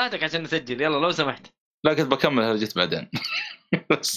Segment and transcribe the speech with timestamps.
[0.00, 0.80] هاتك عشان نسجل.
[0.80, 1.46] يلا لو سمحت.
[1.84, 3.10] لا كنت بكمل هرجت بعدين.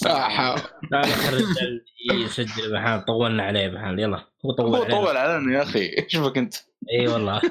[0.07, 0.55] آه،
[0.91, 3.99] لا لا الرجال يسجل بحال طولنا عليه بحال.
[3.99, 4.99] يلا هو طول هو علينا.
[4.99, 6.05] طول علينا يا أخي.
[6.07, 6.55] شوفك أنت؟
[6.91, 7.41] إي والله.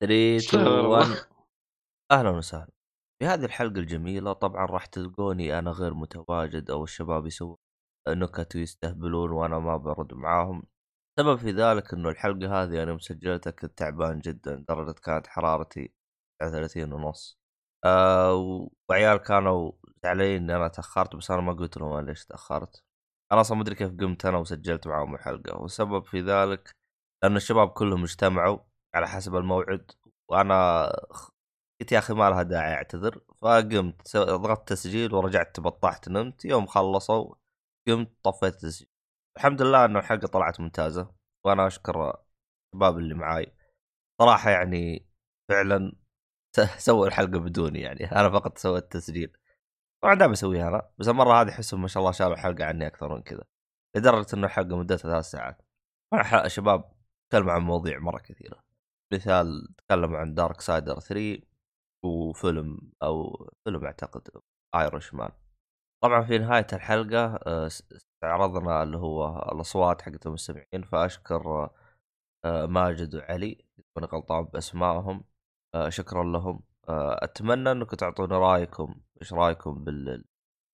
[0.00, 1.26] 3 2 استغفر 1 الله.
[2.10, 2.70] أهلا وسهلا.
[3.18, 7.56] في هذه الحلقة الجميلة طبعا راح تلقوني أنا غير متواجد أو الشباب يسوون
[8.08, 10.62] نكت ويستهبلون وأنا ما برد معاهم.
[11.20, 15.94] سبب في ذلك إنه الحلقة هذه أنا مسجلتها كنت تعبان جدا درجة كانت حرارتي
[16.40, 17.38] 39 ونص.
[17.84, 22.84] آه وعيال كانوا زعلانين إني أنا تأخرت بس أنا ما قلت لهم أنا ليش تأخرت.
[23.32, 25.56] أنا أصلا ما أدري كيف قمت أنا وسجلت معاهم الحلقة.
[25.62, 26.70] والسبب في ذلك
[27.22, 28.58] لأن الشباب كلهم اجتمعوا
[28.94, 29.92] على حسب الموعد
[30.28, 30.86] وأنا
[31.80, 33.20] قلت يا أخي ما لها داعي أعتذر.
[33.42, 36.44] فقمت ضغطت تسجيل ورجعت تبطحت نمت.
[36.44, 37.34] يوم خلصوا
[37.88, 38.88] قمت طفيت التسجيل.
[39.36, 42.14] الحمد لله إنه الحلقة طلعت ممتازة وأنا أشكر
[42.74, 43.54] الشباب اللي معاي.
[44.20, 45.06] صراحة يعني
[45.50, 45.92] فعلا
[46.78, 49.36] سووا الحلقة بدوني يعني أنا فقط سويت التسجيل
[50.02, 53.14] طبعا دائما أسويها أنا بس المرة هذه أحسهم ما شاء الله شالوا الحلقة عني أكثر
[53.14, 53.44] من كذا
[53.96, 55.62] لدرجة إنه الحلقة مدتها ثلاث ساعات.
[56.46, 56.92] شباب
[57.30, 58.62] تكلموا عن مواضيع مرة كثيرة.
[59.12, 61.42] مثال تكلموا عن Darksiders 3
[62.04, 64.28] وفيلم أو فيلم أعتقد
[64.74, 65.30] ايرش مان
[66.02, 67.38] طبعا في نهاية الحلقة
[68.24, 71.70] استعرضنا اللي هو الأصوات حقت المستمعين فأشكر
[72.44, 75.24] آه، ماجد وعلي كنت غلطان بأسمائهم
[75.74, 80.24] آه، شكرا لهم آه، أتمنى أنكم تعطونا رأيكم إيش رأيكم بال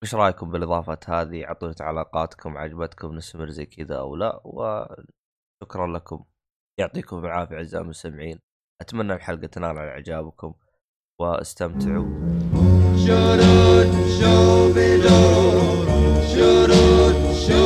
[0.03, 6.25] إيش رأيكم بالاضافات هذه اعطونا تعليقاتكم عجبتكم نستمر زي كذا أو لا وشكرا لكم
[6.81, 8.41] يعطيكم العافية أعزائي المستمعين
[8.81, 10.55] أتمنى الحلقة تنال على إعجابكم
[11.21, 12.37] واستمتعوا
[13.07, 13.87] Shudder,
[14.17, 15.87] shubidoo.
[16.33, 17.06] Shudder, shubidoo.
[17.47, 17.59] السلام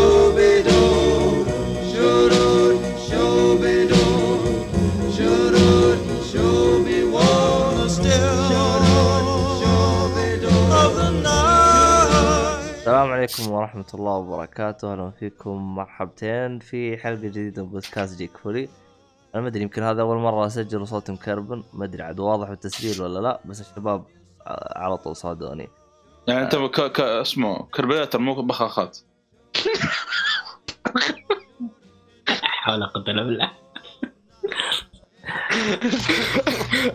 [13.10, 18.68] عليكم ورحمة الله وبركاته، أهلا فيكم مرحبتين في حلقة جديدة من بودكاست جيك فولي.
[19.34, 23.02] أنا ما أدري يمكن هذا أول مرة أسجل وصوتي مكربن، ما أدري عاد واضح بالتسجيل
[23.02, 24.04] ولا لا، بس الشباب
[24.76, 25.68] على طول صادوني.
[26.26, 26.92] يعني أنت ك...
[26.92, 27.00] ك...
[27.00, 28.98] اسمه كربيلاتر مو بخاخات.
[32.36, 33.50] حول ولا قوة إلا بالله.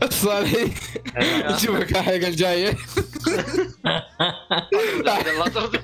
[0.10, 0.72] صالحي
[1.18, 2.74] نشوفك الحلقة الجاية.
[3.86, 5.50] عبد الله.
[5.50, 5.84] صرت-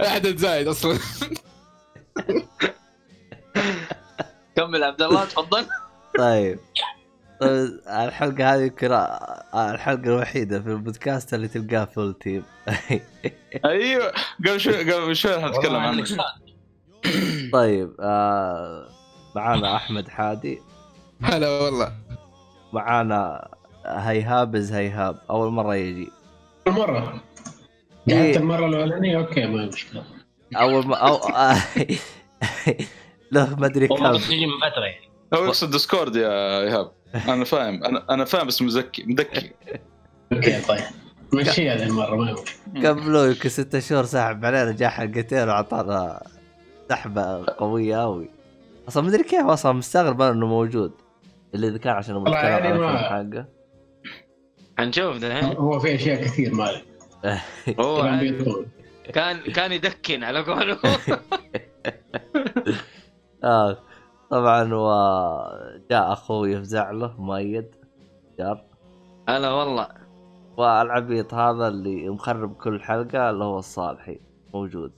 [0.00, 0.98] عدد زايد أصلا.
[4.56, 5.66] كمل عبد الله تفضل.
[6.18, 6.58] طيب.
[7.40, 8.92] طيب، الحلقة هذه يمكن
[9.54, 12.44] الحلقة الوحيدة في البودكاست اللي تلقاه full team.
[13.64, 14.12] أيوه.
[14.38, 16.38] قبل شوي قبل شوي عندك صح.
[17.52, 18.88] طيب آه
[19.36, 20.62] معانا أحمد حادي،
[21.22, 21.92] هلا والله.
[22.72, 23.48] معانا
[23.86, 26.10] إيهاب إيهاب، أول مرة يجي.
[26.66, 27.20] مرة.
[28.08, 28.24] إيه.
[28.26, 30.04] قعدت المرة الأولانية؟ أوكي ما مشكلة.
[30.56, 31.18] أول ما أو
[33.32, 34.34] له ما أدري والله كم.
[34.34, 35.08] من فترة يعني.
[35.34, 36.92] هو يقصد ديسكورد يا إيهاب.
[37.14, 37.84] أنا فاهم.
[37.84, 39.52] أنا أنا فاهم بس مزكي مدكي.
[40.32, 40.80] أوكي طيب.
[41.32, 42.34] مشي هذه المرة؟ ما
[42.88, 46.22] قبله يمكن ستة شهور سحب علينا جاء حلقتين وعطانا
[46.88, 48.30] سحبة قوية قوي
[48.88, 50.92] أصلا مدري كيف أصلا مستغرب إنه موجود.
[51.54, 53.46] اللي اذا كان عشان نتكلم يعني عن ما- حقه.
[54.78, 56.84] حنشوف دحين هو في أشياء كثير ما عليك
[57.80, 58.64] هو
[59.14, 60.78] كان كان يدكن على قوله
[63.44, 63.78] آه.
[64.30, 67.74] طبعا وجاء أخوي يفزع له مؤيد.
[68.38, 68.64] جار
[69.28, 69.88] هلا والله.
[70.56, 74.20] والعبيط هذا اللي مخرب كل حلقة اللي هو الصالحي.
[74.54, 74.92] موجود.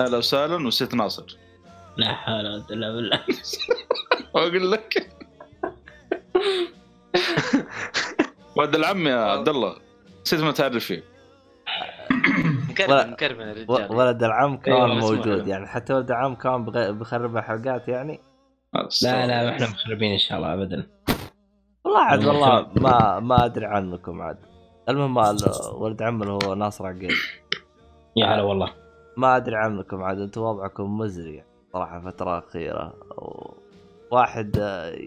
[0.00, 1.36] أهلا وسهلا نسيت ناصر.
[1.96, 3.20] لا حول ولا قوة إلا بالله.
[4.34, 5.10] واقول لك.
[8.56, 9.76] ولد العم يا عبد الله
[10.26, 11.04] نسيت ما تعرف فيه
[12.70, 15.48] مكرمن مكرمن الرجال ولد العم كان أيوة، اسمع موجود.
[15.48, 16.64] يعني حتى ولد العم كان
[16.98, 18.20] بخربها حلقات يعني.
[19.02, 20.86] لا لا إحنا مخربين إن شاء الله ابدا.
[21.84, 24.38] والله عاد والله ما ما أدري عنكم عاد.
[24.88, 25.36] المهم ال-
[25.74, 27.12] ولد عم اللي هو ناصر عقيل.
[28.16, 28.72] يا هلا والله.
[29.16, 31.42] ما أدري عنكم عاد أنتم وضعكم مزري
[31.72, 32.94] صراحة الفترة الاخيره
[34.12, 34.98] واحد آه،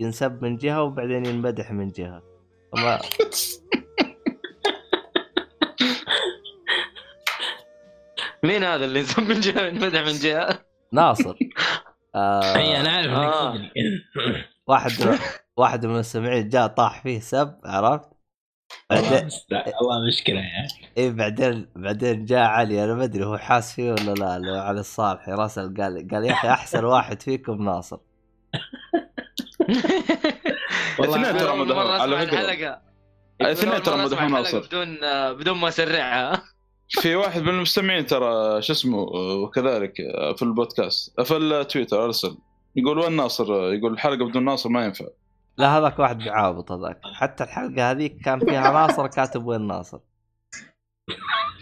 [0.00, 2.22] ينسب من جهة وبعدين ينمدح من جهة.
[2.74, 2.98] ما
[8.42, 11.34] مين هذا اللي يسمى من جهه مدح من جهة؟ ناصر.
[12.14, 13.54] آه إي أنا عارف آه.
[14.68, 15.18] واحد
[15.56, 18.08] واحد من المستمعين جاء طاح فيه سب عرفت؟
[18.90, 19.28] بعدين
[19.80, 20.68] والله مشكلة يعني.
[20.96, 24.80] إيه بعدين بعدين جاء علي أنا ما أدري هو حاس فيه ولا لا لو علي
[24.80, 27.98] الصالحي راسل قال قال يا أخي أحسن واحد فيكم ناصر.
[31.00, 32.80] الاثنين ترى مدحون مرة على فكرة.
[33.42, 34.58] أول ترى مدحون ناصر.
[34.58, 34.96] بدون
[35.34, 36.42] بدون ما أسرعها.
[36.88, 38.98] في واحد من المستمعين ترى شو اسمه
[39.42, 39.94] وكذلك
[40.36, 42.36] في البودكاست في التويتر أرسل.
[42.76, 45.06] يقول وين ناصر؟ يقول الحلقة بدون ناصر ما ينفع.
[45.56, 47.00] لا هذاك واحد بعابط هذاك.
[47.14, 49.98] حتى الحلقة هذيك كان فيها ناصر كاتب وين ناصر؟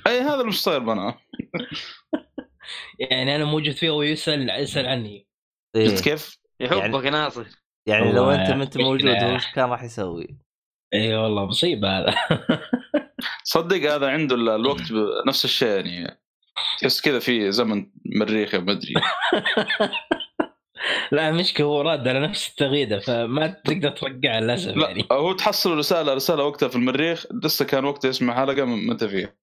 [0.07, 1.15] أي هذا اللي مش صاير بنا
[3.11, 5.27] يعني أنا موجود فيه ويسال يسأل عني.
[5.77, 5.89] إيه.
[5.89, 7.47] شفت كيف؟ يحبك ناصر.
[7.87, 8.79] يعني لو أنت ما أنت.
[8.79, 10.39] موجود إيش كان راح يسوي؟
[10.95, 12.15] اي والله مصيبة هذا.
[13.45, 14.83] صدق هذا عنده ال- الوقت
[15.27, 16.21] نفس الشيء يعني.
[16.81, 17.91] تحس كذا في زمن
[18.21, 18.95] مريخي ما أدري.
[21.13, 25.07] لا المشكلة هو راد على نفس التغريده فما تقدر ترجع للأسف لا يعني.
[25.13, 29.37] هو تحصل رسالة رسالة وقتها في المريخ لسه كان وقتها يسمع حلقة ما أنت فيها.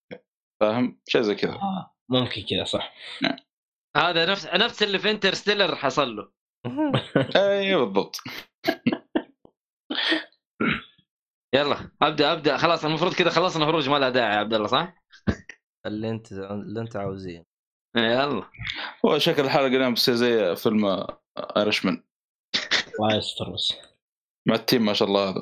[0.62, 1.52] فاهم؟ شيء زي كذا.
[1.54, 2.94] آه، ممكن كذا صح.
[3.98, 6.32] هذا نفس نفس اللي في انترستيلر حصل له.
[7.36, 8.18] اي بالضبط.
[11.54, 12.58] يلا أبدأ أبدأ.
[12.58, 15.04] خلاص المفروض كذا خلصنا هروج ما لها داعي يا عبد الله صح؟
[15.86, 17.46] اللي أنت اللي أنت عاوزين
[17.98, 18.50] يلا.
[19.06, 21.08] هو شكل الحلقة اليوم بتصير زي فيلم
[21.58, 22.04] ايرشمان
[23.00, 23.74] الله يستر بس.
[24.48, 25.30] مع التيم ما شاء الله.
[25.30, 25.42] هذا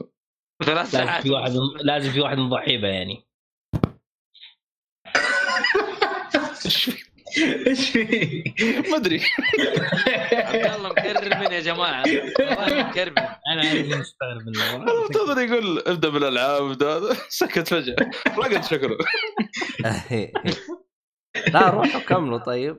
[0.64, 1.24] ثلاث لازم ساعات.
[1.24, 3.26] في واحد لازم في واحد نضحي به يعني.
[7.68, 8.44] إيش في؟
[8.92, 9.22] ما أدري.
[10.32, 12.04] عبد الله مكرمن يا جماعة.
[12.40, 17.14] والله مكرمن أنا عارف مستغرب منه منتظر يقول ابدأ بالألعاب ابدأ.
[17.30, 17.96] سكت فجأة.
[18.38, 18.98] رقد شكله
[21.54, 22.78] لا روحوا كملوا طيب.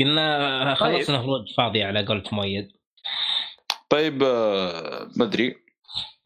[0.00, 2.68] قلنا خلصنا خروج فاضي على قولة مؤيد.
[3.90, 5.56] طيب آه، ما أدري.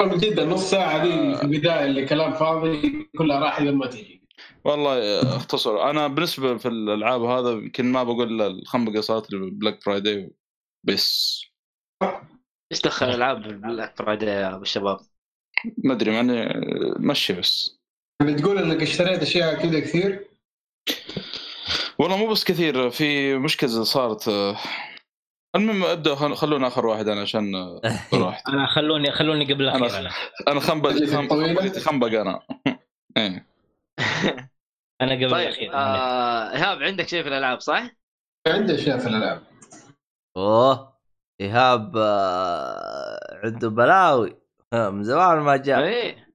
[0.03, 4.22] من جد النص ساعة دي في البداية اللي كلام فاضي كلها راح لما تجي
[4.65, 5.91] والله آه، اختصر.
[5.91, 8.39] أنا بالنسبة في الألعاب هذا يمكن ما بقول
[9.03, 10.31] صارت لي Black Friday
[10.85, 11.43] بس.
[12.73, 14.99] إيش دخل العاب بال Black Friday يا أبو الشباب؟
[15.85, 17.79] ما أدري معني آه، مشي بس.
[18.23, 20.29] يعني تقول إنك اشتريت أشياء كذا كثير؟
[21.99, 24.57] والله مو بس كثير في مشكلة صارت آه،
[25.57, 27.55] المهم أبدأ خل- خلونا آخر واحد أنا عشان
[28.15, 30.11] راحت أنا خلوني خلوني قبل الاخير أنا- أنا
[30.49, 30.91] أنا خنبق
[31.79, 32.41] خنبق أنا.
[33.17, 33.47] إيه.
[35.03, 37.91] أنا قبل طيب الأخير آه، إيهاب عندك شيء في الألعاب صح؟
[38.47, 39.43] عندي اشياء في الألعاب.
[40.37, 40.99] أوه
[41.41, 44.37] إيهاب آه، عنده بلاوي.
[44.73, 45.83] آه، من زمان ما جاء.
[45.83, 46.33] إيه.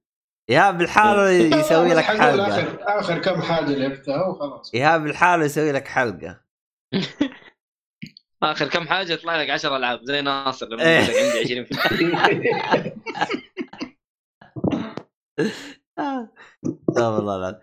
[0.50, 2.48] إيهاب لحاله يسوي لك حلقة.
[2.48, 4.74] آخر آخر كم حاجة لعبتها وخلاص.
[4.74, 6.40] إيهاب لحاله يسوي لك حلقة.
[8.42, 11.00] آخر كم حاجة يطلع لك 10 ألعاب زي ناصر لما إيه.
[11.00, 12.98] يقول لك عندي 20
[15.98, 16.28] آه،
[16.64, 17.60] استغفر الله العظيم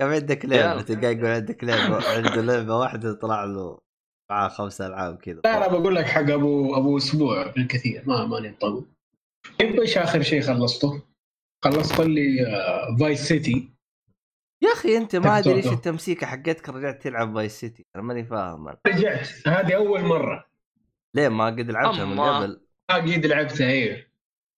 [0.00, 0.82] كم عندك لعبة.
[0.82, 3.78] تلقى يقول عندك لعبة عنده لعبة واحدة طلع له
[4.30, 8.48] معاه خمس ألعاب كذا لا لا بقول لك حق أبو أبو أسبوع بالكثير ما ماني
[8.50, 8.84] مطول
[9.60, 11.02] طيب إيش آخر شيء خلصته؟
[11.64, 12.46] خلصت لي
[13.00, 13.70] فايس سيتي
[14.62, 15.66] يا أخي أنت ما أدري إيش.
[15.66, 18.78] التمسيكه حقتك رجعت تلعب باي سيتي أنا ماني فاهم أنا.
[18.86, 20.46] رجعت هذه أول مرة
[21.16, 22.20] ليه ما قد لعبتها من.
[22.20, 22.60] قبل
[22.90, 24.06] ما قد لعبتها هي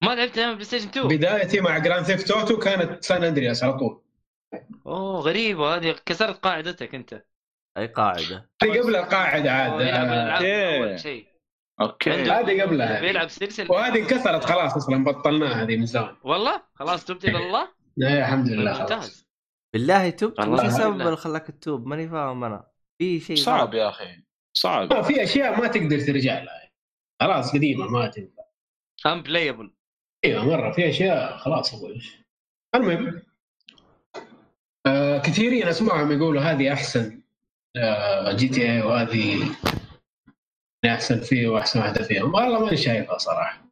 [0.05, 3.79] ما لعبت أيام بلاي ستيشن 2 بدايتي مع جراند Theft Auto كانت سان اندرياس على
[3.79, 4.02] طول
[4.87, 7.25] أوه غريبه هذه كسرت قاعدتك أنت.
[7.79, 9.81] أي قاعدة؟ هذه قبل القاعده عاد.
[9.81, 10.79] آه،.
[10.79, 11.27] أول شيء.
[11.81, 12.11] okay.
[12.11, 13.01] هذه قبلها.
[13.01, 13.73] بيلعب سلسلة.
[13.73, 16.17] وهذه انكسرت خلاص أصلا بطلناها هذه من زمان.
[16.23, 18.93] والله؟ خلاص تبت إلى الله لا الحمد لله خلاص.
[18.93, 19.27] ممتاز.
[19.75, 21.01] بالله تبت وش السبب.
[21.01, 22.69] اللي خلاك تتوب ماني فاهم أنا.
[22.99, 23.75] في شيء صعب غلط.
[23.75, 24.23] يا أخي.
[24.57, 24.93] صعب.
[24.93, 26.71] ما في أشياء ما تقدر ترجع لها.
[27.23, 28.43] خلاص قديمة ما تنفع.
[29.07, 29.75] ان بلايبل
[30.25, 31.75] أيوه مرة في أشياء خلاص
[32.75, 33.23] المهم
[34.87, 37.23] آه كثيرين أسمعهم يقولوا هذه أحسن
[37.77, 39.57] آه GTA وهذه
[40.85, 42.35] أحسن فيه وأحسن واحدة فيهم.
[42.35, 43.63] والله ماني شايفها صراحة.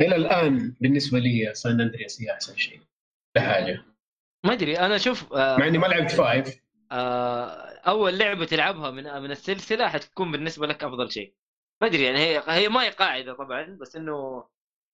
[0.00, 2.80] إلى الآن بالنسبة لي سان أندرياس هي أحسن شيء
[3.36, 3.82] لا حاجة.
[4.44, 6.62] ما أدري أنا أشوف آه مع إني ما لعبت five.
[6.92, 7.46] آه
[7.86, 11.34] أول لعبة تلعبها من من السلسلة حتكون بالنسبة لك أفضل شيء.
[11.82, 14.44] ما أدري يعني هي هي ما هي قاعدة طبعا بس إنه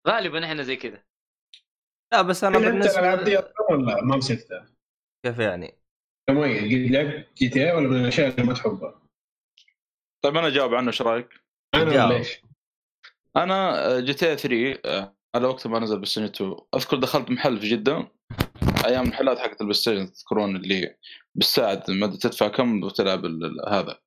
[0.08, 1.02] غالبا إحنا زي كذا.
[2.12, 3.36] لا بس أنا دي بالنسبة أصلاً
[3.70, 4.66] ولا ما مسكتها؟
[5.26, 5.74] كيف يعني؟
[6.30, 9.02] مؤيد قد لعبت GTA ولا من الأشياء اللي ما تحبها؟
[10.24, 11.28] طيب أنا اجاوب عنه إيش رأيك؟
[11.74, 12.42] أنا إيش؟
[13.36, 17.68] أنا آه، GTA 3 آه، على وقت ما نزل بالسنة 2 أذكر دخلت محل في
[17.68, 18.08] جدة.
[18.86, 20.96] أيام المحلات حقت ال PlayStation تذكرون اللي
[21.34, 23.24] بالساعة ما تدفع كم وتلعب
[23.68, 23.98] هذا.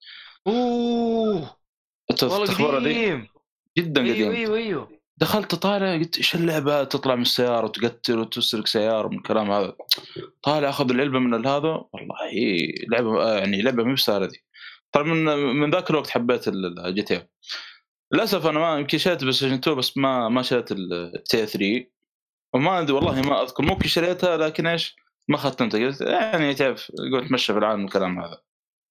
[0.47, 1.57] أوه.
[2.21, 3.27] والله قديم.
[3.77, 4.31] جدا أيوه قديم.
[4.31, 5.00] أيوه أيوه.
[5.21, 9.75] دخلت طالع قلت إيش اللعبة؟ تطلع من السيارة وتقتل وتسرق سيارة من الكلام هذا.
[10.43, 11.83] طالع أخذ العلبة من هذا.
[11.93, 12.17] والله
[12.89, 14.43] لعبة يعني لعبة مو بسهلة دي
[14.91, 17.27] طبعا من من ذاك الوقت حبيت ال GTA
[18.11, 21.85] للأسف أنا ما يمكن شريت PlayStation 2 بس ما ما شريت GTA 3
[22.53, 23.63] وما أدري والله ما أذكر.
[23.63, 24.95] ممكن شريتها لكن إيش؟
[25.27, 25.87] ما ختمتها.
[25.87, 28.41] قلت يعني تعرف قلت تمشى في العالم الكلام هذا.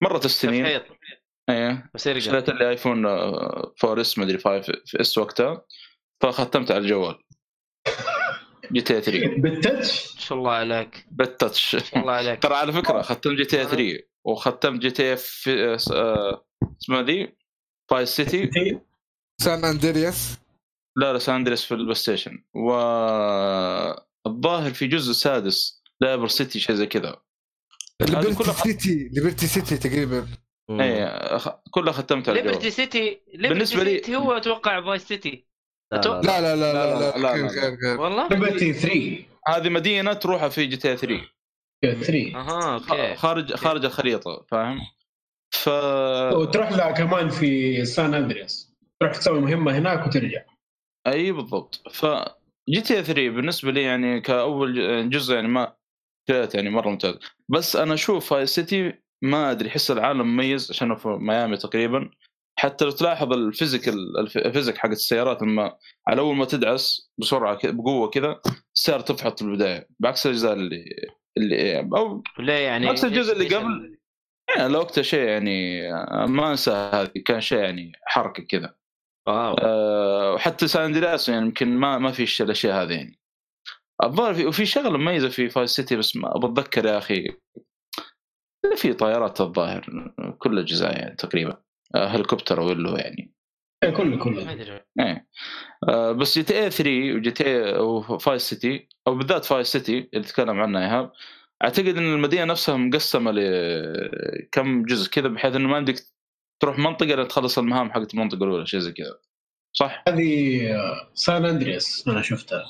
[0.03, 0.81] مرت السنين.
[1.95, 5.65] بس يرجع شريت لي iPhone 4S مدري 5S وقتها.
[6.23, 7.19] فختمت على الجوال.
[8.73, 11.07] GTA 3 بال touch ما شاء الله عليك.
[11.11, 11.75] بال touch.
[11.75, 12.43] ما شاء الله عليك.
[12.43, 17.37] ترى على فكرة ختمت GTA 3 وختمت GTA اسمها ذي؟
[17.91, 18.51] Vice City.
[19.41, 20.39] سان أندرياس.
[20.97, 22.45] لا لا سان اندريس في ال PlayStation.
[22.55, 23.95] والظاهر
[24.75, 27.17] في جزء سادس Liberty City شيء زي كذا.
[28.01, 30.29] Liberty City Liberty City تقريبا.
[30.71, 31.11] اي
[31.71, 32.55] كلها ختمت على الجوال.
[32.55, 35.50] ليبرتي سيتي ليبرتي لي- سيتي هو أتوقع Vice City.
[35.93, 36.41] لا لا لا.
[36.41, 37.61] لا لا لا لا لا، لا لا، غير لا.
[37.61, 41.21] غير غير والله Liberty 3 هذه مدينة تروحها في GTA 3
[41.83, 43.15] 3 أها okay.
[43.15, 44.79] خارج خارج الخريطة فاهم؟
[45.51, 45.69] ف
[46.33, 48.73] وتروح لها كمان في سان أندرياس.
[49.01, 50.43] تروح تسوي مهمة هناك وترجع.
[51.07, 51.83] أي بالضبط.
[51.91, 52.07] ف
[52.69, 55.73] GTA 3 بالنسبة لي يعني كأول جزء يعني ما
[56.29, 57.15] كانت يعني مرة ممتاز
[57.49, 58.93] بس أنا أشوف Vice City
[59.23, 62.11] ما أدري احس العالم مميز عشان في ميامي تقريبا.
[62.59, 65.77] حتى لو تلاحظ ال physical ال ph- ال physics حقت السيارات لما
[66.09, 68.41] على أول ما تدعس بسرعة بقوة كذا
[68.77, 69.89] السيارة تفحط في البداية.
[70.01, 70.85] بعكس الأجزاء اللي
[71.37, 73.67] اللي أو ليه يعني نفس الجزء اللي قبل.
[73.67, 73.99] ال-
[74.57, 75.83] يعني لوقتها شيء يعني
[76.27, 78.75] ما أنسى هذه كان شيء يعني حركة كذا.
[79.29, 79.55] واو.
[79.55, 83.21] أه وحتى سان اندرياس يعني يمكن ما ما في الأشياء هذه يعني.
[84.05, 87.29] الظاهر في وفي شغلة مميزة في Vice City بس ما بتذكر يا أخي.
[88.77, 91.51] في طيارات الظاهر كل الأجزاء يعني تقريبا.
[91.53, 91.65] آه،
[91.97, 93.33] هليكوبتر ولا يعني.
[93.85, 94.53] إيه، كله كله.
[95.01, 95.27] إيه.
[95.89, 100.61] آه، بس GTA 3 و GTA و Vice City أو بالذات Vice City اللي تكلم
[100.61, 101.13] عنها إيهاب
[101.65, 105.95] أعتقد إن المدينة نفسها مقسمة لكم جزء كذا بحيث إنه ما عندك
[106.63, 109.19] تروح منطقة لين تخلص المهام حقت المنطقة الأولى شيء زي كذا.
[109.73, 112.65] صح؟ هذه آه، سان اندرياس أنا شفتها.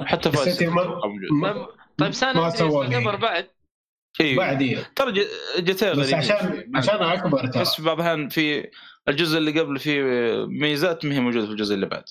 [0.00, 1.00] حتى Vice City ما-.
[1.32, 3.16] ما- طيب سان ما أندريس لي.
[3.16, 3.50] بعد.
[4.20, 4.36] إيه.
[4.36, 4.92] بعد إيه.
[4.96, 6.70] ترى تي بس غريبة عشان.
[6.76, 7.62] عشان أكبر ترى.
[7.62, 8.70] بس بعض الاحيان في
[9.08, 10.02] الجزء اللي قبل فيه
[10.46, 12.04] ميزات ما هي موجودة في الجزء اللي بعد.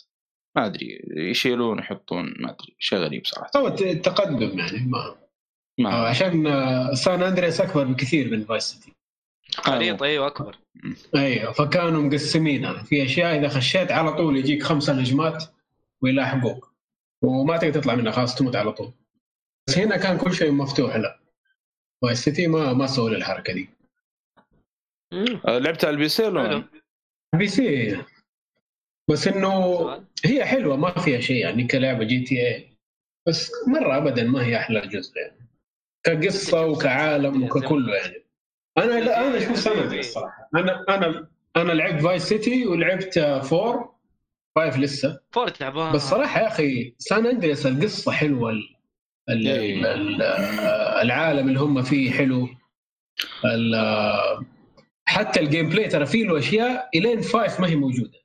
[0.55, 3.51] ما أدري يشيلون يحطون ما أدري شيء غريب صراحة.
[3.57, 5.15] هو ت- تقدم يعني ما
[5.79, 6.43] ما عشان
[6.95, 8.93] سان أندريس أكبر بكثير من Vice City
[9.57, 10.55] خريطه أيوه أكبر.
[11.15, 15.43] أيوه فكانوا مقسمينها في أشياء إذا خشيت على طول يجيك خمسه نجمات
[16.01, 16.73] ويلاحقوك.
[17.23, 18.91] وما تقدر تطلع منها خلاص تموت على طول.
[19.67, 21.19] بس هنا كان كل شيء مفتوح لا.
[22.01, 23.69] Vice City ما ما سووا لي الحركة دي.
[25.47, 26.63] آه، لعبت على ال PC ولا
[27.35, 27.97] PC.
[29.09, 30.05] بس إنه.
[30.25, 32.69] هي حلوة ما فيها شيء يعني كلعبة GTA
[33.27, 35.49] بس مرة ابدا ما هي أحلى جزء يعني.
[36.03, 38.25] كقصة وكعالم وككله يعني.
[38.77, 40.49] أنا لا أنا أشوف سان الصراحة.
[40.55, 43.95] أنا أنا أنا لعبت Vice City ولعبت four.
[44.55, 45.19] five لسه.
[45.31, 48.53] four تعبان بس صراحة يا أخي سان اندريس القصة حلوة.
[51.01, 52.49] العالم اللي هم فيه حلو.
[55.05, 58.19] حتى ال gameplay ترى فيه له أشياء إلين five ما هي موجودة.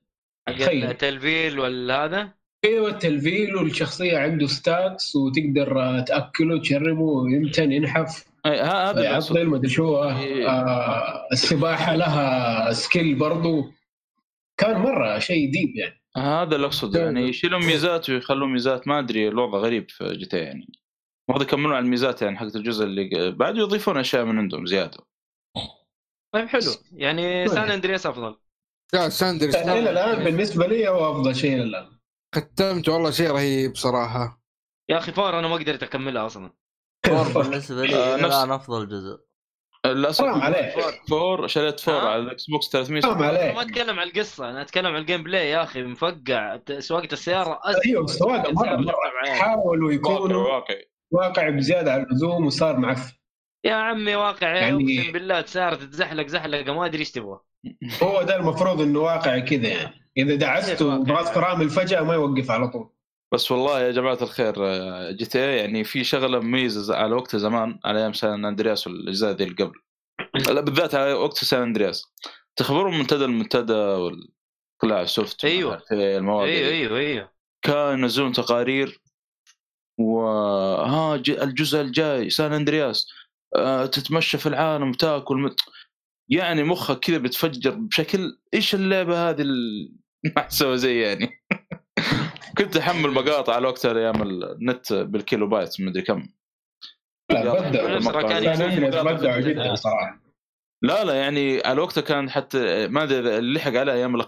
[0.59, 0.85] تخيل.
[0.85, 2.33] التلفيل والهذا؟
[2.65, 8.25] أيوه التلفيل والشخصية عنده stats وتقدر تأكله تشربه يمتن ينحف.
[8.47, 9.03] إيه، هذا.
[9.03, 9.97] يعطل ما أدري شو.
[9.97, 10.49] آه، إيه.
[10.49, 13.71] آه، السباحة لها skill برضو.
[14.59, 16.01] كان مرة شيء deep يعني.
[16.17, 17.29] هذا اللي اقصد يعني.
[17.29, 18.89] يشيلون ميزات ويخلون ميزات.
[18.89, 20.69] ما أدري الوضع غريب في GTA يعني.
[21.29, 24.99] المفروض يكملون على الميزات يعني حقت الجزء اللي بعد يضيفون أشياء من عندهم زيادة.
[26.35, 26.71] طيب حلو.
[26.93, 27.55] يعني طيب.
[27.55, 28.37] سان أندرياس أفضل.
[28.93, 31.99] لا سان أندرياس إلى الآن بالنسبة لي هو أفضل شيء إلى الآن.
[32.35, 34.43] ختمت والله شيء رهيب صراحة.
[34.89, 36.51] يا أخي four أنا ما قدرت أكملها أصلا.
[37.07, 39.25] four بالنسبة لي آه، الآن أفضل جزء.
[39.87, 40.75] للأسف حرام عليك.
[41.09, 44.51] four شريت four ها؟ على ال Xbox 300 حرام أنا ما عليك أتكلم عن القصة
[44.51, 48.95] أنا أتكلم عن ال gameplay يا أخي مفقع سواقة السيارة أيوه سواقة مرة
[49.27, 50.75] حاولوا يكونوا واقع
[51.15, 53.13] واقع بزيادة عن اللزوم وصار معفن.
[53.65, 57.39] يا عمي واقع يا يعني- أقسم بالله السياره تتزحلق زحلقة ما أدري إيش تبغى.
[58.03, 60.11] هو ده المفروض إنه واقعي كذا يعني.
[60.17, 60.99] إذا دعست واقعي.
[61.01, 62.91] وبغاز فرامل فجاه ما يوقف على طول.
[63.35, 64.55] بس والله يا جماعة الخير
[65.11, 69.55] GTA يعني في شغلة مميزة على وقتها زمان على أيام سان أندرياس والأجزاء ذي اللي
[69.65, 69.75] قبل.
[70.55, 72.13] لا بالذات على وقت سان أندرياس.
[72.57, 76.69] تخبرون منتدى المنتدى والقلاع السوفت أعرف إيه المواقع أيوه.
[76.69, 77.31] أيوه أيوه.
[77.63, 79.01] كانوا ينزلون تقارير
[79.99, 83.07] و ها ج- الجزء الجاي سان أندرياس
[83.57, 85.61] آه تتمشى في العالم وتاكل مت...
[86.31, 89.93] يعني مخك كذا بيتفجر بشكل إيش اللعبة هذه ال-
[90.37, 91.31] ما تسوي زي يعني؟
[92.59, 96.27] كنت أحمل مقاطع على وقتها أيام النت بالكيلو بايت مدري كم.
[97.31, 97.41] لا
[99.41, 100.21] جدا صراحة.
[100.83, 104.23] لا لا يعني على وقتها كان حتى ما أدري اللي لحق على أيام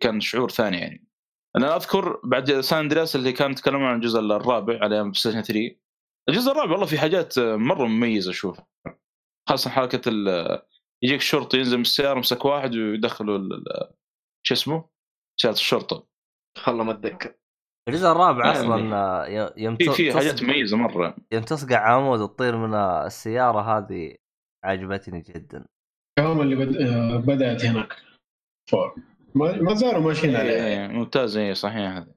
[0.00, 1.11] كان شعور ثاني يعني.
[1.56, 5.76] أنا أذكر بعد سان أندرياس اللي كانوا يتكلمون عن الجزء الرابع على أيام ستيشن 3
[6.28, 8.66] الجزء الرابع والله في حاجات مرة مميزة اشوفها
[9.48, 10.62] خاصة حركة ال-
[11.04, 13.48] يجيك شرطي ينزل من السيارة يمسك واحد ويدخله
[14.46, 14.88] شو اسمه؟
[15.40, 16.06] سيارة الشرطة.
[16.68, 17.34] والله ما اتذكر
[17.88, 21.16] الجزء الرابع يعني أصلا آه، يوم في في حاجات مميزة مرة.
[21.32, 24.14] يوم تصقع عمود وتطير من السيارة هذه
[24.64, 25.66] عجبتني جدا.
[26.18, 26.76] هم اللي بد...
[26.76, 27.96] آه، بدأت هناك.
[28.70, 28.94] four.
[29.34, 32.14] ما ما زالوا ماشيين عليها إيه، ممتاز اي صحيح هذا.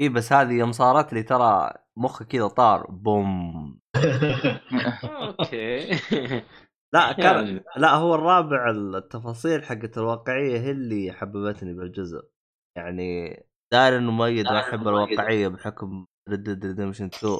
[0.00, 3.80] اي بس هذه يوم صارت لي ترى مخي كذا طار بوم.
[5.40, 5.90] okay.
[6.94, 12.22] لا كان لا هو الرابع التفاصيل حقت الواقعية هي اللي حببتني بالجزء.
[12.76, 13.36] يعني
[13.72, 17.38] داير إنه مؤيد ما احب الواقعية بحكم Red Dead Redemption 2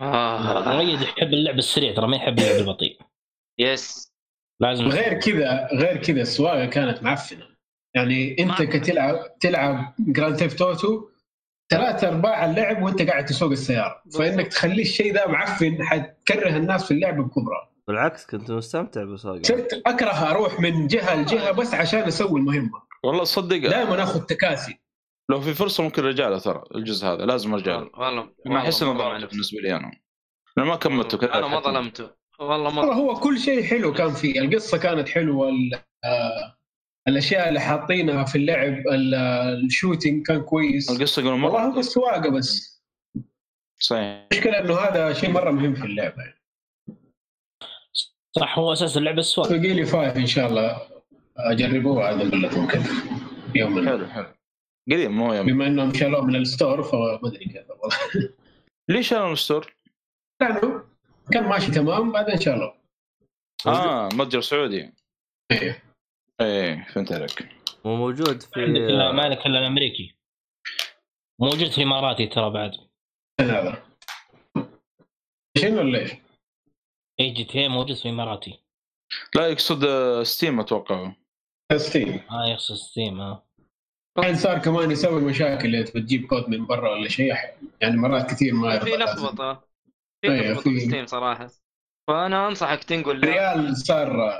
[0.00, 0.76] آه.
[0.76, 2.98] مؤيد يحب اللعب السريع ترى ما يحب اللعب البطيء.
[3.58, 4.12] yes
[4.60, 7.47] لازم غير كذا غير كذا السواقة كانت معفنة.
[7.98, 11.08] يعني انت كتلعب تلعب Grand Theft Auto
[11.70, 14.02] ثلاثة ارباع اللعب وانت قاعد تسوق السيارة.
[14.18, 19.82] فإنك تخلي الشيء ده معفن حتكره الناس في اللعبه بكبرى بالعكس كنت مستمتع بسواقه صرت
[19.86, 22.82] أكره أروح من جهة لجهة بس عشان أسوي المهمة.
[23.04, 23.56] والله صدق.
[23.56, 24.78] دائما آخذ تكاسي.
[25.30, 27.24] لو في فرصة ممكن أرجع له ترى الجزء هذا.
[27.26, 27.90] لازم أرجع له.
[27.98, 29.92] والله ما أحس إنه ما بالنسبة لي أنا.
[30.58, 31.34] أنا ما كملته كذا.
[31.34, 32.10] أنا ما ظلمته.
[32.40, 34.40] والله ما والله هو كل شيء حلو كان فيه.
[34.40, 35.74] القصة كانت حلوة ال-
[36.04, 36.57] آه،
[37.08, 39.14] الأشياء اللي حاطينها في اللعب ال-
[39.64, 40.90] ال shooting كان كويس.
[40.90, 42.82] القصة يقولون والله هو السواقه بس.
[43.80, 44.26] صحيح.
[44.32, 46.38] المشكلة إنه هذا شيء مرة مهم في اللعبه يعني.
[48.36, 50.80] صح هو أساس اللعبة السواقه باقي لي five إن شاء الله
[51.36, 53.04] أجربوه عاد أقول لكم كيف
[53.54, 54.26] يوم من حلو حلو.
[54.92, 55.46] قديم مو يوم.
[55.46, 57.70] بما إنهم شالوه من ال store فما أدري كيف.
[57.70, 57.96] والله
[58.88, 59.74] ليش شالوا من ال store؟
[60.40, 60.84] لأنه
[61.32, 62.74] كان ماشي تمام بعدين شالوه.
[63.66, 64.92] آه متجر سعودي.
[65.50, 65.82] إيه.
[66.40, 67.48] إيه فهمت عليك.
[67.84, 70.16] مو موجود في عندك إلا ما عندك إلا الأمريكي.
[71.40, 72.70] موجود في الاماراتي ترى بعد.
[73.40, 73.82] هذا
[75.58, 76.12] شنو ولا إيش؟
[77.20, 78.58] اي جي تي موجود في الاماراتي
[79.34, 79.86] لا يقصد
[80.22, 81.12] Steam أتوقع.
[81.76, 83.44] Steam آه يقصد Steam آه.
[84.18, 87.34] الحين صار كمان يسوي مشاكل إذا تجيب كود من برا ولا شيء
[87.80, 88.90] يعني مرات كثير ما في.
[88.90, 89.68] لخبطة.
[90.24, 91.50] في أيوة، لخبطة في- Steam صراحة.
[92.08, 93.26] فأنا أنصحك تنقل لا.
[93.26, 94.32] ريال صار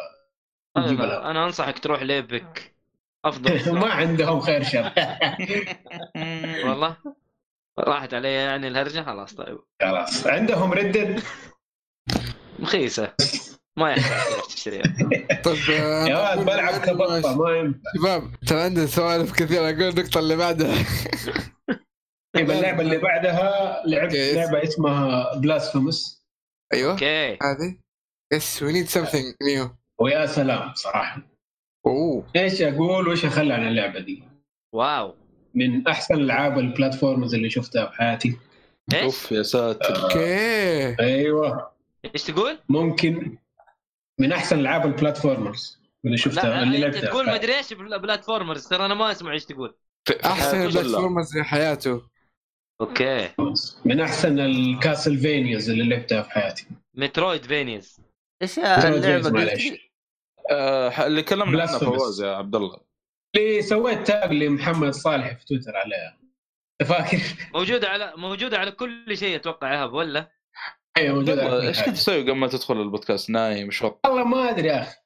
[0.87, 1.31] لها.
[1.31, 2.75] أنا أنصحك تروح ليبك.
[3.25, 4.93] أفضل ما عندهم خير شر.
[6.69, 6.97] والله.
[7.79, 9.59] راحت علي يعني الهرجة خلاص طيب.
[9.83, 10.27] خلاص.
[10.27, 11.23] عندهم ردد؟
[12.59, 13.13] مخيسة.
[13.77, 14.83] ما يحتاج تشتريها.
[15.45, 17.81] طيب آه، يا ولد بلعب أنا كبطه ما ينفع.
[17.97, 19.61] شباب ترى عندي سوالف كثيرة.
[19.71, 20.85] أقول النقطة اللي بعدها.
[22.35, 24.35] طيب اللعبة اللي بعدها لعبت okay.
[24.35, 26.25] لعبة اسمها Blasphemous
[26.75, 26.93] أيوه.
[26.93, 27.33] okay.
[27.33, 27.79] هذه.
[28.33, 31.23] yes we need something new ويا سلام صراحة.
[31.87, 32.27] أوه.
[32.37, 34.23] إيش أقول وإيش أخلي عن اللعبة دي؟
[34.75, 35.15] wow.
[35.55, 38.37] من أحسن ألعاب ال platforms اللي شفتها في حياتي.
[38.95, 40.03] إيش؟ أوف يا ساتر.
[40.03, 40.97] okay.
[41.01, 41.71] أيوه.
[42.15, 43.39] إيش تقول؟ ممكن
[44.21, 47.73] من أحسن ألعاب ال platformers اللي شفتها لا اللي أنت لعبتها تقول ما أدري إيش
[47.73, 49.75] بل- platformers ترى أنا ما أسمع إيش تقول.
[50.25, 50.63] أحسن.
[50.63, 52.03] البلاتفورمرز في حياته.
[52.81, 53.31] okay.
[53.85, 56.67] من أحسن ال Castlevanias اللي لعبتها في حياتي.
[56.95, 58.01] Metroidvanias
[58.43, 59.53] إيش اللعبة guys، معليش.
[59.53, 59.91] قلت لي؟
[60.51, 61.85] آه اللي كلمنا Blasphemous.
[61.85, 62.81] فواز يا عبد الله
[63.37, 66.19] اللي سويت tag لمحمد صالح في تويتر عليها
[66.85, 67.19] فاكر؟
[67.55, 70.33] موجوده على موجوده على كل شيء أتوقع يا هب ولا؟
[70.97, 71.83] أيوه موجوده إيش.
[71.83, 74.97] كنت تسوي قبل ما تدخل البودكاست؟ نايم مش وقت والله ما أدري يا أخي.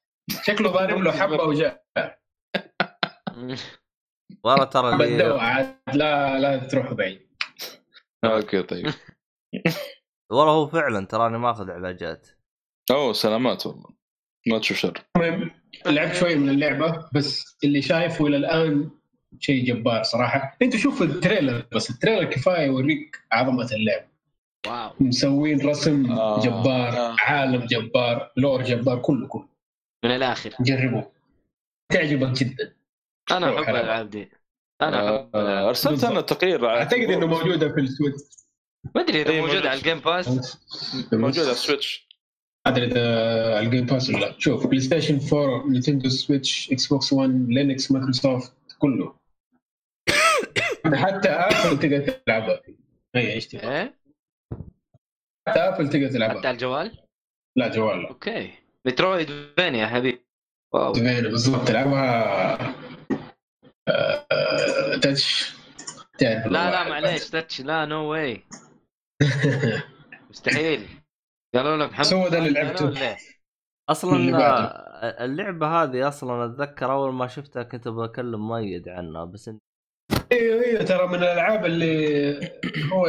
[0.44, 1.84] شكله ضارب له حبة وجاء.
[4.44, 4.96] والله ترى
[5.94, 7.28] لا لا تروحوا بعيد.
[8.24, 8.86] أوكي طيب.
[10.32, 12.28] والله هو فعلا تراني ماخذ علاجات.
[12.90, 13.91] أوه سلامات والله.
[14.46, 15.02] ما تشوف شر.
[15.16, 15.50] المهم
[15.86, 18.90] لعبت شوي من اللعبة بس اللي شايفه إلى الآن
[19.40, 20.56] شيء جبار صراحة.
[20.62, 24.06] أنت شوف ال trailer بس ال trailer كفاية يوريك عظمة اللعبه
[24.66, 24.90] wow.
[25.00, 26.40] مسوين رسم آه.
[26.40, 27.16] جبار آه.
[27.20, 29.48] عالم جبار lore جبار كله كله.
[30.04, 30.54] من الآخر.
[30.60, 31.12] جربوه
[31.92, 32.72] تعجبك جدا.
[33.30, 34.30] أنا أحب الألعاب دي.
[34.82, 35.66] أنا آه، احب الألعاب.
[35.66, 38.14] أرسلت أنا تقرير أعتقد إنه موجودة في ال Switch
[38.94, 39.66] ما أدري إذا إيه، موجودة موجود.
[39.66, 40.28] على الجيم باس
[41.12, 42.08] موجود على ال Switch.
[42.66, 44.34] أدري إذا ال Game Pass ولا لا.
[44.38, 49.14] شوف PlayStation 4 Nintendo Switch Xbox 1 Linux Microsoft كله.
[50.94, 52.60] حتى Apple تقدر تلعبها.
[53.14, 53.98] هي إيش إيه؟
[55.48, 56.98] حتى Apple تقدر حتى تلعبها على الجوال؟
[57.56, 58.08] لا جوال لا.
[58.08, 58.50] okay.
[58.86, 60.20] Metroidvania يا حبيبي
[60.74, 62.58] wow بالضبط تلعبها
[63.88, 65.52] آه، touch
[66.20, 68.44] لا لا معليش touch لا no way
[70.30, 71.01] مستحيل.
[71.54, 72.88] قالوا لك محمد سوى ده اللي لعبته.
[73.88, 74.10] أصلا.
[74.46, 79.50] آه، اللعبة هذه أصلا أتذكر أول ما شفتها كنت بكلم مؤيد عنها بس
[80.32, 82.40] أيوه أيوه ترى من الألعاب اللي
[82.92, 83.06] هو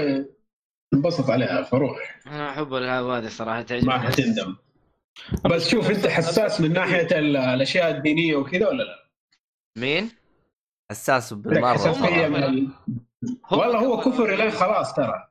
[0.93, 4.55] انبسط عليها فروح أنا أحب الألعاب هذه صراحة ما تعجبني حتندم
[5.51, 9.09] بس شوف أنت حساس من ناحية ال- الأشياء الدينية وكذا ولا لا؟
[9.77, 10.11] مين؟
[10.91, 11.71] حساس بالمرة.
[13.51, 15.29] والله هو كفر الين خلاص ترى.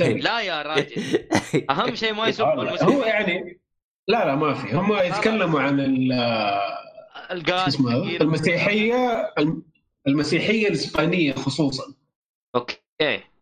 [0.00, 1.26] لا يا راجل.
[1.70, 3.60] أهم شيء ما يسب المسلمين هو يعني
[4.08, 4.76] لا لا ما في.
[4.76, 6.12] هم يتكلموا عن ال-؟
[8.20, 9.62] المسيحيه الم-
[10.06, 11.94] المسيحية الإسبانية خصوصا.
[12.54, 12.76] okay.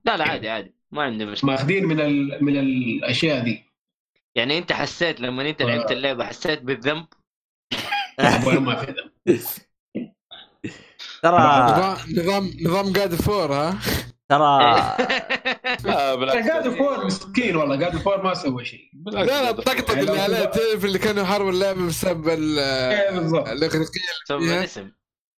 [0.04, 0.74] لا لا عادي عادي.
[0.90, 1.50] ما عندي مشكلة.
[1.50, 2.44] ماخذين من ال...
[2.44, 3.64] من الأشياء دي.
[4.34, 7.06] يعني أنت حسيت لما أنت لعبت اللعبة حسيت بالذنب؟
[8.46, 9.38] ولا ما في ذنب.
[11.22, 13.78] ترى نظام نظام نظام God of War ها؟
[14.36, 14.96] ترى
[15.92, 18.80] لا بالعكس God 4 مسكين والله قاعد فور ما سوى شيء.
[19.06, 23.08] لا لا الطقطق اللي عليه تعرف اللي كانوا يحاربوا اللعبه بسبب ال- إيه
[23.52, 24.58] الإغريقية سبب فيها.
[24.58, 24.90] الاسم.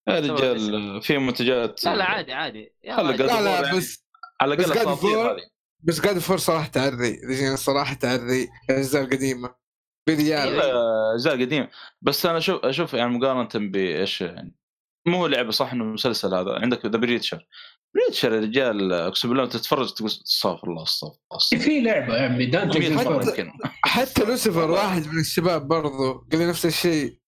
[0.08, 1.84] يا رجال في منتجات.
[1.84, 2.74] لا لا عادي عادي.
[2.84, 3.76] لا لا يعني.
[3.76, 4.04] بس
[4.40, 5.40] على الأقل
[5.82, 7.20] بس God 4 صراحة تعري.
[7.40, 9.54] يعني صراحة تعري الأجزاء القديمة.
[10.08, 10.56] بريال.
[10.56, 10.72] لا،
[11.14, 11.68] أجزاء قديمة.
[12.02, 14.54] بس أنا أشوف أشوف يعني مقارنة بإيش يعني.
[15.06, 16.58] مو لعبة صح إنه مسلسل هذا.
[16.62, 17.46] عندك ذا Preacher
[17.94, 22.44] Preacher يا رجال اقسم بالله تتفرج تقول استغفر الله استغفر الله في لعبة يا عمي.
[22.44, 23.52] يمكن
[23.84, 27.18] حتى لوسيفر واحد من الشباب برضو قال لي نفس الشيء.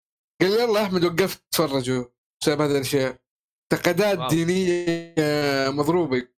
[0.40, 2.04] قال لي يلا أحمد وقفت تفرجوا
[2.42, 3.16] بسبب هذه الاشياء
[3.72, 4.28] اعتقادات واو.
[4.28, 5.14] دينية
[5.70, 6.28] مضروبة.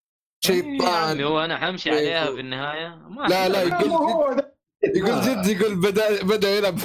[0.45, 4.43] شيطان هو أنا حمشي عليها في النهاية؟ ما لا لا يقول.
[4.97, 5.43] يقول آه.
[5.43, 6.79] جد يقول بدا بدا يلعب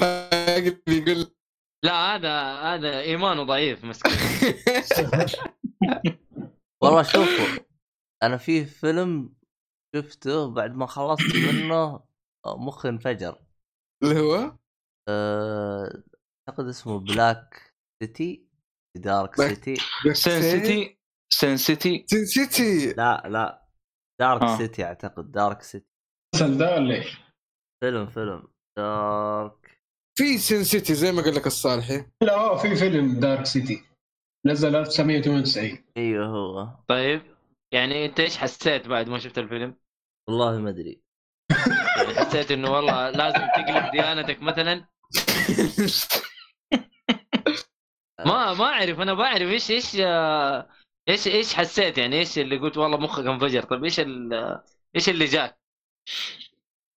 [0.88, 1.28] يقول
[1.84, 4.14] لا هذا هذا إيمانه ضعيف مسكين.
[6.84, 7.64] والله شوفوا
[8.24, 9.34] أنا في فيلم
[9.96, 12.04] شفته بعد ما خلصت منه
[12.48, 13.42] مخي انفجر.
[14.04, 14.58] اللي هو؟
[15.10, 16.04] أه،
[16.50, 18.48] أعتقد اسمه Black City
[18.98, 19.76] Dark Black- City
[20.14, 21.00] Sin City
[21.34, 23.68] Sin City Sin City لا لا.
[24.22, 24.58] Dark آه.
[24.58, 25.86] City أعتقد Dark City
[26.36, 27.18] المسلسل ده ولا إيش؟
[27.84, 28.48] فيلم فيلم.
[28.78, 29.80] دارك
[30.18, 32.06] في سين سيتي زي ما قال لك الصالحي.
[32.22, 33.84] لا هو في فيلم دارك سيتي
[34.46, 36.68] نزل 1998 أيوه هو.
[36.88, 37.22] طيب
[37.72, 39.76] يعني أنت إيش حسيت بعد ما شفت الفيلم؟
[40.30, 41.02] والله ما أدري.
[41.98, 44.86] يعني حسيت إنه والله لازم تقلب ديانتك مثلا؟
[48.26, 49.96] ما ما أعرف أنا بعرف إيش إيش
[51.10, 54.62] إيش إيش حسيت يعني إيش اللي قلت والله مخك انفجر؟ طيب إيش ال-
[54.96, 55.60] إيش اللي جاك؟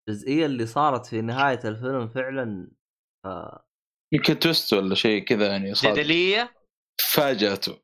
[0.08, 2.70] الجزئية اللي صارت في نهاية الفيلم فعلا
[3.24, 3.64] آه،
[4.12, 6.54] يمكن تويست ولا شيء كذا يعني صار جدلية؟
[7.00, 7.78] فاجأته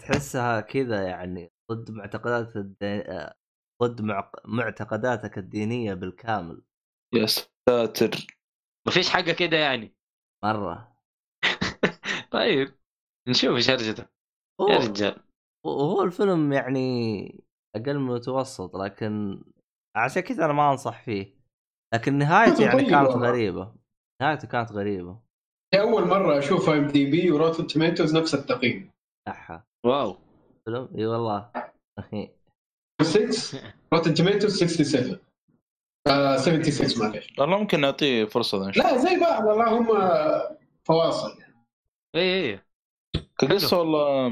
[0.00, 2.86] تحسها كذا يعني ضد معتقدات الدي...
[2.86, 3.34] آه،
[3.82, 4.46] ضد معق...
[4.48, 6.62] معتقداتك الدينية بالكامل.
[7.14, 8.26] يا ساتر.
[8.86, 9.94] ما فيش حاجة كده يعني.
[10.44, 10.96] مرة.
[12.32, 12.74] طيب
[13.28, 14.06] نشوف إيش هرجته.
[14.60, 15.22] هو, يا رجال.
[15.66, 17.44] هو الفيلم يعني
[17.76, 19.42] أقل من المتوسط لكن
[19.96, 21.38] عشان كذا أنا ما أنصح فيه.
[21.94, 23.08] لكن نهايته يعني طيب كانت.
[23.08, 23.74] غريبة.
[24.22, 25.20] نهايته كانت غريبة.
[25.74, 28.90] أول مرة أشوف IMDb و Rotten Tomatoes نفس التقييم.
[29.28, 29.62] أحا.
[29.86, 30.16] wow.
[30.64, 31.50] فيلم إي والله.
[33.02, 33.60] 6
[33.92, 35.18] Rotten Tomatoes 67
[36.06, 38.84] آه 76 معلش والله ممكن نعطيه فرصة نشوف.
[38.84, 39.86] لا زي بعض والله هم
[40.84, 41.38] فواصل.
[42.16, 42.20] إي
[42.52, 42.60] إي
[43.38, 44.30] كقصه والله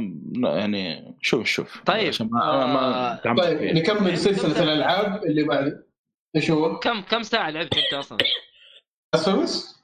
[0.59, 1.83] يعني شوف شوف.
[1.87, 2.09] طيب.
[2.09, 3.73] عشان ما ما, ما آه، طيب فيها.
[3.73, 5.87] نكمل سلسلة الألعاب اللي بعد.
[6.37, 8.19] إيش هو؟ كم كم ساعة لعبت أنت أصلا؟
[9.15, 9.83] اسوس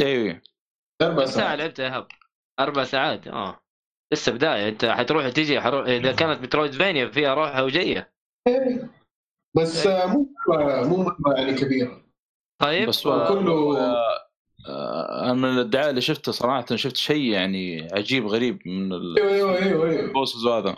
[0.00, 0.40] أيوه
[1.02, 1.58] أربع ساعات.
[1.58, 2.06] لعبت يا هب؟
[2.60, 3.60] أربع ساعات آه.
[4.12, 8.12] لسه بدايه أنت حتروح وتجي حروح إذا كانت مترويد فينيا فيها روحه وجايه
[8.48, 8.90] إيه.
[9.56, 10.28] بس آه، مو
[10.88, 12.02] مو يعني كبيرة.
[12.62, 13.78] طيب بس آه، كله
[14.68, 19.30] آه، أنا من الادعاء اللي شفته صراحة شفت شيء يعني عجيب غريب من ال- أيوه
[19.30, 20.00] أيوه أيوه أيوه.
[20.04, 20.76] ال bosses وهذا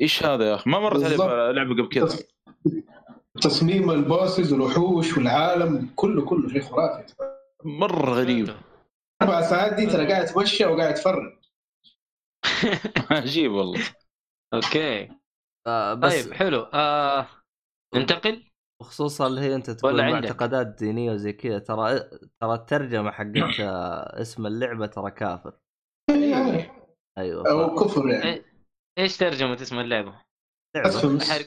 [0.00, 1.16] إيش هذا يا أخي؟ ما مرت علي.
[1.52, 2.06] لعبه قبل كذا.
[2.06, 2.24] تص-
[3.42, 7.14] تصميم ال bosses والوحوش والعالم كله كله شيء خرافي.
[7.64, 8.50] مرة غريب.
[9.24, 11.40] أربع ساعات دي ترى قاعد اتمشى وقاعد اتفرج
[13.10, 13.80] عجيب والله.
[14.54, 15.08] okay.
[15.66, 16.60] آه بس طيب حلو.
[16.60, 17.26] آه
[17.94, 18.44] ننتقل؟
[18.80, 22.00] بخصوص اللي هي أنت تقول؟ معتقدات دينية وزي كذا ترى
[22.40, 25.58] ترى الترجمة حقت آه، اسم اللعبة ترى كافر.
[27.18, 28.24] أيوه أو كفر يعني.
[28.24, 28.44] إيه.
[28.98, 30.20] إيش ترجمة اسم اللعبة؟
[31.30, 31.46] حرق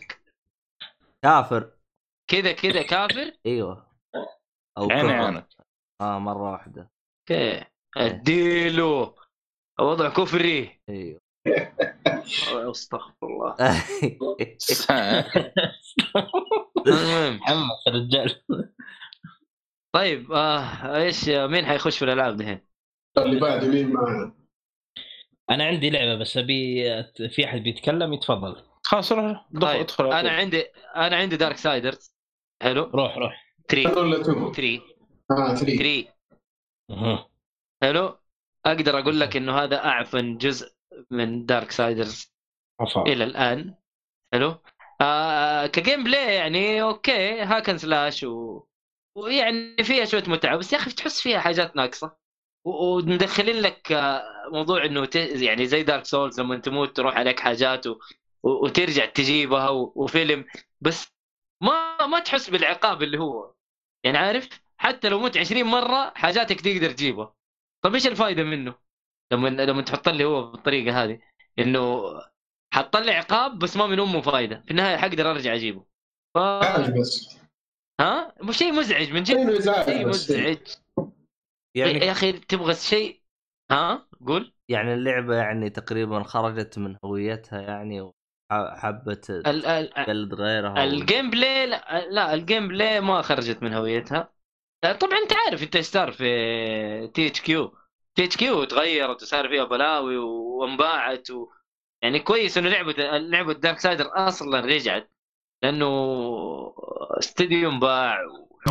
[1.22, 1.72] كافر.
[2.28, 3.88] كذا كذا كافر؟ أيوه.
[4.78, 5.12] أو عيني كفر.
[5.12, 5.48] عينك.
[6.02, 6.97] آه مرة واحدة.
[7.32, 7.64] okay.
[7.98, 9.16] اديله.
[9.80, 10.80] وضع كفري.
[10.90, 11.22] أيوه.
[12.72, 13.56] أستغفر الله.
[17.42, 18.44] حمس الرجال
[19.96, 22.68] طيب آه إيش مين حيخش في الألعاب دحين؟
[23.18, 24.34] اللي بعده مين معنا؟
[25.50, 26.84] أنا عندي لعبة بس أبي
[27.30, 28.64] في أحد بيتكلم؟ يتفضل.
[28.84, 30.32] خلاص روح طيب ادخل أنا.
[30.32, 30.62] عندي
[30.96, 32.16] أنا عندي Darksiders
[32.64, 32.84] حلو.
[32.84, 33.48] روح روح.
[33.70, 34.82] 3 ولا two 3
[35.32, 36.17] آه 3
[36.90, 37.30] 3 أها.
[37.84, 38.20] حلو؟
[38.66, 40.74] أقدر أقول لك إنه هذا اعفن جزء
[41.12, 42.34] من Darksiders
[43.08, 43.76] إلى الآن.
[44.34, 44.56] حلو؟
[45.02, 48.64] آه ك gameplay يعني okay hack and slash و...
[49.16, 50.58] ويعني فيها شوية متعة.
[50.58, 52.18] بس يا أخي تحس فيها حاجات ناقصة.
[52.66, 54.24] ومدخلين لك آه،
[54.54, 55.16] موضوع إنه ت...
[55.16, 58.00] يعني زي Dark Souls لما تموت تروح عليك حاجات و...
[58.44, 58.50] و...
[58.66, 59.94] وترجع تجيبها و...
[59.96, 60.46] وفيلم.
[60.82, 61.08] بس
[61.64, 63.54] ما ما تحس بالعقاب اللي هو.
[64.06, 67.34] يعني عارف؟ حتى لو مت 20 مرة حاجاتك تقدر تجيبها.
[67.82, 68.76] طب إيش الفائده منه؟
[69.34, 71.20] لما لما تحط لي هو بالطريقة هذه
[71.60, 72.02] إنه
[72.74, 74.62] حط لي عقاب بس ما من أمه فايدة.
[74.66, 75.86] في النهاية حقدر أرجع أجيبه.
[76.36, 76.38] ف...
[76.38, 77.38] بس.
[78.02, 80.58] ها؟ مش شيء مزعج من جد شيء مزعج
[81.76, 83.22] يا يعني أخي تبغى شيء؟
[83.72, 84.54] ها؟ قول.
[84.70, 88.12] يعني اللعبة يعني تقريبا خرجت من هويتها يعني
[88.52, 89.66] وحبت ال...
[89.66, 89.90] ال...
[89.90, 90.84] تقلد غيرها.
[90.84, 94.37] ال gameplay لا, لا ال gameplay ما خرجت من هويتها.
[94.82, 97.74] طبعا أنت عارف أنت إيش صار في تي اتش كيو
[98.16, 101.48] تي اتش كيو تغيرت وصار فيها بلاوي وانباعت و...
[102.02, 105.12] يعني كويس إنه لعبة لعبة Darksiders أصلا رجعت
[105.64, 105.88] لأنه
[107.20, 108.18] استديو انباع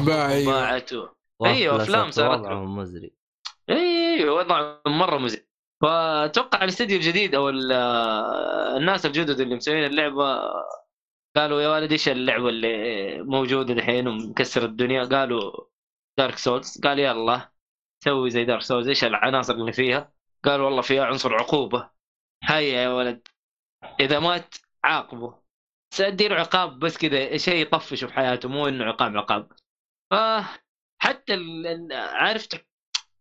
[0.06, 0.48] باع أيوه.
[0.48, 1.06] وباعت و...
[1.46, 2.38] أيوة، أفلام صارت.
[2.40, 3.12] وضعهم مزري.
[3.70, 5.42] أيوه وضع مرة مزعج
[5.82, 7.72] فأتوقع الاستديو الجديد أو ال-
[8.76, 10.40] الناس الجدد اللي مسويين اللعبة
[11.36, 15.52] قالوا يا ولد إيش اللعبة اللي موجودة الحين ومكسر الدنيا؟ قالوا
[16.18, 17.52] Dark Souls قال يلا
[18.04, 20.12] سوي زي Dark Souls إيش العناصر اللي فيها؟
[20.44, 21.90] قالوا والله فيها عنصر عقوبة.
[22.44, 23.28] هيا يا ولد
[24.00, 25.38] إذا مات عاقبه.
[25.94, 29.52] سأدي له عقاب بس كذا شيء يطفشه في حياته مو إنه عقاب عقاب.
[30.12, 30.44] آه
[30.98, 31.38] حتى
[31.92, 32.48] عارف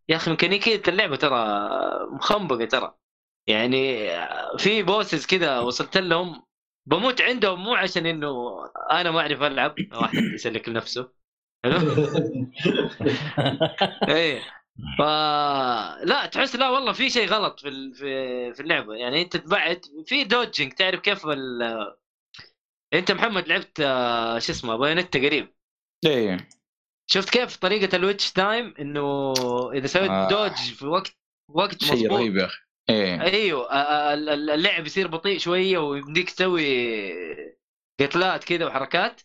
[0.08, 1.58] يا أخي ميكانيكيه اللعبة ترى
[2.12, 2.94] مخنبقة ترى.
[3.46, 4.08] يعني
[4.58, 6.46] في bosses كذا وصلت لهم
[6.86, 9.74] بموت عندهم مو عشان إنه أنا ما أعرف ألعب.
[9.92, 11.12] واحد يسلك لنفسه.
[14.08, 14.40] إيه.
[14.98, 15.00] ف
[16.04, 17.92] لا تحس لا والله في شيء غلط في
[18.54, 18.94] في اللعبة.
[18.94, 21.62] يعني أنت تبعد في dodging تعرف كيف ال...
[22.94, 25.54] أنت محمد لعبت آه، شو اسمه Bayonetta قريب؟
[26.06, 26.48] إيه.
[27.10, 29.32] شفت كيف طريقة ال Witch Time إنه
[29.72, 30.28] إذا سويت آه.
[30.28, 31.12] دوج في وقت
[31.48, 32.58] وقت شيء رهيب يا أخي.
[32.90, 33.22] إيه.
[33.22, 36.66] أيوه آه، آه، ال- اللعب يصير بطيء شوية ويمديك تسوي
[38.00, 39.20] قتلات كذا وحركات.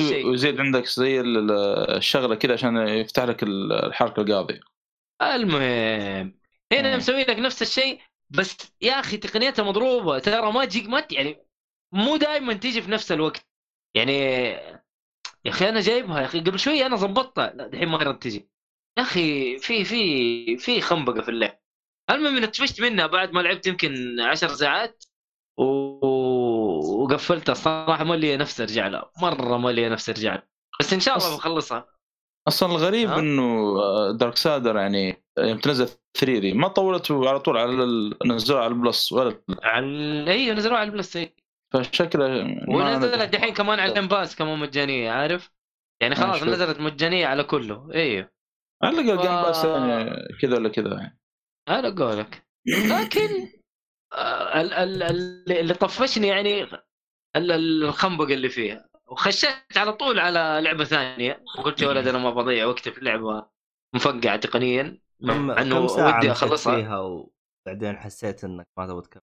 [0.00, 0.26] الشيء.
[0.26, 4.60] ويزيد عندك زي ال- ال- الشغلة كذا عشان يفتح لك ال- الحركه القاضية
[5.22, 6.38] المهم
[6.72, 6.96] هنا.
[6.96, 11.46] مسوي لك نفس الشيء بس يا أخي تقنيتها مضروبة ترى ما تجيك ما يعني
[11.92, 13.46] مو دائما تيجي في نفس الوقت
[13.94, 14.12] يعني
[15.44, 18.48] يا أخي أنا جايبها يا أخي قبل شوي أنا ظبطتها لا دحين ما قدرت تجي
[18.98, 21.60] يا أخي في في في خنبقة في اللعب
[22.10, 25.04] المهم اني طفشت منها بعد ما لعبت يمكن عشر ساعات.
[27.06, 29.10] وقفلتها الصراحة ما لي نفس أرجع لها.
[29.22, 30.48] مرة ما لي نفس أرجع لها.
[30.80, 31.86] بس إن شاء الله أص- بخلصها.
[32.48, 33.74] أصلا الغريب ها؟ إنه
[34.12, 35.88] Darksiders يعني يوم تنزل
[36.18, 39.86] 3 دي ما طولت على طول على ال- نزلوها على ال Plus ولا؟ على
[40.32, 41.32] أيوه نزلوها على البلاي ستيشن
[41.74, 42.24] فشكله
[42.68, 43.26] ونزلت نزل.
[43.26, 45.50] دحين كمان على ال Game Pass كمان مجانية عارف؟
[46.02, 46.42] يعني آه، خلاص.
[46.42, 47.88] نزلت مجانية على كله.
[47.94, 48.30] أيوه
[48.82, 50.10] على الأقل Game Pass يعني
[50.42, 51.18] كذا ولا كذا يعني.
[51.68, 52.46] على قولك.
[52.66, 53.48] لكن
[54.12, 56.66] آه، ال- ال- ال- اللي طفشني يعني
[57.36, 58.88] ال- ال- الخنبقه اللي فيها.
[59.08, 61.44] وخشيت على طول على لعبة ثانية.
[61.64, 63.46] قلت يا ولد أنا ما بضيع وقتي في لعبه
[63.94, 64.98] مفقعه تقنيا.
[65.20, 66.76] مع إنه ودي أخلصها.
[66.76, 69.22] فيها وبعدين حسيت إنك ما تبغى تكمل؟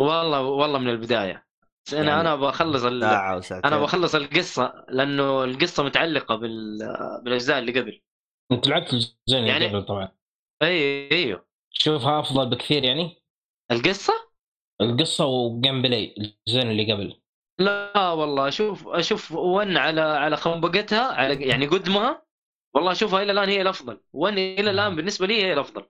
[0.00, 1.46] والله والله من البداية.
[1.92, 3.04] أنا يعني أنا بخلص ال...
[3.64, 6.78] أنا بخلص القصة لأنه القصة متعلقة بال...
[7.24, 8.00] بالأجزاء اللي قبل.
[8.52, 10.08] أنت لعبت الجزء اللي يعني- قبل طبعا.
[10.62, 11.46] إي إيوه.
[11.74, 13.22] تشوفها أفضل بكثير يعني.
[13.70, 14.12] القصة؟
[14.80, 17.20] القصة وجيم بلاي الجزء اللي قبل.
[17.58, 22.22] لا والله أشوف أشوف ون على على خنبقتها على يعني قدمها.
[22.74, 24.00] والله اشوفها إلى الآن هي الأفضل.
[24.12, 25.86] ون إلى الآن بالنسبة لي هي الأفضل.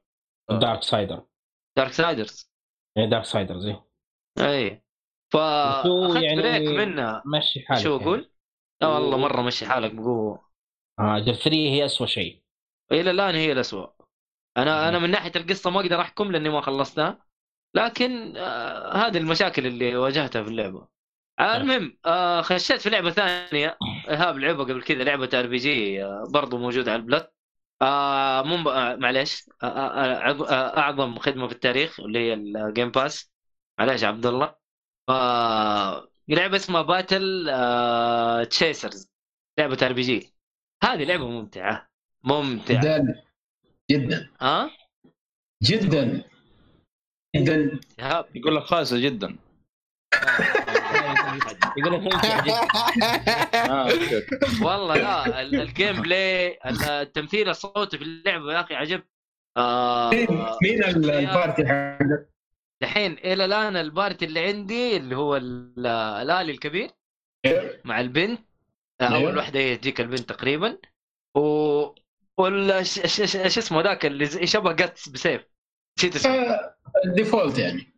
[0.50, 0.59] آه.
[0.61, 1.27] Darksiders
[1.77, 2.51] Dark siders
[2.96, 3.76] يعني Darksiders زي
[4.38, 4.83] اي
[5.66, 7.22] وشو فاخذت يعني break منها.
[7.38, 8.02] مشي حالك شو يعني.
[8.02, 8.31] أقول؟
[8.83, 10.46] لا والله مرة مشي حالك بقوة.
[10.98, 12.42] آه جزء 3 هي اسوء شيء.
[12.92, 13.90] إلى الآن هي الاسوء
[14.57, 14.88] أنا مم.
[14.88, 17.26] أنا من ناحية القصة ما أقدر أحكم لأني ما خلصتها.
[17.74, 20.79] لكن آه هذه المشاكل اللي واجهتها في اللعبة.
[20.81, 20.88] آه
[21.40, 23.79] المهم آه خشيت في لعبة ثانية.
[24.09, 27.29] إيهاب لعبها قبل كذا لعبة RPG برضه موجودة على ال Plus.
[27.83, 28.99] آه مو آه
[29.62, 33.33] آه آه آه أعظم خدمة في التاريخ اللي هي ال Game Pass
[33.79, 34.55] معليش يا عبد الله
[35.09, 39.11] آه لعبة اسمها Battle آه Chasers
[39.59, 40.33] لعبة RPG.
[40.85, 41.88] هذه لعبة ممتعة.
[42.25, 42.81] ممتعة.
[42.81, 43.22] جدا.
[43.90, 44.31] جدا.
[44.40, 44.70] ها
[45.62, 46.25] جدا.
[47.37, 47.81] جدا.
[48.35, 49.37] يقول لك خايسة جدا.
[51.77, 52.12] يقول لك.
[54.62, 59.03] والله لا ال- ال gameplay ال- التمثيل الصوتي في اللعبة يا أخي عجب
[59.57, 60.27] آه مين
[60.62, 62.29] مين ال- ال party حقك؟
[62.83, 65.87] الحين إلى الآن ال party اللي عندي اللي هو ال-
[66.22, 66.90] الآلي الكبير
[67.85, 68.40] مع البنت
[69.01, 69.05] آه،.
[69.05, 70.79] أول واحدة هي تجيك البنت تقريبا
[71.37, 71.40] و
[72.38, 72.83] ولا.
[72.83, 73.03] شو
[73.61, 75.42] اسمه ذاك اللي شبه Guts بسيف
[75.99, 77.96] نسيت اسمه آه، ال default يعني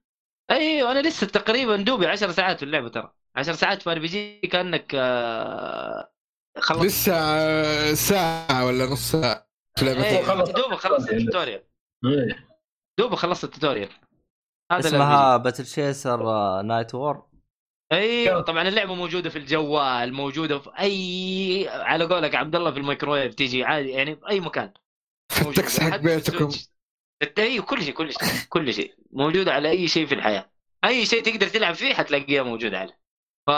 [0.51, 4.92] أيوه أنا لسه تقريبا دوبي 10 ساعات في اللعبة ترى 10 ساعات في RPG كأنك
[4.94, 6.12] آه،
[6.59, 6.85] خلصت.
[6.85, 10.51] لسه آه، ساعة ولا نص لعبة إيه، خلص.
[10.51, 11.62] دوبي خلصت ال tutorial.
[12.05, 12.48] إيه.
[12.98, 13.88] دوبي خلصت ال tutorial.
[14.72, 16.22] هذا اسمها Battle Chasers
[16.62, 17.29] Nightwar
[17.92, 23.35] أيوه طبعا اللعبة موجودة في الجوال موجودة في أي على قولك عبد الله في الميكرويف
[23.35, 24.72] تيجي عادي يعني في أي مكان.
[25.33, 26.46] في التكس حق بيتكم.
[26.46, 26.68] ال Switch.
[27.38, 28.94] اي كل شيء كل شيء كل شيء.
[29.12, 30.51] موجودة على أي شيء في الحياة.
[30.85, 32.98] أي شيء تقدر تلعب فيه حتلاقيها موجودة عليه.
[33.48, 33.50] ف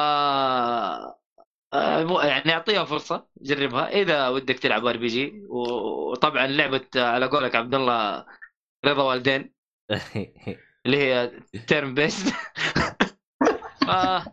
[1.74, 3.88] آه، يعني أعطيها فرصة جربها.
[3.88, 8.26] إذا ودك تلعب RPG وطبعا لعبة آه، على قولك عبد الله
[8.85, 9.55] رضا والدين.
[10.87, 11.31] اللي هي
[11.66, 12.35] turn based
[13.88, 14.24] آه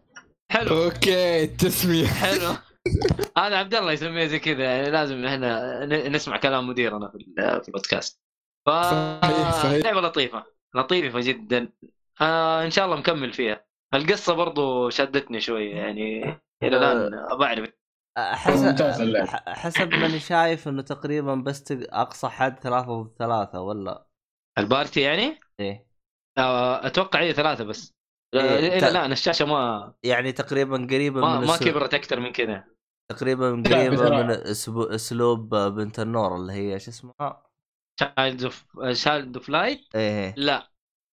[0.52, 0.84] حلو.
[0.84, 2.08] okay التسمية.
[2.08, 2.56] حلو.
[3.38, 7.68] هذا عبد الله يسميه زي كذا يعني لازم إحنا نسمع كلام مديرنا في ال- في
[7.68, 8.22] البودكاست.
[8.66, 9.86] ف صحيح، صحيح.
[9.86, 11.70] لعبة لطيفة لطيفة جدا.
[12.22, 13.67] آه إن شاء الله مكمل فيها.
[13.94, 16.24] القصة برضو شدتني شوية يعني
[16.64, 17.70] إلى الآن بعرف
[18.18, 24.08] حسب حسب ماني شايف إنه تقريبا بس أقصى حد ثلاثة ضد ثلاثة ولا؟
[24.58, 25.88] البارتي يعني؟ إيه.
[26.38, 27.94] آه أتوقع هي ثلاثة بس.
[28.36, 32.20] إيه، إيه ت- لا أنا الشاشة ما يعني تقريبا قريبة ما, من ما كبرت أكثر
[32.20, 32.64] من كذا.
[33.12, 34.24] تقريبا لا، قريبة.
[34.24, 34.32] من
[34.94, 37.44] أسلوب بنت النور اللي هي شو اسمها؟
[38.00, 40.34] Child of Child of Light إيه.
[40.38, 40.72] لا.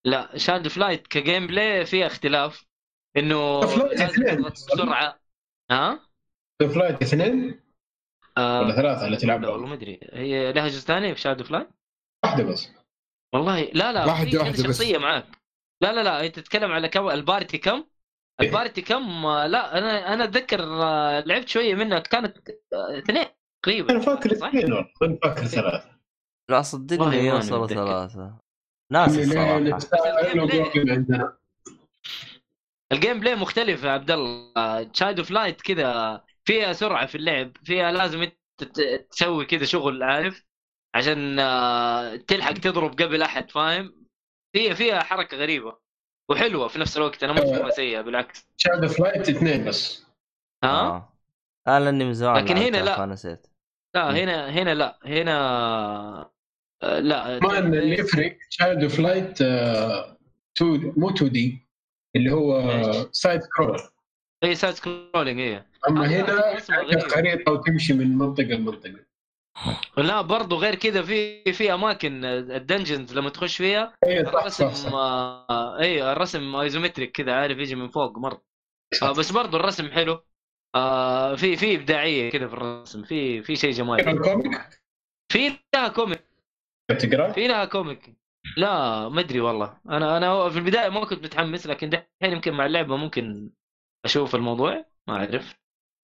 [0.07, 2.67] لا Child of Light ك gameplay فيها اختلاف.
[3.17, 3.61] إنه
[4.51, 5.21] بسرعة؟
[5.71, 6.01] ها؟
[6.63, 7.61] of Light اثنين؟
[8.39, 8.61] آه.
[8.61, 10.01] ولا ثلاثة اللي لا والله تلعبها ما أدري.
[10.13, 11.69] هي لها جزء ثاني في Child of Light؟
[12.25, 12.69] واحدة بس.
[13.35, 14.63] والله لا لا واحدة- واحدة بس.
[14.63, 15.27] شخصية معاك.
[15.83, 17.85] لا لا لا أنت تتكلم على كم؟ ال party كم؟
[18.41, 21.99] ال party كم؟ آه، لا أنا أنا أتذكر آه، لعبت شوية منها.
[21.99, 23.25] كانت اثنين
[23.65, 23.91] تقريبا.
[23.93, 24.73] أنا فاكر؟ اثنين.
[24.73, 25.99] والله ماني فاكر ثلاثة.
[26.51, 27.67] لا صدقني متذكر.
[27.67, 28.42] ثلاثة.
[28.93, 29.59] ناس اللي الصراحة.
[29.59, 30.19] نتساءل
[32.93, 34.83] ال gameplay- مختلف يا عبد الله.
[34.83, 38.29] Child of Light كذا فيها سرعة في اللعب فيها لازم
[39.11, 40.45] تسوي كذا شغل عارف؟
[40.95, 44.07] عشان آه، تلحق تضرب قبل أحد فاهم؟
[44.53, 45.77] فيها فيها حركة غريبة
[46.29, 47.25] وحلوة في نفس الوقت.
[47.25, 48.47] أنا ما اشوفها سيئه بالعكس.
[48.57, 50.07] Child of Light اثنين بس.
[50.65, 51.13] ها؟ آه.
[51.69, 52.97] أنا لأني من زمان لكن هنا لا.
[52.97, 53.47] فنسيت
[53.95, 54.99] لا هنا هنا لا.
[55.05, 56.32] هنا آه،
[56.83, 59.43] لا ما اللي يفرق Child of Light
[60.97, 61.69] مو 2D
[62.17, 62.63] اللي هو
[63.13, 63.79] side scroll
[64.45, 66.61] اي side scrolling اي أما آه، هنا.
[67.09, 69.05] خريطه وتمشي من منطقة لمنطقة.
[69.99, 74.33] لا برضو غير كذا في في أماكن آه، ال dungeons لما تخش فيها اي صح
[74.35, 78.43] الرسم صح آه اي الرسم isometric كذا عارف يجي من فوق مرة.
[79.03, 80.25] آه بس برضو الرسم حلو.
[80.75, 84.03] آه في في إبداعية كذا في الرسم في في شيء جمالي.
[85.33, 86.32] في لها comic.
[86.89, 88.17] تقرا في لها comic.
[88.57, 89.81] لا ما أدري والله.
[89.89, 93.51] أنا أنا في البداية ما كنت متحمس لكن دحين يمكن مع اللعبة ممكن
[94.05, 94.85] أشوف الموضوع.
[95.09, 95.55] ما أعرف.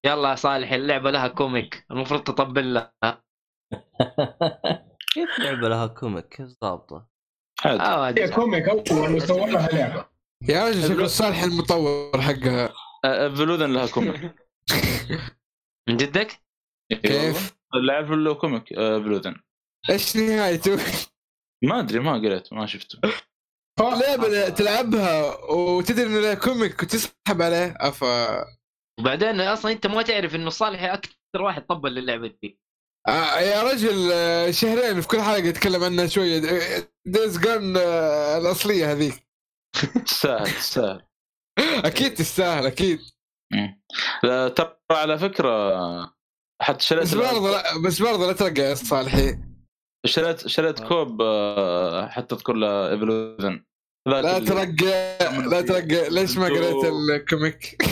[0.06, 1.86] يلا يا صالح اللعبة لها comic.
[1.90, 2.92] المفروض تطبل لها.
[5.14, 6.56] كيف لعبة لها comic؟ كيف؟
[7.64, 8.28] عادي آه هي.
[8.30, 10.08] comic أول وسووا لها لعبة.
[10.48, 12.72] يا رجل شكله صالح المطور حقها.
[13.28, 14.34] فلودن لها comic.
[15.88, 16.42] من جدك؟
[17.02, 19.36] كيف؟ اللي عارف له comic فلودن
[19.90, 20.78] إيش نهايته؟
[21.64, 22.98] ما أدري ما قريت ما شفته.
[23.80, 28.44] لعبة تلعبها وتدري إنه لها comic وتسحب عليه أفا.
[29.00, 32.60] وبعدين أصلا أنت ما تعرف إنه صالح أكثر واحد طبل للعبه دي.
[33.08, 36.40] آه يا رجل آه، شهرين في كل حلقة يتكلم عنها شوية.
[37.06, 39.28] Days Gone الأصلية هذيك.
[40.06, 41.02] تستاهل تستاهل.
[41.58, 42.98] أكيد تستاهل.
[44.22, 46.18] لا، ترى على فكرة
[46.62, 49.47] حتى شريت بس برضه لا بس برضه لا ترقى يا صالحي.
[50.06, 53.64] شريت شريت كوب آه، حتى اذكر له Evolution
[54.06, 55.18] لا ترقى
[55.50, 56.10] لا ترقى.
[56.10, 57.82] ليش ما قريت ال comic؟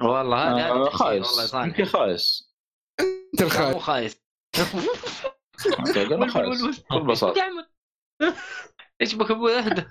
[0.00, 1.54] والله هذا آه، خايس.
[1.54, 2.54] يمكن خايس.
[3.00, 4.16] أنت لا، مو خايس.
[6.90, 7.42] بكل بساطة.
[9.00, 9.84] إيش بك أبوي؟ أهدى.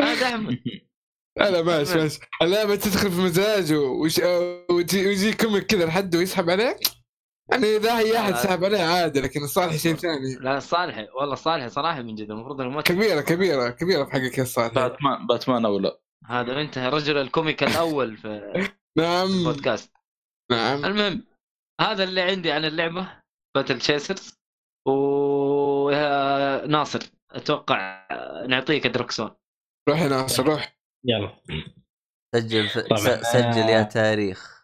[0.00, 0.58] هذا احمد
[1.38, 2.20] لا ماشي ماشي.
[2.42, 3.72] اللعبة تدخل في مزاج
[4.70, 6.78] ويجي comic كذا لحد ويسحب عليك.
[7.50, 8.36] يعني إذا اي أحد لا.
[8.42, 10.34] سحب عليه عادي لكن الصالح شيء ثاني.
[10.40, 14.42] لا صالح والله صالح صراحة من جد المفروض انه كبيرة كبيرة كبيرة في حقك يا
[14.42, 16.00] الصالح باتمان باتمان أو لا.
[16.26, 18.28] هذا أنت الرجل ال comic الأول في
[18.98, 19.26] نعم.
[19.26, 19.92] البودكاست.
[20.50, 20.84] نعم.
[20.84, 21.24] المهم
[21.80, 23.22] هذا اللي عندي عن اللعبة
[23.56, 24.38] Battle Chasers
[24.88, 25.90] و
[26.66, 28.06] ناصر أتوقع
[28.48, 29.30] نعطيك دروكسون
[29.88, 30.78] روح يا ناصر روح.
[31.04, 31.40] يلا.
[32.34, 32.68] سجل
[33.32, 34.57] سجل يا تاريخ.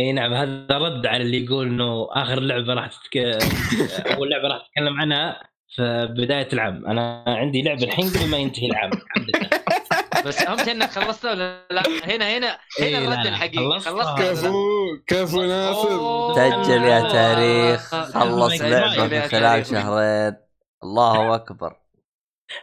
[0.00, 3.16] إي نعم هذا رد على اللي يقول إنه آخر لعبة راح تتك...
[4.16, 5.42] أول لعبة راح اتكلم عنها
[5.76, 6.86] في بداية العام.
[6.86, 8.90] أنا عندي لعبة الحين قبل ما ينتهي العام.
[9.02, 9.50] الحمد لله.
[10.26, 13.80] بس اهم شيء إنك خلصتها ولا لا؟ هنا هنا هنا الرد الحقيقي.
[13.80, 14.54] خلصت؟ كفو
[15.06, 16.34] كفو ناصر.
[16.34, 17.94] سجل يا تاريخ.
[17.94, 18.54] خلص.
[18.54, 19.70] سجل لعبة في خلال تاريخ.
[19.70, 20.36] شهرين.
[20.82, 21.76] الله أكبر.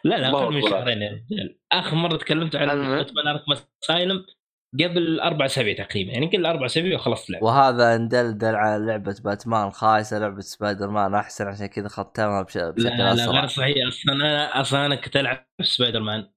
[0.04, 0.62] لا لا أقل من.
[0.62, 1.02] شهرين.
[1.02, 2.68] يا رجال آخر مرة تكلمت عن.
[2.68, 4.26] باتمان اركم Asylum
[4.74, 9.72] قبل أربع أسابيع تقريبا يعني قبل أربع أسابيع وخلصت اللعبه وهذا ندلدل على لعبة باتمان
[9.72, 12.58] خايسة لعبة سبايدر مان أحسن عشان كذا ختمها بش...
[12.58, 13.32] لا بشكل لا أسرع.
[13.40, 16.30] غير صحيح أصلا أنا أصلا أنا كنت ألعب سبايدر مان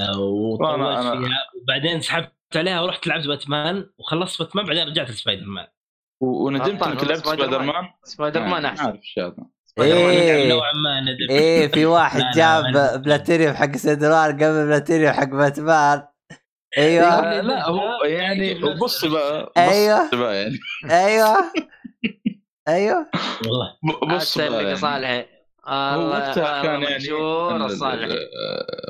[0.00, 5.66] آه، وطولت فيها وبعدين سحبت عليها ورحت لعبت باتمان وخلصت باتمان بعدين رجعت لسبايدر مان
[6.20, 7.84] وندمت انك لعبت سبايدر مان.
[8.04, 8.98] سبايدر مان آه، أحسن.
[9.78, 11.26] يعني نوعا ما ندم.
[11.30, 16.02] إيه في واحد لا، لا، جاب بلاتينيوم حق سبايدر مان قبل بلاتينيوم حق باتمان.
[16.78, 17.04] أيوه.
[17.06, 19.52] آه، لا هو يعني بص بقى.
[19.56, 20.58] بص بقى يعني.
[20.90, 21.36] أيوه.
[22.68, 23.06] أيوه.
[23.46, 24.16] والله.
[24.16, 24.76] بص بقى لك يا يعني.
[24.76, 25.26] صالح.
[25.66, 28.28] هو الله وقتها كان يعني ال-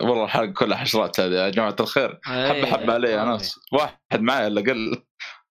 [0.02, 2.18] والله الحلقة كلها حشرات هذه يا جماعة الخير.
[2.24, 5.02] حبة حبة علي يا ناس واحد معي الا قل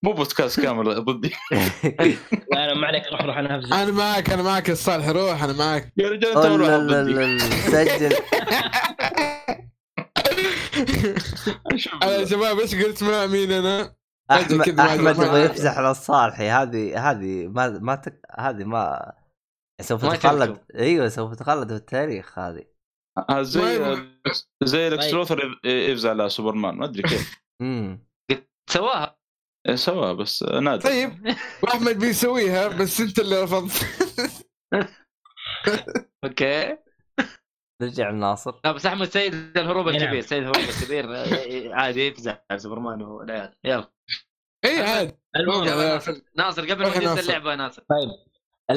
[0.02, 1.30] مو بودكاست كامل ضدي.
[2.52, 3.02] لا أنا ما عليك.
[3.12, 3.72] روح روح أنا هفزك.
[3.72, 5.92] أنا معك أنا معك يا الصالح روح أنا معك.
[5.96, 8.16] يا رجال أنت سجل.
[12.02, 13.94] يا شباب إيش قلت؟ مع مين أنا؟
[14.30, 18.20] احمد ما- أحمد ما- يبغى يفزح للصالحي هذه هذه ما ما تك...
[18.38, 19.12] هذه ما
[19.82, 20.58] سوف ما تخلد.
[20.74, 22.64] أيوه سوف تخلد في التاريخ هذه.
[23.18, 23.60] آه، ما زي.
[24.62, 24.92] زي طيب.
[24.92, 26.74] الاكس لوثر يفزع على سوبرمان.
[26.74, 27.40] ما أدري كيف.
[27.62, 28.06] امم
[28.70, 29.18] سواها
[29.68, 30.82] إيه، سواها بس نادر.
[30.82, 31.36] طيب.
[31.62, 33.86] وأحمد بيسويها بس أنت اللي رفضت.
[36.24, 36.76] أوكي.
[37.80, 38.54] نرجع لناصر.
[38.64, 39.96] لا بس أحمد سيد الهروب نعم.
[39.96, 43.90] الكبير سيد الهروب الكبير آه، عادي يفزع سوبرمان والعيال يلا.
[44.64, 46.00] اي عاد المهم يلا.
[46.36, 47.20] ناصر قبل ما ننسى ناصر.
[47.20, 47.82] اللعبة يا ناصر.
[47.90, 48.08] طيب.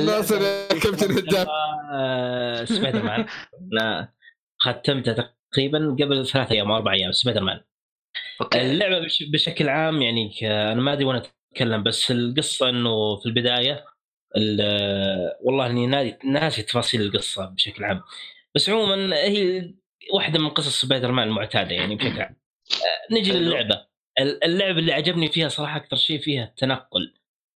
[0.05, 0.39] ناصر
[0.83, 1.47] كابتن هدام
[1.93, 3.25] آه، سبايدر مان.
[3.73, 4.13] أنا
[4.59, 7.61] ختمتها تقريبا قبل ثلاث أيام أو أربع أيام سبايدر مان.
[8.55, 10.31] اللعبة بش بشكل عام يعني
[10.71, 11.23] أنا ما أدري وأنا
[11.53, 13.85] أتكلم بس القصة إنه في البداية
[14.37, 18.01] ال- والله إني نادي ناسي تفاصيل القصة بشكل عام.
[18.55, 19.73] بس عموما هي
[20.13, 22.35] واحدة من قصص سبايدر مان المعتادة يعني بشكل عام.
[22.71, 23.31] آه، نجي.
[23.31, 23.85] للعبة.
[24.19, 27.13] ال- اللعبة اللي عجبني فيها صراحة أكثر شيء فيها التنقل.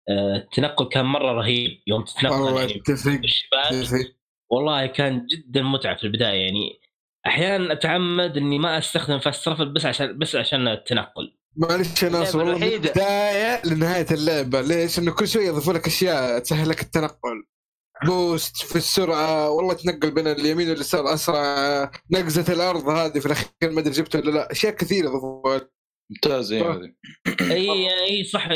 [0.09, 1.81] آه، التنقل كان مرة رهيب.
[1.87, 2.81] يوم تتنقل والله يعني
[3.21, 4.15] بالشباك
[4.49, 6.79] والله كان جدا متعة في البداية يعني.
[7.27, 11.37] أحيانا أتعمد إني ما أستخدم fast travel بس عشان بس عشان التنقل.
[11.55, 12.63] معلش يا ناصر والله من.
[12.63, 17.43] البداية لنهاية اللعبة ليش؟ إنه كل شوي يضيفوا لك أشياء تسهل لك التنقل؟
[18.05, 19.49] boost في السرعة.
[19.49, 21.91] والله تنقل بين اليمين واليسار أسرع.
[22.11, 24.51] نقزة الأرض هذه في الأخير ما أدري جبتها ولا لا.
[24.51, 25.71] أشياء كثيرة ضافوها لك.
[26.11, 26.93] ممتاز هذه.
[27.41, 28.47] إي إي صح.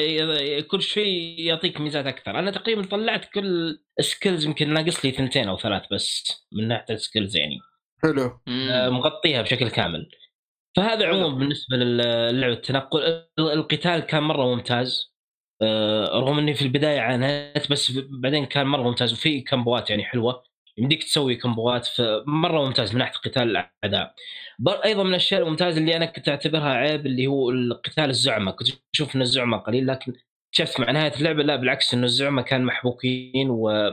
[0.71, 2.39] كل شيء يعطيك ميزات أكثر.
[2.39, 7.00] أنا تقريبا طلعت كل skills يمكن ناقص لي ثنتين أو ثلاث بس من ناحية ال
[7.00, 7.59] skills يعني.
[8.03, 8.39] حلو.
[8.47, 10.09] آه، مغطيها بشكل كامل.
[10.77, 15.14] فهذا عموما بالنسبة للعبه التنقل ال- القتال كان مرة ممتاز.
[16.19, 20.43] رغم إني في البداية عانيت بس بعدين كان مرة ممتاز وفي كمبوات يعني حلوة
[20.77, 23.43] يمديك تسوي كمبوات فمرة ممتاز من ناحية قتال
[23.83, 24.13] الأعداء.
[24.85, 29.15] أيضا من الأشياء الممتازة اللي أنا كنت أعتبرها عيب اللي هو القتال الزعماء كنت أشوف
[29.15, 30.13] إن الزعماء قليل لكن
[30.49, 33.91] اكتشفت مع نهاية اللعبة لا بالعكس انه الزعماء كان محبوكين و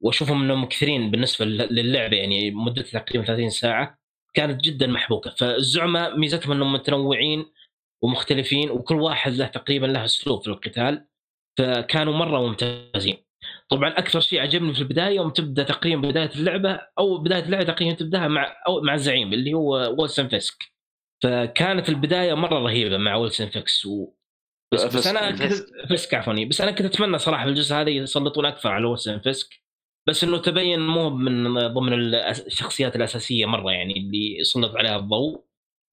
[0.00, 3.98] وأشوفهم إنهم كثيرين بالنسبة لل- للعبة يعني مدتها تقريبا 30 ساعة
[4.34, 5.30] كانت جدا محبوكة.
[5.30, 7.46] فالزعماء ميزتهم إنهم متنوعين
[8.02, 11.06] ومختلفين وكل واحد له تقريبا له أسلوب في القتال
[11.58, 13.16] فكانوا مرة ممتازين.
[13.68, 17.94] طبعا أكثر شيء عجبني في البداية يوم تبدأ تقريبا بداية اللعبة أو بداية اللعبة تقريبا
[17.94, 20.64] تبدأها مع أو مع الزعيم اللي هو ويلسون فيسك.
[21.22, 24.12] فكانت البداية مرة رهيبة مع ويلسون فيكس و...
[24.74, 25.06] بس, بس.
[25.06, 25.52] أنا كنت
[25.88, 29.62] فيسك عفوا بس أنا كنت أتمنى صراحة في الجزء هذا يسلطون أكثر على ويلسون فيسك.
[30.08, 35.45] بس إنه تبين مو من ضمن الشخصيات الأساسية مرة يعني اللي سلط عليها الضوء.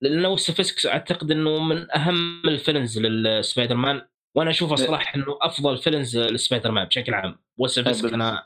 [0.03, 4.01] لأنه ويلسون فيسك أعتقد إنه من أهم ال villains للسبايدر مان
[4.35, 7.39] وأنا أشوفه صراحة إنه أفضل villains للسبايدر مان بشكل عام.
[7.57, 8.13] بالضبط.
[8.13, 8.43] أنا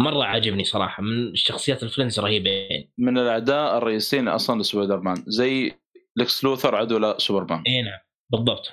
[0.00, 5.24] مرة عاجبني صراحة من الشخصيات ال villains رهيبه يعني من الأعداء الرئيسيين أصلا لسبايدر مان
[5.26, 5.72] زي
[6.16, 7.98] لكس لوثر عدو لسوبرمان اي نعم
[8.30, 8.72] بالضبط.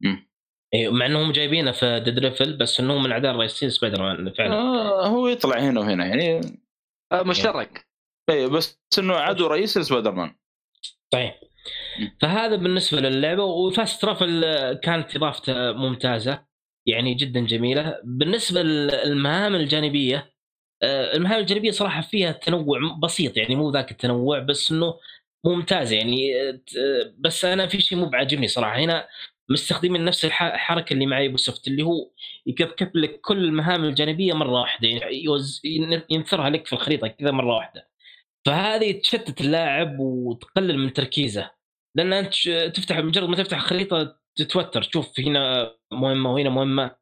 [0.00, 0.28] مم.
[0.74, 4.54] إيه، مع إنهم جايبينه في Daredevil بس انه من الأعداء الرئيسيين سبايدر مان فعلا.
[4.54, 6.40] آه هو يطلع هنا وهنا يعني.
[7.12, 7.86] آه، مشترك.
[8.30, 10.34] اي بس إنه عدو رئيسي لسبايدر مان
[11.12, 11.40] صحيح.
[12.20, 14.42] فهذا بالنسبة للعبة و fast travel
[14.82, 16.44] كانت إضافته ممتازة
[16.86, 17.98] يعني جدا جميلة.
[18.04, 20.32] بالنسبة للمهام الجانبية
[20.82, 24.94] آه، المهام الجانبية صراحة فيها تنوع بسيط يعني مو ذاك التنوع بس إنه
[25.44, 26.60] ممتازه يعني آه،
[27.18, 28.78] بس أنا في شيء مو بعاجبني صراحة.
[28.78, 29.08] هنا
[29.48, 32.10] مستخدمين نفس الح- الحركة اللي مع سوفت اللي هو
[32.46, 35.24] يكبكب لك كل المهام الجانبية مرة واحدة يعني
[36.10, 37.91] ينثرها لك في الخريطة كذا مرة واحدة.
[38.46, 41.50] فهذه تشتت اللاعب وتقلل من تركيزه.
[41.96, 42.34] لأن أنت
[42.74, 46.96] تفتح مجرد ما تفتح خريطة تتوتر تشوف هنا مهمة وهنا مهمة.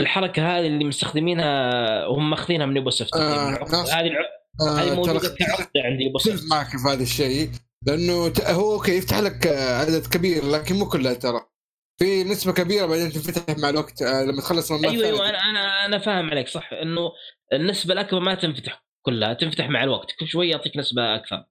[0.00, 3.14] الحركة هذه اللي مستخدمينها هم ماخذينها من يوبوسوفت.
[3.16, 6.00] آه، هذه الع- آه، هذه ترى موجودة كعقده عند
[6.50, 7.50] معك في هذا الشيء؟
[7.86, 11.40] لأنه هو أوكي يفتح لك عدد كبير لكن مو كلها ترى.
[12.00, 15.28] في نسبة كبيرة بعدين تنفتح مع الوقت آه، لما تخلص المهمات أيوه أيوه.
[15.28, 16.72] أنا أنا أنا فاهم عليك صح.
[16.72, 17.12] إنه
[17.52, 18.84] النسبة الأكبر ما تنفتح.
[19.02, 21.44] كلها تنفتح مع الوقت كل شوية يعطيك نسبة أكثر.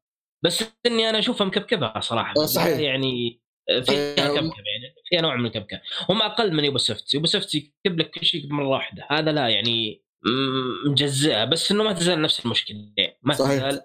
[0.46, 2.34] بس إني أنا أشوفها مكبكبة صراحة.
[2.38, 2.80] آه، صحيح.
[2.80, 4.16] يعني فيها صحيح.
[4.28, 5.82] كبكبة يعني فيها نوع من الكبكبة.
[6.10, 9.08] هم أقل من يوبوسوفت يوبوسوفت يكتب لك كل شيء مرة واحدة.
[9.10, 12.92] هذا لا يعني م- مجزئها بس إنه ما تزال نفس المشكلة.
[13.22, 13.70] ما صحيح.
[13.70, 13.82] تزال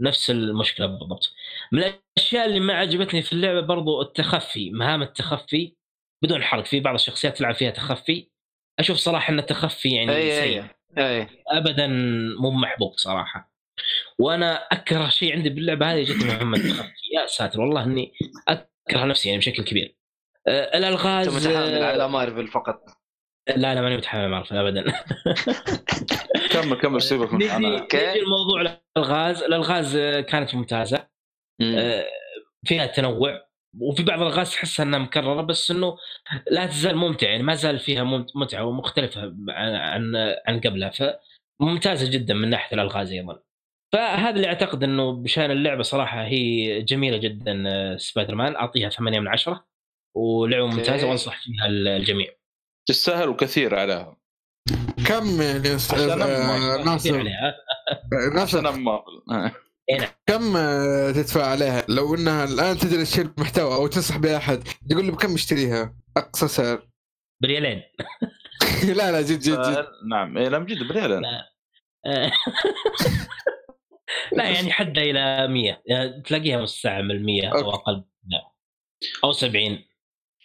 [0.00, 1.32] نفس المشكلة بالضبط.
[1.72, 1.82] من
[2.18, 5.76] الأشياء اللي ما عجبتني في اللعبة برضو التخفي مهام التخفي
[6.24, 6.64] بدون حرق.
[6.64, 8.28] في بعض الشخصيات تلعب فيها تخفي.
[8.78, 10.68] أشوف صراحة إن التخفي يعني أي سيء أي.
[10.98, 11.86] اي ابدا
[12.40, 13.52] مو محبوب صراحة.
[14.18, 18.12] وأنا أكره شيء عندي باللعبة هذه جتني مهمه التخفي يا ساتر والله إني
[18.48, 19.96] أكره نفسي يعني بشكل كبير.
[20.48, 22.84] آه، أنت الالغاز متحامل آه، على مارفل فقط.
[23.48, 24.84] لا لا ماني متحمل مارفل ابدا.
[26.52, 27.38] كمل كمل سيبك من.
[27.38, 28.60] نجي الموضوع
[28.96, 29.42] الألغاز.
[29.42, 31.08] الألغاز آه، كانت ممتازة.
[31.62, 32.06] آه،
[32.66, 33.51] فيها تنوع.
[33.80, 35.96] وفي بعض الالغاز تحسها انها مكررة بس إنه
[36.50, 40.16] لا تزال ممتعة يعني ما زال فيها متعة ومختلفة عن عن,
[40.46, 40.90] عن قبلها
[41.60, 43.42] فممتازة جدا من ناحية الألغاز أيضا.
[43.92, 49.28] فهذا اللي أعتقد إنه بشأن اللعبة صراحة هي جميلة جدا سبايدر مان أعطيها 8 من
[49.28, 49.64] 10
[50.16, 50.66] ولعبة.
[50.66, 52.28] ممتازة وأنصح فيها الجميع.
[52.88, 54.16] تستاهل وكثير عليها
[55.08, 57.22] كم يعني أستاذ- عشان آه، ناصر.
[58.32, 58.62] ناصر.
[59.90, 65.06] مارفل كم آه، تدفع عليها؟ لو إنها الآن تقدر تشتري محتوى أو تنصح باحد تقول
[65.06, 66.88] له بكم اشتريها أقصى سعر.
[67.42, 67.82] بريالين.
[68.96, 69.86] لا لا جد جد جد.
[70.10, 70.38] نعم.
[70.38, 71.24] إيه، لا جد بريال
[72.06, 72.32] آه.
[74.32, 77.70] لا يعني حدها إلى 100 يعني تلاقيها مستعمل 100 أو.
[77.70, 78.04] أقل.
[78.28, 78.52] لا.
[79.24, 79.84] أو 70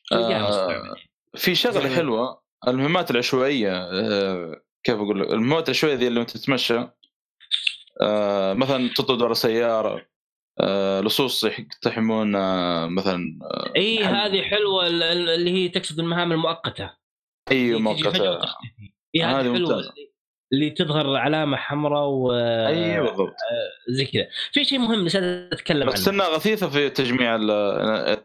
[0.09, 0.95] تلاقيها آه، مستعمل
[1.35, 1.95] في شغلة جميل.
[1.95, 6.87] حلوة المهمات العشوائية آه، كيف أقول لك؟ المهمات العشوائية ذي اللي انت تتمشى
[8.53, 10.05] مثلا تطرد ورا سيارة
[10.59, 13.39] آه، لصوص يقتحمون آه، مثلا
[13.75, 16.91] إي هذه حلوة ال- ال- اللي هي تقصد المهام المؤقتة.
[17.51, 18.51] اي اللي تجي فجأة مؤقته.
[19.15, 19.93] إي هذه حلوة ممتازة.
[20.53, 23.33] اللي- تظهر علامة حمراء وزي اي بالضبط.
[24.13, 24.27] كذا.
[24.51, 25.23] في شيء مهم نسيت
[25.53, 26.15] أتكلم بس عنه.
[26.17, 28.23] إنها غثيثة في تجميع ال-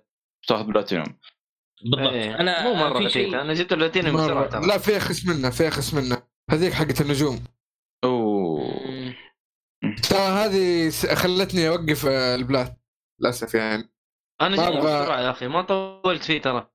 [0.49, 1.18] تأخذ بلاتينيوم
[1.85, 2.12] بالضبط.
[2.12, 2.41] إيه.
[2.41, 4.16] أنا مو مرة خفيفه أنا جبت البلاتينيوم
[4.66, 7.45] لا في اخس منه في اخس منه هذيك حقت النجوم.
[10.12, 12.80] هذه خلتني أوقف آه، البلات
[13.20, 13.93] للأسف يعني
[14.40, 16.68] أنا ما بسرعة يا أخي ما طولت فيه ترى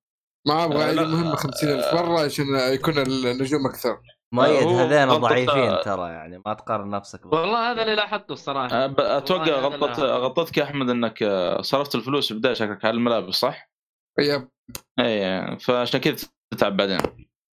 [0.48, 1.02] ما أبغى آه، اعيد لا.
[1.02, 4.00] المهمه 50000 مره عشان يكون النجوم أكثر
[4.34, 7.40] مؤيد هذين ضعيفين ترى يعني ما تقارن نفسك بهم.
[7.40, 10.16] والله هذا اللي لاحظته الصراحة أتوقع لا.
[10.18, 13.72] غلطتك يا أحمد إنك آه، صرفت الفلوس في البدايه شكلك على الملابس صح؟
[14.20, 14.50] yep
[15.00, 16.16] اي فعشان كذا
[16.54, 17.00] تتعب بعدين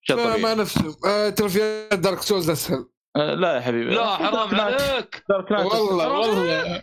[0.03, 3.95] شيء ما, نفسه آه، تروفيات Dark Souls أسهل آه، لا يا حبيبي.
[3.95, 5.25] لا حرام عليك.
[5.29, 6.83] دارك نايت والله والله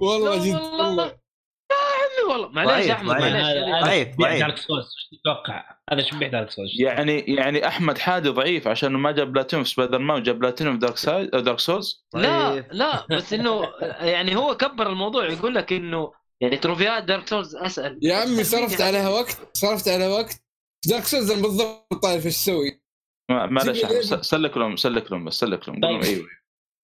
[0.00, 0.86] والله جد والله.
[0.88, 1.04] والله.
[1.04, 2.48] يا عمي والله.
[2.48, 3.10] معليش أحمد.
[3.10, 3.32] معليش.
[3.46, 4.40] يعني- ضعيف، ضعيف.
[4.40, 9.10] Dark Souls إيش تتوقع؟ هذا شبيح Dark Souls يعني يعني أحمد حادي ضعيف عشان ما
[9.12, 12.64] جاب بلاتينوم في سبايدر مان وجاب بلاتينوم في Dark Side Dark Souls لا طيب.
[12.72, 13.68] لا بس إنه
[14.00, 18.80] يعني هو كبر الموضوع يقول لك إنه يعني تروفيات Dark Souls اسال يا عمي صرفت
[18.88, 20.42] عليها وقت صرفت عليها وقت.
[20.86, 22.82] Dark Souls بالضبط طيب إيش أسوي؟
[23.30, 23.86] ما- معلش
[24.20, 25.80] سلك لهم سلك لهم بس سلك لهم.
[25.80, 26.02] طيب.
[26.02, 26.26] أيوه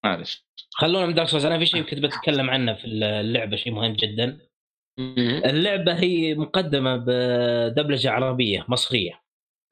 [0.04, 0.46] معلش.
[0.70, 4.38] خلونا من Dark Souls أنا في شيء كنت بتكلم عنه في اللعبة شيء مهم جدا.
[5.44, 9.22] اللعبة هي مقدمة بدبلجة عربية مصرية.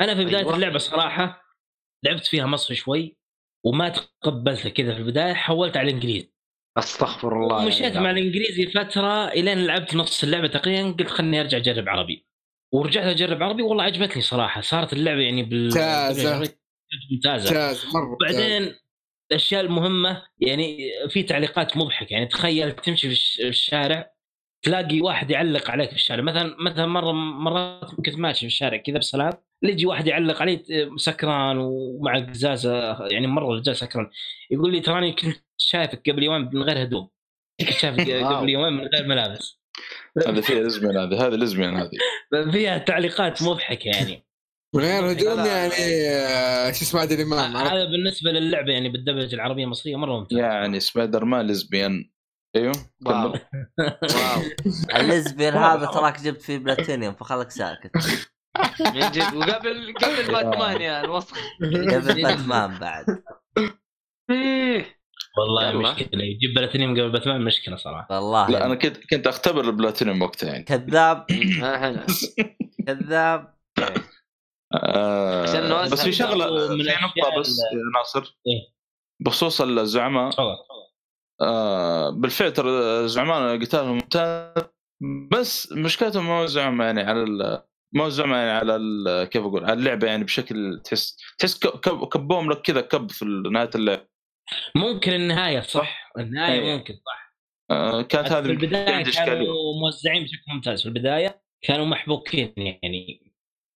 [0.00, 0.54] أنا في بداية أيوة.
[0.54, 1.42] اللعبة صراحة
[2.04, 3.16] لعبت فيها مصري شوي
[3.66, 6.32] وما تقبلتها كذا في البداية حولت على الإنجليزي.
[6.78, 8.00] أستغفر الله يعني.
[8.00, 12.26] مع الإنجليزي فترة إلين لعبت نص اللعبة تقريبا قلت خلني أرجع أجرب عربي.
[12.74, 14.60] ورجعت أجرب عربي والله عجبتني صراحة.
[14.60, 15.70] صارت اللعبة يعني بال.
[17.10, 17.48] ممتازة.
[17.50, 18.16] ممتاز مرة.
[18.20, 18.74] بعدين
[19.30, 24.12] الأشياء المهمة يعني في تعليقات مضحكة يعني تخيل تمشي في الش- في الشارع
[24.62, 26.22] تلاقي واحد يعلق عليك في الشارع.
[26.22, 29.32] مثلا مثلا مرة مرات كنت ماشي في الشارع كذا بسلام
[29.62, 30.62] يجي واحد يعلق علي
[30.96, 34.10] سكران ومع قزازه يعني مرة الرجال سكران.
[34.50, 37.08] يقول لي تراني كنت شايفك قبل يومين من غير هدوم.
[37.60, 38.10] كنت شايفك.
[38.36, 39.60] قبل يومين من غير ملابس.
[40.26, 41.90] هذا فيها لزمن هذه هذه لزمن هذه.
[42.52, 44.24] فيها تعليقات مضحكة يعني.
[44.74, 45.46] من غير هدوم لا.
[45.46, 50.38] يعني آه، شو اسمه عادل امام؟ هذا بالنسبة للعبة يعني بالدبلجة العربية المصرية مرة ممتاز.
[50.38, 52.10] يعني Spider-Man lesbian
[52.56, 52.72] أيوه
[53.06, 53.34] واو.
[54.96, 57.90] ال lesbian هذا تراك جبت فيه بلاتينيوم فخلك ساكت.
[58.80, 61.36] من جد وقبل قبل باتمان يا الوسخ.
[61.62, 63.04] قبل باتمان بعد.
[64.30, 65.02] إيه.
[65.38, 65.92] والله.
[65.92, 68.06] مشكلة يجيب بلاتينيوم قبل باتمان مشكلة صراحة.
[68.10, 68.50] والله.
[68.50, 70.64] لا أنا كنت كنت أختبر البلاتينيوم وقتها يعني.
[70.64, 71.26] كذاب.
[72.86, 73.54] كذاب.
[74.74, 75.42] آه
[75.84, 76.12] بس في.
[76.12, 78.20] شغلة في نقطة بس يا ناصر.
[78.46, 78.74] إيه.
[79.20, 80.30] بخصوص الزعماء.
[81.40, 84.64] آه بالفعل ترى الزعماء قتالهم ممتاز
[85.32, 87.62] بس مشكلتهم ما زعماء يعني على
[87.94, 91.58] ما زعماء يعني على كيف أقول على اللعبة يعني بشكل تحس تحس
[92.12, 94.06] كبوهم لك كذا كب في نهاية اللعبة.
[94.74, 96.76] ممكن النهاية صح؟ النهاية إيه.
[96.76, 97.36] ممكن صح.
[97.70, 100.82] آه كانت في هذه البداية عندي اشكاليه كانوا موزعين بشكل ممتاز.
[100.82, 103.31] في البداية كانوا محبوكين يعني.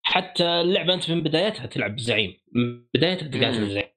[0.09, 3.69] حتى اللعبة أنت من بدايتها تلعب زعيم من بدايتها تقاتل مم.
[3.69, 3.87] زعيم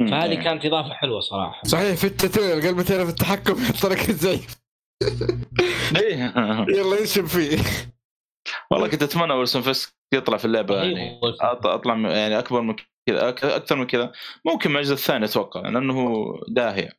[0.00, 0.44] مم، فهذه يعني.
[0.44, 1.62] كانت إضافة حلوة صراحة.
[1.66, 4.40] صحيح في التتوير قبل ما تعرف التحكم يحط لك الزي
[5.96, 6.34] إيه.
[6.78, 7.58] يلا انشب فيه.
[8.70, 12.76] والله كنت أتمنى ويلسون فيسك يطلع في اللعبة يعني أطلع من- يعني أكبر من
[13.08, 14.12] كذا أك- أكثر من كذا.
[14.46, 16.92] ممكن مع الجزء الثاني أتوقع لأنه داهية.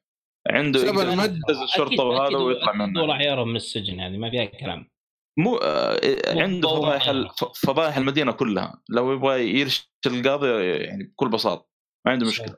[0.49, 4.45] عنده المد- ينقذ الشرطة وهذا ويطلع هو منه راح يهرب من السجن هذه ما فيها
[4.45, 4.89] كلام.
[5.37, 5.99] مو آه،
[6.41, 7.07] عنده هو- فضايح.
[7.07, 8.81] ال- ف- فضايح المدينة كلها.
[8.89, 10.47] لو يبغى يرشد القاضي
[10.83, 11.67] يعني بكل بساطة
[12.05, 12.57] ما عنده مشكلة.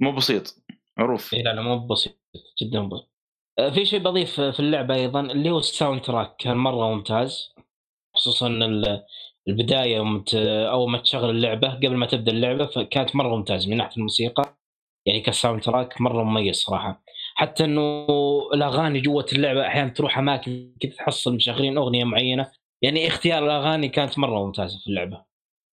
[0.00, 0.64] مو بسيط.
[0.98, 1.34] معروف.
[1.34, 2.20] إيه لا لا مو بسيط.
[2.62, 3.10] جدا بسيط.
[3.58, 6.36] آه، في شيء بضيف في اللعبة أيضا اللي هو ال soundtrack.
[6.38, 7.54] كان مره ممتاز.
[8.16, 9.04] خصوصا ال-
[9.48, 9.98] البداية
[10.70, 14.56] اول ما تشغل اللعبة قبل ما تبدأ اللعبة فكانت مرة ممتاز من ناحية الموسيقى.
[15.06, 17.03] يعني ك soundtrack مرة مميز صراحة.
[17.34, 18.06] حتى إنه
[18.54, 22.50] الأغاني جوة اللعبة أحيانا تروح أماكن كذا تحصل مشغلين أغنية معينة.
[22.82, 25.24] يعني اختيار الأغاني كانت مرة ممتازة في اللعبة.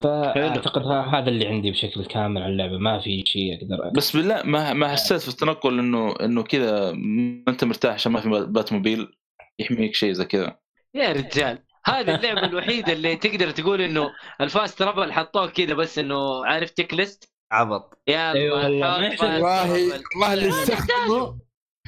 [0.04, 2.78] فأعتقد هذا اللي عندي بشكل كامل عن اللعبة.
[2.78, 7.44] ما في شيء أقدر بس بالله ما ما حسيت في التنقل إنه إنه كذا ما
[7.48, 9.08] أنت مرتاح عشان ما في Batmobile
[9.60, 10.58] يحميك شيء زي كذا.
[10.94, 14.10] يا رجال هذه اللعبة الوحيدة اللي تقدر تقول إنه
[14.42, 18.02] ال fast travel حطوه كذا بس إنه عارف tick list؟ عبط.
[18.08, 21.40] يا أي والله، والله اللي يستخدمه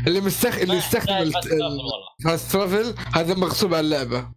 [0.07, 0.57] اللي مستخ...
[0.59, 4.27] اللي يستخدم ال fast travel هذا مغصوب على اللعبة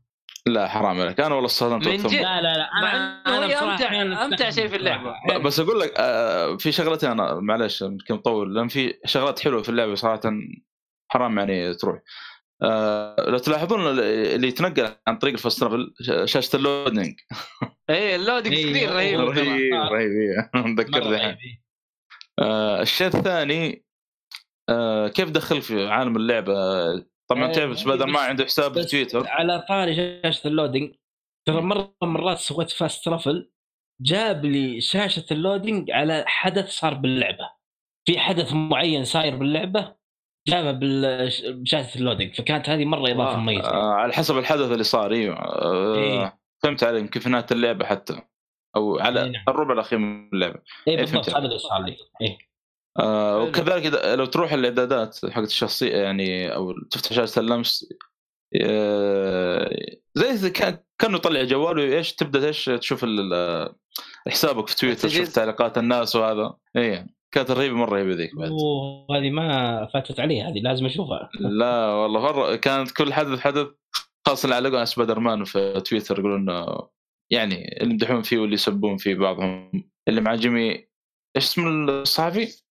[0.46, 2.12] لا حرام عليك أنا والله استخدمت من جد.
[2.12, 4.78] لا لا لا مع أنا هي أحياناً أمتع شيء في.
[4.78, 9.62] ب- بس أقول لك آه، في شغلتين أنا معلش يمكن مطول لأن في شغلات حلوة
[9.62, 10.20] في اللعبة صراحة
[11.08, 12.00] حرام يعني تروح
[12.62, 15.94] آه، لو تلاحظون اللي يتنقل عن طريق ال fast travel
[16.24, 17.14] شاشة ال loading
[17.90, 19.20] إيه ال loading إيه، screen رهيب.
[19.20, 20.50] رهيب رهيب إيه.
[20.54, 21.62] مرة مذكرني الحين.
[22.38, 23.85] آه، الشيء الثاني
[24.68, 26.54] آه، كيف دخل في عالم اللعبة
[27.30, 30.94] طبعا آه، تعرف Spider بس- عنده حساب في تويتر على طاري شاشة ال loading
[31.46, 33.50] ترى مرة من مرات سويت fast travel
[34.02, 37.50] جاب لي شاشة ال loading على حدث صار باللعبة
[38.06, 39.94] في حدث معين صاير باللعبة
[40.48, 43.36] بالش- بشاشة ال loading فكانت هذه مرة إضافة wow.
[43.40, 46.38] مميزة آه، على حسب الحدث اللي صار إيوه آه، إيه.
[46.62, 48.20] فهمت علي يمكن في نهاية اللعبة حتى
[48.76, 49.44] أو على إيه، نعم.
[49.48, 51.28] الربع الأخير من اللعبة إي إيه، بالضبط.
[51.30, 52.38] هذا اللي صار لي إيه.
[52.98, 53.42] آه.
[53.42, 57.88] وكذلك لو تروح الإعدادات حقت الشخصية يعني أو تفتح شاشة اللمس
[58.62, 63.06] آه زي كان كأنه يطلع جواله إيش تبدأ إيش تشوف
[64.28, 65.08] حسابك في تويتر.
[65.08, 70.20] تشوف تعليقات الناس وهذا اي كانت رهيبة مرة رهيبه ذيك بعد أوه هذه ما فاتت
[70.20, 71.30] علي هذه لازم أشوفها
[71.60, 73.66] لا والله مرة كانت كل حدث حدث
[74.26, 76.88] خاصة اللي علقوا على سبايدر مان في تويتر يقولون إنه
[77.30, 79.70] يعني اللي يمدحون فيه واللي يسبون فيه بعضهم
[80.08, 80.70] اللي مع جيمي
[81.36, 82.65] إيش اسم الصحفي؟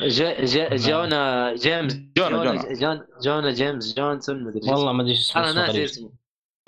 [0.00, 2.74] جا جا جونا جيمس جونا- جونا.
[2.74, 5.84] جون جونا جيمس جونسون مدري والله ما أدري إيش اسمه أنا ناسي.
[5.84, 6.12] اسمه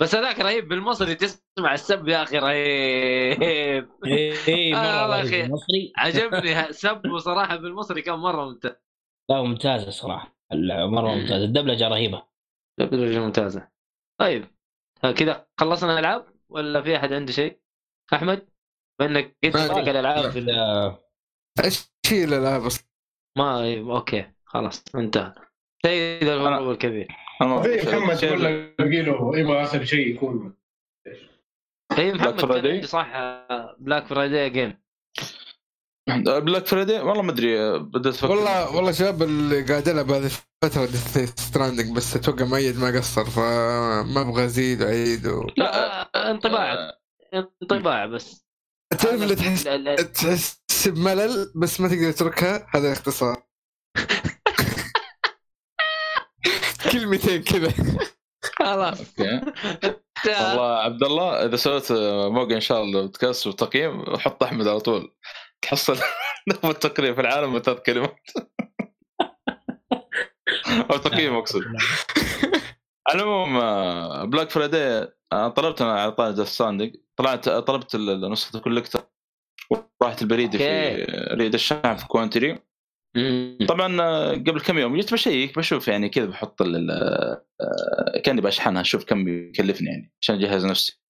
[0.01, 3.89] بس هذاك رهيب بالمصري تسمع السب يا أخي رهيب
[4.47, 5.21] اي مرة.
[5.21, 5.43] أخي.
[5.43, 8.75] المصري عجبني سب صراحة بالمصري كان مرة ممتاز
[9.29, 11.17] لا ممتازة صراحة مرة مم.
[11.21, 12.23] ممتازة الدبلجة رهيبة
[12.79, 13.67] بدرجه ممتازة
[14.19, 14.45] طيب
[15.17, 17.59] كذا خلصنا الألعاب ولا في أحد عنده شيء؟
[18.13, 18.49] أحمد
[18.99, 20.39] بأنك قلت الألعاب في
[21.63, 22.88] إيش هي الألعاب أصلا؟
[23.39, 25.33] ما okay خلاص انتهى.
[25.85, 27.07] سيد الهروب الكبير
[27.41, 27.45] في.
[27.87, 30.55] محمد يقول لك باقي له يبغى آخر شيء يكون.
[31.97, 33.07] إي محمد صح
[33.79, 34.77] Black Friday game
[36.25, 38.31] Black Friday والله ما أدري بدأت أفكر.
[38.31, 40.25] والله والله شباب اللي قاعد العب هذه
[40.61, 40.85] الفترة
[41.25, 45.47] Stranding بس أتوقع مؤيد ما قصر فما أبغى أزيد وأعيد و...
[45.57, 46.91] لا انطباع.
[47.61, 48.45] انطباع بس.
[48.99, 49.89] تعرف اللي تحس ال-
[50.79, 52.67] تحس بملل بس ما تقدر تتركها.
[52.75, 53.43] هذا الاختصار
[56.91, 57.73] كلمتين كذا.
[58.59, 58.99] خلاص.
[58.99, 59.41] okay.
[60.25, 61.91] والله عبد الله إذا سويت
[62.31, 65.13] موقع إن شاء الله بودكاست وتقييم حط أحمد على طول.
[65.61, 65.93] تحصل
[66.51, 68.15] افضل تقييم في العالم من ثلاث كلمات.
[70.91, 71.61] أو تقييم أقصد.
[73.09, 73.59] على العموم
[74.29, 79.03] Black Friday أنا طلبت أنا على طاري Stranding طلعت طلبت ال- نسخه ال collector
[79.69, 80.95] وراحت البريدي في.
[81.33, 82.59] ريد الشحن في كوانتري.
[83.67, 87.41] طبعا آه، قبل كم يوم جيت بشيك بشوف يعني كذا بحط آه،
[88.23, 91.01] كأني بشحنها أشوف كم يكلفني يعني عشان أجهز نفسي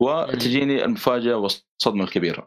[0.00, 2.46] وتجيني المفاجأة والصدمة الكبيرة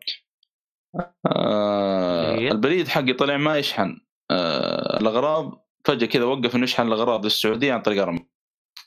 [1.26, 2.38] آه.
[2.38, 4.02] البريد حقي طلع ما يشحن
[4.32, 8.30] آه الأغراض فجأة كذا وقف إنه يشحن الأغراض للسعوديه عن طريق ارم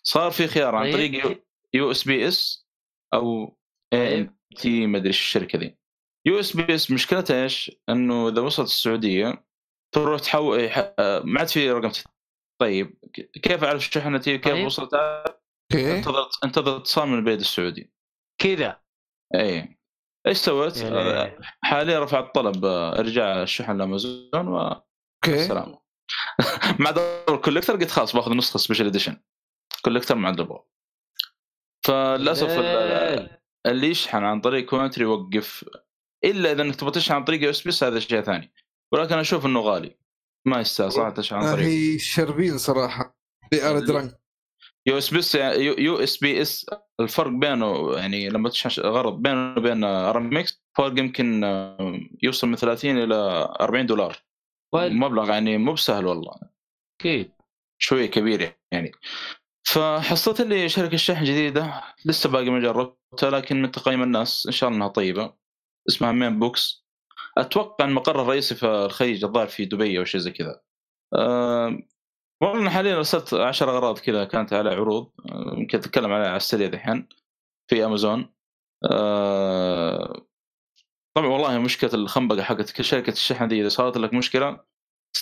[0.03, 0.95] صار في خيار عن طيب.
[0.95, 1.43] طريق
[1.74, 2.68] USPS
[3.14, 3.59] أو
[3.93, 5.79] EMT ما أدري الشركة ذي
[6.27, 9.47] USPS مشكلتها إيش؟ إنه إذا وصلت السعودية
[9.95, 11.91] تروح تحول إيه، ح- آه، ما عاد في رقم
[12.61, 12.99] طيب
[13.43, 14.66] كيف أعرف شحنتي كيف طيب.
[14.66, 14.95] وصلت
[15.74, 17.93] انتظر انتظر اتصال من البريد السعودي
[18.43, 18.81] كذا
[19.35, 19.79] اي
[20.27, 21.39] إيش سويت؟ آه،.
[21.62, 25.79] حاليا رفعت طلب آه، ارجاع الشحن لأمازون okay والسلام
[26.81, 26.95] مع
[27.29, 29.22] ال collector قلت خلاص باخذ نسخة special edition
[29.85, 30.59] collector مع الدبل
[31.87, 32.49] فللأسف.
[33.66, 35.64] اللي يشحن عن طريق Qwintry يوقف
[36.27, 38.53] إلا إذا إنك تبغى تشحن عن طريق USP هذا شيء ثاني.
[38.93, 39.97] ولكن أشوف إنه غالي.
[40.47, 41.66] ما يستاهل صراحة تشحن عن آه، طريق.
[41.66, 43.18] هي شاربين صراحة.
[43.53, 44.20] they are drunk
[44.87, 45.20] يو إس بي
[45.83, 46.66] يو إس بي إس
[47.01, 52.57] الفرق بينه يعني لما تشحن غرض بينه وبين ارم ميكس فرق يمكن آه، يوصل من
[52.57, 53.14] 30 إلى
[53.61, 54.22] 40 دولار.
[54.74, 56.33] مبلغ يعني مو بسهل والله.
[57.01, 57.33] أكيد.
[57.79, 58.93] شوية كبير يعني.
[59.66, 64.68] فحصلت لي شركة شحن جديدة لسه باقي ما جربتها لكن من تقييم الناس إن شاء
[64.68, 65.45] الله إنها طيبة.
[65.89, 66.87] اسمها مين بوكس.
[67.39, 70.61] أتوقع المقر الرئيسي في الخليج الظاهر في دبي أو شيء زي كذا.
[71.14, 71.78] أه
[72.43, 75.11] والله حاليا ارسلت 10 أغراض كذا كانت على عروض.
[75.59, 77.09] يمكن أتكلم عليها على السريع دحين
[77.70, 78.34] في أمازون.
[78.93, 80.26] أه
[81.16, 84.61] طبعا والله مشكلة الخنبقة حقت شركة الشحن دي إذا صارت لك مشكلة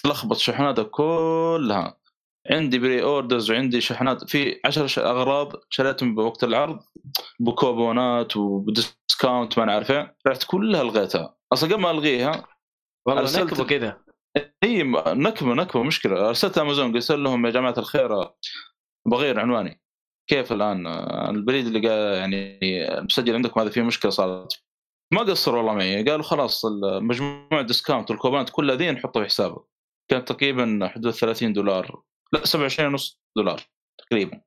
[0.02, 2.03] تلخبط شحناتك كلها.
[2.50, 4.30] عندي pre-orders وعندي شحنات.
[4.30, 6.78] في 10 ش- أغراض شريتهم بوقت العرض
[7.40, 12.46] بكوبونات وب discount ما نعرف إيه رحت كلها الغيتها أصلا قبل ما ألغيها
[13.06, 13.98] والله أرسلت- نكبة كذا
[14.64, 16.28] هي م- نكبة نكبة مشكلة.
[16.28, 18.28] أرسلت أمازون قلت لهم يا جماعة الخير
[19.06, 19.80] بغير عنواني.
[20.30, 20.86] كيف الآن؟
[21.36, 22.58] البريد اللي قال يعني
[23.00, 24.62] مسجل عندكم هذا فيه مشكلة صارت.
[25.12, 26.04] ما قصروا والله معي.
[26.04, 29.62] قالوا خلاص المجموع discount والكوبونات كلها ذي نحطها في حسابك.
[30.10, 32.02] كانت تقريبا حدود 30 دولار.
[32.32, 33.60] لا 27 ونص دولار
[33.98, 34.40] تقريبا.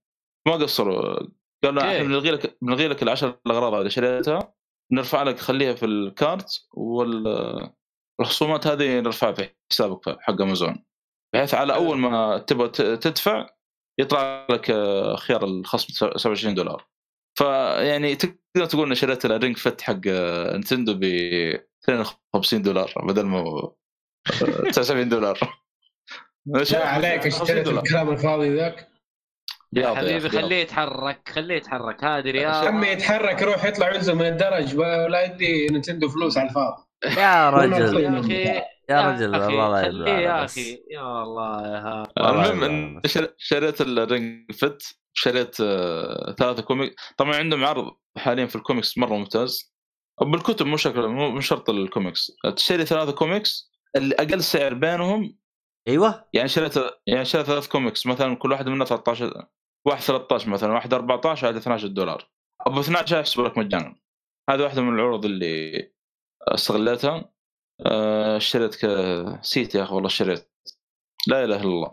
[0.48, 1.28] ما قصروا.
[1.64, 1.82] قالوا.
[1.82, 4.54] إحنا بنلغي لك بنلغي لك العشر الأغراض هذه شريتها
[4.92, 10.86] نرفع لك خليها في ال cart والرسومات هذه نرفعها في حسابك حق أمازون.
[11.34, 13.50] بحيث على أول ما تبغى تدفع
[14.00, 16.88] يطلع لك آه، خيار الخصم 27 دولار.
[17.38, 21.04] فيعني تقدر تقول إني شريت الرينج فت حق آه، نتندو ب
[21.84, 25.40] 52 دولار بدل ما هو، آه، 79 دولار.
[26.48, 27.68] لا عليك 50 اشتريت.
[27.68, 28.88] الكلام الفاضي ذاك.
[29.74, 32.04] يا حبيبي خليه يتحرك خليه يتحرك.
[32.04, 36.84] هذه رياض عمي يتحرك يروح يطلع ينزل من الدرج ولا يدي نتندو فلوس على الفاضي.
[37.18, 38.00] يا رجل.
[38.00, 38.44] يا أخي
[38.90, 40.46] يا رجل والله لا خليه يا.
[40.46, 40.84] أخي.
[40.92, 42.04] يا الله يا ها.
[42.18, 43.02] والله المهم
[43.38, 44.84] شريت ال Ring Fit
[45.14, 46.96] شريت آه، ثلاثة comic.
[47.18, 49.74] طبعا عندهم عرض حاليا في الكوميكس مرة ممتاز.
[50.22, 52.32] بالكتب مو شكل مو مو شرط الكوميكس.
[52.56, 55.38] تشتري ثلاثة كوميكس الأقل سعر بينهم
[55.88, 56.28] أيوه.
[56.34, 56.74] يعني شريت
[57.08, 59.48] يعني شريت ثلاث كوميكس مثلا كل واحدة منها 13
[59.86, 62.30] واحد 13 مثلا واحد 14 واحد 12 دولار.
[62.62, 63.96] أبو 12 احسب لك مجانا؟
[64.50, 65.92] هذه واحدة من العروض اللي
[66.42, 67.32] استغليتها.
[67.86, 68.88] آه، اشتريت ك...
[69.42, 70.52] set يا أخي والله اشتريت
[71.28, 71.92] لا إله إلا الله.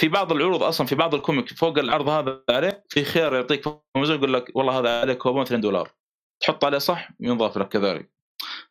[0.00, 3.66] في بعض العروض أصلا في بعض ال comic فوق العرض هذا عليه في خيار يعطيك
[3.96, 5.92] يقول لك والله هذا عليه كوبون 2 دولار.
[6.40, 8.15] تحط عليه صح ينضاف لك كذلك.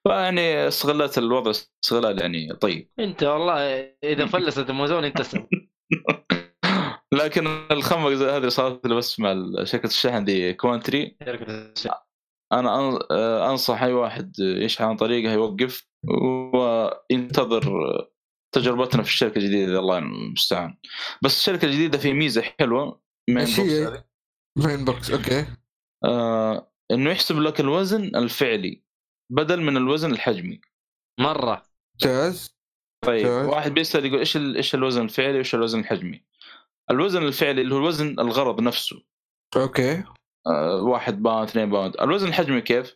[0.03, 2.89] فيعني استغلت الوضع استغلال يعني طيب.
[2.99, 3.59] انت والله
[4.03, 5.21] إذا فلست أمازون انت
[7.13, 11.95] لكن الخنبقة ذي هذه صارت لي بس مع شركة الشحن دي Qwintry شركة الشحن.
[12.53, 15.87] أنا أن- آه، أنصح أي واحد يشحن عن طريقها يوقف
[16.53, 17.63] وينتظر
[18.55, 20.77] تجربتنا في الشركة الجديدة الله المستعان.
[21.23, 23.01] بس الشركة الجديدة في ميزة حلوة.
[23.29, 24.03] من إيش هي؟
[24.57, 25.45] MainBox okay.
[26.05, 28.84] آه إنه يحسب لك الوزن الفعلي.
[29.29, 30.61] بدل من الوزن الحجمي.
[31.19, 31.65] مرة.
[31.93, 32.55] ممتاز
[33.05, 33.47] طيب okay.
[33.47, 36.23] واحد بيسأل يقول إيش ال- إيش الوزن الفعلي وإيش الوزن الحجمي؟
[36.91, 39.01] الوزن الفعلي اللي هو الوزن الغرض نفسه.
[39.55, 40.03] okay.
[40.47, 42.01] آه، واحد pound اثنين pound.
[42.01, 42.95] الوزن الحجمي كيف؟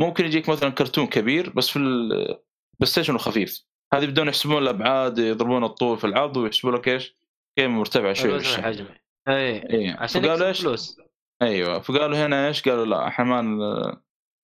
[0.00, 3.64] ممكن يجيك مثلا كرتون كبير بس في البلاي خفيف
[3.94, 7.16] هذه بدون يحسبون الأبعاد يضربون الطول في العرض ويحسبوا لك إيش؟
[7.58, 8.58] قيمه مرتفعة شوي الوزن.
[8.58, 8.88] الحجمي.
[9.28, 11.00] اي اي عشان فقالوا إيش؟ فلوس.
[11.42, 11.80] أيوه.
[11.80, 14.00] فقالوا هنا إيش؟ قالوا لا إحنا ما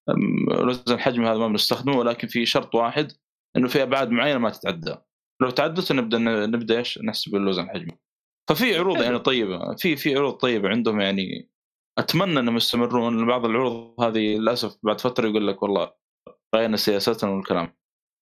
[0.08, 3.12] الوزن الحجمي هذا ما بنستخدمه ولكن في شرط واحد
[3.56, 4.94] إنه في أبعاد معينة ما تتعدى.
[5.42, 7.98] لو تعدت نبدا نبدأ إيش؟ نحسب الوزن الحجمي
[8.50, 9.74] ففي عروض يعني طيبة.
[9.76, 11.50] في في عروض طيبة عندهم يعني
[11.98, 13.26] أتمنى إنهم يستمرون.
[13.26, 15.92] بعض العروض هذه للأسف بعد فترة يقول لك والله
[16.54, 17.76] غيرنا سياستنا والكلام.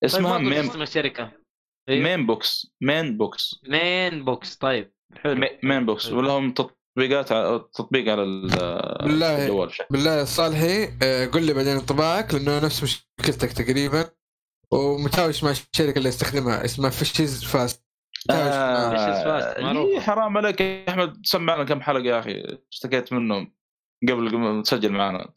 [0.05, 1.33] اسمها طيب ما قلت مين اسم الشركة
[1.89, 2.05] أيوه.
[2.05, 2.75] MainBox.
[2.81, 3.61] MainBox.
[3.69, 4.57] MainBox.
[4.57, 5.41] طيب حلو.
[5.41, 6.13] مي- MainBox.
[6.13, 6.55] ولهم
[6.97, 7.29] تطبيقات
[7.75, 8.49] تطبيق على ال-
[9.03, 9.43] بالله.
[9.43, 14.11] الجوال بالله صالحي آه، قل لي بعدين انطباعك لأنه نفس مشكلتك تقريبا
[14.71, 17.83] ومتهاوش مع الشركة اللي استخدمها اسمها Fishisfast
[18.31, 19.93] معروفة.
[19.93, 23.55] إيه، حرام عليك يا أحمد سمع لنا كم حلقة يا أخي اشتكيت منهم
[24.09, 25.29] قبل ما تسجل معنا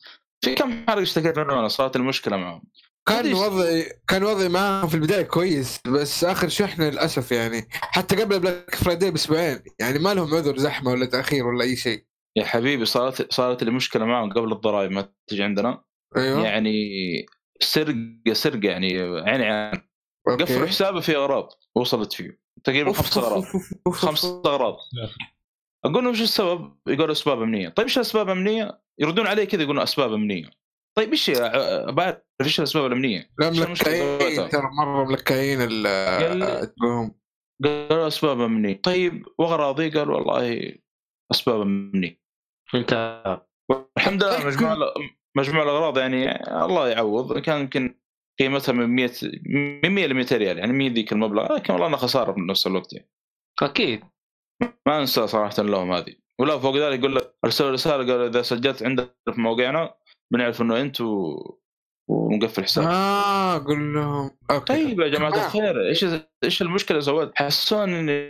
[0.42, 2.64] في كم حلقة اشتكيت منهم أنا صارت المشكلة معهم
[3.08, 8.40] كان وضعي كان وضعي معاهم في البداية كويس بس آخر شحنه للأسف يعني حتى قبل
[8.40, 12.06] Black Friday بأسبوعين يعني ما لهم عذر زحمة ولا تأخير ولا أي شيء
[12.38, 15.84] يا حبيبي صارت صارت لي مشكلة معهم قبل الضرائب ما تجي عندنا
[16.18, 17.26] أيوه يعني
[17.62, 19.82] سرقه سرقة يعني عيني عين
[20.30, 20.44] أوكي.
[20.44, 23.44] قفلوا حسابي في أغراض وصلت فيه تقريبا خمس أغراض
[23.92, 24.26] خمس.
[24.26, 24.78] أغراض
[25.86, 29.84] أقول لهم إيش السبب؟ يقولوا أسباب أمنية، طيب إيش الأسباب الامنيه؟ يردون علي كذا يقولون
[29.84, 30.50] أسباب أمنية.
[30.98, 37.16] طيب إيش يا- بعرف إيش الاسباب الأمنية؟ لا ملكعين؟ ترى مرة ملكعين ال- تبعهم.
[37.64, 40.74] قالوا اسباب امنيه، طيب واغراضي؟ قال والله
[41.32, 42.22] اسباب امنيه.
[42.76, 42.94] انت
[43.98, 44.94] الحمد لله طيب، مجموع ال-
[45.38, 46.32] مجموع الأغراض يعني
[46.66, 48.00] الله يعوض كان يمكن
[48.40, 49.12] قيمتها من 100
[49.84, 52.68] من 100 ل 200 ريال يعني مي ذيك المبلغ لكن والله انها خسارة في نفس
[52.68, 53.10] الوقت يعني.
[53.62, 54.04] أكيد
[54.88, 58.84] ما أنسى صراحة لهم هذه ولا فوق ذلك يقول لك ارسلوا رسالة قالوا إذا سجلت
[58.84, 59.94] عندنا في موقعنا
[60.34, 61.36] بنعرف إنه انت و...
[62.10, 64.32] ومقفل حساب آه قول لهم.
[64.52, 65.46] okay طيب يا جماعة تمام.
[65.46, 66.06] الخير إيش
[66.44, 68.30] إيش المشكلة سويت؟ حسوني إني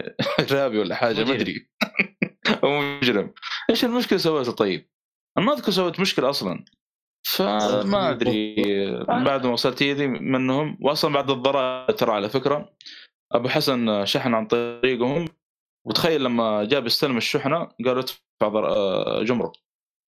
[0.40, 1.34] ارهابي ولا حاجة ما.
[1.34, 1.68] أدري.
[2.64, 3.34] أو مجرم.
[3.70, 4.90] إيش المشكلة سويتها طيب؟
[5.38, 6.64] أنا ما أذكر سويت مشكلة أصلا.
[7.26, 8.54] فما أدري.
[9.04, 12.72] بعد ما وصلت يدي منهم واصلا بعد الضرائب ترى على فكرة.
[13.32, 15.28] أبو حسن شحن عن طريقهم.
[15.86, 19.52] وتخيل لما جاب يستلم الشحنة قالوا ادفع آه، جمرك.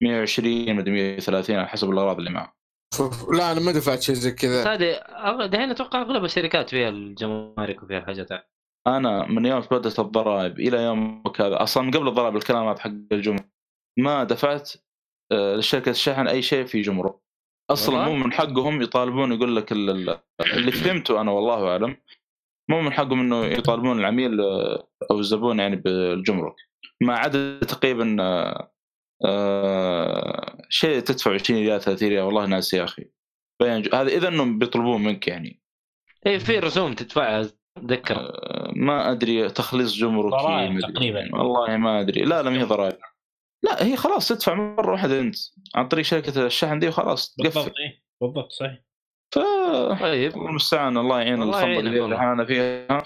[0.03, 2.57] 120 مدري 130 على حسب الأغراض اللي معه.
[3.33, 4.75] لا أنا ما دفعت شيء زي كذا.
[4.75, 5.01] هذه
[5.47, 8.43] دحين أتوقع أغلب الشركات فيها الجمارك وفيها الحاجات هذه
[8.87, 13.51] أنا من يوم بدأت الضرائب إلى يومك هذا أصلا قبل الضرائب الكلام هذا حق الجمرك
[13.99, 14.73] ما دفعت
[15.33, 17.15] آه، لشركة الشحن أي شيء في جمرك
[17.71, 20.21] أصلا؟ مو من حقهم يطالبون يقول لك ال- ال-
[20.55, 21.97] اللي فهمته أنا والله أعلم
[22.71, 26.55] مو من حقهم إنه يطالبون العميل آه، أو الزبون يعني بالجمرك.
[27.03, 28.17] ما عدا تقريبا
[29.27, 33.05] آه، شيء تدفع 20 ريال 30 ريال والله ناسي يا أخي.
[33.63, 35.61] هذا إذا إنهم بيطلبون منك يعني.
[36.27, 38.17] اي في رسوم تدفعها أتذكر.
[38.17, 40.81] آه، ما أدري تخليص جمركي.
[40.93, 41.29] تقريباً.
[41.33, 42.23] والله ما أدري.
[42.23, 42.99] لا لا ما هي ضرائب.
[43.63, 45.37] لا هي خلاص تدفع مرة واحدة أنت
[45.75, 48.79] عن طريق شركة الشحن دي وخلاص بالضبط تقفل إيه، بالضبط صحيح.
[49.35, 49.39] ف
[50.01, 50.37] طيب.
[50.37, 52.17] الله المستعان الله يعين يعينك اللي.
[52.17, 53.05] إحنا فيها.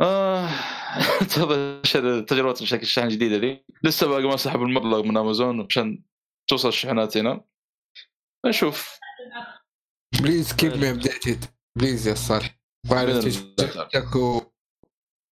[0.00, 0.48] آه
[2.28, 6.04] تجربة شركة الشحن الجديدة ذي لسه باقي ما سحب المبلغ من أمازون عشان
[6.50, 7.44] توصل الشحنات هنا.
[8.46, 8.98] نشوف.
[10.22, 11.44] please keep me updated.
[11.78, 12.60] please يا صالح.
[12.90, 14.40] وعلى بإذن تشترك و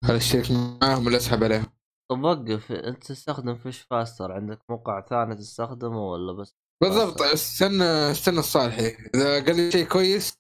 [0.04, 1.66] على اشترك معاهم ولا أسحب عليهم؟
[2.10, 4.32] وقف أنت تستخدم Fishisfast.
[4.32, 7.22] عندك موقع ثاني تستخدمه ولا بس بالضبط.
[7.22, 10.38] استنى استنى الصالحي إذا قال لي شيء كويس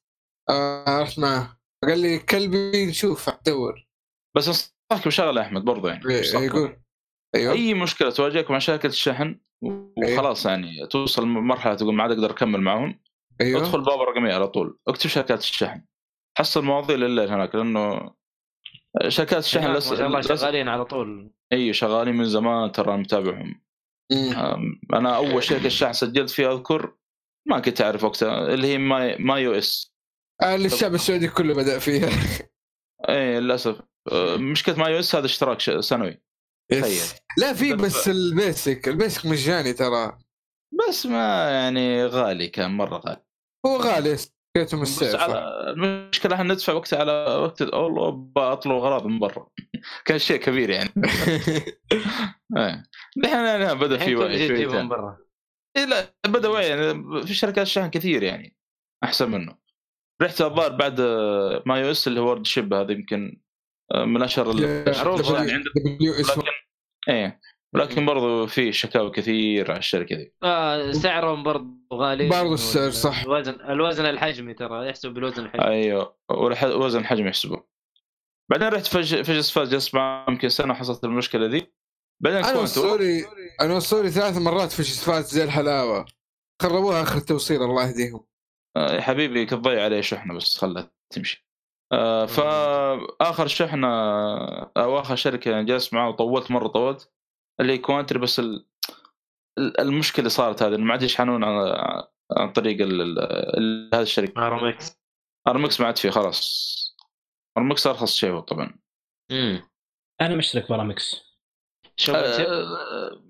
[0.50, 1.60] آه رحت معاه.
[1.84, 3.88] قال لي كلبي نشوف أدور.
[4.36, 6.76] بس انصحك بشغلة يا أحمد برضه يعني إيه، يقول
[7.34, 7.52] أيوه.
[7.52, 12.60] أي مشكلة تواجهك مع شركة الشحن وخلاص يعني توصل مرحلة تقول ما عاد أقدر أكمل
[12.60, 13.00] معهم
[13.40, 13.60] أيوه.
[13.60, 15.82] ادخل باب رقميه على طول اكتب شركات الشحن.
[16.38, 18.14] حصل مواضيع لله هناك لأنه
[19.08, 19.94] شركات الشحن ما لس...
[19.94, 20.28] شاء الله لس...
[20.28, 21.30] شغالين على طول.
[21.52, 23.62] إي شغالين من زمان ترى متابعهم.
[24.94, 26.94] أنا أول شركة الشحن سجلت فيها أذكر
[27.46, 29.94] ما كنت أعرف وقتها اللي هي My MyUS.
[30.42, 32.08] آه، اللي الشعب السعودي كله بدأ فيها.
[33.08, 33.91] إي للأسف.
[34.36, 36.22] مشكلة MyUS هذا اشتراك ش- سنوي.
[36.72, 37.14] yes.
[37.38, 40.18] لا في بس ال basic ال basic مجاني ترى.
[40.88, 43.24] بس ما يعني غالي كان مرة غالي.
[43.66, 44.16] هو غالي
[44.56, 45.20] كيتهم بس السعر.
[45.30, 49.48] على المشكلة إحنا ندفع وقتها على وقت والله بطلب اغراض من برا.
[50.06, 50.90] كان شيء كبير يعني.
[52.56, 52.82] إيه.
[53.16, 55.18] الحين يعني بدأ في وعي من برا.
[55.76, 57.26] إيه لا بدأ وعي يعني.
[57.26, 58.56] في شركات الشحن كثير يعني
[59.04, 59.58] أحسن منه.
[60.22, 63.42] رحت الظاهر بعد آه، MyUS اللي هو World Ship هذا يمكن آه،
[63.94, 65.72] من أشهر ال- معروف الشركات اللي عندنا.
[65.76, 66.50] دبليو اسمه لكن
[67.08, 67.40] إيه
[67.74, 73.22] ولكن برضو في شكاوى كثير على الشركة دي آه سعرهم برضه غالي برضه السعر صح.
[73.22, 75.64] الوزن الوزن الحجمي ترى يحسب بالوزن الحجمي.
[75.66, 77.64] أيوه والح- وزن حجم يحسبه.
[78.50, 81.72] بعدين رحت فج فجس فاز جلست معاهم يمكن سنة حصلت المشكلة دي
[82.22, 83.24] بعدين أنا والسوري
[83.60, 86.06] أنا والسوري ثلاث مرات في شفات زي الحلاوة.
[86.62, 88.24] خربوها آخر التوصيل الله يهديهم.
[88.76, 91.46] آه، يا حبيبي كنت ضيع عليه شحنه بس خلها تمشي.
[91.46, 91.51] آه،
[92.26, 93.88] فاخر شحنه
[94.76, 97.12] أو آخر شركة يعني جلست معاه وطولت مرة طولت
[97.60, 98.66] اللي هي كوانتري بس ال...
[99.58, 101.74] ال- المشكلة صارت هذه ما عاد يشحنون عن,
[102.36, 103.18] عن طريق ال...
[103.58, 103.90] ال...
[103.94, 104.46] هذه الشركة.
[104.46, 104.98] Aramex
[105.48, 106.72] Aramex ما عاد فيه خلاص.
[107.58, 108.78] ارمكس أرخص شيء طبعا.
[109.30, 109.62] امم
[110.20, 111.32] أنا مشترك برامكس
[111.96, 112.16] شوف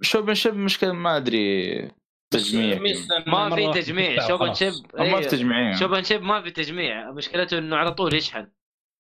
[0.01, 1.91] شوف آه، شب مشكله ما أدري.
[2.33, 2.81] تجميع
[3.27, 4.29] ما في تجميع.
[4.29, 7.11] Shop Ship ما في تجميعيه Shop Ship ما في تجميع.
[7.11, 8.49] مشكلته إنه على طول يشحن.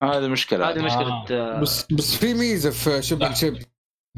[0.02, 0.70] هذه مشكلة.
[0.70, 1.60] هذه مشكلة آه.
[1.60, 3.34] بس بس في ميزة في لا.
[3.34, 3.58] شب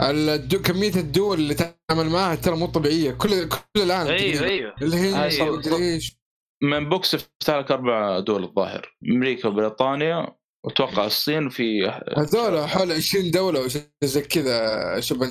[0.00, 3.10] الدو كمية الدول اللي تعمل معها ترى مو طبيعية.
[3.10, 4.44] كل كل العالم أيوه.
[4.44, 5.42] أيوه الهند.
[5.42, 6.18] مدري إيش.
[6.62, 8.96] من بوكس فتح لك أربع دول الظاهر.
[9.10, 11.86] أمريكا وبريطانيا وأتوقع الصين في
[12.16, 13.68] هذول حول 20 دولة أو
[14.04, 15.30] زي كذا شب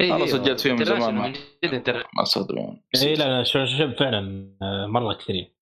[0.00, 1.32] أيوه أنا سجلت فيهم من زمان ما- من
[1.64, 5.54] جد انتر- ما استخدمون اي لا لا شو- شوف فعلا آه، مرة كثيرين.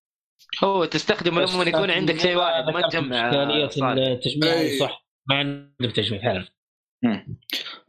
[0.65, 3.29] هو تستخدمه لما يكون عندك شيء واحد ما تجمع
[3.67, 4.13] اشكاليه.
[4.15, 4.53] التجميع.
[4.53, 5.07] أي صح.
[5.29, 6.49] ما عندهم تجميع فعلا.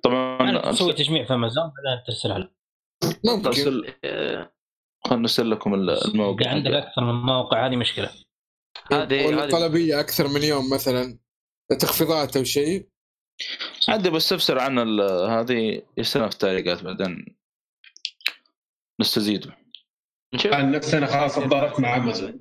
[0.04, 2.50] طبعا تسوي تجميع في أمازون بعدين ترسلها له
[3.26, 3.52] ممكن.
[5.06, 8.10] خلنا نرسل لكم ال- إذا الموقع عندك أكثر من موقع هذه مشكلة.
[8.92, 11.20] هذه ولا هذه طلبية أكثر من يوم مثلا
[11.80, 12.90] تخفيضات أو شيء.
[13.90, 17.38] عندي بستفسر عن ال- هذه يستلم في التعليقات بعدين
[19.02, 19.58] نستزيده
[20.34, 22.40] نشوف عن نفسي أنا خلاص تضاربت مع امازون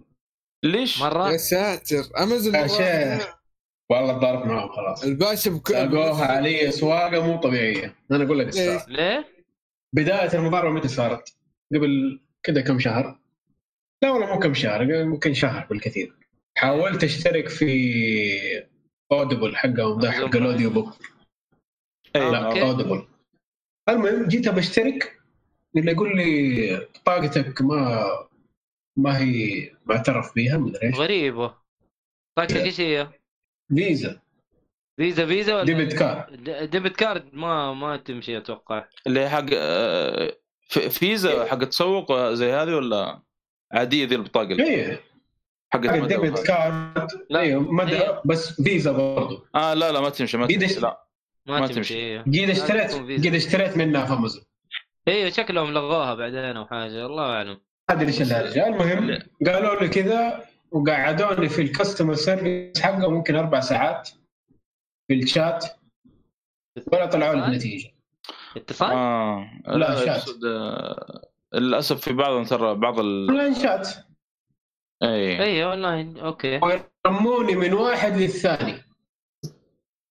[0.64, 3.36] ليش؟ مره يا ساتر امازون يا مرة شيخ.
[3.90, 8.74] والله تضاربت معهم خلاص الباشا بكل ساقوها علي سواقه مو طبيعية أنا أقول لك ليه؟
[8.76, 9.28] الصراحه ليه؟
[9.94, 11.36] بداية المضاربة متى صارت؟
[11.74, 13.18] قبل كذا كم شهر
[14.02, 16.12] لا والله مو كم شهر ممكن شهر بالكثير
[16.58, 18.66] حاولت أشترك في
[19.12, 20.94] Audible حقهم ده حق ال audio book
[22.16, 22.62] اي آه، لا.
[22.62, 23.06] Audible
[23.88, 25.20] المهم جيت بشترك
[25.76, 28.06] اللي يقول لي بطاقتك ما
[28.98, 31.54] ما هي معترف بها مدري إيش؟ غريبة.
[32.38, 33.08] بطاقتك إيش هي؟
[33.74, 34.20] فيزا.
[35.00, 38.88] فيزا فيزا ولا debit card د- debit card ما ما تمشي أتوقع.
[39.06, 40.36] اللي هي حق آه،
[40.68, 43.22] في- فيزا حق تسوق زي هذه ولا
[43.72, 45.00] عادية ذي البطاقة اللي إيه.
[45.72, 46.44] حق مدى debit وهذه.
[46.46, 47.40] card لا.
[47.40, 48.22] أيوه مدى إيه.
[48.24, 51.06] بس فيزا برضو آه لا لا ما تمشي ما تمشي لا
[51.46, 51.94] ما, ما تمشي.
[51.94, 52.20] إيه.
[52.20, 52.94] قد اشتريت.
[52.94, 54.42] قد اشتريت منها في امازون
[55.08, 57.48] أيوه شكلهم لغوها بعدين أو حاجة الله أعلم
[57.90, 63.36] ما أدري إيش الهرجه المهم قالوا لي كذا وقعدوني في ال customer service حقه ممكن
[63.36, 64.08] أربع ساعات
[65.08, 65.64] في الشات
[66.92, 67.90] ولا طلعوا لي بنتيجه
[68.56, 70.06] اتصال؟ آه لا، شات.
[70.06, 71.22] يقصد، آه،
[71.54, 73.88] للأسف في بعض ترى بعض ال online chat
[75.02, 76.60] اي أيوه online okay.
[76.62, 78.82] ويرموني من واحد للثاني.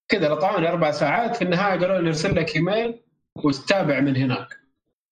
[0.07, 3.03] كذا لطعوني أربع ساعات في النهاية قالوا لي ارسل لك إيميل
[3.35, 4.47] وتتابع من هناك.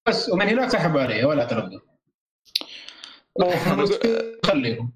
[0.07, 1.79] بس ومن هناك سحبوا علي ولا تردوا.
[3.35, 3.99] وفلوس
[4.45, 4.93] خليهم.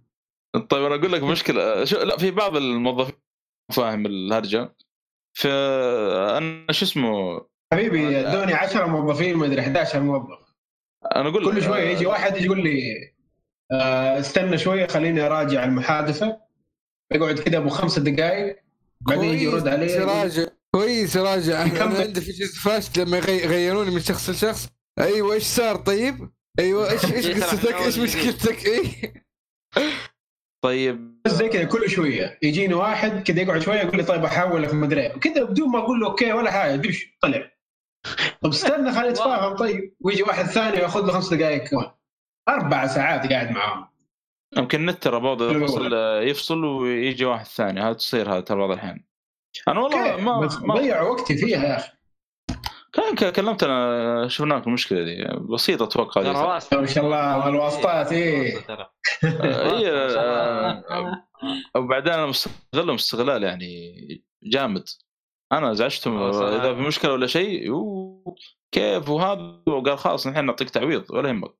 [0.70, 1.86] طيب أنا أقول لك مشكلة.
[1.86, 3.16] شو لا في بعض الموظفين
[3.72, 4.76] فاهم الهرجة.
[5.34, 7.42] ف أنا شو اسمه؟
[7.74, 10.40] حبيبي ادوني 10 موظفين ما أدري 11 موظف.
[11.16, 13.17] أنا أقول كل شوية يجي واحد يجي يقول لي
[13.72, 16.38] استنى شوية خليني أراجع المحادثة.
[17.14, 18.56] يقعد كذا أبو خمسة دقائق
[19.02, 20.44] بعدين يجي يرد علي راجع
[20.76, 22.00] كويس راجع أنا.
[22.00, 24.70] عندي في جزء فاشل لما يغي- يغيروني من شخص لشخص.
[25.00, 29.14] أيوه إيش صار طيب؟ أيوه إيش إيش قصتك؟ إيش مشكلتك؟ إيه؟
[30.64, 31.22] طيب.
[31.26, 32.40] بس زي كذا كل شوية.
[32.44, 35.14] يجيني واحد كذا يقعد شوية يقول لي طيب أحولك ما ادري إيه.
[35.20, 37.52] كذا بدون ما أقول له أوكي ولا حاجة دش طلع.
[38.42, 39.96] طب استنى خلينا نتفاهم طيب.
[40.02, 41.92] ويجي واحد ثاني يأخذ له خمس دقائق كمان
[42.50, 43.88] أربع ساعات قاعد معاهم.
[44.58, 45.94] يمكن النت ترى بعض يفصل
[46.24, 47.82] يفصل ويجي واحد ثاني.
[47.82, 49.04] هذا تصير هذا ترى بعض الاحيان
[49.68, 51.92] أنا والله ما, ما ضيع وقتي فيها يا أخي.
[52.94, 55.28] كان ك- كلمتنا شفناك المشكلة دي.
[55.54, 56.22] بسيطة أتوقع
[56.74, 58.92] ما شاء الله الواسطات واسطة.
[60.90, 61.24] آه،
[61.76, 63.96] وبعدين أنا مستغلهم استغلال يعني
[64.44, 64.84] جامد.
[65.52, 66.24] أنا ازعجتهم.
[66.44, 67.72] إذا في مشكلة ولا شيء
[68.72, 71.52] كيف؟ وهذا وقال خلاص الحين نعطيك تعويض ولا يهمك.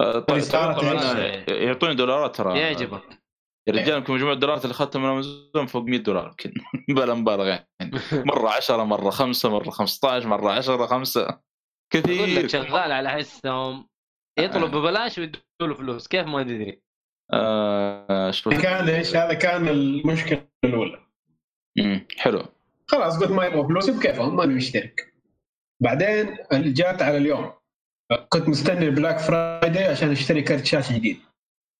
[0.00, 2.60] آه، طيب طبعا إيش؟ يعطوني دولارات ترى.
[2.60, 3.20] يعجبك.
[3.68, 6.52] يا رجال يمكن مجموع الدولارات اللي اخذتها من أمازون فوق 100 دولار يمكن.
[6.94, 7.64] بلا مبالغة يعني.
[8.30, 11.40] مرة 10 مرة 5 مرة 15 مرة 10 5 أقول
[11.92, 13.88] لك كثير شغال على حسهم.
[14.38, 16.08] يطلب ببلاش ويدوا له فلوس.
[16.08, 16.82] كيف ما تدري.
[17.32, 18.30] آه
[18.62, 21.06] كان إيش هذا؟ كان المشكلة الأولى.
[21.78, 22.42] مم، حلو.
[22.86, 25.14] خلاص قلت ما يبغوا فلوسي بكيفهم ما نشترك.
[25.82, 27.52] بعدين جات على اليوم.
[28.28, 31.18] كنت مستني ال Black Friday عشان اشتري كرت شاشه جديد.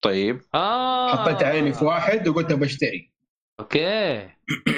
[0.04, 0.40] طيب.
[0.54, 1.16] آه.
[1.16, 3.12] حطيت عيني في واحد وقلت بشتري
[3.60, 4.28] okay.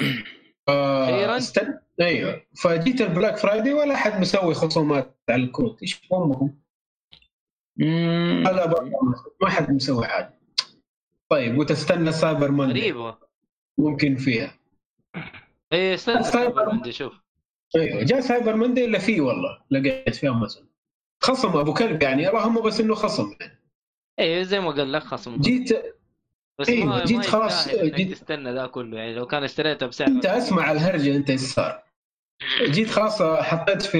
[0.67, 1.79] ف- أخيراً؟ استن...
[2.01, 2.41] أيوه.
[2.63, 6.59] فجيت ال Black Friday ولا حد مسوي خصومات على الكروت إيش امهم
[8.43, 8.91] برضه
[9.41, 10.39] ما حد مسوي حاجة.
[11.29, 12.79] طيب قلت أستنى Cyber Monday.
[12.81, 13.17] غريبه
[13.77, 14.55] ممكن فيها.
[15.73, 17.13] اي استنى Cyber- عندي شوف.
[17.75, 19.57] أيوه جاء Cyber Monday إلا فيه والله.
[19.71, 20.67] لقيت في امازون
[21.23, 23.35] خصم أبو كلب يعني اللهم بس إنه خصم.
[23.41, 23.59] يعني.
[24.19, 25.41] اي زي ما قال لك خصم.
[25.41, 25.69] جيت
[26.59, 29.13] بس أيوة، ما جيت ما خلاص، جيت- تستنى ذا كله يعني.
[29.15, 31.83] لو كان اشتريته بسعر أنت أسمع الهرجة أنت إيش صار؟
[32.63, 33.97] جيت خلاص حطيت في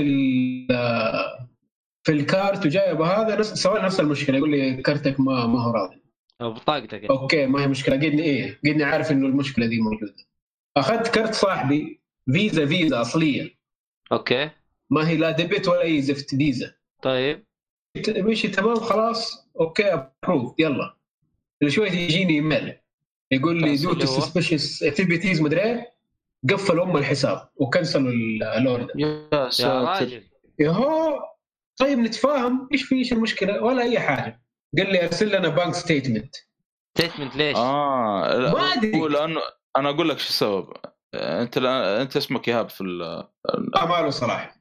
[2.04, 4.38] في ال cart وجايب هذا نفس سوى نفس المشكلة.
[4.38, 6.04] يقول لي كارتك ما ما هو راضي.
[6.40, 7.10] بطاقتك يعني.
[7.10, 7.96] okay ما هي مشكلة.
[7.96, 10.16] قدني إيه قدني عارف إنه المشكلة دي موجودة.
[10.78, 12.02] أخذت كرت صاحبي
[12.34, 13.56] فيزا فيزا أصلية.
[14.12, 14.50] okay.
[14.90, 16.74] ما هي لا ديبت ولا أي زفت فيزا.
[17.04, 17.45] طيب.
[18.08, 20.95] مشي تمام خلاص okay approve يلا.
[21.68, 22.78] شوي يجيني ايميل
[23.32, 25.93] يقول لي خلاص، دو اللي هو؟ suspicious activities مدري إيه
[26.49, 29.30] قفل أم الحساب وكنسلوا ال- ال order يا
[29.62, 30.24] راجل.
[30.60, 31.20] يهو.
[31.78, 32.70] طيب نتفاهم.
[32.74, 34.41] إيش في؟ إيش المشكلة؟ ولا أي حاجة.
[34.78, 36.36] قال لي أرسل لنا bank statement
[36.98, 38.99] statement ليش؟ آه لا، ما أدري.
[39.01, 39.41] هو لأنه
[39.78, 40.74] أنا أقول لك شو السبب.
[41.16, 44.58] أنت لا- أنت اسمك إيهاب في ال آه ما له صلاح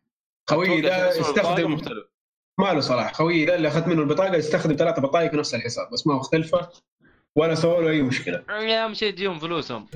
[0.50, 2.04] خويي أتوقع ده يستخدم مختلف.
[2.62, 3.14] ما له صلاح.
[3.14, 6.68] خويي ده اللي أخذت منه البطاقة يستخدم ثلاثة بطايق نفس الحساب بس ما مختلفة
[7.36, 8.44] ولا سووا له أي مشكلة.
[8.50, 9.86] يا اهم شيء تجيهم فلوسهم.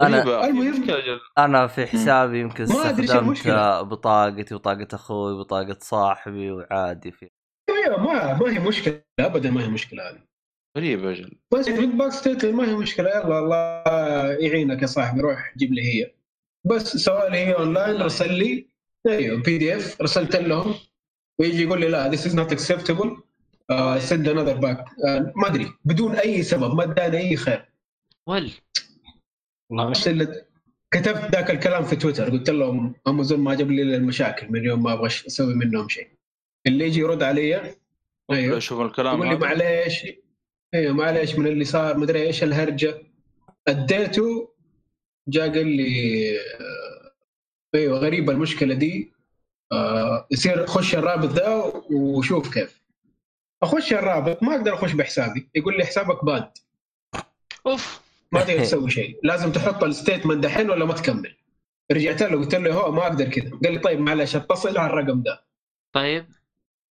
[0.00, 0.46] أنا غريبة.
[0.46, 1.20] المهم.
[1.38, 3.48] أنا في حسابي يمكن استخدمت.
[3.84, 7.28] بطاقتي وبطاقه أخوي وبطاقه صاحبي وعادي في
[7.70, 9.02] أيوه ما ما هي مشكلة.
[9.20, 10.20] ابدا ما هي مشكلة هذه.
[10.76, 13.08] غريبة أجل بس في bank statement ما هي مشكلة.
[13.08, 13.82] يلا الله
[14.46, 15.20] يعينك يا صاحبي.
[15.20, 16.12] روح جيب لي هي.
[16.66, 18.68] بس سواء هي اونلاين رسل لي.
[19.08, 20.74] أيوه PDF رسلت لهم.
[21.40, 23.10] ويجي يقول لي لا this is not acceptable.
[23.72, 24.78] uh, send another bank.
[25.06, 27.68] uh, ما أدري بدون أي سبب ما اداني أي خير.
[28.26, 28.50] ول.
[29.70, 29.92] والله
[30.90, 34.82] كتبت ذاك الكلام في تويتر قلت لهم أمازون ما جاب لي إلا المشاكل من يوم
[34.82, 36.08] ما أبغى أسوي منهم شيء.
[36.66, 37.74] اللي يجي يرد علي
[38.30, 38.58] أيوه.
[38.58, 39.40] شوف الكلام يقول لي هذا.
[39.46, 40.06] معليش
[40.74, 43.02] أيوه معليش من اللي صار مدري إيش الهرجة.
[43.68, 44.54] أديته
[45.28, 47.12] جاء قال لي آه،
[47.74, 49.12] أيوه غريبة المشكلة دي.
[50.30, 52.82] يصير خش الرابط ذا وشوف كيف.
[53.62, 55.48] أخش الرابط ما أقدر أخش بحسابي.
[55.54, 56.50] يقول لي حسابك باد
[57.66, 58.00] أوف.
[58.32, 59.20] ما تقدر تسوي شيء.
[59.22, 61.36] لازم تحط ال statement دحين ولا ما تكمل.
[61.92, 63.50] رجعت له قلت له هو ما أقدر كذا.
[63.64, 65.44] قال لي طيب معلش اتصل على الرقم ده
[65.92, 66.26] طيب.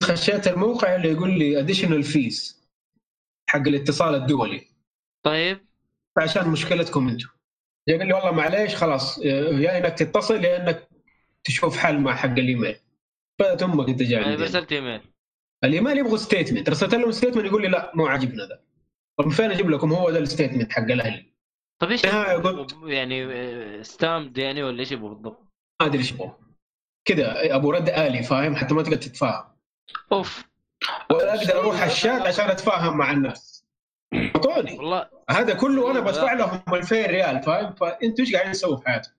[0.02, 2.68] خشيت الموقع اللي يقول لي additional fees
[3.48, 4.66] حق الاتصال الدولي.
[5.22, 5.60] طيب.
[6.18, 7.28] عشان مشكلتكم أنتم.
[7.88, 10.87] قال لي والله معليش خلاص يا إنك تتصل يا إنك
[11.44, 12.76] تشوف حل مع حق الإيميل.
[13.40, 14.34] بدات أمك انت جاي.
[14.34, 15.00] ارسلت إيميل.
[15.64, 18.60] الإيميل يبغوا statement رسلت لهم statement يقول لي لا مو عاجبنا ذا.
[19.18, 21.32] طب من فين أجيب لكم هو ده الستيتمنت حق الأهلي؟
[21.82, 25.40] طيب إيش؟ قلت- يعني ستامد يعني ولا إيش يبغوا بالضبط؟
[25.80, 26.30] ما أدري إيش يبغوا
[27.04, 29.44] كذا أبو رد آلي فاهم؟ حتى ما تقدر تتفاهم.
[30.12, 30.44] أوف.
[31.10, 33.64] ولا أقدر أروح الشات عشان أتفاهم مع الناس.
[34.14, 34.78] أعطوني.
[34.78, 35.08] والله.
[35.30, 39.12] هذا كله وأنا بدفع لهم 2000 ريال فاهم؟ فأنتوا إيش قاعدين تسووا في حياتكم؟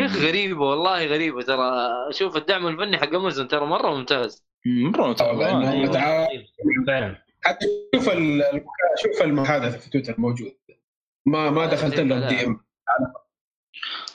[0.00, 4.44] يا أخي غريبه والله غريبه ترى شوف الدعم الفني حق أمازون ترى مرة ممتاز.
[4.66, 6.28] متعاون.
[6.86, 7.22] فعلا.
[7.44, 8.64] حتى شوف ال-
[9.02, 10.52] شوف المحادثه في تويتر موجود.
[11.26, 12.60] ما ما دخلت لهم DM.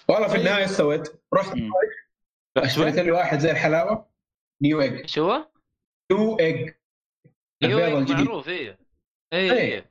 [0.10, 1.70] والله في النهاية إيش سويت؟ رحت مم.
[2.58, 4.10] اشتريت لي واحد زي الحلاوة.
[4.62, 5.48] New Egg إيش هو؟
[6.12, 6.70] New Egg
[7.64, 8.26] new الجديد.
[8.28, 8.78] معروف إيه.
[9.34, 9.76] اي إيه.
[9.78, 9.86] اي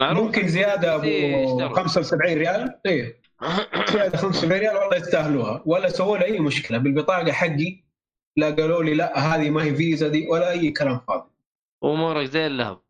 [0.00, 0.18] معروف.
[0.26, 1.76] ممكن زيادة أبو إيه، اشتروا.
[1.76, 2.80] 75 ريال.
[2.86, 3.19] إيه.
[3.92, 5.62] زياده 75 ريال والله يستاهلوها.
[5.66, 6.78] ولا سووا لي أي مشكلة.
[6.78, 7.84] بالبطاقة حقي
[8.36, 11.30] لا قالوا لي لا هذه ما هي فيزا دي ولا أي كلام فاضي.
[11.84, 12.80] امورك زي اللهب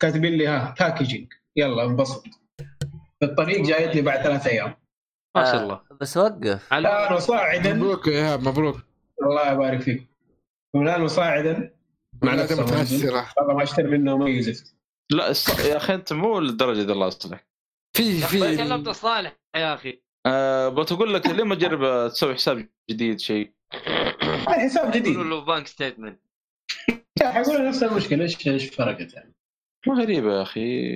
[0.00, 2.24] كاتبين لي ها باكجينج يلا انبسط.
[3.20, 4.74] في الطريق جايت لي بعد ثلاث أيام.
[5.36, 5.62] ما شاء آه.
[5.62, 6.72] الله بس وقف.
[6.72, 8.76] الان وصاعدا مبروك يا إيهاب مبروك.
[9.22, 10.06] الله يبارك فيك.
[10.74, 11.74] والان وصاعدا
[12.22, 12.98] مع بلد نفس أمازون.
[12.98, 14.74] متعسره والله ما اشتري منهم اي زفت
[15.12, 15.26] لا
[15.64, 17.45] يا أخي أنت مو للدرجة دي الله يصلح
[17.96, 18.56] في في.
[18.56, 20.02] كلمت في الصالح يا أخي.
[20.26, 23.52] أه بتقول لك ليه ما تجرب تسوي حساب جديد شيء
[24.48, 26.20] الحساب جديد؟ يقولوا له bank statement
[27.22, 29.34] حيقول نفس المشكلة إيش إيش فرقت يعني؟
[29.86, 30.90] ما غريبة يا أخي.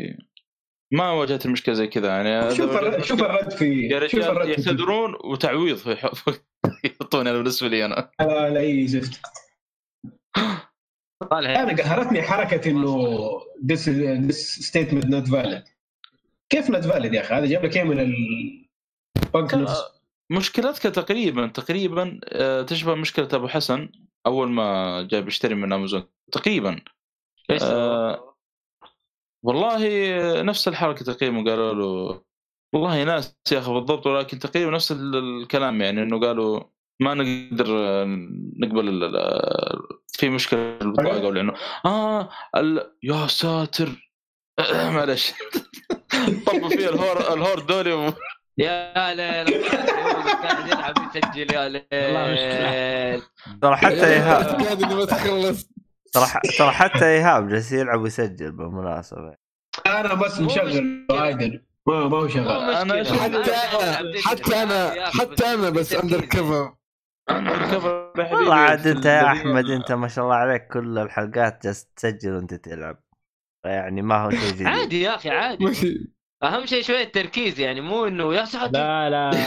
[0.93, 2.55] ما واجهت المشكلة زي كذا يعني.
[2.55, 6.45] شوف الرد شوف الرد في يا رجال يعتذرون وتعويض في يحط-
[6.85, 8.11] يحطوني أنا بالنسبة لي أنا.
[8.21, 9.21] لا لا إي زفت.
[11.31, 11.51] صالح.
[11.59, 12.97] أنا قهرتني حركة إنه
[13.41, 13.81] this
[14.31, 15.80] this statement not valid.
[16.51, 19.85] كيف not valid يا أخي؟ هذا جاب لك إيه من البنك نفسه
[20.33, 23.89] مشكلتك تقريبا تقريبا آه، تشبه مشكلة أبو حسن
[24.27, 26.03] أول ما جاي بيشتري من أمازون.
[26.33, 26.81] تقريبا؟
[27.63, 28.35] آه،
[29.45, 32.23] والله نفس الحركة تقريبا قالوا له.
[32.75, 36.61] والله ناس يا أخي بالضبط ولكن تقريبا نفس ال- الكلام يعني إنه قالوا
[37.03, 38.05] ما نقدر آه،
[38.59, 39.11] نقبل
[40.13, 41.55] في مشكلة في البطاقه ولا إنه
[41.85, 42.93] آه ال...
[43.03, 44.10] يا ساتر!
[44.95, 45.33] معلش.
[46.47, 48.13] طبوا فيه الهور الهور دولي و...
[48.59, 53.23] يا ليل قاعد يلعب يسجل يا ليل
[53.63, 55.69] ترى حتى ايهاب قاعد ما تخلص
[56.13, 56.27] ترى
[56.59, 59.35] ترى حتى إيهاب جالس يلعب ويسجل بالمناسبة.
[59.87, 61.07] أنا بس مشغل.
[61.11, 61.65] عادل.
[61.87, 63.05] ما ما هو شغال.
[63.07, 66.75] أشوف- حتى أنا حتى أنا حتى أنا بس اندر كفر
[68.33, 72.55] والله عاد أنت يا أحمد أنت ما شاء الله عليك كل الحلقات جالس تسجل وأنت
[72.55, 72.99] تلعب.
[73.65, 74.67] يعني ما هو شيء جديد.
[74.67, 75.65] عادي يا أخي عادي.
[76.43, 79.31] أهم شيء شوية تركيز يعني مو إنه يا ساتر لا لا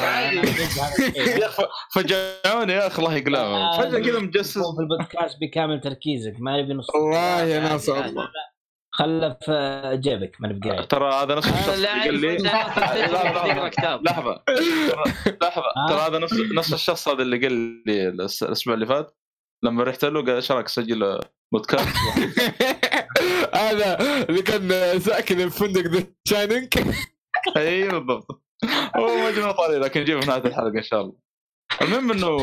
[1.96, 3.82] فجعوني يا أخي الله يقلعهم.
[3.82, 4.54] فجأة كذا مجسس.
[4.58, 7.90] في البودكاست بكامل تركيزك ما نبي نص والله يا ناس.
[7.90, 8.28] الله.
[8.96, 14.32] خلى في جيبك ما قاعد ترى هذا نفس الشخص اللي قال لي لحظة لحظة.
[14.32, 15.90] آه.
[15.90, 19.18] ترى هذا نفس نفس الشخص هذا اللي قال لي الأسبوع اللي فات
[19.64, 21.20] لما رحت له قال إيش رايك اسجل
[21.54, 21.88] بودكاست؟
[23.56, 23.98] هذا
[24.30, 26.68] اللي كان ساكن الفندق ذا Shining
[27.58, 28.44] اي بالضبط.
[28.98, 31.14] هو مجنون طاري لكن نجيبه في نهاية الحلقة إن شاء الله.
[31.82, 32.38] المهم إنه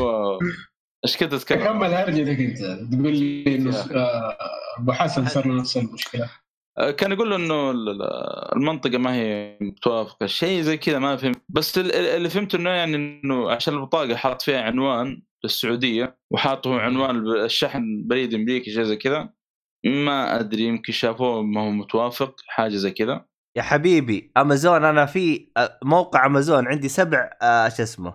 [1.05, 2.59] إيش كنت اتكلم كمل هرجتك انت
[2.95, 4.37] تقول لي إنه آه،
[4.79, 6.31] أبو حسن صار له نفس المشكلة.
[6.79, 11.17] آه، كان يقول له إنه ال- ال- المنطقة ما هي متوافقة شيء زي كذا ما
[11.17, 16.19] فهمت بس ال- ال- اللي فهمته إنه يعني إنه عشان البطاقة حاط فيها عنوان للسعودية
[16.31, 19.31] وحاطه عنوان الشحن بريد أمريكي شيء زي كذا.
[19.85, 23.25] ما أدري يمكن شافوه ما هو متوافق حاجة زي كذا.
[23.57, 28.15] يا حبيبي أمازون أنا في آه، موقع أمازون عندي سبع آه، شو اسمه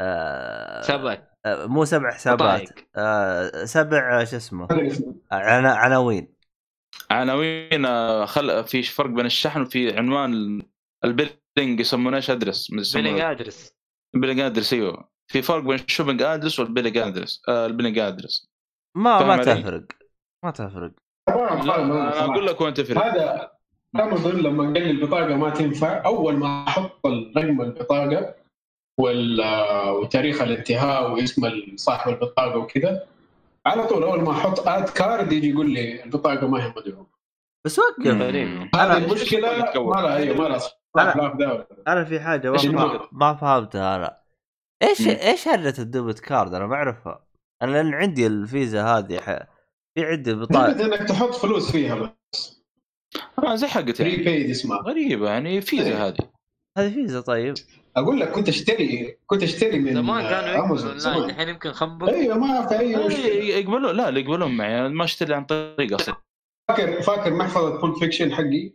[0.00, 2.70] آه، سبت آه، مو سبع حسابات.
[2.96, 4.68] آه، سبع شو اسمه
[5.32, 6.34] عنا- عناوين.
[7.10, 7.86] عناوين.
[8.26, 10.62] خل في فرق بين الشحن وفي عنوان
[11.04, 13.74] ال billing يسمونه إيش address؟ billing address
[14.14, 15.08] ال billing address أيوه.
[15.26, 18.50] في فرق بين ال shipping address وال billing address آه ال billing address
[18.96, 19.82] ما ما؟ تفرق.
[20.44, 20.90] ما تفرق.
[21.28, 23.50] لا أنا أقول لك وين تفرق هذا
[23.96, 27.06] امازون لما قال لي البطاقة ما تنفع؟ أول ما أحط
[27.36, 28.34] رقم البطاقة
[29.00, 33.06] وال- وتاريخ الانتهاء واسم صاحب البطاقة وكذا
[33.66, 37.06] على طول أول ما أحط add card يجي يقول لي البطاقة ما هي مدعومة.
[37.66, 38.68] بس وقف غريب.
[38.74, 40.58] هذه المشكلة ما لها اي ما
[40.96, 44.16] لها ده أنا في حاجة الفرق؟ ما فهمتها أنا.
[44.82, 45.08] إيش مم.
[45.08, 47.24] إيش هرجه الدوبت كارد أنا ما أعرفها.
[47.62, 49.46] أنا لأن عندي الفيزا هذه
[49.98, 50.84] عندي بطاقة.
[50.84, 52.60] إنك تحط فلوس فيها بس.
[53.38, 54.50] آه زي فري يعني.
[54.50, 54.78] اسمها.
[54.78, 56.16] غريبة يعني فيزا هذه.
[56.78, 57.54] هذه فيزا طيب.
[57.96, 62.38] أقول لك كنت أشتري كنت أشتري من زمان كانوا يقبلوا امازون الحين يمكن خنبق أيوه
[62.38, 63.24] ما في أي مشكلة.
[63.24, 64.88] إيه، يقبلون لا لا يقبلون معي.
[64.88, 66.14] ما أشتري عن طريق أصلا.
[66.68, 68.72] فاكر فاكر محفظة بول فيكشن حقي؟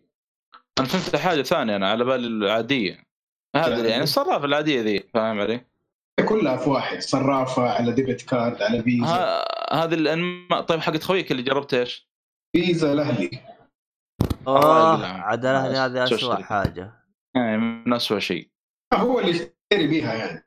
[0.79, 3.03] أنا فهمت حاجة ثانية أنا على بالي العادية.
[3.55, 5.61] هذا يعني الصرافه العادية ذي فاهم علي؟
[6.21, 11.31] كلها في واحد صرافة على ديبت كارد على فيزا ها- هذه الانماء طيب حقت خويك
[11.31, 12.09] اللي جربت إيش؟
[12.55, 13.29] فيزا الاهلي
[14.47, 15.21] آه يقلعهم.
[15.21, 16.93] عاد الاهلي هذه اسوء؟ حاجة.
[17.35, 18.49] يعني من اسوء شيء.
[18.93, 20.45] هو اللي اشتري بيها يعني.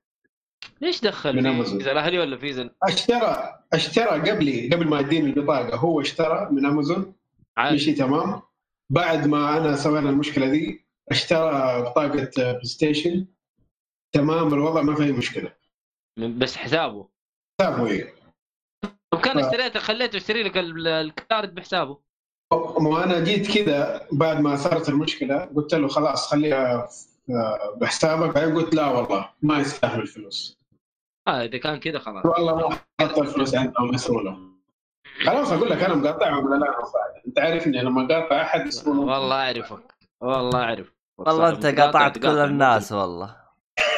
[0.81, 1.63] ليش دخل من.
[1.65, 7.15] فيزا الاهلي ولا فيزا اشترى اشترى قبلي قبل ما يديني البطاقة هو اشترى من امازون
[7.59, 8.43] مشي تمام.
[8.91, 13.27] بعد ما أنا سوينا المشكلة دي اشترى بطاقة بلاي ستيشن
[14.13, 15.53] تمام الوضع ما في أي مشكلة.
[16.19, 17.09] بس حسابه.
[17.61, 18.15] حسابه إيه.
[19.15, 21.99] وكان ف- اشتريته خليته يشتري لك ال- ال card بحسابه.
[22.53, 26.89] وأنا جيت كذا بعد ما صارت المشكلة قلت له خلاص خليها
[27.31, 28.35] آه، بحسابك.
[28.35, 30.59] بعدين قلت لا والله ما يستاهل الفلوس.
[31.29, 32.27] آه إذا كان كذا خلاص.
[32.27, 34.39] والله ما حط الفلوس عندهم مسؤوله
[35.27, 36.75] خلاص أقول لك أنا مقاطعهم ولا لا.
[37.27, 43.42] أنت عارفني لما اقاطع أحد والله أعرفك والله اعرف والله أنت قاطعت كل الناس والله.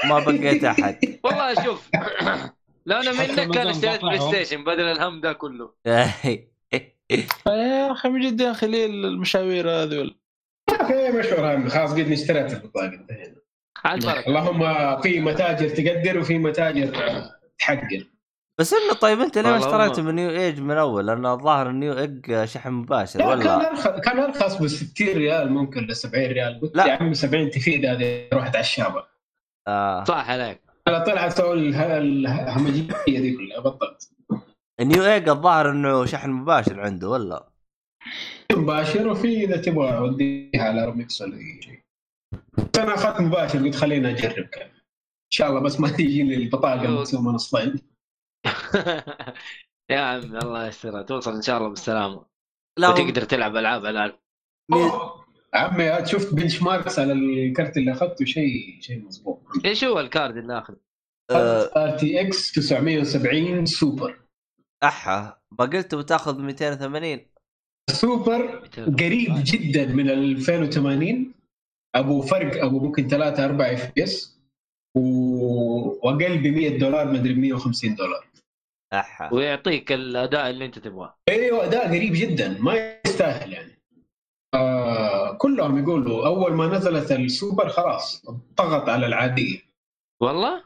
[0.09, 0.99] ما بقيت أحد.
[1.25, 1.89] والله شوف
[2.87, 4.21] لو أنا منك كان اشتريت بلاي.
[4.21, 5.73] ستيشن بدل الهم ده كله.
[7.47, 10.15] يا أخي من جد يا أخي ليه المشاوير هذه ولا؟
[10.87, 13.05] في اي مشوار هذا؟ خلاص قد اشتريت البطاقه
[14.27, 16.87] اللهم في متاجر تقدر وفي متاجر
[17.59, 18.07] تحقر.
[18.59, 22.45] بس إنه طيب أنت ليه ما اشتريته من Newegg من أول؟ لأن الظاهر ال Newegg
[22.45, 26.61] شحن مباشر لا كان ولا ارخص كان أرخص ب 60 ريال ممكن ل 70 ريال.
[26.61, 26.87] قلت لا.
[26.87, 29.05] يا عم 70 تفيد هذه رحت على الشابة.
[29.69, 30.05] آه.
[30.05, 30.61] صح عليك.
[30.89, 34.11] أنا طلع أسوي اله- الهمجية دي كلها بطلت.
[34.81, 37.49] Newegg الظاهر إنه شحن مباشر عنده ولا؟
[38.53, 41.81] مباشر وفي إذا تبغى أوديها على روميكس ولا أي شيء.
[42.79, 44.71] أنا أخذت مباشر قلت خليني أجرب كان
[45.31, 47.81] شاء الله بس ما تيجي لي البطاقة مقسومه نصين
[49.91, 52.25] يا عم الله يسترها توصل إن شاء الله بالسلامة.
[52.79, 54.13] لا وتقدر تلعب ألعاب الآن.
[55.55, 60.59] عمي شفت benchmarks على الكرت اللي أخذته؟ شيء شيء مضبوط إيش هو ال card اللي
[60.59, 60.75] اخذ؟
[61.31, 64.19] آه، RTX 970 سوبر
[64.83, 67.21] أحا ما قلت بتاخذ 280
[67.91, 71.35] سوبر قريب جدا من ال 2080
[71.95, 74.41] أبو فرق أبو ممكن 3 4 FPS
[74.97, 78.27] وأقل ب 100 دولار مدري 150 دولار.
[78.93, 79.35] أحا.
[79.35, 81.17] ويعطيك الأداء اللي أنت تبغاه.
[81.29, 83.74] أيوه أداء قريب جدا ما يستاهل يعني.
[84.55, 88.27] آه كلهم يقولوا أول ما نزلت السوبر خلاص
[88.57, 89.59] ضغط على العاديه
[90.23, 90.65] والله؟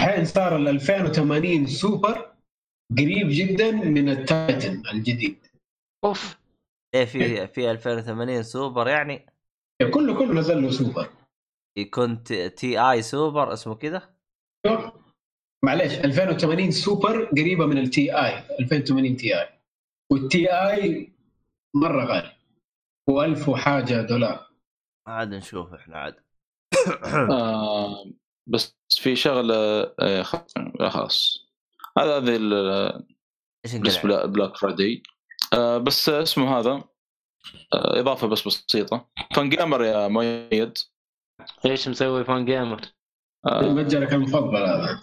[0.00, 2.34] الحين صار ال 2080 سوبر
[2.98, 5.46] قريب جدا من ال Titan الجديد.
[6.04, 6.38] أوف.
[6.94, 9.26] إيه في في 2080 سوبر يعني؟
[9.94, 11.08] كله كله نزل له سوبر.
[11.78, 14.14] يكون T, Ti super اسمه كذا
[15.64, 19.40] معليش 2080 سوبر قريبة من ال Ti 2080 Ti.
[19.40, 19.48] وال
[20.12, 21.12] Ti
[21.76, 22.32] مرة غالي.
[23.10, 24.46] و1000 وحاجه دولار.
[25.06, 26.16] عاد نشوف إحنا عاد.
[27.32, 28.04] آه
[28.46, 29.54] بس في شغلة
[30.00, 30.22] آه
[30.88, 31.38] خلاص.
[31.98, 32.36] هذا هذه
[34.04, 35.02] لبلاك فرايداي.
[35.54, 36.70] آه بس اسمه هذا
[37.74, 39.10] آه إضافة بس بسيطة.
[39.36, 40.78] فان جيمر يا مؤيد.
[41.66, 42.80] إيش مسوي فان جيمر؟
[43.46, 45.00] آه متجرك المفضل هذا.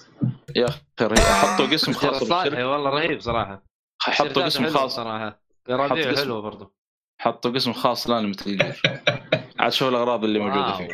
[0.56, 1.18] يا أخي رهيب.
[1.19, 2.64] حطوا قسم خاص صالحي.
[2.64, 3.64] والله رهيب صراحة.
[4.02, 4.95] حطوا قسم خاص.
[4.95, 5.41] صراحة.
[5.68, 6.23] كراديو قسم.
[6.23, 6.76] حلوة برضو.
[7.22, 8.81] حطوا قسم خاص لأن مثل جير.
[9.60, 10.78] عاد شوف الأغراض اللي موجودة wow.
[10.77, 10.88] فيه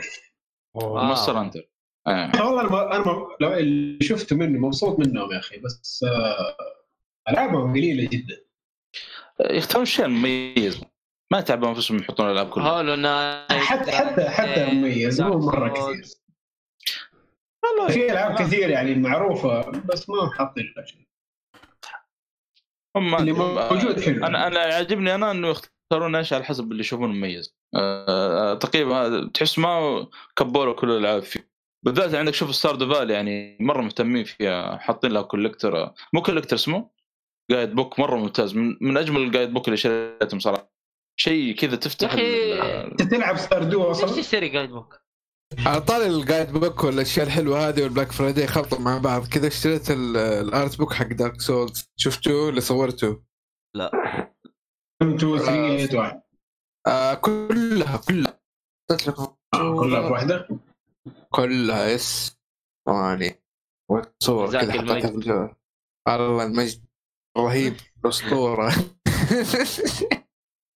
[0.75, 1.05] wow.
[1.05, 1.69] Monster Hunter
[2.07, 2.31] آه.
[2.45, 6.57] والله أنا أنا لو اللي شفته منه مبسوط منهم يا أخي بس آه،
[7.29, 8.37] ألعابهم قليلة جدا.
[9.39, 10.81] يختارون الشيء المميز
[11.31, 12.69] ما تعبوا أنفسهم يحطون الالعاب كلها.
[12.69, 16.05] Hollow Knight حتى حتى حتى مميز مو مرة كثير.
[17.63, 21.07] والله في ألعاب كثير يعني معروفة بس ما حاطين لها شيء.
[22.95, 24.25] هم اللي موجود حلو.
[24.25, 25.55] أنا أنا يعجبني أنا إنه
[25.87, 27.55] يختارون إيش على حسب اللي يشوفونه مميز.
[27.75, 31.51] أه تقريبا تحس ما كبروا كل الألعاب فيه.
[31.85, 36.89] بالذات عندك شوف Star Valley يعني مرة مهتمين فيها حاطين لها collector مو collector اسمه؟
[37.51, 38.55] guide book مرة ممتاز.
[38.55, 40.73] من, من أجمل ال guide book اللي شريتهم صراحة.
[41.19, 42.13] شيء كذا تفتح.
[42.13, 42.61] ال-
[42.91, 44.99] أنت تلعب Stardew ليش أصلا تشتري guide book؟
[45.65, 49.27] على طاري ال guide book والأشياء الحلوة هذه وال Black Friday خلطوا مع بعض.
[49.27, 53.21] كذا اشتريت ال- ال art book حق Dark Souls شفتوه اللي صورته
[53.75, 53.91] لا.
[55.01, 56.21] 1 2 3 8 1
[56.87, 58.39] آه كلها كلها.
[58.89, 59.27] قلت لكم
[59.79, 60.47] كلها في واحدة؟
[61.29, 61.87] كلها.
[61.87, 62.37] يس.
[62.87, 63.35] ثواني
[64.19, 65.09] صور جزاك كذا حطيتها المجد.
[65.09, 65.55] في الجوال
[66.09, 66.85] الله المجد.
[67.37, 67.73] رهيب.
[68.05, 68.69] اسطوره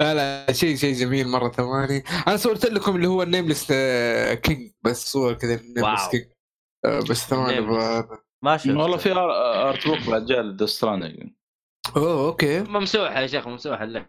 [0.02, 3.68] لا لا شيء شيء جميل مرة ثواني أنا صورت لكم اللي هو النيمليس
[4.34, 6.10] كينج بس صور كذا النيمليس واو.
[6.11, 6.26] كينج
[6.85, 7.81] آه، بس ثواني Nameless.
[7.81, 10.39] أبغى ما شفت والله في ارت بوك بعد جاء
[11.98, 14.08] اوه أوكي ممسوحة يا شيخ ممسوحة اللعبه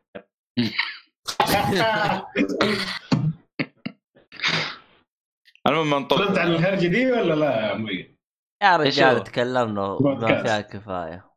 [5.66, 8.16] المهم ما تكلمت نطول عن الهرجة دي ولا لا يا مؤيد؟
[8.62, 10.42] يا رجال؟ تكلمنا بودكاست.
[10.46, 11.32] فيها كفاية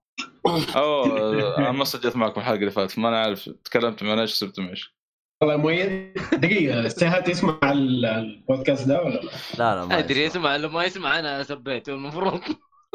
[0.75, 4.67] أوه أنا ما سجلت معكم الحلقة اللي فاتت ما أنا عارف تكلمت مع إيش سبتم
[4.67, 4.95] إيش
[5.41, 10.23] والله يا مؤيد دقيقة استهات يسمع ال- البودكاست ده ولا لا؟ لا لا ما أدري
[10.23, 10.55] يسمع.
[10.55, 12.41] لو ما يسمع أنا سبيته المفروض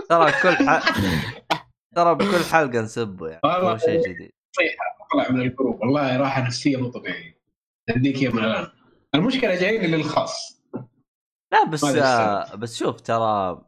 [0.08, 0.56] ترى كل.
[1.96, 3.40] ترى بكل حلقة نسبه يعني.
[3.44, 4.30] مو شيء جديد.
[5.12, 5.80] طلع من ال group.
[5.80, 7.40] والله راحة نفسية مو طبيعية.
[7.88, 8.70] أديك اياها من الآن.
[9.14, 10.62] المشكلة جايين للخاص.
[11.52, 13.64] لا بس آه بس شوف ترى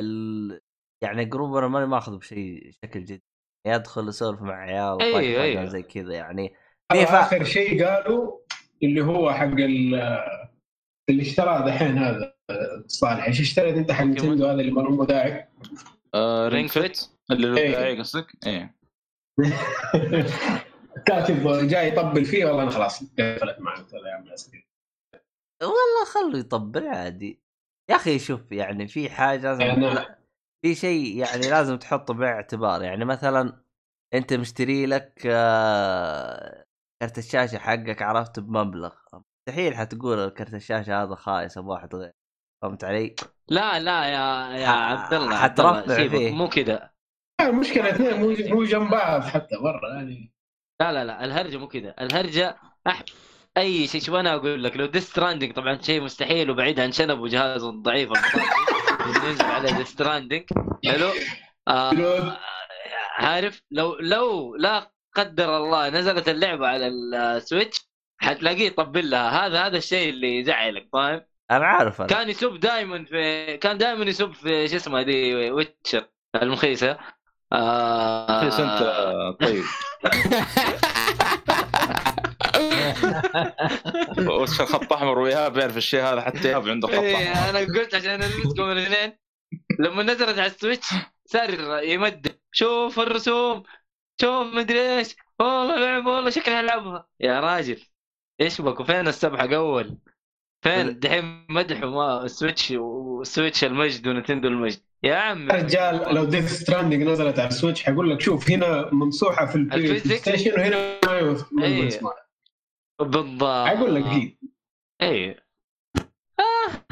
[0.00, 0.60] ال...
[1.04, 3.22] يعني group أنا ماني ماخذ بشيء شكل جدي
[3.66, 5.64] يدخل يسولف مع عيال وطق طقة أيوه.
[5.64, 6.54] زي كذا يعني.
[6.92, 8.38] فا- آخر شيء قالوا
[8.82, 10.20] اللي هو حق ال-
[11.10, 12.34] اللي اشتراه دحين هذا
[12.86, 13.24] صالح.
[13.24, 15.48] إيش اشتريت أنت حق نتندو هذا اللي ما هو داعي.
[16.16, 17.94] آه رينج Ring فيت اللي إيه.
[17.94, 18.76] هو قصدك؟ إيه
[21.06, 24.64] كاتب جاي يطبل فيه والله أنا خلاص قفلت معه قلت له يا عم لا سكت.
[25.62, 27.40] والله خلوا يطبل عادي
[27.90, 30.18] يا أخي شوف يعني في حاجة لازم أنا- لا،
[30.62, 33.62] في شيء يعني لازم تحطه باعتبار يعني مثلا
[34.14, 36.64] أنت مشتري لك آه،
[37.02, 38.94] كرت الشاشة حقك عرفت بمبلغ
[39.48, 42.12] مستحيل حتقول كرت الشاشة هذا خايس أبغى واحد غير
[42.66, 43.14] فهمت علي؟
[43.48, 46.30] لا لا يا يا عبد الله حترفع فيه.
[46.34, 46.90] مو كذا
[47.40, 50.32] المشكلة اثنين مو مو جنب بعض حتى مرة يعني.
[50.80, 52.56] لا لا لا الهرجة مو كذا الهرجة
[52.86, 53.04] أح...
[53.56, 57.18] أي شيء شوف أنا أقول لك؟ لو Death Stranding طبعا شيء مستحيل وبعيد عن شنب
[57.18, 58.10] وجهاز ضعيف.
[58.10, 60.44] البطاطي ينزل على Death Stranding
[60.86, 61.10] حلو؟
[61.68, 62.36] آه
[63.18, 67.88] عارف لو لو لا قدر الله نزلت اللعبة على ال Switch
[68.20, 69.46] حتلاقيه يطبل لها.
[69.46, 71.20] هذا هذا الشيء اللي يزعلك فاهم؟
[71.50, 72.08] أنا عارف أنا.
[72.08, 76.08] كان يسب دائما في كان دائما يسب في شو اسمه The Witcher
[76.42, 76.98] المخيسة.
[77.52, 78.42] آه...
[78.42, 79.36] أنت.
[79.40, 79.64] طيب.
[84.40, 87.50] وش خط أحمر وايهاب يعرف الشيء هذا حتى ايهاب عنده خط إيه أحمر.
[87.50, 89.18] أنا قلت عشان ألمسكم الإثنين.
[89.78, 90.88] لما نزلت على ال Switch
[91.26, 92.38] صار يمد.
[92.52, 93.62] شوف الرسوم.
[94.20, 95.16] شوف مدري إيش.
[95.40, 97.82] والله لعبه والله شكلها العبها يا راجل.
[98.40, 99.98] إيش بك وفين السبحة؟ اول
[100.66, 104.80] فين دحين مدح وما ال Switch وال Switch المجد و Nintendo المجد.
[105.02, 105.52] يا عمي.
[105.52, 109.63] رجال لو Death Stranding نزلت على ال Switch حيقول لك شوف هنا ممسوحه في ال
[109.63, 111.00] Play؟ Station وهنا
[111.52, 112.00] ما إيه.
[113.00, 113.68] بالضبط.
[113.68, 114.36] حيقول لك هي.
[115.02, 115.40] اي
[116.40, 116.86] آه.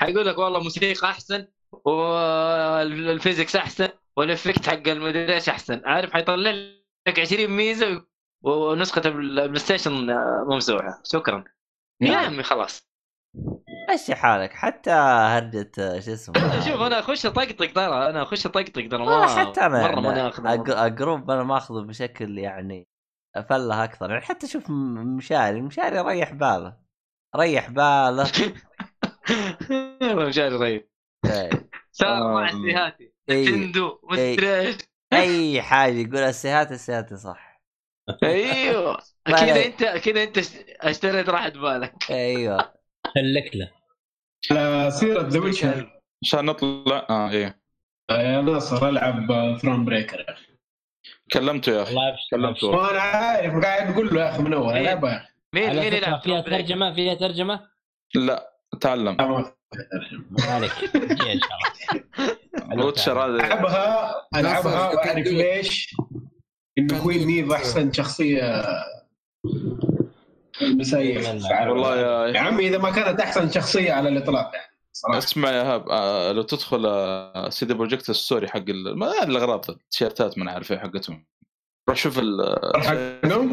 [0.00, 1.46] حيقول لك والله موسيقى أحسن
[1.84, 5.82] وال physics أحسن وال effect حق المدري إيش أحسن.
[5.84, 6.34] عارف؟ حيطلع
[7.08, 8.06] لك 20 ميزة
[8.42, 9.92] ونسخة ال PlayStation
[10.48, 11.02] ممسوحة.
[11.04, 11.44] شكرا.
[12.00, 12.16] يا.
[12.16, 12.88] عمي خلاص.
[13.94, 19.06] مشي حالك حتى هرجة شو اسمه؟ شوف أنا أخش اطقطق ترى أنا أخش اطقطق ترى
[19.06, 22.88] ما حتى أنا مرة ماني اخذ اقروب أنا ماخذه بشكل يعني
[23.36, 26.76] افله أكثر يعني حتى شوف مشاري مشاري ريح باله
[27.36, 28.30] ريح باله.
[30.28, 30.88] مشاري
[31.24, 31.50] إيه.
[31.92, 32.48] صار مع.
[32.48, 33.12] السيهاتي
[35.12, 37.62] أي حاجة يقول السيهات السيهات صح.
[38.22, 38.98] أيوه.
[39.26, 39.66] كذا.
[39.66, 40.38] أنت كذا أنت
[40.80, 42.72] أشتريت راحت بالك أيوه.
[43.14, 43.77] سلك له.
[44.50, 47.06] على سيرة ذا ويتشر عشان نطلع.
[47.10, 47.58] آه إيه.
[48.10, 49.26] يا ناصر ألعب
[49.62, 50.46] Thronebreaker يا أخي.
[51.32, 51.94] كلمته يا أخي
[52.30, 54.80] كلمته وأنا عارف قاعد أقول له يا أخي من أول إيه.
[54.82, 55.28] ألعبها.
[55.54, 57.60] يا أخي مين مين يلعب فيها؟ ترجمة؟ فيها ترجمة؟
[58.14, 59.16] لا تعلم.
[60.40, 62.86] عليك إن شاء الله.
[62.86, 63.34] Witcher هذا.
[63.46, 65.96] ألعبها ألعبها وأعرف كان- ليش.
[66.78, 68.64] انه Queen Meve أحسن شخصية.
[71.70, 75.18] والله يا يا عمي إذا ما كانت أحسن شخصية على الإطلاق يعني صراحة.
[75.18, 79.70] اسمع يا إيهاب آه لو تدخل آه CD Projekt ال store حق ال- ما الأغراض
[79.70, 81.26] التيشيرتات ما عارف إيه حقتهم.
[81.88, 82.36] روح شوف ال؟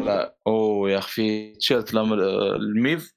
[0.04, 0.36] لا.
[0.46, 3.14] أوه يا أخي في تيشيرت ال Meve.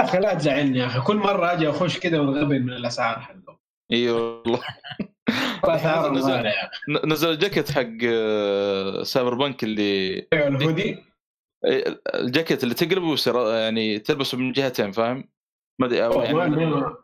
[0.00, 1.00] يا أخي لا تزعلني يا أخي.
[1.00, 3.58] كل مرة أجي أخش كذا ونغبن من الأسعار حقهم.
[3.92, 4.60] إي والله.
[6.12, 6.52] نزل-
[7.04, 11.04] نزل الجاكيت حق آه، Cyberpunk اللي أيوة، الهودي.
[12.14, 15.28] الجاكيت اللي تقلبه يصير يعني تلبسه من جهتين فاهم؟
[15.80, 16.34] ما أدري يعني
[16.66, 16.96] ما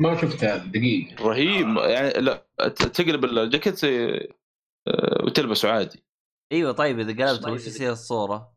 [0.00, 6.04] ما شفتها دقيقه رهيب يعني لا تقلب الجاكيت آه، وتلبسه عادي.
[6.52, 8.56] أيوه طيب إذا قلبت وش يصير الصورة؟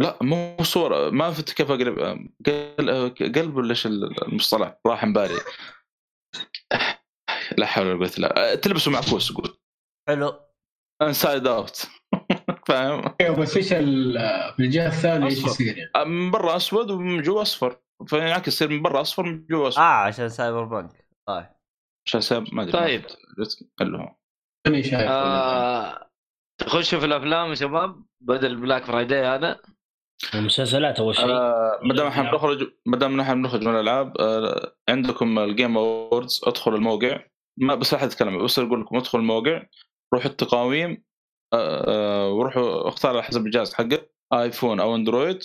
[0.00, 1.98] لا مو صورة ما فهمت كيف أقلب
[2.46, 5.40] قل- قلب ولا إيش المصطلح؟ راح عن بالي
[7.58, 9.56] لا حول ولا قوة إلا تلبسه معكوس قول.
[10.08, 10.40] حلو.
[11.02, 11.82] inside out
[12.70, 15.44] فاهم؟ أيوه بس إيش ال- في الجهة الثانية إيش.
[15.44, 17.80] يصير يعني؟ من برا أسود ومن جوا أصفر.
[18.06, 19.82] فينعكس يصير من برا أصفر من جوا أصفر.
[19.82, 21.46] آه عشان Cyberpunk طيب.
[22.06, 22.72] عشان سبب ما أدري.
[22.72, 23.02] طيب.
[23.80, 24.14] اللي
[24.66, 26.10] ماني شايف آه...
[26.60, 29.60] تخشوا في الأفلام يا شباب بدل Black Friday هذا.
[30.34, 31.24] المسلسلات أول شيء.
[31.30, 35.76] آه، ما دام إحنا بنخرج ما دام نحن بنخرج من الألعاب آه، عندكم ال Game
[35.78, 37.24] Awards ادخل الموقع.
[37.58, 39.62] ما بس راح أتكلم بس أقول لكم ادخل الموقع
[40.14, 41.09] روحوا التقاويم آه، آه،
[41.54, 45.38] وروحوا اختار على حسب الجهاز حقك iPhone أو Android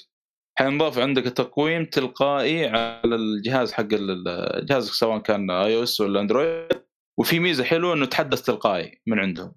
[0.57, 6.67] حينضاف عندك التقويم تلقائي على الجهاز حق ال- جهازك سواء كان iOS ولا Android
[7.19, 9.55] وفي ميزة حلوة إنه تحدث تلقائي من عندهم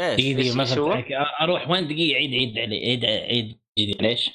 [0.00, 4.30] إيش؟ هو؟ مثلا أروح وين دقيقة عيد عيد علي عيد عيد عيد ليش؟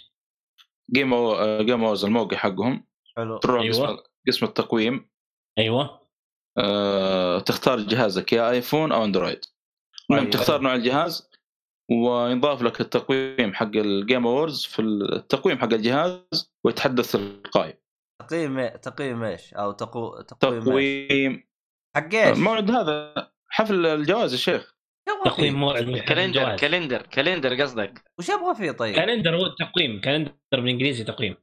[0.95, 1.63] Game أو...
[1.65, 3.87] Game Awards الموقع حقهم حلو تروح أيوة.
[3.87, 3.97] قسم
[4.27, 5.09] قسم التقويم
[5.57, 6.01] أيوه
[6.57, 9.39] آه، تختار جهازك يا iPhone أو Android
[10.09, 10.31] المهم أيوة.
[10.33, 11.30] تختار نوع الجهاز
[11.91, 17.73] وينضاف لك التقويم حق ال Game Awards في التقويم حق الجهاز ويتحدث تلقائي
[18.27, 20.21] تقييم تقييم إيش؟ أو تقو...
[20.21, 21.43] تقويم؟ تقويم
[21.95, 24.75] حق إيش؟ موعد هذا حفل الجوائز يا شيخ
[25.25, 26.55] تقويم؟ موعد calendar.
[26.55, 31.35] calendar calendar قصدك وش يبغى فيه طيب؟ calendar هو التقويم calendar بالإنجليزي تقويم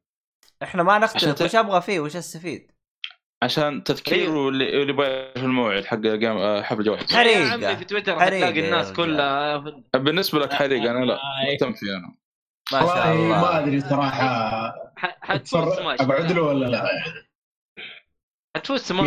[0.63, 2.73] إحنا ما نختلف وش أبغى فيه؟ وش أستفيد؟
[3.43, 4.31] عشان تذكير.
[4.31, 7.41] واللي اللي يبغى يعرف الموعد حق جام- حفل الجوائز حريقة.
[7.41, 8.95] يا عمي في تويتر حريقة حتلاقي الناس يا.
[8.95, 9.57] كلها.
[9.97, 11.19] بالنسبة لك حريق أنا لا
[11.51, 12.15] مهتم فيه أنا.
[12.73, 13.59] ما شاء والله ما الله.
[13.59, 14.75] أدري صراحة.
[15.23, 16.01] حتفوز سماش.
[16.01, 17.15] له ولا لا؟ يعني
[18.57, 19.07] حتفوز؟ سماش.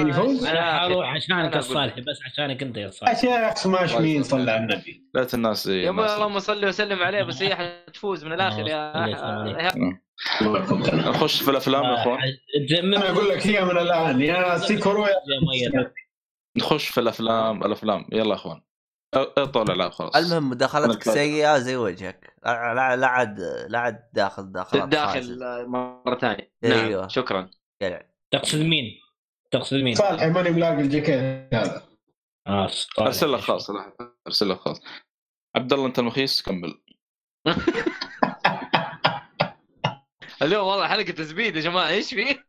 [0.52, 2.04] أنا حروح أنا عشانك الصالح لك.
[2.04, 3.12] بس عشانك أنت يا صالح.
[3.12, 7.24] أشياء سماش مين صلى على النبي؟ لا الناس يا أبوي الناس- اللهم صل وسلم عليه
[7.24, 9.08] بس هي حتفوز من الآخر يا
[10.92, 12.20] نخش في الأفلام يا أخوان.
[12.80, 14.22] أنا أقول لك هي من الآن.
[14.22, 15.08] يا سيكورو
[16.58, 18.06] نخش في الأفلام الأفلام.
[18.12, 18.62] يلا يا أخوان.
[19.14, 20.16] اطلع الالعاب خلاص.
[20.16, 21.04] المهم مداخلتك.
[21.04, 22.36] سيئة زي وجهك.
[22.46, 25.68] لا لا عاد لا عاد داخل تتداخل خايسة.
[25.68, 26.52] مرة ثانية.
[26.64, 27.00] أيوة.
[27.02, 27.50] نعم شكرا.
[27.82, 28.86] قلع تقصد مين؟
[29.52, 31.84] تقصد مين؟ صالح ماني ملاقي الجاكيت هذا
[32.68, 33.00] صالح.
[33.00, 33.72] أرسل لك خاص
[34.28, 34.82] أرسل لك خاص
[35.56, 36.82] عبد الله أنت المخيس؟ كمل.
[40.42, 42.40] اليوم والله حلقة تزبيد يا جماعة إيش في؟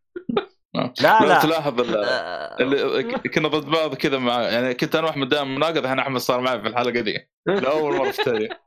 [1.02, 5.44] لا لا تلاحظ آه، اللي كنا ضد بعض كذا مع يعني كنت أنا وأحمد دائما
[5.56, 7.28] مناقض الحين أحمد صار معي في الحلقة دي.
[7.46, 8.22] لاول مرة في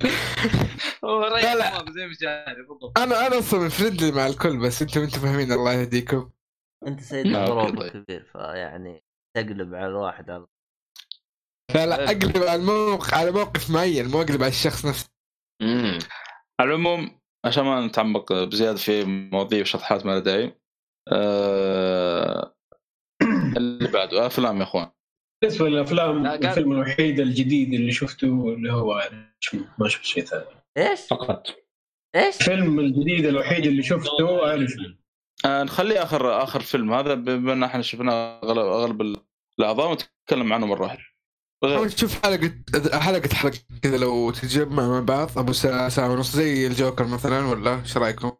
[1.02, 1.78] لا، لا.
[2.96, 6.30] أنا أنا أصلا فريندلي مع الكل بس أنتم أنتم فاهمين الله يهديكم.
[6.86, 8.04] أنت سيد الضروب طيب.
[8.04, 9.04] كبير فيعني
[9.36, 10.46] تقلب على الواحد على
[11.74, 15.19] لا لا أقلب على الموقف على موقف معين مو أقلب على الشخص نفسه.
[15.62, 15.98] امم
[16.60, 20.60] على العموم عشان ما نتعمق بزيادة في مواضيع وشطحات ما لها داعي
[21.12, 22.54] آه،
[23.56, 24.90] اللي بعده أفلام يا إخوان.
[25.42, 29.10] بالنسبة للأفلام لا، الفيلم الوحيد الجديد اللي شفته اللي هو
[29.78, 30.44] ما شفت شيء ثاني.
[30.78, 31.46] إيش؟ فقط.
[32.16, 34.76] إيش؟ الفيلم الجديد الوحيد اللي شفته الف
[35.44, 36.92] آه، نخليه اخر آخر فيلم.
[36.92, 39.16] هذا بما إن إحنا شفنا اغلب أغلب
[39.58, 41.09] الأعضاء ونتكلم عنه مرة واحدة
[41.64, 42.52] حاول تشوف حلقة
[43.00, 47.80] حلقة حلقة كذا لو تتجمع مع بعض أبو ساعة ساعة ونص زي الجوكر مثلا ولا
[47.80, 48.32] إيش رأيكم؟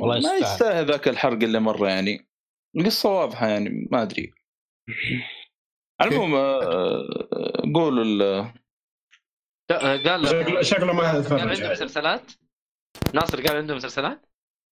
[0.00, 0.86] والله ما يستاهل.
[0.86, 2.28] ذاك الحرق اللي مرة يعني
[2.76, 4.32] القصة واضحة يعني ما أدري
[6.00, 8.52] على العموم آه، قولوا ال-
[10.06, 11.72] قال شكله ما قال عنده.
[11.72, 12.32] مسلسلات
[13.14, 14.26] ناصر قال عنده مسلسلات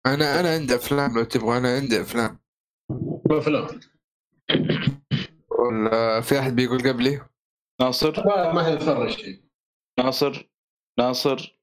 [0.06, 2.38] أنا أنا عندي أفلام لو تبغى أنا عندي أفلام
[3.30, 3.80] أفلام
[5.58, 7.20] ولا في أحد بيقول قبلي؟
[7.80, 9.42] ناصر؟ ما ما حيتفرج شيء
[9.98, 10.48] ناصر؟
[10.98, 11.60] ناصر؟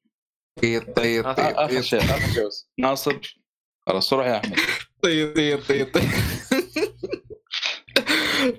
[0.61, 2.69] طيب طيب آخر طيب شيء آخر شيء بس.
[2.79, 3.41] ناصر؟
[3.87, 4.57] خلاص روح يا أحمد.
[5.03, 6.03] طيب طيب طيب طيب.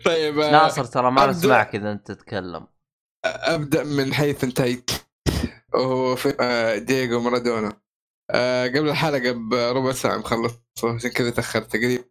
[0.04, 1.26] طيب آه، ناصر ترى ما.
[1.26, 2.66] نسمعك إذا أنت تتكلم.
[3.24, 4.90] أبدأ من حيث انتهيت.
[5.74, 7.80] وهو في آه، دييغو مارادونا.
[8.30, 10.52] آه، قبل الحلقة بربع ساعة مخلص
[10.84, 11.72] عشان كذا تأخرت.
[11.72, 12.04] تقريبا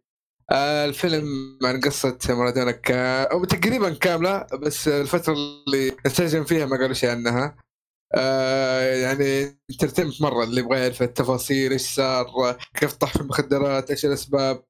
[0.52, 3.22] الفيلم عن قصة مارادونا كا...
[3.22, 7.56] أو تقريبا كاملة بس الفترة اللي استجم فيها ما قالوا شيء عنها.
[8.14, 14.06] آه يعني entertainment مرة اللي يبغى يعرف التفاصيل إيش صار كيف طاح في المخدرات إيش
[14.06, 14.64] الأسباب.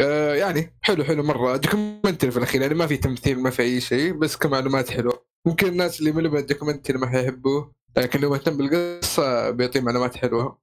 [0.00, 1.56] آه يعني حلو حلو مرة.
[1.56, 5.26] documentary في الأخير يعني ما في تمثيل ما في أي شيء بس كمعلومات حلوة.
[5.46, 10.58] ممكن الناس اللي ملوا بال documentary ما حيحبوه لكن لو مهتم بالقصة بيعطي معلومات حلوة.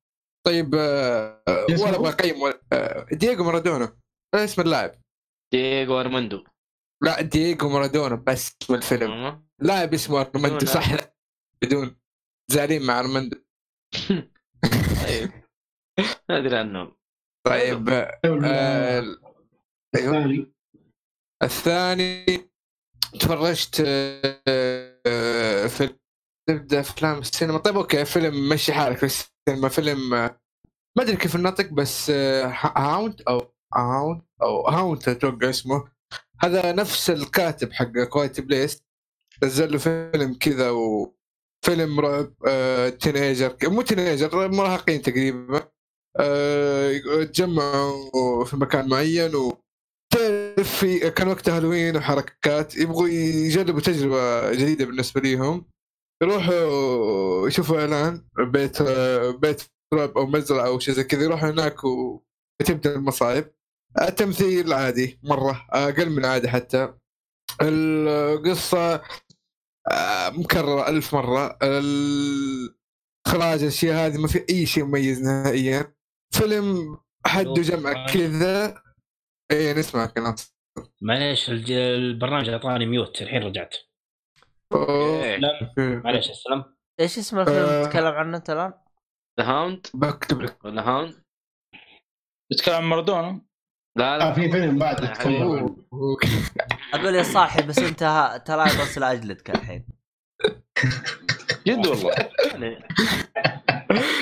[0.45, 4.02] طيب آه؟ ولا أبغى أقيم ولا- آه دييغو مارادونا.
[4.35, 5.01] اسم اللاعب.
[5.53, 6.43] دييغو أرمندو.
[7.03, 9.45] لا دييغو مارادونا بس اسم الفيلم.
[9.61, 11.15] لاعب اسمه أرمندو بدون صح؟ لا
[11.63, 11.95] بدون.
[12.51, 13.37] زعلين مع أرمندو.
[15.03, 15.31] طيب.
[16.29, 16.95] ما أدري عنهم
[17.47, 19.21] طيب آه أيوه.
[19.95, 20.53] الثاني.
[21.43, 22.25] الثاني
[23.19, 23.83] تفرجت
[24.47, 25.99] آه، فيلم
[26.49, 27.57] تبدأ أفلام السينما.
[27.57, 29.69] طيب أوكي فيلم مشي حالك في السينما.
[29.69, 30.39] فيلم آه،
[30.97, 32.45] ما أدري كيف النطق بس آه،
[32.77, 35.83] Haunt أو Haunt أو Haunt أتوقع اسمه.
[36.39, 38.83] هذا نفس الكاتب حق Quiet Place
[39.43, 45.67] نزل له فيلم كذا وفيلم رعب آه، teenager مو teenager مراهقين تقريبا.
[46.19, 49.57] آه، تجمعوا في مكان معين و
[50.13, 55.65] تعرف في كان وقت هالوين وحركات يبغوا يجربوا تجربة جديدة بالنسبة ليهم.
[56.23, 58.81] يروحوا يشوفوا إعلان بيت
[59.41, 59.61] بيت
[59.93, 63.53] رعب أو مزرعة أو شيء زي كذا يروحوا هناك وتبدا المصايب
[64.01, 66.93] التمثيل عادي مرة أقل من العادي حتى.
[67.61, 69.01] القصة
[69.91, 71.57] آه، مكررة ألف مرة.
[71.63, 75.93] الإخراج الأشياء هذه ما في أي شيء مميز نهائيا.
[76.33, 78.83] فيلم حد جمع كذا.
[79.51, 80.53] اي نسمعك ناصر
[81.01, 83.75] معليش الج- البرنامج أعطاني ميوت الحين رجعت.
[84.73, 85.39] إيه.
[85.77, 86.75] معليش السلام.
[86.99, 87.77] إيش اسم الفيلم؟ آه.
[87.77, 88.73] اللي تتكلم عنه أنت الآن؟
[89.39, 90.65] The Haunt بكتب لك.
[90.65, 91.23] ولا Haunt
[92.51, 93.41] يتكلم عن مارادونا؟
[93.95, 95.03] لا آه لا في فيلم بعد.
[96.93, 99.85] أقول يا صاحي بس أنت ترى بس لاجلدك الحين.
[101.67, 102.11] جد والله.
[102.51, 102.79] يعني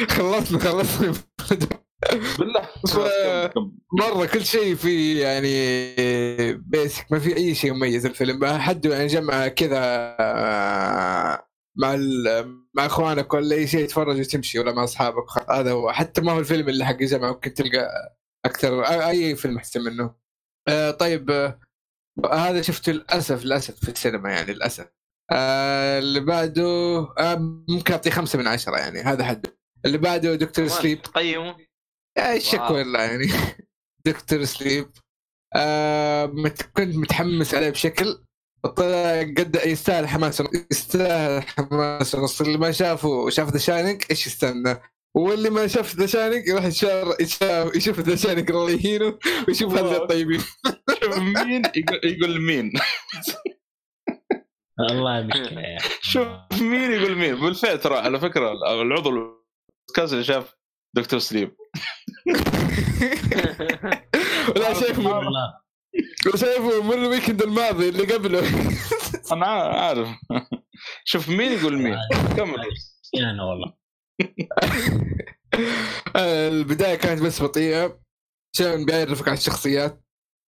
[0.09, 1.13] خلصنا خلصنا.
[2.39, 2.61] بالله.
[2.87, 3.51] ف-
[3.99, 5.53] مرة كل شيء في يعني
[6.55, 8.45] بيسك ما في أي شيء مميز الفيلم.
[8.45, 9.79] حد يعني جمع كذا
[11.77, 15.49] مع ال- مع إخوانك ولا أي شيء تتفرج وتمشي ولا مع أصحابك.
[15.49, 15.91] هذا هو.
[15.91, 17.87] حتى ما هو الفيلم اللي حق جمع ممكن تلقى
[18.45, 20.15] أكثر أي فيلم أحسن منه؟
[20.67, 21.59] آه، طيب آه،
[22.33, 24.87] هذا شفته للأسف للأسف في السينما يعني للأسف.
[25.31, 26.61] آه، اللي بعده
[27.19, 27.35] آه،
[27.69, 29.45] ممكن أعطيه خمسة من عشرة يعني هذا حد.
[29.85, 31.01] اللي بعده دكتور سليب.
[31.01, 31.57] تقيمه
[32.17, 32.77] يا الشكوى واو.
[32.81, 33.27] لله يعني.
[34.05, 34.91] Doctor Sleep.
[35.55, 38.23] آه مت- كنت متحمس عليه بشكل
[38.77, 44.77] طلع قد يستاهل حماس يستاهل حماس ونص اللي ما شافه شاف The Shining إيش يستنى؟
[45.15, 46.65] واللي ما شاف The Shining يروح
[47.75, 50.41] يشوف The Shining الله يهينه ويشوف هذول الطيبين
[51.17, 52.71] مين؟ يقول, يقول مين؟
[54.79, 56.27] والله مشكله يا شوف
[56.61, 58.51] مين يقول مين؟ بالفعل ترى على فكرة
[58.81, 60.55] العضو البودكاست اللي شاف
[60.93, 61.55] دكتور سليب
[64.55, 65.53] ولا شايفه من والله.
[66.35, 68.43] شايفه من الويكند الماضي اللي قبله.
[69.31, 70.07] أنا عارف.
[71.05, 71.97] شوف مين يقول مين.
[72.37, 72.55] كمل.
[73.17, 73.80] أنا والله؟
[76.15, 77.99] البداية كانت بس بطيئة
[78.55, 80.03] عشان بيعرفك على الشخصيات.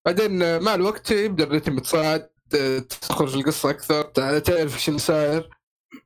[0.06, 4.02] بعدين مع الوقت يبدأ الريتم يتصاعد في القصة أكثر
[4.40, 5.50] تعرف إيش اللي صاير.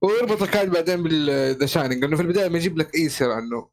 [0.02, 3.70] ويربطك عاد بعدين بال The Shining إنه في البداية ما يجيب لك أي سيرة عنه.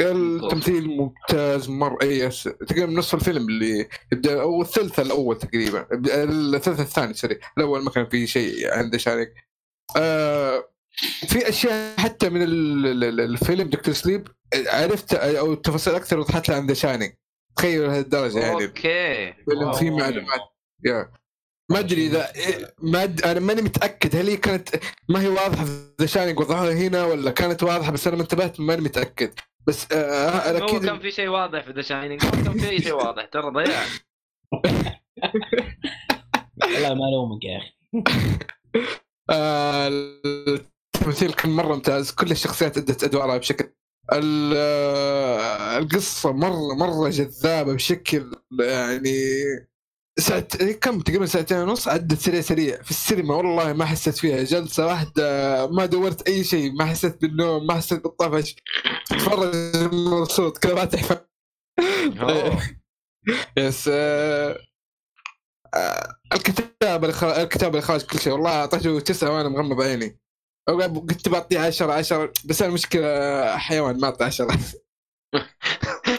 [0.00, 2.28] التمثيل ممتاز مرة اي
[2.68, 8.08] تقريبا نصف الفيلم اللي يبدأ أو الثلث الأول تقريبا الثلث الثاني sorry الأول ما كان
[8.08, 9.34] في شيء عند شارك
[9.96, 10.73] آه
[11.28, 14.28] في أشياء حتى من ال- ال- ال- الفيلم Doctor Sleep
[14.66, 17.12] عرفت أو التفاصيل أكثر وضحت لها عند Shining
[17.56, 18.64] تخيل لهالدرجه يعني.
[18.64, 19.28] أوكي.
[19.28, 20.40] الفيلم فيه معلومات.
[20.84, 21.10] يا.
[21.70, 22.32] ما أدري إذا
[22.82, 23.22] ما أد...
[23.22, 24.68] أنا ماني متأكد هل هي كانت
[25.08, 28.60] ما هي واضحة في The Shining وضعوها هنا ولا كانت واضحة بس أنا ما انتبهت
[28.60, 29.34] ماني متأكد.
[29.66, 32.92] بس آه أنا هو أكيد كان في شيء واضح في The Shining كان في شيء
[32.94, 33.84] واضح ترى ضياع.
[36.62, 37.72] والله ما ألومك يا أخي.
[39.30, 39.88] آه
[41.04, 43.68] التمثيل كان مرة ممتاز كل الشخصيات أدت أدوارها بشكل
[44.12, 44.54] ال-
[45.82, 49.10] القصة مره مرة جذابة بشكل يعني
[50.18, 54.86] ساعت كم تقريبا ساعتين ونص عدت سريع سريع في السينما والله ما حسيت فيها جلسة
[54.86, 55.22] واحدة
[55.66, 58.56] ما دورت أي شيء ما حسيت بالنوم ما حسيت بالطفش
[59.06, 61.16] تتفرج مبسوط كذا فم.
[62.20, 62.62] أوه.
[63.58, 64.58] يس آه،
[65.74, 70.23] آه، الكتاب الكتاب الاخراج كل شيء والله اعطيته تسعة وأنا مغمض عيني
[70.68, 73.06] قلت بعطيه 10 10 بس المشكلة
[73.56, 74.48] حيوان ما أعطي 10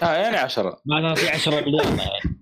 [0.03, 0.81] آه يعني عشرة.
[0.85, 2.35] معناها في 10 مليون يعني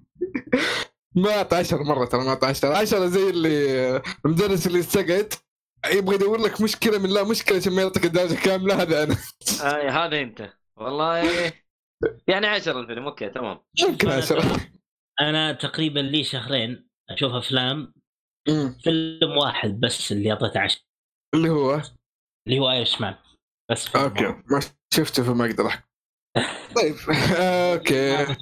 [1.16, 5.44] ما اعطى 10 مرة ترى ما اعطى 10 10 زي اللي المدرس اللي سقط
[5.92, 9.18] يبغى يدور لك مشكلة من لا مشكلة عشان ما يعطيك الدرجة كاملة هذا أنا.
[9.64, 10.50] آه هذا أنت.
[10.78, 11.24] والله
[12.28, 13.60] يعني عشرة الفيلم okay تمام.
[13.80, 14.44] يمكن 10
[15.22, 17.94] أنا تقريبا لي شهرين أشوف أفلام.
[18.84, 20.82] فيلم واحد بس اللي أعطيته 10
[21.34, 21.82] اللي هو؟
[22.48, 23.16] اللي هو Irishman
[23.72, 24.24] بس okay.
[24.24, 24.60] ما
[24.94, 25.88] شفته فما أقدر أحكم.
[26.76, 28.16] طيب okay.
[28.16, 28.42] أعطيته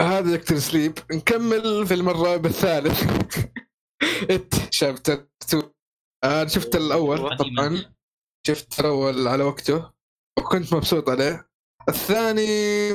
[0.00, 0.98] 10 هذا Doctor Sleep.
[1.12, 3.02] نكمل في الرابع الثالث.
[4.30, 5.62] It Chapter 2
[6.24, 7.94] أنا شفت الأول طبعا.
[8.46, 9.92] شفت الأول على وقته.
[10.38, 11.48] وكنت مبسوط عليه.
[11.88, 12.92] الثاني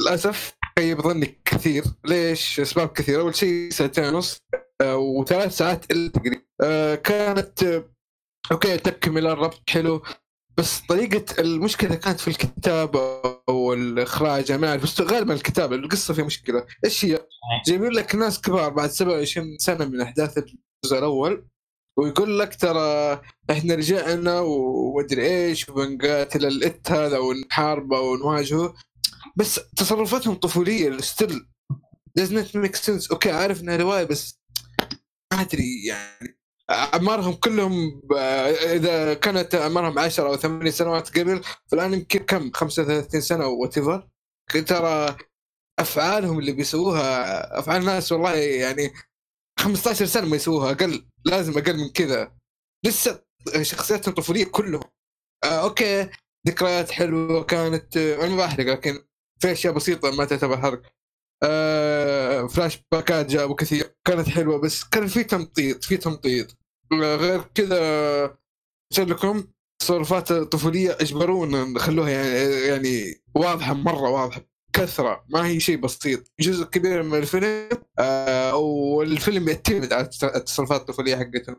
[0.00, 1.84] للأسف خيب ظني كثير.
[2.04, 3.20] ليش؟ أسباب كثيرة.
[3.20, 4.40] أول شيء ساعتين ونص.
[4.80, 6.42] آه، وثلاث ساعات إلا تقريبا.
[6.62, 7.93] آه، كانت آه،
[8.52, 10.02] okay تكمله الربط حلو.
[10.56, 16.14] بس طريقة المشكلة كانت في الكتابة أو الإخراج أنا ما أعرف بس غالبا الكتابة القصة
[16.14, 16.66] فيها مشكلة.
[16.84, 17.26] إيش هي؟
[17.66, 21.46] جايبين لك ناس كبار بعد 27 سنة من أحداث الجزء الأول
[21.98, 28.74] ويقول لك ترى إحنا رجعنا ومدري إيش وبنقاتل ال It هذا ونحاربه ونواجهه.
[29.36, 31.46] بس تصرفاتهم طفولية still
[32.20, 33.10] doesn't make sense.
[33.10, 34.40] okay عارف إنها رواية بس
[35.32, 36.43] ما أدري يعني.
[36.70, 38.12] أعمارهم كلهم ب-
[38.76, 44.08] إذا كانت أعمارهم 10 أو 8 سنوات قبل فالآن يمكن كم؟ 35 سنة whatever
[44.66, 45.16] ترى
[45.78, 48.90] أفعالهم اللي بيسووها أفعال ناس والله يعني
[49.58, 52.32] 15 سنة ما يسووها أقل لازم أقل من كذا.
[52.84, 53.22] لسه
[53.62, 54.82] شخصياتهم طفولية كلهم.
[55.44, 56.08] آه okay
[56.48, 59.04] ذكريات حلوة كانت آه، أنا ما بحرق لكن
[59.42, 60.82] في أشياء بسيطة ما تعتبر حرق.
[61.42, 63.94] آه فلاش باكات جابوا كثير.
[64.04, 66.56] كانت حلوة بس كان في تمطيط في تمطيط.
[66.92, 67.76] آه، غير كذا
[68.98, 69.44] أقول لكم
[69.78, 74.40] تصرفات طفولية إجبرونا نخلوها يعني يعني واضحة مرة واضحة.
[74.72, 76.32] كثرة ما هي شيء بسيط.
[76.40, 81.56] جزء كبير من الفيلم آه والفيلم يعتمد على التصرفات الطفولية حقتهم.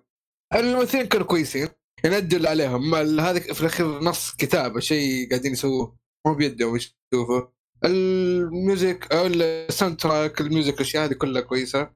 [0.56, 1.68] الممثلين كانوا كويسين
[2.06, 2.96] يندل اللي عليهم.
[2.96, 5.98] هذا في الأخير نص كتابة شيء قاعدين يسووه.
[6.28, 7.42] مو بيدهم يشوفوا
[7.86, 11.92] ال music أو ال soundtrack ال music الأشياء هذه كلها كويسة.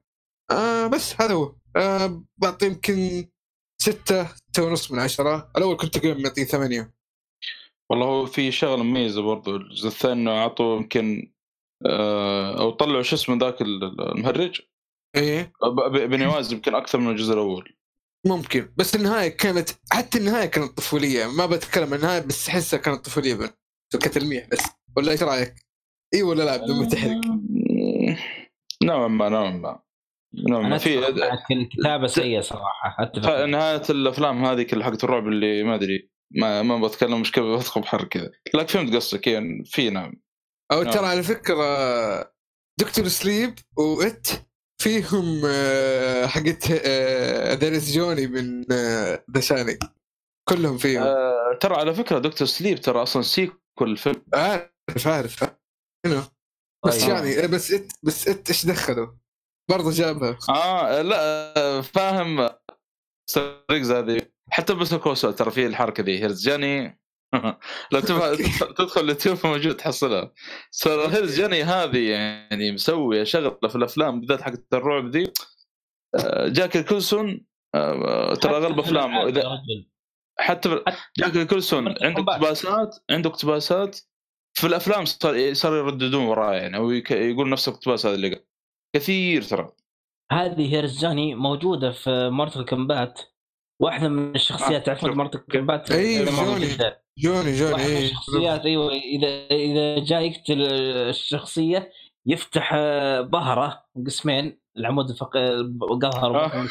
[0.50, 1.54] آه بس هذا هو.
[1.76, 3.28] آه بعطيه يمكن
[3.82, 5.50] ستة ستة ونص من عشرة.
[5.56, 6.94] الأول كنت تقريبا معطيه ثمانية.
[7.90, 11.32] والله هو في شغله مميزة برضو الجزء الثاني إنه اعطوا يمكن
[11.86, 14.60] آه، أو طلعوا شو اسمه ذاك ال- المهرج؟
[15.16, 15.52] إيه.
[15.62, 17.76] ب- ب- Pennywise يمكن أكثر من الجزء الأول.
[18.26, 18.72] ممكن.
[18.76, 21.26] بس النهاية كانت حتى النهاية كانت طفولية.
[21.26, 23.50] ما بتكلم عن النهاية بس أحسها كانت طفولية بس
[23.92, 24.60] كتلميح بس.
[24.96, 25.54] ولا إيش رأيك؟
[26.14, 28.16] اي ولا لا؟ بدون ما تحرق مم،
[28.84, 29.82] نوعا ما نوعا ما.
[30.48, 30.78] نوعا ما.
[30.78, 30.98] في
[31.50, 36.86] الكتابة سيئة صراحة أتفق نهاية الأفلام هذه كل حقت الرعب اللي ما أدري ما ما
[36.86, 38.30] بتكلم مش كذا بدخل بحر كذا.
[38.54, 40.22] لكن فهمت قصدك يعني في نعم.
[40.72, 40.92] أو نعم.
[40.92, 41.64] ترى على فكرة
[42.80, 44.26] دكتور سليب وإت
[44.82, 46.70] فيهم آه، حقت
[47.60, 48.62] ذيريس جوني من
[49.34, 49.78] ذا شاني
[50.48, 51.02] كلهم فيهم.
[51.02, 54.22] آه ترى على فكرة دكتور سليب ترى أصلا سيكول فيلم.
[54.34, 55.59] عارف عارف.
[56.06, 56.28] هنا
[56.86, 57.10] بس طيب.
[57.10, 59.06] يعني بس إت بس إت إيش دخلوا؟
[59.70, 60.38] برضه جابها.
[60.48, 62.48] آه لا فاهم
[63.30, 64.20] ستريكس هذه
[64.50, 67.00] حتى بس كوسو ترى في الحركة ذي هيرزجاني
[67.92, 68.36] لو تبغى
[68.78, 70.32] تدخل اليوتيوب موجود تحصلها.
[70.82, 75.32] ترى هيرزجاني هذه يعني مسوية شغلة في الأفلام بالذات حقت الرعب ذي.
[76.18, 79.62] آه، جاك نيكلسون آه، ترى أغلب أفلامه إذا
[80.38, 80.84] حتى
[81.18, 82.22] جاك نيكلسون عنده.
[82.32, 83.98] اقتباسات عنده اقتباسات
[84.54, 88.44] في الأفلام صار صار يرددون وراه يعني أو يقول نفس الاقتباس هذا اللي قال
[88.96, 89.72] كثير ترى
[90.32, 93.20] هذه Here's Johnny موجودة في Mortal Kombat
[93.80, 95.10] واحدة من الشخصيات آه، تعرف شوف.
[95.10, 96.66] Mortal Kombat أي، لما جوني.
[97.18, 98.04] جوني جوني إيه.
[98.04, 101.92] الشخصيات أيوه اذا إذا جاء يقتل الشخصية
[102.26, 102.74] يفتح
[103.20, 106.44] ظهره قسمين العمود الفق القهر.
[106.44, 106.66] آه.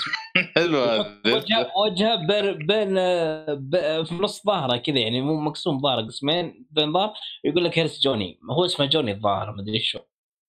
[0.56, 0.78] حلو
[1.26, 2.16] وجهه وجهه
[2.56, 6.68] بين آه، في نص ظهره كذا يعني مو مقسوم ظهره قسمين.
[6.72, 7.14] بين ظهر
[7.44, 8.40] يقول لك هيرس جوني.
[8.52, 10.00] هو اسمه جوني الظاهر ما أدري شو.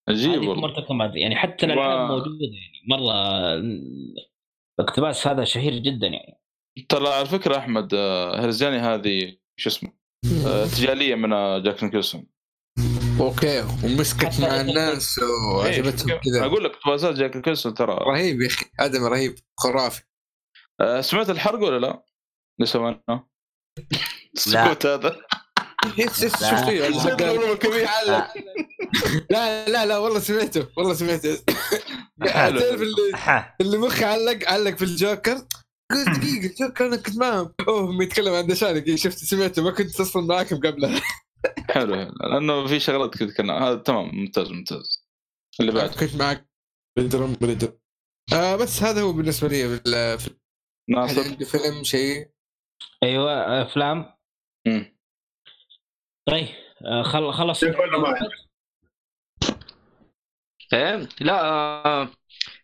[0.09, 1.13] عجيب والله.
[1.15, 3.55] يعني حتى الالعاب موجودة يعني مرة
[4.81, 6.41] الاقتباس هذا شهير جدا يعني.
[6.89, 9.93] ترى على فكرة أحمد آه، هرزاني هذه شو اسمه
[10.47, 12.27] آه، تجاليه من آه، جاك نيكلسون
[13.21, 16.45] okay ومسكت مع الناس إيه، وعجبتهم كذا.
[16.45, 17.95] أقول لك اقتباسات جاك نيكلسون ترى.
[17.95, 20.03] رهيب يا أخي آدم رهيب خرافي.
[20.81, 22.03] آه، سمعت الحرق ولا لا؟
[22.59, 23.29] اللي سويناه
[24.37, 25.17] السكوت هذا.
[25.99, 26.25] إيش
[29.31, 29.67] لا.
[29.69, 29.87] لا.
[29.87, 31.39] لا والله سمعته والله سمعته.
[32.25, 35.35] تعرف اللي اللي مخي علق علق في الجوكر.
[35.91, 40.27] قلت دقيقة الجوكر أنا كنت معهم أوه يتكلم عن دشانك شفت سمعته ما كنت أصلا
[40.27, 41.01] معاكم قبلها
[41.71, 41.95] حلو.
[42.21, 45.07] لأنه في شغلات كذا كنا هذا تمام ممتاز ممتاز
[45.61, 46.49] اللي بعد كنت معك
[46.97, 47.79] بالدرم بالدرم
[48.33, 50.31] آه بس هذا هو بالنسبة لي بال- في
[50.91, 52.31] ناصر فيلم شيء
[53.03, 54.15] أيوه أفلام
[54.67, 54.97] مم.
[56.29, 56.49] طيب
[56.87, 57.65] آه، خل خلص.
[60.73, 62.13] إيه لا آه، في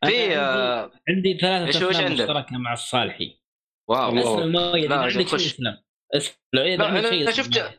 [0.05, 3.41] عندي- آه، عندي ثلاثة إيش أفلام عندك؟ مشتركة مع الصالحي
[3.89, 4.19] wow.
[4.19, 5.13] أسلم لا، عندك.
[5.13, 5.79] شيء اسلم
[6.15, 7.79] اسلم لا عندك شيء أنا شفت.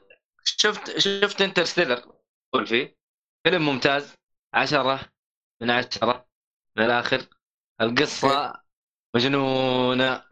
[0.57, 2.13] شفت شفت Interstellar
[2.53, 2.97] قول فيه.
[3.43, 4.15] فيلم ممتاز
[4.53, 4.99] عشرة
[5.61, 6.27] من عشرة
[6.77, 7.21] من الآخر.
[7.81, 8.53] القصة
[9.15, 10.23] مجنونة.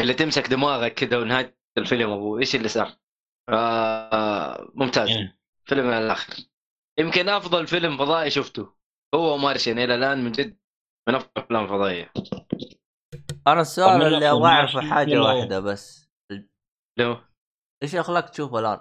[0.00, 2.96] اللي تمسك دماغك كذا ونهاية الفيلم ابو إيش اللي صار؟
[3.48, 5.08] آه ممتاز.
[5.08, 5.38] إيه.
[5.64, 6.34] فيلم من الآخر.
[6.98, 8.74] يمكن أفضل فيلم فضائي شفته
[9.14, 10.58] هو Martian إلى الان من جد
[11.08, 12.12] من أفضل الأفلام الفضائية.
[13.46, 16.10] أنا السؤال اللي الأفضل؟ أبغى اعرفه ماشي حاجة ولا- واحدة بس.
[16.98, 17.16] لو؟
[17.82, 18.80] إيش يخلك تشوفه الآن؟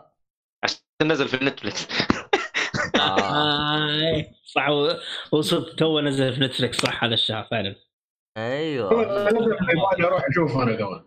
[1.04, 1.88] نزل في نتفلكس
[3.00, 3.20] آه.
[3.20, 4.68] آه صح
[5.42, 7.76] صدق تو نزل في نتفلكس صح هذا الشهر فعلا
[8.38, 8.92] أيوه
[10.06, 11.04] أروح أشوفه أنا كمان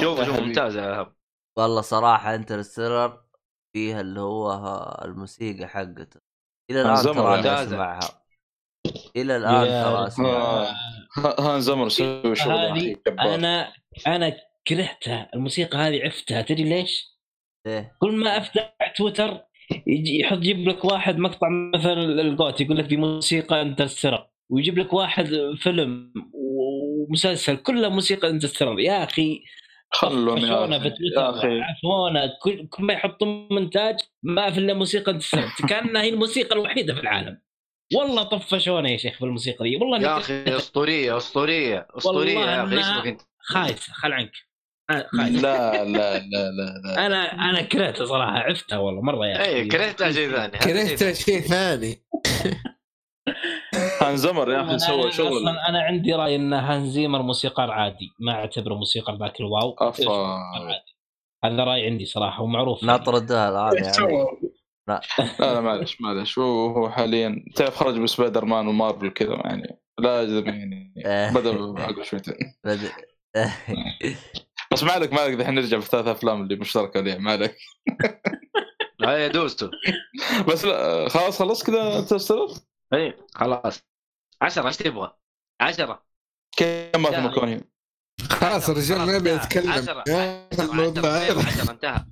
[0.00, 0.40] شوف شوف.
[0.40, 1.12] ممتاز يا إيهاب.
[1.58, 3.20] والله صراحة Interstellar
[3.72, 4.52] فيها اللي هو
[5.04, 6.20] الموسيقى حقته
[6.70, 7.62] إلى الآن ترى أنا.
[7.62, 8.00] أسمعها
[9.16, 10.06] إلى الآن ترى آه.
[10.06, 10.74] أسمعها
[11.18, 12.96] ه- هانز زيمر سوي شغل.
[13.20, 13.72] أنا
[14.06, 14.32] أنا
[14.66, 17.11] كرهتها الموسيقى هذه عفتها تدري ليش؟
[17.66, 17.96] إيه.
[18.00, 19.40] كل ما أفتح تويتر
[19.86, 24.92] يجي يحط يجيب لك واحد مقطع مثلا الجوت يقول لك دي موسيقى Interstellar ويجيب لك
[24.92, 25.28] واحد
[25.58, 29.44] فيلم ومسلسل كله موسيقى Interstellar يا أخي
[29.90, 30.78] خلهم يا.
[30.78, 31.30] في تويتر.
[31.30, 31.60] أخي.
[31.60, 32.32] عفونا.
[32.42, 37.00] كل كل ما يحطون مونتاج ما في إلا موسيقى Interstellar كأنها هي الموسيقى الوحيدة في
[37.00, 37.38] العالم.
[37.94, 39.76] والله طفشونا يا شيخ في الموسيقى دي.
[39.76, 42.76] والله يا أخي أسطورية أسطورية أسطورية يا أخي.
[42.76, 43.20] إيش إنها- بك أنت.
[43.38, 44.32] خايسه خل عنك.
[45.42, 46.50] لا لا لا لا
[46.84, 51.12] لا أنا أنا كرهتها صراحة عفتها والله مرة يا أخي اي كرهتها شيء ثاني هذا
[51.12, 51.98] شيء ثاني.
[54.02, 55.36] هانز زيمر يا أخي أنا سوى شغل.
[55.36, 59.76] أصلا أنا عندي رأي إن هانز زيمر موسيقار عادي ما أعتبره موسيقار ذاك ال wow.
[59.78, 60.38] أفا.
[61.44, 62.84] هذا رأي عندي صراحة ومعروف.
[62.84, 64.26] نطردها الان يعني؟
[64.88, 65.00] لا.
[65.40, 66.38] لا معلش معلش.
[66.38, 70.94] هو هو حاليا تعرف خرج بسبايدر مان ومارفل كذا يعني لازم يعني.
[71.34, 72.34] بدأ يعقل شويتين.
[74.72, 77.56] بس ما عليك ما عليك دحين نرجع في الثلاث أفلام اللي مشتركة عليها ما عليك
[79.06, 79.70] هاي دوستو
[80.48, 82.48] بس لا خلاص خلص كذا Interstellar
[82.94, 83.80] اي خلاص.
[84.42, 85.12] عشرة إيش تبغى؟
[85.60, 86.02] عشرة.
[86.56, 87.20] كم ماثيو لا.
[87.20, 87.70] ماكوني
[88.30, 89.44] خلاص الرجال ما يبي انتهى.
[89.46, 91.46] يتكلم عشرة يا عشرة الموضوع عشرة هذا.
[91.46, 92.00] عشرة انتهى.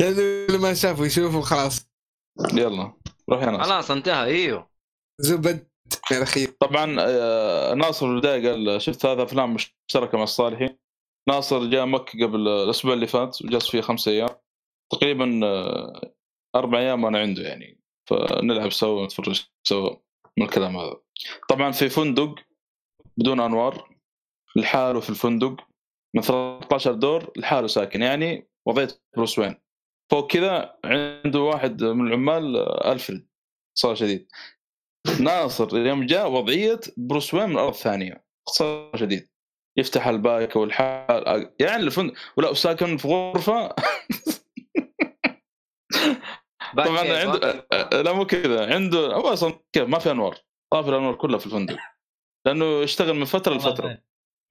[0.00, 1.88] يعني اللي ما شافوا يشوفوا خلاص.
[2.52, 2.92] يلا
[3.30, 4.24] روح يا ناصر خلاص انتهى.
[4.24, 4.70] إيوه.
[5.20, 5.68] زبد.
[6.60, 10.76] طبعا آه، ناصر البدايه قال شفت ثلاث أفلام مشتركة مع الصالحي
[11.28, 14.28] ناصر جاء مكة قبل الأسبوع اللي فات وجلس فيه خمس أيام.
[14.92, 16.14] تقريبا آه،
[16.54, 17.80] أربع أيام وأنا عنده يعني.
[18.10, 19.96] فنلعب سوا ونتفرج سوا
[20.36, 20.96] من الكلام هذا.
[21.48, 22.34] طبعا في فندق
[23.16, 23.94] بدون أنوار.
[24.56, 25.56] لحاله في الفندق
[26.14, 28.02] من 13 دور لحاله ساكن.
[28.02, 29.54] يعني وضعية بروس وين.
[30.10, 33.28] فوق كذا عنده واحد من العمال آه، ألفريد.
[33.78, 34.28] صار شديد.
[35.20, 39.28] ناصر يوم جاء وضعية بروس وين من الأرض الثانية صار شديد
[39.78, 41.50] يفتح البايك والحال.
[41.60, 43.68] يعني الفندق ولا وساكن في غرفة.
[46.76, 48.02] طبعا عنده باكي.
[48.02, 48.74] لا مو كذا.
[48.74, 50.38] عنده هو أصلا كيف؟ ما في أنوار.
[50.72, 51.76] طافي الأنوار كلها في الفندق.
[52.46, 54.02] لأنه يشتغل من فترة لفترة.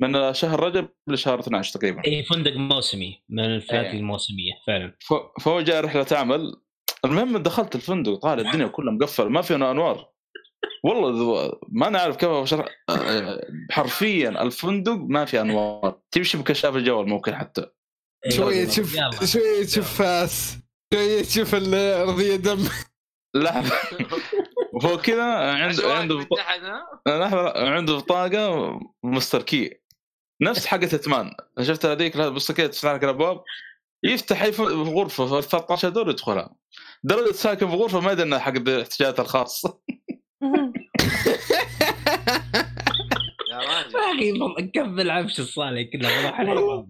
[0.01, 2.05] من شهر رجب لشهر 12 تقريبا.
[2.07, 3.23] اي فندق موسمي.
[3.29, 3.99] من الفنادق إيه.
[3.99, 4.97] الموسمية فعلا.
[5.41, 6.61] فهو جاء رحلة عمل.
[7.05, 10.12] المهم دخلت الفندق طالع الدنيا كلها مقفل ما في أنوار.
[10.83, 15.99] والله ما نعرف كيف أشرح آه، حرفيا الفندق ما في أنوار.
[16.11, 17.65] تمشي بكشاف الجوال ممكن حتى.
[18.25, 18.31] إيه.
[18.31, 18.95] شوية تشوف.
[19.23, 20.57] شوية تشوف فاس.
[20.93, 22.67] شوية تشوف الارضيه دم.
[23.35, 23.63] لا.
[24.73, 26.27] وفوق كذا عنده عنده؟
[27.07, 29.79] لحظه عنده بطاقه مستر كي.
[30.41, 31.31] نفس حقة اتمان
[31.61, 33.43] شفت هذيك؟ بس كذا تفتح لك الأبواب.
[34.03, 36.55] يفتح أي ف- غرفة في 13 دور يدخلها.
[37.03, 39.79] درجة ساكن في غرفة ما يدري إنها حق الاحتياجات الخاصة.
[43.51, 43.95] يا راجل.
[43.95, 44.33] يا أخي
[44.73, 46.39] كمل عفش الصالح كله بروح.
[46.39, 46.87] والله.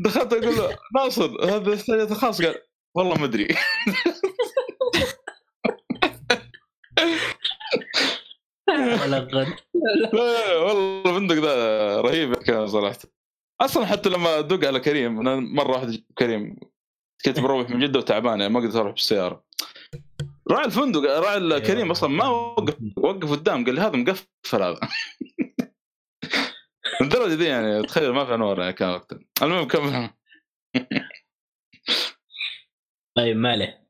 [0.00, 2.54] دخلت أقول له ناصر هذا الاحتياجات الخاصه قال
[2.94, 3.48] والله ما أدري.
[8.68, 9.16] والله
[11.06, 12.98] الفندق ذا رهيب كان صراحة.
[13.60, 16.56] أصلا حتى لما أدق على كريم أنا مرة واحدة كريم
[17.24, 19.44] كنت بروح من جدة وتعبان يعني ما قدرت أروح بالسيارة.
[20.50, 24.80] راعي الفندق راعي الكريم أصلا ما وقف وقف قدام قال لي هذا مقفل هذا.
[27.00, 29.18] الدرجه دي يعني تخيل ما في انوار يعني كان وقتها.
[29.42, 30.10] المهم كمل.
[33.16, 33.88] طيب ما عليه.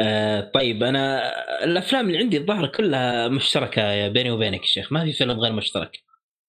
[0.00, 1.32] آه طيب أنا
[1.64, 4.92] الأفلام اللي عندي الظاهر كلها مشتركة بيني وبينك يا شيخ.
[4.92, 5.98] ما في فيلم غير مشترك.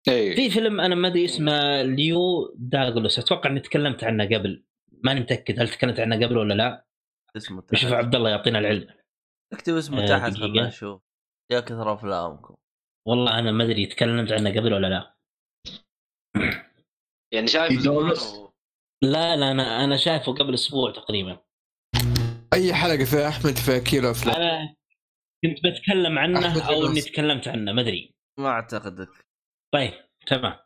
[0.08, 4.64] اي في فيلم أنا ما أدري اسمه ليو داغلوس أتوقع إني تكلمت عنه قبل.
[5.04, 6.86] ماني متأكد هل تكلمت عنه قبل ولا لا.
[7.38, 9.01] اسمه تحت عبد الله يعطينا العلم.
[9.54, 10.34] اكتب اسمه تحت.
[10.38, 11.02] خلنا نشوف
[11.52, 12.56] يا كثر أفلامكم.
[13.08, 15.16] والله أنا ما أدري تكلمت عنه قبل ولا لا.
[17.34, 18.52] يعني شايف و-
[19.04, 21.40] لا لا أنا أنا شايفه قبل أسبوع تقريبا.
[22.54, 24.76] أي حلقة في أحمد في كيلو أفلام؟ أنا
[25.46, 27.02] كنت بتكلم عنه أو إني.
[27.02, 28.16] تكلمت عنه ما أدري.
[28.40, 29.10] ما أعتقدك.
[29.74, 29.94] طيب
[30.28, 30.60] تمام.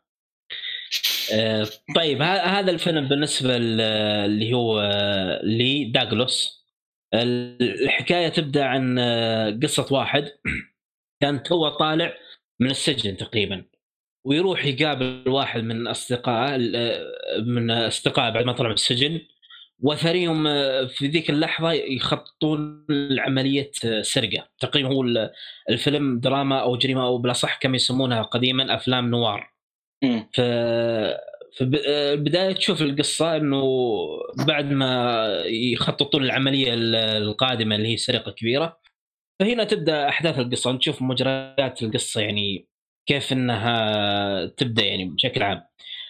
[1.34, 6.65] آه، طيب ه- هذا الفيلم بالنسبة اللي هو آه، لي داغلوس
[7.14, 10.32] الحكاية تبدأ عن آه، قصة واحد
[11.22, 12.14] كان تو طالع
[12.60, 13.64] من السجن تقريبا
[14.24, 19.20] ويروح يقابل واحد من اصدقائه ال- من اصدقائه بعد ما طلع من السجن
[19.80, 25.30] وثريهم آه، في ذيك اللحظة يخططون لعملية آه، سرقة تقريبا هو ال-
[25.70, 29.52] الفيلم دراما أو جريمة أو بالاصح كما يسمونها قديما أفلام نوار.
[30.34, 30.40] ف
[31.62, 33.62] آه، البداية تشوف القصة إنه
[34.46, 38.80] بعد ما يخططون العملية ال- القادمة اللي هي سرقة كبيرة
[39.40, 40.72] فهنا تبدأ أحداث القصة.
[40.72, 42.68] نشوف مجريات القصة يعني
[43.06, 45.62] كيف إنها تبدأ يعني بشكل عام.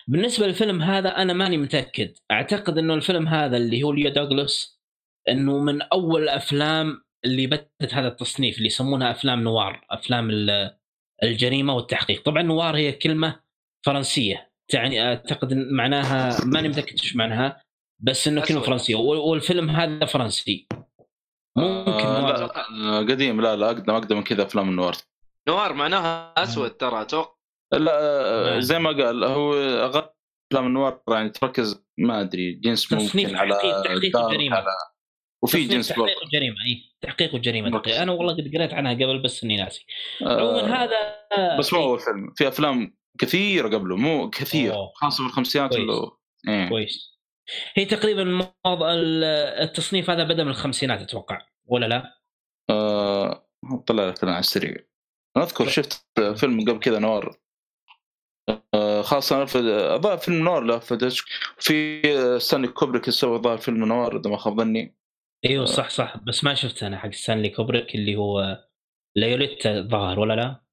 [0.08, 4.80] بالنسبة للفيلم هذا أنا ماني متأكد، أعتقد إنه الفيلم هذا اللي هو ليو دوغلاس
[5.28, 10.76] إنه من أول الافلام اللي بدت هذا التصنيف اللي يسمونها أفلام نوار، أفلام ال-
[11.22, 13.40] الجريمة والتحقيق، طبعا نوار هي كلمة
[13.86, 14.45] فرنسية.
[14.68, 17.62] تعني أعتقد معناها ماني متأكد إيش معناها
[18.02, 18.60] بس إنه كلمه.
[18.60, 18.94] فرنسية.
[18.94, 20.66] وال- والفيلم هذا فرنسي.
[21.56, 22.30] ممكن آه.
[22.30, 23.40] لا آه، قديم.
[23.40, 24.96] لا لا أقدم أقدم من كذا أفلام النوار.
[25.48, 27.36] نوار معناها أسود ترى أتوقع.
[27.72, 28.60] لا آه، نعم.
[28.60, 30.08] زي ما قال هو أغلب
[30.52, 34.16] أفلام النوار يعني تركز ما أدري جنس تصنيف ممكن على تحقيق-.
[34.52, 34.64] على
[35.42, 36.82] وفي جنس تحقيق وجريمه إي.
[37.00, 37.42] تحقيق.
[37.42, 39.86] تقريبا أنا والله قد قريت عنها قبل بس إني ناسي.
[40.22, 42.32] آه، عموما هذا بس مو أول فيلم.
[42.36, 44.92] في أفلام كثيره قبله مو كثير أوه.
[44.94, 45.80] خاصة في الخمسينات كويس.
[45.80, 46.10] اللي
[46.48, 46.68] إيه.
[46.68, 47.16] كويس
[47.74, 48.52] هي تقريبا
[49.62, 52.20] التصنيف هذا بدأ من الخمسينات أتوقع ولا لا؟
[52.70, 53.48] آه
[53.86, 54.76] طلع لك على السريع
[55.36, 56.06] أنا أذكر شفت
[56.36, 57.36] فيلم قبل كذا noir
[58.74, 61.10] آه خاصة في الظاهر فيلم noir له في
[61.58, 62.02] في
[62.38, 64.96] ستانلي كوبريك يسوي الظاهر فيلم noir إذا ما خاب ظني
[65.44, 68.64] أيوه صح صح بس ما شفت أنا حق ستانلي كوبريك اللي هو
[69.16, 70.65] Lolita الظاهر ولا لا؟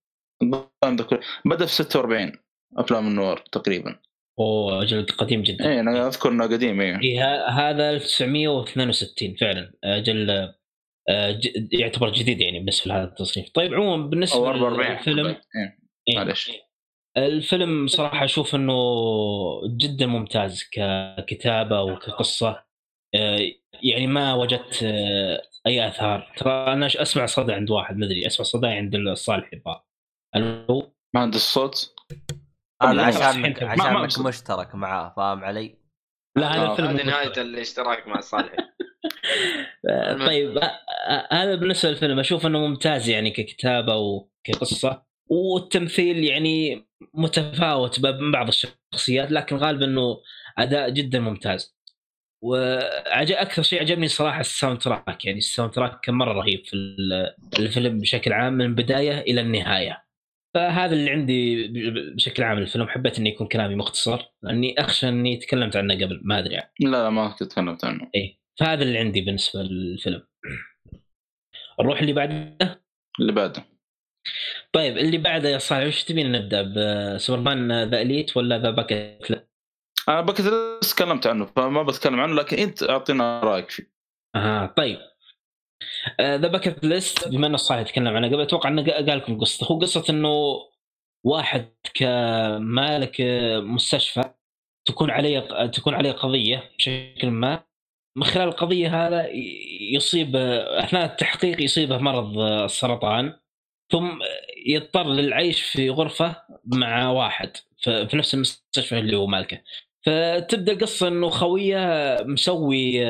[1.45, 2.31] بدأ في 46
[2.77, 3.99] أفلام ال noir تقريبا.
[4.39, 5.69] أوه أجل قديم جدا.
[5.69, 9.73] اي أنا أذكر إنه قديم اي إيه ه- هذا 1962 فعلا.
[9.83, 10.29] أجل
[11.09, 11.39] آه،
[11.71, 13.49] يعتبر جديد يعني بالنسبة لهذا التصنيف.
[13.49, 15.41] طيب عموما بالنسبة أو 44 للفيلم إيه.
[16.09, 16.15] إيه.
[16.15, 16.51] معلش.
[17.17, 18.73] الفيلم صراحة أشوف إنه
[19.77, 22.63] جدا ممتاز ككتابة وكقصه
[23.15, 23.39] آه،
[23.83, 26.33] يعني ما وجدت آه، أي آثار.
[26.37, 29.83] ترى أنا أسمع صدى عند واحد مدري أسمع صدى عند الصالح يبغى
[30.35, 31.95] ألو؟ مهندس الصوت؟
[32.81, 35.77] هذا لا، عشانك مشترك معاه فاهم علي؟
[36.35, 38.53] لا هذا آه، الفيلم هذه نهاية الاشتراك مع الصالح
[39.89, 46.87] آه، طيب آه، آه، هذا بالنسبة للفيلم أشوف إنه ممتاز يعني ككتابة وكقصة والتمثيل يعني
[47.13, 50.21] متفاوت من بعض الشخصيات لكن غالبا إنه
[50.57, 51.77] أداء جدا ممتاز.
[52.43, 57.99] وأكثر شيء عجبني صراحة ال soundtrack يعني ال soundtrack كان مرة رهيب في ال- الفيلم
[57.99, 60.03] بشكل عام من البدايه إلى النهاية.
[60.53, 61.67] فهذا اللي عندي
[62.15, 62.87] بشكل عام الفيلم.
[62.87, 66.73] حبيت إنه يكون كلامي مختصر لأني أخشى إني تكلمت عنه قبل ما أدري يعني.
[66.79, 68.09] لا ما تكلمت عنه.
[68.15, 68.39] إيه.
[68.59, 70.23] فهذا اللي عندي بالنسبة للفيلم.
[71.79, 72.57] نروح اللي بعده؟
[73.19, 73.63] اللي بعده.
[74.73, 79.31] طيب اللي بعده يا صالح وش تبين نبدأ؟ ب Superman The Elite ولا The Bucket
[80.09, 83.93] أنا Bucket List تكلمت عنه فما بتكلم عنه لكن أنت أعطينا رأيك فيه.
[84.35, 84.99] أها طيب.
[86.21, 89.65] The Bucket List بما ان الصالح تكلم عنه قبل أتوقع إنه قال لكم قصته.
[89.65, 90.59] هو قصة إنه
[91.23, 94.23] واحد كمالك آه، مستشفى
[94.85, 97.63] تكون عليه تكون عليه قضية بشكل ما.
[98.15, 99.29] من خلال القضية هذا
[99.93, 103.33] يصيب آه، أثناء التحقيق يصيبه مرض آه، السرطان.
[103.91, 104.19] ثم
[104.67, 106.35] يضطر للعيش في غرفة
[106.65, 109.61] مع واحد في نفس المستشفى اللي هو مالكه.
[110.05, 113.05] فتبدأ القصة إنه خوية مسوي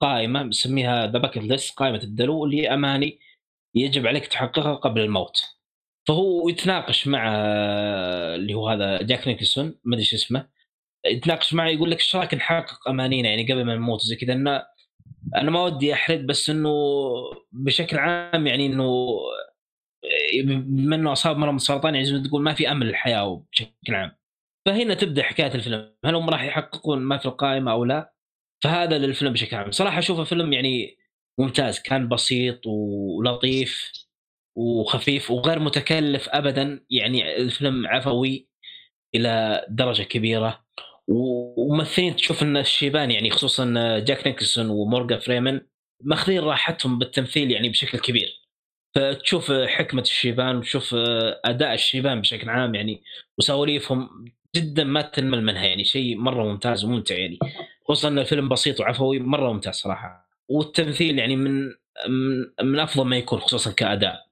[0.00, 3.18] قائمة مسميها The Bucket List قائمة الدلو اللي هي أماني
[3.74, 5.42] يجب عليك تحققها قبل الموت.
[6.08, 7.34] فهو يتناقش مع
[8.34, 10.48] اللي هو هذا جاك نيكلسون ما أدري شو اسمه
[11.06, 14.32] يتناقش معه يقول لك إيش رايك نحقق أمانينا يعني قبل ما نموت زي كذا.
[14.32, 14.62] انه
[15.36, 16.70] أنا ما ودي أحرق بس إنه
[17.52, 19.18] بشكل عام يعني إنه
[20.44, 24.16] بما إنه أصاب مرض السرطان يعني تقول ما في أمل للحياة بشكل عام.
[24.66, 28.13] فهنا تبدأ حكاية الفيلم هل هم راح يحققون ما في القائمه أو لا؟
[28.62, 29.70] فهذا للفيلم بشكل عام.
[29.70, 30.98] صراحة أشوفه فيلم يعني
[31.38, 31.80] ممتاز.
[31.80, 33.92] كان بسيط ولطيف
[34.56, 36.84] وخفيف وغير متكلف ابدا.
[36.90, 38.48] يعني الفيلم عفوي
[39.14, 40.64] إلى درجة كبيرة.
[41.08, 45.60] وممثلين تشوف إن الشيبان يعني خصوصا جاك نيكلسون ومورغان فريمن
[46.00, 48.40] ماخذين راحتهم بالتمثيل يعني بشكل كبير.
[48.94, 50.94] فتشوف حكمة الشيبان وتشوف
[51.44, 53.02] أداء الشيبان بشكل عام يعني
[53.38, 54.24] وسواليفهم
[54.56, 55.84] جدا ما تنمل منها يعني.
[55.84, 57.38] شيء مرة ممتاز وممتع يعني.
[57.88, 60.30] خصوصا إن الفيلم بسيط وعفوي مرة ممتاز صراحة.
[60.50, 61.64] والتمثيل يعني من
[62.08, 64.26] من, من أفضل ما يكون خصوصا كأداء.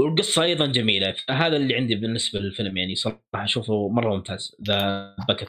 [0.00, 1.12] والقصة أيضا جميلة.
[1.28, 4.56] فهذا اللي عندي بالنسبة للفيلم يعني صراحة أشوفه مرة ممتاز.
[4.66, 5.48] The Bucket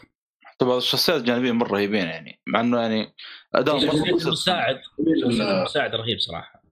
[0.60, 3.14] طبعا الشخصيات الجانبية مرة رهيبين يعني مع إنه يعني
[3.56, 4.26] أداء مرة بسيط.
[4.26, 6.64] المساعد المساعد رهيب صراحة.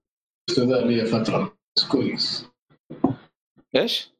[0.50, 1.56] ذا لي فترة.
[1.76, 2.50] بس كويس.
[3.76, 4.10] إيش؟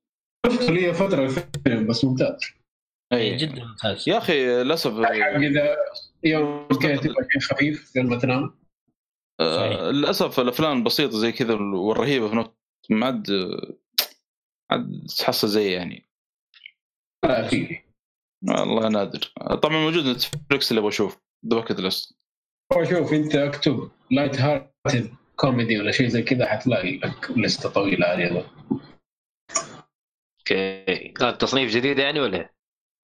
[0.47, 2.41] شفته لي فترة الفيلم بس ممتاز.
[3.13, 4.09] اي جدا ممتاز.
[4.09, 5.77] يا أخي للأسف إذا
[6.25, 8.59] يوم شيء خفيف قبل ما تنام.
[9.41, 12.51] آه للأسف الأفلام البسيطه زي كذا والرهيبة في نفس
[12.91, 13.27] ما عاد
[14.71, 16.11] عاد تحصل زي يعني.
[17.25, 17.81] لا في
[18.49, 19.33] والله نادر.
[19.63, 21.19] طبعا موجود Netflix اللي أبغى أشوف.
[21.47, 22.17] The Bucket List
[22.91, 28.47] شوف أنت أكتب light hearted comedy ولا شيء زي كذا حتلاقي لك لستة طويلة هذه
[30.41, 31.13] أوكي.
[31.39, 32.51] تصنيف جديد يعني ولا؟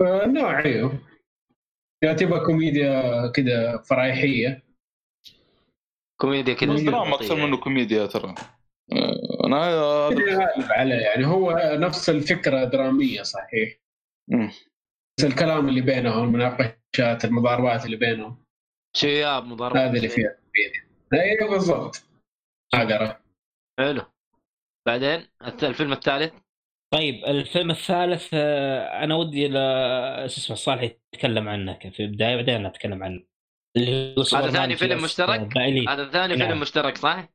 [0.01, 1.10] إيه؟ نوع أيوه
[2.03, 4.63] يا تبغى كوميديا كذا فرايحيه
[6.21, 8.35] كوميديا كذا بس دراما أكثر منه كوميديا ترى.
[8.93, 9.57] آه، أنا
[10.09, 13.77] غالب عليه يعني هو نفس الفكرة درامية صحيح.
[14.31, 14.51] مم.
[15.19, 18.45] بس الكلام اللي بينهم المناقشات المضاربات اللي بينهم.
[18.97, 20.91] شياب مضاربة؟ هذا اللي فيها كوميديا.
[21.13, 22.05] أيوه بالضبط.
[22.75, 23.21] هذا
[23.81, 24.03] حلو.
[24.87, 26.35] بعدين الث- الفيلم الثالث؟
[26.93, 29.53] طيب الفيلم الثالث آه، أنا ودي ل-
[30.31, 30.83] شو اسمه صالح
[31.15, 33.23] يتكلم عنه في البداية بعدين أتكلم عنه
[33.77, 35.89] اللي هو سوبرمان ثاني فيلم في مشترك؟ Elite.
[35.89, 36.49] هذا ثاني نعم.
[36.49, 37.29] فيلم مشترك صح؟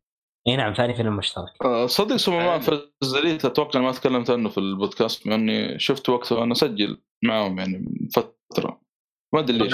[0.48, 4.58] إي نعم ثاني فيلم مشترك آه، صدق Superman vs Elite أتوقع ما تكلمت عنه في
[4.58, 8.82] البودكاست مع إني شفت وقته وأنا أسجل معاهم يعني من فترة
[9.34, 9.74] ما أدري ليش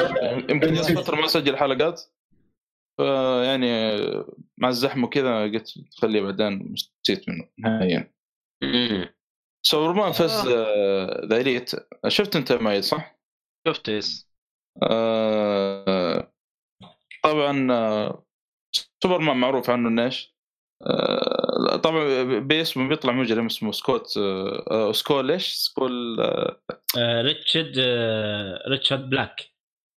[0.49, 2.02] يمكن فترة ما أسجل حلقات
[2.98, 3.91] ف- يعني
[4.58, 8.14] مع الزحمة وكذا قلت خليه بعدين نسيت منه نهائيا
[8.64, 9.06] امم
[9.65, 11.72] Superman vs آه، The Elite
[12.08, 13.20] شفت أنت مايد صح؟
[13.68, 14.32] شفت yes
[14.84, 16.32] آه،
[17.24, 18.26] طبعا آه،
[19.04, 20.36] سوبرمان معروف عنه إنه إيش؟
[20.86, 26.62] آه، طبعا باسمه بيطلع مجرم اسمه سكوت آه، آه، Skull إيش؟ Skull آه،
[26.98, 29.52] آه ريتشارد آه ريتشارد بلاك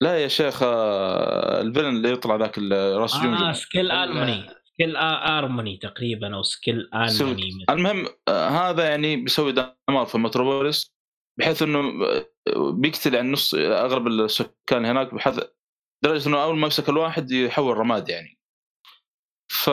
[0.02, 4.50] لا يا شيخ آه، ال villain اللي يطلع ذاك ال- راس آه جمجمه سكيل ارموني
[4.82, 10.92] سكيل ارموني تقريبا أو سكيل ارموني المهم آه، هذا يعني بيسوي دمار في متروبوليس
[11.40, 11.82] بحيث إنه
[12.72, 15.40] بيقتل يعني نص أغلب السكان هناك بحيث
[16.04, 18.40] لدرجه إنه أول ما يمسك الواحد يحول رماد يعني.
[19.52, 19.70] ف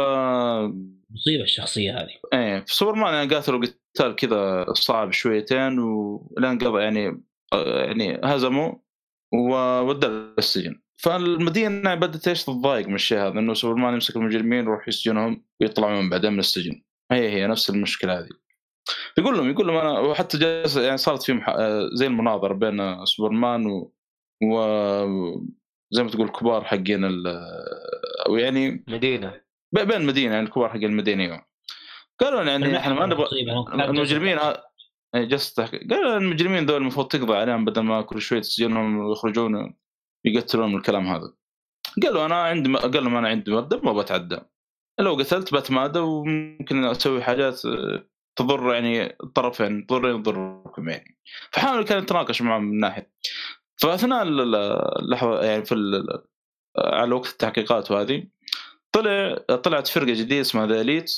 [1.11, 2.15] مصيبة الشخصية هذه.
[2.33, 7.23] إيه في سوبرمان يعني قاتلوا قتال كذا صعب شويتين ولين قضى يعني
[7.53, 8.75] آه، يعني هزموا
[9.35, 15.45] وودى السجن فالمدينة بدأت إيش تتضايق من الشيء هذا إنه سوبرمان يمسك المجرمين ويروح يسجنهم
[15.61, 16.83] ويطلعون بعدين من السجن.
[17.13, 18.29] هي هي نفس المشكلة هذه.
[19.19, 21.57] يقول لهم يقول لهم أنا وحتى جالس يعني صارت في مح...
[21.93, 23.93] زي المناظرة بين سوبرمان و,
[24.43, 24.59] و...
[25.91, 27.27] زي ما تقول كبار حقين ال...
[28.27, 29.41] أو يعني مدينة.
[29.73, 31.47] بين المدينة يعني الكبار حق المدينة أيوة.
[32.21, 33.27] قالوا يعني إحنا ما نبغى
[33.85, 34.39] المجرمين
[35.15, 39.75] إيه، جلست قالوا المجرمين ذول المفروض تقضي عليهم بدل ما كل شوية تسجنهم ويخرجون
[40.25, 41.33] يقتلون الكلام هذا.
[42.03, 44.39] قالوا أنا عندي قال لهم أنا عندي مبدا ما بتعدى.
[45.01, 48.09] لو قتلت بتمادى وممكن أسوي حاجات آه،
[48.39, 51.19] تضر يعني الطرفين تضرني تضركم يعني.
[51.53, 53.13] فحاولوا كان يتناقش معهم من ناحية.
[53.77, 54.55] فأثناء ال- ال-
[55.03, 56.23] اللحظة يعني في ال-
[56.79, 58.27] على وقت التحقيقات وهذه
[58.93, 61.13] طلع طلعت فرقة جديدة اسمها ذا اليت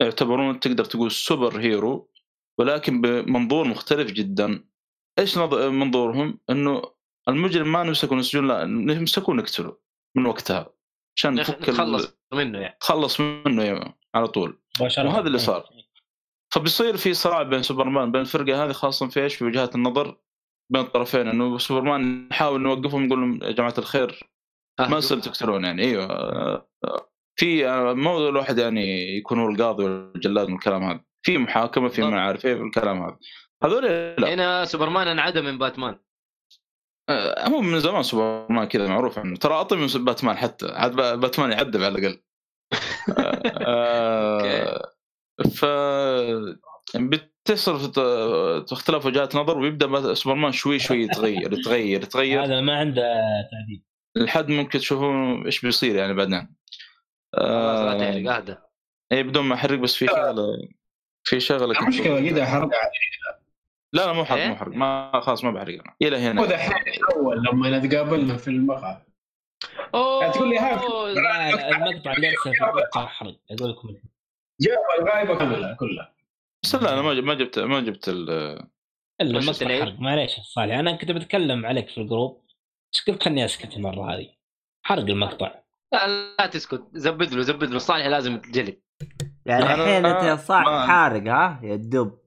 [0.00, 2.10] يعتبرون تقدر تقول super hero
[2.58, 4.64] ولكن بمنظور مختلف جدا.
[5.18, 6.82] إيش نظ- منظورهم؟ إنه
[7.28, 9.76] المجرم ما نمسكه نسجون لا نمسكه ونقتله
[10.16, 10.72] من وقتها
[11.16, 12.76] عشان نفك نتخلص منه يعني.
[12.80, 14.58] تخلص منه يعني على طول.
[14.80, 15.68] وهذا اللي صار.
[16.54, 20.16] فبيصير في صراع بين سوبرمان بين الفرقه هذه خاصة في إيش؟ في وجهات النظر
[20.72, 21.28] بين الطرفين.
[21.28, 24.20] إنه سوبرمان نحاول نوقفهم نقول لهم يا جماعة الخير
[24.80, 25.82] آه، ما يصير تقتلون يعني.
[25.82, 26.68] أيوه.
[27.36, 31.04] في مو الواحد يعني يكون هو القاضي والجلاد من الكلام هذا.
[31.22, 32.02] في محاكمة في.
[32.02, 33.18] ما عارف إيه الكلام هذا.
[33.64, 34.34] هذول لا.
[34.34, 35.98] هنا سوبرمان انعدم من باتمان.
[37.38, 39.36] هو من زمان سوبرمان كذا معروف عنه.
[39.36, 40.66] ترى أطيب من باتمان حتى.
[40.72, 42.22] عاد با- باتمان يعذب على الأقل.
[43.66, 44.92] آه،
[45.58, 45.64] ف
[46.96, 47.74] بتصير
[48.72, 52.44] اختلاف وجهات نظر ويبدأ سوبرمان شوي شوي يتغير يتغير يتغير.
[52.44, 53.02] هذا ما عنده
[53.50, 53.82] تعديل
[54.16, 56.54] لحد ممكن تشوفون إيش بيصير يعني بعدين.
[57.38, 58.56] آه، تحرق اهدى.
[59.12, 60.46] اي بدون ما أحرق بس في شغلة
[61.24, 62.70] في شغلة المشكلة كذا حرق
[63.92, 64.74] لا لا مو حرق إيه؟ مو حرق.
[64.74, 65.94] ما خلاص ما بحرق أنا.
[66.02, 66.40] إلى هنا.
[66.40, 69.02] هو دحين الأول لما نتقابلنا في المقهى
[69.94, 70.80] أوه تقول لي هذا.
[71.14, 73.36] لا لا، المقطع في المقطع حرق.
[73.50, 74.10] أقول لكم الحين.
[74.60, 76.14] جاب الغايبه كامله كلها
[76.64, 78.30] بس لا أنا ما ما جبت ما جبت ال
[79.20, 80.00] المقطع؟ حرق.
[80.00, 82.42] معليش صالح أنا كنت بتكلم عليك في الجروب.
[82.92, 84.28] بس قلت؟ خلني أسكت المرة هذه.
[84.82, 85.54] حرق المقطع.
[85.92, 86.06] لا,
[86.38, 86.82] لا تسكت.
[86.92, 87.78] زبد له زبد له.
[87.78, 88.80] صالح لازم تجلد.
[89.46, 92.18] يعني الحين أنت يا ما- حارق ها؟ يا الدب.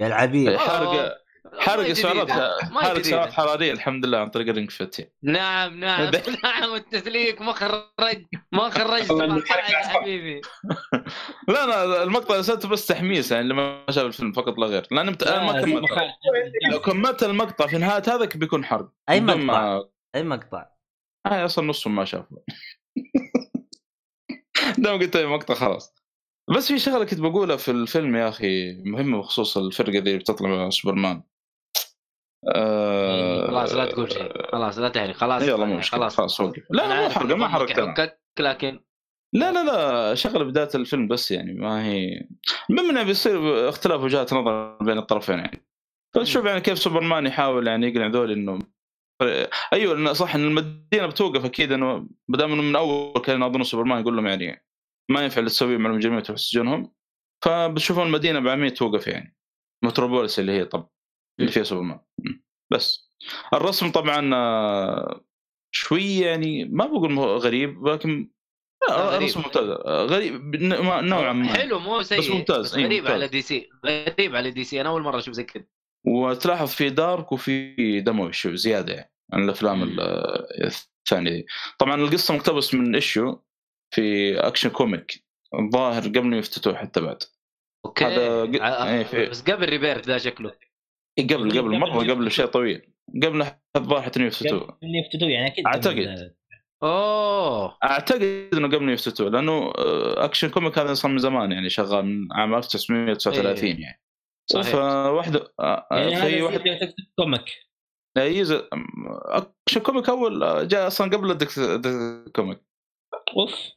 [0.00, 0.56] يا العبيد.
[0.56, 1.16] حرق
[1.58, 3.02] حرق ما هي سعرات حرق.
[3.02, 6.10] سعرات حرارية الحمد لله عن طريق الرينج فيت نعم نعم.
[6.44, 9.10] نعم التسليك ما خرج ما خرجت.
[9.10, 9.90] والله ما إنه حرق يا أعصاب.
[10.02, 10.40] حبيبي.
[11.48, 14.86] لا أنا المقطع ارسلته بس تحميس يعني اللي ما شاف الفيلم فقط لا غير.
[14.90, 15.16] لأن.
[15.26, 15.90] أنا ما لا، كملت.
[16.72, 18.88] لو كملت المقطع في نهاية هذا بيكون حرق.
[19.08, 19.82] أي مقطع؟
[20.14, 20.66] أي مقطع؟
[21.26, 22.42] هاي أصلا نصهم ما شافه.
[24.78, 25.94] دام قلت أي مقطع خلاص.
[26.50, 30.48] بس في شغلة كنت بقولها في الفيلم يا أخي مهمة بخصوص الفرقة ذي اللي بتطلع
[30.48, 31.22] مع سوبرمان.
[32.54, 33.46] آه...
[33.46, 36.16] خلاص لا تقول شيء خلاص لا تحرق خلاص يلا مو مشكلة خلاص.
[36.16, 38.80] خلاص لا لا مو عارف حرق إن ما حرقت لكن
[39.34, 42.28] لا لا لا شغلة بداية الفيلم بس يعني ما هي
[42.70, 45.66] المهم إنه بيصير اختلاف وجهات نظر بين الطرفين يعني.
[46.14, 48.58] فشوف يعني كيف سوبرمان يحاول يعني يقنع ذول إنه
[49.72, 54.00] أيوه صح إن المدينة بتوقف أكيد إنه ما دام انه من أول كان اظن سوبرمان
[54.00, 54.65] يقول لهم يعني
[55.10, 56.92] ما ينفع اللي تسويه مع المجرمين تروح تسجنهم
[57.44, 59.36] فبتشوفون المدينة بعمية توقف يعني.
[59.84, 60.88] متروبوليس اللي هي طب
[61.40, 62.00] اللي فيها سوبرمان.
[62.72, 63.12] بس.
[63.54, 65.24] الرسم طبعا آه،
[65.74, 68.30] شوي يعني ما بقول غريب ولكن
[68.88, 69.20] لا، غريب.
[69.22, 69.68] الرسم ممتاز.
[69.68, 71.54] آه، غريب نوعا ما.
[71.54, 72.18] حلو مو سيء.
[72.18, 73.14] بس ممتاز، بس إيه، غريب ممتاز.
[73.14, 73.68] على DC.
[73.86, 74.80] غريب على DC.
[74.80, 75.64] أنا أول مرة أشوف زي كذا
[76.06, 80.00] وتلاحظ في dark وفي دموي شو زيادة يعني عن الأفلام ال-
[80.64, 81.46] الثانية دي.
[81.78, 83.36] طبعا القصة مقتبس من issue
[83.94, 85.24] في Action Comic
[85.58, 87.22] الظاهر قبل New Fifty Two حتى بعد.
[87.86, 88.04] أوكي.
[88.04, 90.52] هذا ق- إيه، في- بس قبل Rebirth ذا شكله.
[91.18, 92.92] إيه، قبل قبل مرة قبل شيء طويل.
[93.22, 93.46] قبل
[93.76, 96.34] الظاهر حتى إنه Fifty Two اللي يفتدوا يعني أكيد أعتقد.
[96.82, 97.78] أوه.
[97.84, 102.04] أعتقد إنه قبل ما يفتتوا لأنه آه، اكشن كوميك هذا صار من زمان يعني شغال
[102.04, 103.82] من عام 1939 إيه.
[103.82, 104.02] يعني.
[104.50, 104.72] صحيح.
[104.72, 106.60] فواحدة آه، آه، يعني في واحد
[107.18, 107.44] كوميك
[108.18, 108.62] يز-
[109.26, 112.60] اكشن كوميك أول جاء أصلا قبل الدك الدك- كوميك
[113.36, 113.72] أوف.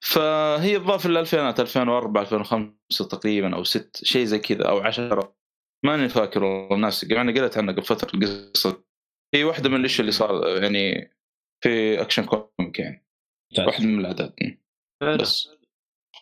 [0.00, 5.36] فهي تضاف للالفينات 2004 2005 تقريبا أو 6 شيء زي كذا أو 10
[5.84, 8.84] ماني فاكر والله الناس يعني قريت عنها قبل فترة القصة
[9.34, 11.10] هي واحدة من الأشياء اللي صار يعني
[11.64, 13.06] في Action Comic يعني.
[13.58, 14.58] واحدة من الأعداد.
[15.20, 15.48] بس.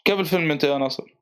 [0.04, 1.14] كيف الفيلم أنت يا ناصر؟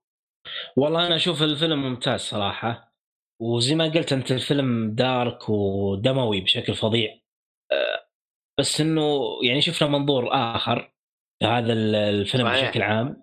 [0.76, 2.96] والله أنا أشوف الفيلم ممتاز صراحة.
[3.40, 7.20] وزي ما قلت أنت الفيلم dark ودموي بشكل فظيع.
[7.72, 8.05] آه،
[8.60, 10.92] بس إنه يعني شفنا منظور آخر
[11.38, 12.68] في هذا ال- الفيلم صحيح.
[12.68, 13.22] بشكل عام.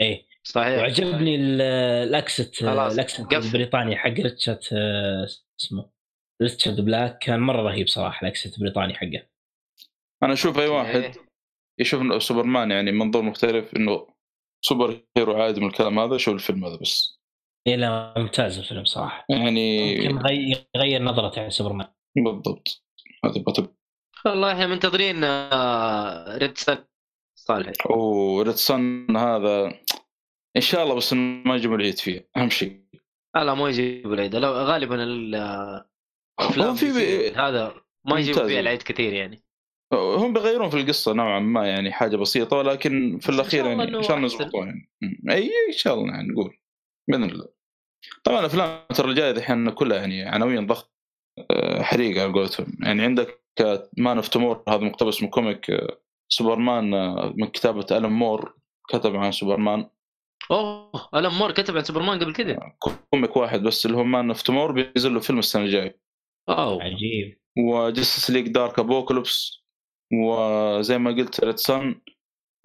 [0.00, 0.26] إيه.
[0.44, 1.60] صحيح وعجبني ال-
[2.08, 3.32] ال accent ال accent.
[3.32, 5.26] البريطاني حق ريتشارد آه،
[5.60, 5.90] اسمه
[6.42, 9.22] ريتشارد بلاك كان مرة رهيب صراحة ال accent البريطاني حقه.
[10.22, 11.12] أنا أشوف أي واحد إيه.
[11.80, 14.06] يشوف سوبرمان يعني منظور مختلف إنه
[14.64, 17.20] superhero عادي من الكلام هذا شوف الفيلم هذا بس.
[17.66, 19.24] إيه لا ممتاز الفيلم صراحة.
[19.28, 20.26] يعني ممكن
[20.76, 21.86] يغير- نظرته عن سوبرمان.
[22.16, 22.84] بالضبط.
[23.24, 23.68] هذا بطل
[24.26, 26.78] والله إحنا منتظرين آه، ريد سن
[27.38, 29.80] صالح وريد صن هذا
[30.56, 32.82] إن شاء الله بس ما يجيبوا العيد فيه أهم شيء.
[33.36, 34.36] لا لا مو يجيب العيد.
[34.36, 35.34] لو غالبا ال-
[36.40, 37.74] افلام هو في في هذا
[38.04, 38.48] ما يجيب ممتاز.
[38.50, 39.42] فيها العيد كثير يعني.
[39.94, 44.16] هم بيغيرون في القصة نوعا ما يعني حاجة بسيطة ولكن في الأخير يعني إن شاء
[44.16, 44.42] الله أحسن.
[44.42, 44.90] يضبطون يعني.
[45.30, 46.56] أي إن شاء الله يعني نقول
[47.08, 47.48] بإذن الله.
[48.24, 50.92] طبعا الأفلام ترى الجاية الحين كلها يعني عناوين ضخمة.
[51.50, 52.76] آه، حريقه على قولتهم.
[52.80, 53.42] يعني عندك
[53.98, 55.98] Man of Tomorrow هذا مقتبس من comic آه،
[56.28, 58.56] سوبرمان آه، من كتابة الن مور
[58.88, 59.88] كتب عن سوبرمان.
[60.50, 62.58] أوه الن مور كتب عن سوبرمان قبل كذا
[63.10, 66.00] comic واحد بس اللي هو Man of Tomorrow بينزل له فيلم السنة الجاية.
[66.48, 67.40] واو عجيب.
[67.58, 69.62] و Justice League Dark Apokolips
[70.12, 72.00] وزي ما قلت Red Son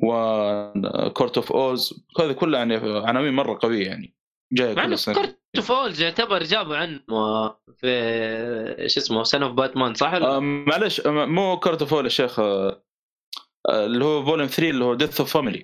[0.04, 2.76] و Court of Owls هذه كلها يعني
[3.08, 4.16] عناوين مرة قوية يعني.
[4.54, 5.16] جاية كل سنة.
[5.16, 7.00] Court of Owls يعتبر جابوا عنه
[7.78, 12.10] في شو اسمه Son of Batman صح؟ ولا؟ آه، معلش آه، مو Court of يا
[12.10, 12.84] شيخ آه،
[13.70, 15.64] اللي هو volume 3 اللي هو Death of Family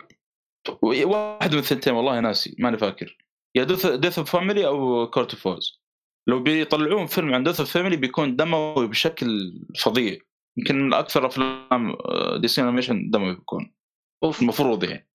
[0.84, 3.18] واحد من الثنتين والله ناسي ماني فاكر.
[3.56, 5.60] يا Death of Family أو Court of
[6.28, 10.18] لو بيطلعون فيلم عن Death of Family بيكون دموي بشكل فظيع.
[10.58, 11.96] يمكن من أكثر أفلام
[12.42, 13.74] DC animation دموي بيكون.
[14.42, 15.13] المفروض يعني.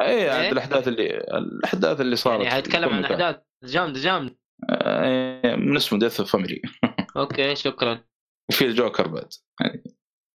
[0.00, 3.04] اي إيه؟ عاد الأحداث اللي الأحداث اللي صارت يعني حيتكلم عن.
[3.04, 3.36] أحداث.
[3.64, 4.38] جامده جامده
[4.70, 6.62] آه، من اسمه Death of Family
[7.16, 8.04] okay شكرا.
[8.50, 9.32] وفي الجوكر بعد.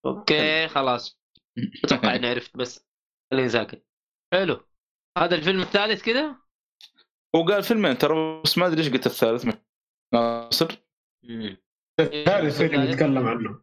[0.06, 1.22] okay خلاص.
[1.84, 2.88] أتوقع إني عرفت بس
[3.32, 3.86] خليني ساكت.
[4.34, 4.60] حلو.
[5.18, 6.36] هذا الفيلم الثالث كذا
[7.36, 9.56] وقال فيلمين ترى بس ما أدري إيش قلت الثالث.
[10.14, 10.68] ناصر.
[12.00, 13.62] هذا فيلم نتكلم عنه.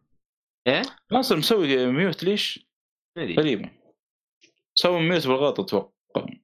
[0.67, 0.81] إيه؟
[1.11, 2.67] ناصر مسوي mute ليش؟
[3.17, 3.78] غريبة.
[4.81, 5.91] سوى mute بالغلط أتوقع.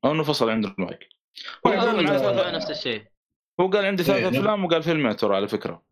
[0.06, 1.10] أو إنه فصل عنده المايك.
[1.68, 3.04] هو قال نفس الشيء.
[3.60, 4.40] هو قال عندي ثلاث إيه، لا.
[4.40, 5.84] أفلام وقال فيلمين ترى على فكرة.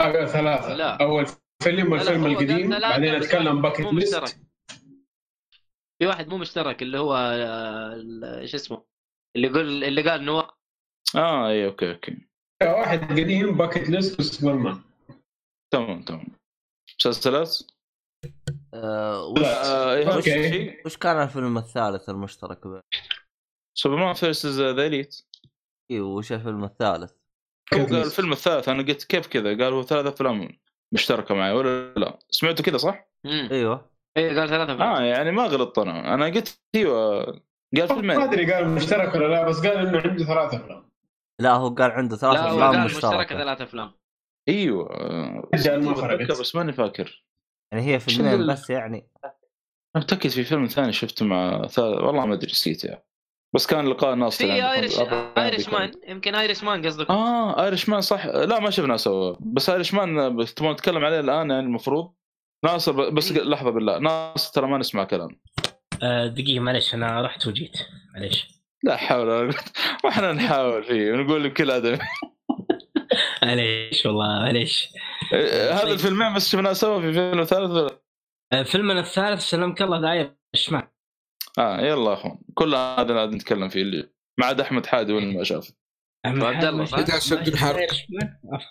[0.00, 0.74] آه، ثلاثة.
[0.74, 1.02] لا.
[1.04, 1.26] أول
[1.62, 4.40] فيلم والفيلم قال القديم بعدين Bucket مو List.
[5.98, 8.84] في واحد مو مشترك اللي هو آه، ال- شو اسمه؟
[9.36, 10.50] اللي يقول اللي قال نواف
[11.16, 12.16] آه اي okay okay.
[12.62, 14.80] واحد قديم Bucket List وسوبرمان
[15.72, 16.26] تمام تمام.
[17.00, 17.58] مسلسلات؟
[18.24, 20.86] آه وش, آه إيه، الشيء.
[20.86, 22.80] وش كان الفيلم الثالث المشترك بين؟
[23.78, 25.16] Superman versus the Elite
[25.90, 27.12] أيوه وش الفيلم الثالث؟
[27.72, 27.96] قال.
[27.96, 30.48] الفيلم الثالث أنا قلت كيف كذا؟ قال هو ثلاث أفلام
[30.94, 33.90] مشتركة معي ولا لا؟ سمعته كذا صح؟ امم أيوه.
[34.16, 36.14] إيه قال ثلاثة آه يعني ما غلطت أنا.
[36.14, 37.40] أنا قلت أيوه قال
[37.76, 38.20] ما فيلمين.
[38.20, 40.90] أدري قال مشترك ولا لا بس قال إنه عنده ثلاثة أفلام.
[41.40, 43.08] لا هو قال عنده ثلاث لا هو أفلام قال مشتركة.
[43.08, 43.92] مشتركة ثلاث أفلام.
[44.48, 47.24] أيوه آه، ما بس ماني فاكر.
[47.72, 49.06] يعني هي فيلمين بس يعني.
[49.96, 53.04] أنا متأكد في فيلم ثاني شفته مع ثالث والله ما أدري نسيت يعني.
[53.54, 54.72] بس كان لقاء ناصر في.
[54.72, 54.98] Irish
[55.38, 55.68] Irish.
[55.68, 57.10] Man يمكن Irishman قصدك.
[57.10, 58.26] آه Irishman صح.
[58.26, 62.12] لا ما شفناه سوا بس Irishman تبغى نتكلم عليه الآن يعني المفروض.
[62.64, 63.98] ناصر بس لحظة بالله.
[63.98, 65.40] ناصر ترى ما نسمع كلام.
[66.02, 67.78] آه، دقيقة معلش أنا رحت وجيت.
[68.14, 68.48] معلش
[68.82, 69.54] لا حول ولا قوة.
[70.04, 71.98] وإحنا نحاول فيه ونقول بكل أدب.
[73.42, 74.88] معليش والله معليش.
[74.88, 75.00] إيه،
[75.78, 78.02] هذا الفيلمين بس شفناه سوا في فيلم ثالث ولا-
[78.52, 80.82] آه، فيلمنا الثالث سلمك الله داير الشمال
[81.58, 82.38] آه يلا يا أخوان.
[82.54, 85.74] كل هذا قاعد نتكلم فيه اللي ما عاد أحمد حادي ولا ما شافه.
[86.26, 87.00] وعبد الله، صح؟
[87.34, 87.86] بدون حرق.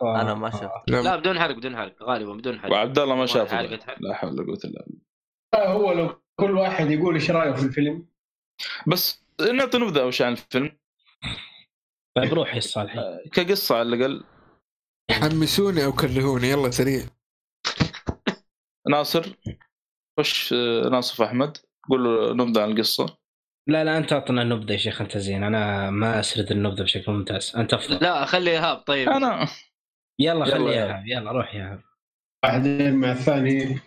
[0.01, 1.15] أنا ما شفت لا.
[1.15, 2.71] بدون حرق بدون حرق غالبا بدون حرق.
[2.71, 3.61] وعبد الله ما شافه.
[3.61, 5.01] لا حول ولا قوة إلا بالله.
[5.53, 8.05] آه، هو لو كل واحد يقول إيش رأيه في الفيلم.
[8.87, 9.23] بس
[9.53, 10.77] نعطي نبذه اول شيء عن الفيلم؟
[12.15, 12.99] طيب روح يا الصالحي
[13.33, 14.23] كقصة على الأقل.
[15.11, 17.01] حمسوني أو كرهوني يلا سريع.
[18.89, 19.33] ناصر
[20.19, 21.57] خش آه، ناصف أحمد؟
[21.89, 23.17] قول له نبذه عن القصة.
[23.67, 25.43] لا لا أنت أعطنا النبذة يا شيخ أنت زين.
[25.43, 27.53] أنا ما أسرد النبذة بشكل ممتاز.
[27.55, 27.95] أنت أفضل.
[28.01, 28.77] لا خلي إيهاب.
[28.77, 29.09] طيب.
[29.09, 29.47] أنا.
[30.19, 30.55] يلا يلا.
[30.55, 31.81] خلي يا يلا روح يا ايهاب.
[32.43, 33.79] بعدين مع الثاني.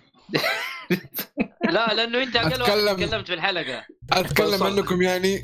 [1.71, 3.07] لا لأنه أنت أقل واحد أتكلم.
[3.07, 3.85] تكلمت في الحلقة.
[4.13, 4.63] أتكلم.
[4.63, 5.43] عنكم يعني.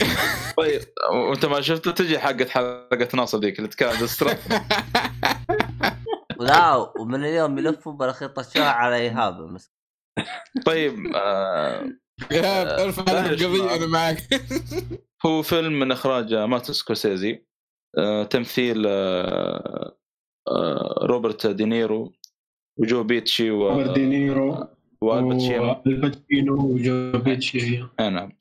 [0.57, 0.81] طيب
[1.13, 4.03] وانت ما شفته تجي حقت حلقة ناصر ذيك اللي كانت
[6.41, 9.75] لا ومن اليوم يلفوا بالخيط الشارع على ايهاب المسكين
[10.67, 11.85] طيب آه
[12.33, 14.19] يا ارفع لا، عنك ليش قضية ما- أنا معك.
[15.27, 17.45] هو فيلم من إخراج مارتن سكورسيزي
[17.99, 19.97] آه تمثيل آه
[20.49, 22.13] آه، روبرت دينيرو
[22.79, 23.69] وجو بيتشي و...
[23.69, 24.69] روبرت دينيرو
[25.03, 27.85] والباتشينو والباتشينو وجو بيتشي.
[28.01, 28.33] أي نعم.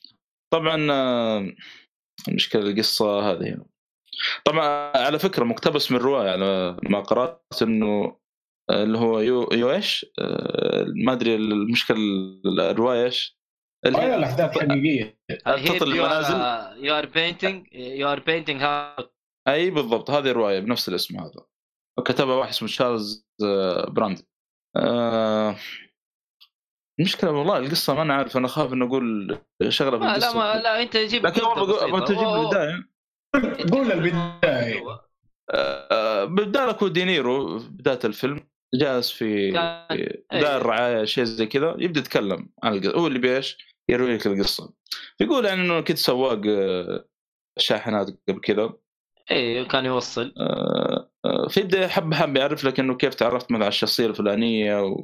[0.53, 1.53] طبعا آه،
[2.27, 3.57] المشكلة القصة هذه.
[4.45, 8.17] طبعا على فكرة مقتبس من رواية على ما قرأت إنه
[8.69, 11.97] آه، اللي هو you, you إيش؟ آه، ما أدري المشكلة
[12.45, 13.39] الرواية إيش؟
[13.85, 15.19] اللي أيوه هي الأحداث حقيقية.
[15.45, 16.35] تطل المنازل.
[16.85, 18.61] you are painting you are painting
[19.47, 21.45] أي بالضبط هذه الرواية بنفس الاسم هذا.
[21.99, 24.19] وكتبها واحد اسمه تشارلز آه، براند
[24.75, 25.55] آه،
[26.99, 29.37] المشكلة والله القصة ما أنا عارف أنا اخاف اني أقول
[29.69, 31.85] شغلة في لا ما لا أنت جيب لكن والله بسيطة.
[31.85, 32.43] أبغى تجيب أوه، أوه.
[32.43, 32.89] البداية.
[33.72, 34.99] قول البداية.
[35.51, 38.39] آه، بدأ لك هو دينيرو في بداية الفيلم
[38.76, 39.60] جالس في
[39.91, 40.23] أي.
[40.31, 43.57] دار رعاية شيء زي كذا يبدأ يتكلم عن القصة هو اللي بيش
[43.89, 44.73] يروي لك القصة.
[45.19, 47.06] يقول يعني إنه كنت سواق آه،
[47.57, 48.73] شاحنات قبل كذا.
[49.31, 50.34] إيه كان يوصل.
[50.39, 54.95] آه، فيبدأ حبه حبه يعرف لك إنه كيف تعرفت مع الشخصية الفلانية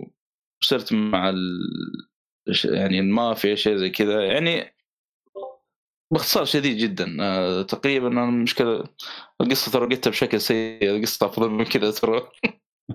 [0.62, 1.60] وصرت مع ال...
[2.66, 4.24] يعني المافيا شيء زي كذا.
[4.24, 4.75] يعني
[6.16, 7.18] باختصار شديد جدا.
[7.22, 8.84] آه، تقريبا أنا المشكلة
[9.42, 12.30] القصة ترى قلتها بشكل سيء القصة أفضل من كذا ترى.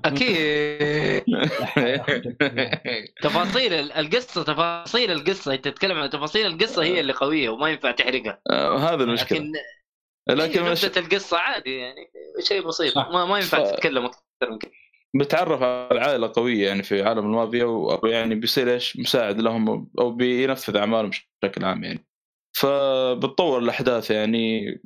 [0.05, 1.25] أكيد.
[3.23, 5.55] تفاصيل ال- القصة تفاصيل القصة.
[5.55, 8.41] أنت تتكلم عن تفاصيل القصة هي اللي قوية وما ينفع تحرقها.
[8.51, 9.39] آه، هذا المشكلة.
[9.39, 9.53] لكن
[10.29, 10.85] لكن لكن مش...
[10.85, 12.11] القصة عادي يعني
[12.49, 12.99] شيء بسيط.
[12.99, 14.71] ما, ما ينفع ف- تتكلم أكثر من كذا.
[15.15, 20.77] بتعرف على عائلة قوية يعني في عالم المافيا ويعني بيصير إيش؟ مساعد لهم أو بينفذ
[20.77, 21.11] أعمالهم
[21.43, 22.10] بشكل عام يعني.
[22.61, 24.81] فبتطور الأحداث يعني.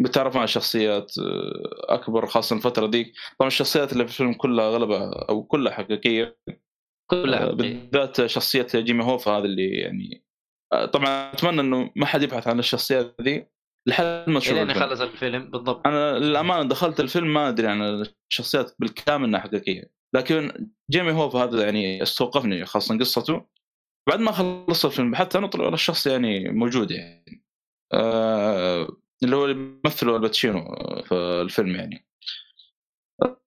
[0.00, 3.12] بتعرف عن شخصيات آه، أكبر خاصة الفترة ديك.
[3.38, 6.38] طبعا الشخصيات اللي في الفيلم كلها أغلبها أو كلها حقيقية.
[7.10, 10.24] كلها آه، بالذات شخصية جيمي هوفا هذا اللي يعني
[10.72, 13.46] آه، طبعا أتمنى إنه ما حد يبحث عن الشخصيات ذي
[13.88, 14.70] لحد ما تشوف لين.
[14.70, 15.50] يخلص الفيلم.
[15.50, 15.86] بالضبط.
[15.86, 19.90] أنا للأمانة دخلت الفيلم ما أدري عن الشخصيات بالكامل إنها حقيقية.
[20.14, 23.46] لكن جيمي هوف هذا يعني استوقفني خاصة قصته.
[24.08, 27.44] بعد ما خلصت الفيلم بحثت أنا طلع الشخص يعني موجود يعني
[27.92, 28.88] آه
[29.22, 30.64] اللي هو اللي يمثله ألباتشينو
[31.04, 32.06] في الفيلم يعني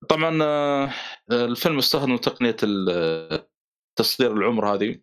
[0.10, 0.94] طبعا آه
[1.32, 2.56] الفيلم استخدم تقنية
[3.96, 5.00] تصغير العمر هذه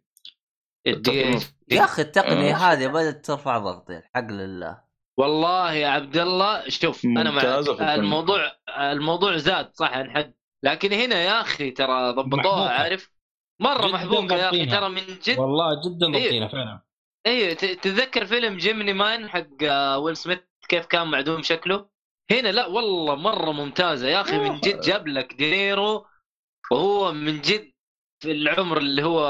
[0.86, 1.52] إتش.
[1.70, 2.72] يا أخي التقنية آه.
[2.72, 7.80] هذه بدأت ترفع ضغطي الحق لله والله يا عبد الله شوف أنا الفيلم.
[7.80, 12.68] الموضوع الموضوع زاد صح عن حد لكن هنا يا أخي ترى ضبطوها.
[12.70, 13.10] عارف
[13.60, 14.66] مرة محبوكه يا أخي.
[14.66, 16.24] ترى من جد والله جدا إيه.
[16.24, 16.80] ضبطينه فعلا.
[17.26, 20.38] أيوه تتذكر فيلم Gemini Man حق آه، ويل سميث
[20.68, 21.88] كيف كان معدوم شكله؟
[22.30, 26.06] هنا لا والله مرة ممتازة يا أخي من جد جاب لك دينيرو
[26.70, 27.72] وهو من جد
[28.22, 29.26] في العمر اللي هو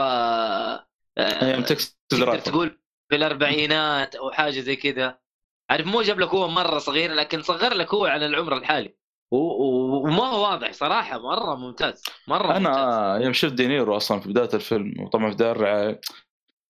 [1.18, 5.18] آه، أيام تقدر تقول في الأربعينات أو حاجة زي كذا.
[5.70, 8.94] عارف مو جاب لك هو مرة صغير لكن صغر لك هو على العمر الحالي.
[9.30, 12.66] وما هو واضح صراحة مرة ممتاز مرة ممتاز.
[12.66, 16.00] أنا يوم شفت دينيرو أصلا في بداية الفيلم وطبعا في دار الرعاية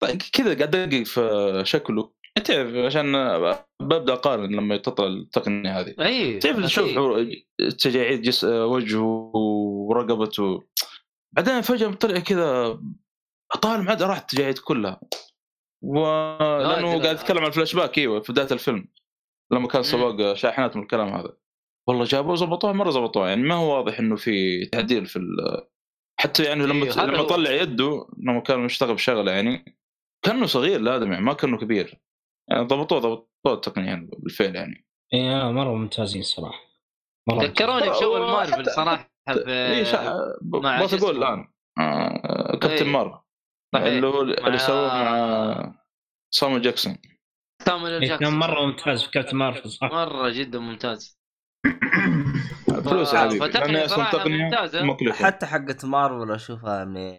[0.01, 2.11] طيب كذا قاعد أدقق في شكله.
[2.45, 3.13] تعرف عشان
[3.81, 5.95] ببدأ أقارن لما تطلع التقنية هذه.
[6.01, 6.89] إي تعرف تشوف.
[7.79, 10.63] تجاعيد جس وجهه ورقبته.
[11.33, 12.79] بعدين فجأة طلع كذا
[13.65, 15.01] ما عاد راحت التجاعيد كلها.
[15.83, 17.03] ولأنه لا.
[17.03, 18.89] قاعد يتكلم عن الفلاش باك إيوه في بداية الفيلم.
[19.53, 21.33] لما كان سواق شاحنات من الكلام هذا.
[21.89, 25.67] والله جابوه زبطوه مرة زبطوه يعني ما هو واضح إنه في تعديل في ال-
[26.21, 27.23] حتى يعني لما إيه، لما.
[27.23, 29.79] طلع يده لما كان مشتغل بشغلة يعني
[30.25, 32.01] كأنه صغير الادمي يعني ما كأنه كبير
[32.49, 36.61] يعني ضبطوه ضبطوه التقنية يعني بالفعل يعني اي آه، مرة ممتازين صراحة
[37.29, 37.45] مرة.
[37.45, 40.15] ذكروني بشغل مارفل صراحة في شا...
[40.43, 41.49] مع بس أقول؟ الآن
[41.79, 42.57] آه...
[42.57, 42.93] كابتن إيه.
[42.93, 43.19] مارفل
[43.75, 43.87] صحيح.
[43.87, 45.75] اللي هو اللي سووه مع
[46.31, 46.97] سامويل جاكسون
[47.67, 51.20] سامويل إيه، جاكسون كان مره ممتاز في كابتن مارفل صح مرة جدا ممتاز
[52.85, 53.41] فلوس يا ف- حبيبي.
[53.41, 54.83] فتقنية صراحة ممتازة.
[54.85, 57.19] مكلفة حتى حقت مارفل أشوفها يعني.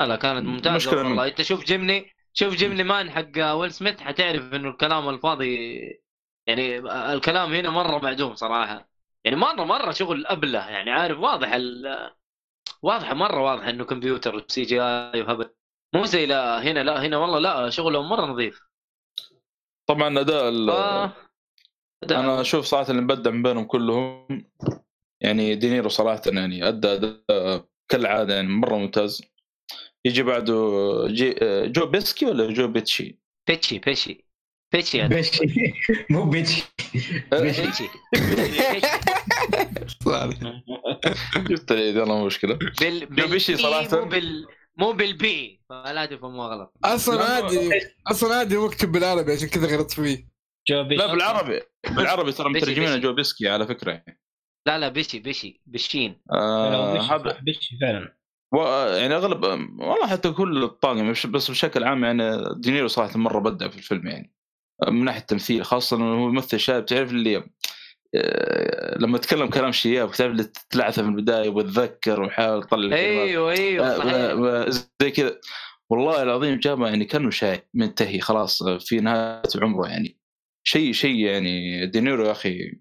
[0.00, 1.26] لا لا كانت ممتازة مشكلة والله.
[1.26, 5.56] أنت شوف جيمناي شوف Gemini Man حق ويل سميث حتعرف إنه الكلام الفاضي
[6.46, 6.78] يعني
[7.14, 8.88] الكلام هنا مرة معدوم صراحة.
[9.24, 12.10] يعني مرة مرة شغل أبلة يعني عارف واضح ال...
[12.82, 15.50] واضح مرة واضح إنه كمبيوتر CGI وهبل.
[15.94, 18.60] مو زي لا هنا لا هنا والله لا شغلهم مرة نظيف.
[19.88, 21.29] طبعا أداء ال- ف...
[22.02, 24.26] ده- أنا أشوف صراحة اللي مبدع من بينهم كلهم
[25.20, 29.22] يعني دينيرو صراحة يعني أدى أداء كالعادة يعني مرة ممتاز.
[30.04, 30.54] يجي بعده
[31.08, 31.34] جي
[31.66, 33.18] جو بيسكي ولا جو بيتشي؟
[33.48, 34.26] بيتشي بيتشي
[34.72, 35.14] بيتشي يعني.
[35.14, 35.44] بيتشي.
[36.10, 36.62] مو بيتشي.
[37.32, 37.62] بيتشي.
[37.62, 37.88] بيتشي.
[38.12, 38.86] بيتشي.
[41.36, 42.58] جبت يلا مو مشكلة.
[42.80, 44.00] بال جو بيتشي بالإي صراحة.
[44.04, 44.46] مو بال
[44.76, 45.60] مو بالبي.
[45.68, 46.72] فلا تفهموها غلط.
[46.84, 47.70] أصلا لا، عادي.
[48.06, 50.29] أصلا عادي مكتوب بالعربي عشان كذا غلطت فيه.
[50.68, 51.60] جو بيش لا بالعربي.
[51.96, 53.06] بالعربي ترى بيشي- مترجمينها بيشي.
[53.06, 53.90] جو بيسكي على فكرة.
[53.92, 54.20] يعني
[54.66, 58.16] لا لا بشي بشي بشين آه هذا صح، بشي فعلا.
[58.54, 63.68] و- يعني أغلب والله حتى كل الطاقم بس بشكل عام يعني دينيرو صراحة مرة بدع
[63.68, 64.34] في الفيلم يعني.
[64.88, 67.44] من ناحية التمثيل خاصة إنه هو ممثل شاب تعرف اللي
[68.14, 72.96] آه، لما تكلم كلام شياب تعرف اللي تلعثه في البداية وتذكر ويحاول يطلع.
[72.96, 73.98] أيوه أيوه آه،
[74.70, 74.84] صحيح.
[75.02, 75.40] زي كذا.
[75.90, 80.19] والله العظيم جابه يعني كأنه شايب منتهي خلاص في نهاية عمره يعني.
[80.70, 82.72] شيء شيء يعني دينيرو يا أخي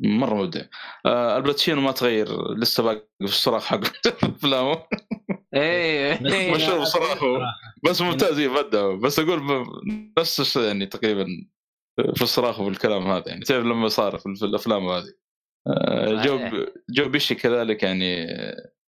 [0.00, 0.62] مرة مبدع.
[1.06, 3.80] آه الباتشينو ما تغير لسه باقي في الصراخ حق
[4.24, 4.86] افلامه
[5.54, 7.26] أيوه أيوه مشهور بصراحة.
[7.84, 9.66] بس ممتاز يبدع بس أقول ب-
[10.18, 11.26] نفس الشيء يعني تقريبا
[12.14, 13.40] في الصراخ والكلام هذا يعني.
[13.40, 15.12] تعرف لما صار في في الأفلام هذه.
[15.66, 16.66] آه، جو.
[16.90, 18.26] جو بيشي كذلك يعني.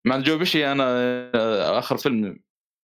[0.08, 0.84] مع جو بيشي أنا
[1.36, 2.40] آه، آخر فيلم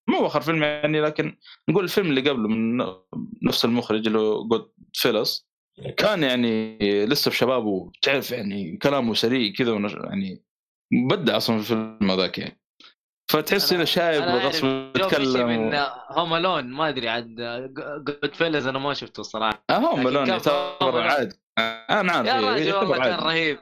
[0.10, 1.38] مو آخر فيلم يعني لكن
[1.70, 2.86] نقول الفيلم اللي قبله من
[3.44, 5.50] نفس المخرج اللي هو Goodfellas
[5.98, 10.44] كان يعني لسه في شبابه تعرف يعني كلامه سريع كذا ونش- يعني
[11.10, 12.60] بدع أصلا في الفيلم هذاك يعني
[13.32, 14.66] فتحس إنه شايب غصب
[14.96, 15.80] يتكلم من.
[16.10, 17.36] Home Alone ما أدري عاد
[18.08, 19.64] Goodfellas أنا ما شفته الصراحه
[19.96, 21.02] Home Alone كان يعتبر.
[21.02, 23.20] عادي آه، أنا عارف يا يعتبر والله كان.
[23.20, 23.60] رهيب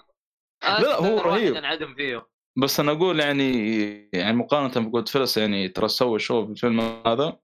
[0.64, 1.56] لا، هو رهيب.
[1.56, 6.52] انعدم فيه بس أنا أقول يعني يعني مقارنة ب Goodfellas يعني ترى سوى show في
[6.52, 7.40] الفيلم هذا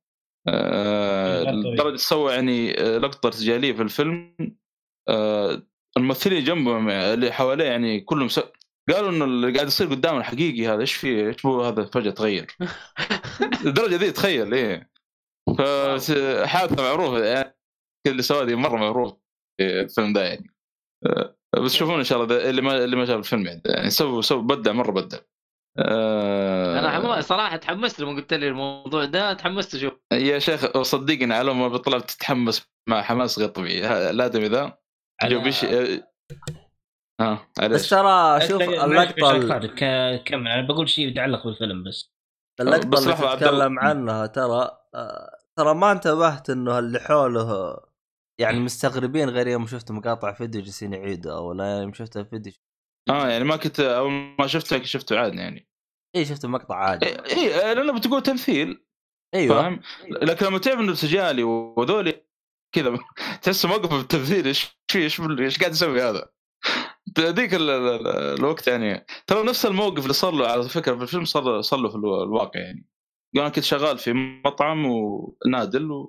[0.48, 1.74] طبيعي.
[1.74, 4.36] لدرجة سوى يعني لقطة ارتجاليه في الفيلم
[5.10, 5.64] آه،
[5.98, 8.40] الممثلين جنبه اللي حواليه يعني كلهم س...
[8.90, 12.58] قالوا إنه اللي قاعد يصير قدامنا حقيقي هذا إيش فيه؟ إيش هو هذا فجأة تغير
[13.66, 14.92] الدرجة ذي تخيل إيه
[15.58, 17.58] فحادثه معروفة يعني
[18.08, 19.14] اللي سواه دي مرة معروف
[19.58, 20.54] في الفيلم ده يعني
[21.06, 24.22] آه، بس شوفون إن شاء الله اللي ما اللي ما شاف الفيلم يعني, يعني سووا
[24.22, 25.18] سووا بدع مرة بدع
[25.80, 29.94] آه، أنا حما صراحة تحمست لما قلت لي الموضوع ده تحمست أشوف.
[30.14, 34.78] يا شيخ صدقني على ما بطلع تتحمس مع حماس غير طبيعي الادمي ذا
[35.24, 36.04] جو بيش آه.
[37.22, 39.68] آه، بس معليش ترى شوف معليش، اللقطة
[40.18, 40.48] كمل.
[40.48, 42.14] أنا بقول شيء يتعلق بالفيلم بس.
[42.62, 43.80] اللقطة بس اللي تتكلم.
[43.80, 47.78] عنها ترى آه، ترى ما انتبهت إنه اللي حوله
[48.40, 52.54] يعني مستغربين غير يوم شفت مقاطع فيديو جالسين يعيدوا ولا يوم شفت الفيديو
[53.10, 55.70] آه يعني ما كنت أول ما شفته شفته عادي يعني.
[56.16, 57.06] إي شفت مقطع عادي.
[57.06, 57.16] إي
[57.66, 58.86] إيه لأنه بتقول تمثيل.
[59.34, 59.62] أيوه.
[59.62, 59.80] فاهم؟
[60.10, 62.26] لكن لما تعرف إنه سجالي وذولي
[62.76, 63.00] كذا
[63.42, 66.30] تحس موقف التمثيل إيش في إيش إيش قاعد يسوي هذا؟
[67.20, 69.06] ذيك ال- ال- ال- الوقت يعني.
[69.28, 72.24] ترى نفس الموقف اللي صار له على فكرة في الفيلم صار صار له في الوا-
[72.24, 72.88] الواقع يعني.
[73.36, 74.14] قال أنا كنت شغال في
[74.46, 76.08] مطعم ونادل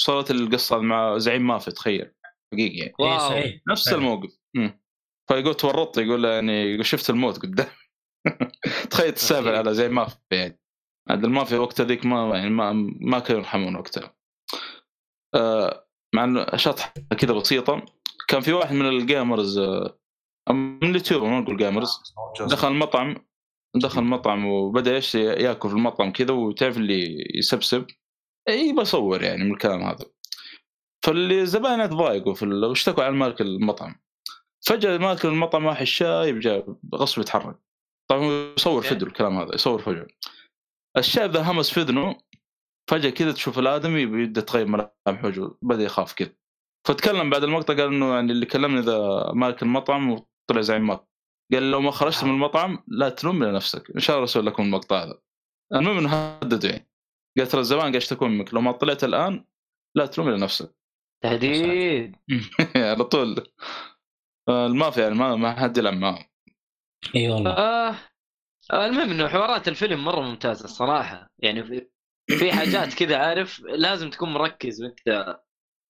[0.00, 2.12] وصارت القصة مع زعيم مافيا تخيل.
[2.52, 2.94] حقيقي يعني.
[2.98, 3.18] wow.
[3.18, 3.60] صحيح.
[3.68, 3.92] نفس.
[3.92, 4.38] الموقف.
[4.54, 4.80] مم.
[5.28, 7.66] فيقول تورطت يقول يعني يقول شفت الموت قدام.
[8.90, 10.60] تخيل تسافر على زي مافيا يعني
[11.10, 14.14] عاد المافيا وقتها ذيك ما يعني ما ما كانوا يرحمون وقتها.
[15.34, 17.86] آه مع إنه شطحه كذا بسيطة.
[18.28, 19.98] كان في واحد من ال gamers آه
[20.50, 23.14] من اليوتيوب ما نقول gamers دخل المطعم
[23.76, 27.86] دخل المطعم وبدأ إيش ياكل في المطعم كذا وتعرف اللي يسبسب؟
[28.48, 30.04] يبى يصور يعني من الكلام هذا.
[31.04, 34.00] فاللي زباين تضايقوا واشتكوا على مالك المطعم.
[34.66, 37.58] فجأة مالك المطعم واحد شايب جاء غصب يتحرك.
[38.10, 38.82] طبعا هو يصور.
[38.82, 40.06] فدر الكلام هذا يصور فجاه
[40.96, 42.16] الشايب ذا همس في اذنه
[42.90, 46.34] فجأة كذا تشوف الآدمي يبدأ يتغير ملامح وجهه بدأ يخاف كذا.
[46.88, 51.06] فتكلم بعد المقطع قال إنه يعني اللي كلمني ذا مالك المطعم وطلع زعيم مطعم
[51.52, 55.04] قال لو ما خرجت من المطعم لا تلوم نفسك إن شاء الله أرسل لكم المقطع
[55.04, 55.18] هذا.
[55.74, 56.87] المهم إنه هددوا يعني.
[57.38, 59.44] قال ترى الزمان قاعد يشتكون منك لو ما طلعت الآن
[59.94, 60.74] لا تلوم إلا نفسك.
[61.22, 62.16] تهديد.
[62.76, 63.46] على طول.
[64.48, 66.24] المافيا يعني ما ما حد يلعب معاهم.
[67.16, 67.50] إي والله.
[67.50, 67.94] آه
[68.72, 71.30] المهم إنه حوارات الفيلم مرة ممتازة الصراحة.
[71.38, 71.88] يعني
[72.38, 75.36] في, حاجات كذا عارف لازم تكون مركز وأنت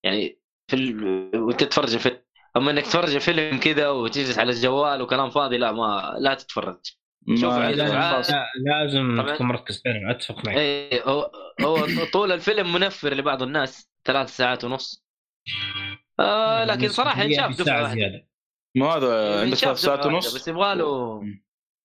[0.05, 1.37] يعني في ال...
[1.37, 2.21] وأنت تتفرج الفيلم
[2.57, 6.98] أما إنك تتفرج الفيلم كذا وتجلس على الجوال وكلام فاضي لا ما لا تتفرج.
[7.35, 7.53] شوف.
[7.53, 8.23] لا-
[8.65, 9.25] لازم.
[9.27, 9.81] تكون مركز.
[9.85, 10.57] فعلا أتفق معك.
[10.57, 11.31] اي هو
[11.61, 15.05] هو طول الفيلم منفر لبعض الناس ثلاث ساعات ونص.
[16.19, 17.95] آه لكن صراحة هي ينشاف دفعة واحدة.
[17.95, 18.27] زيادة.
[18.77, 21.21] ما هذا عندك ينشاف ثلاث ساعات ونص؟ بس يبغى له.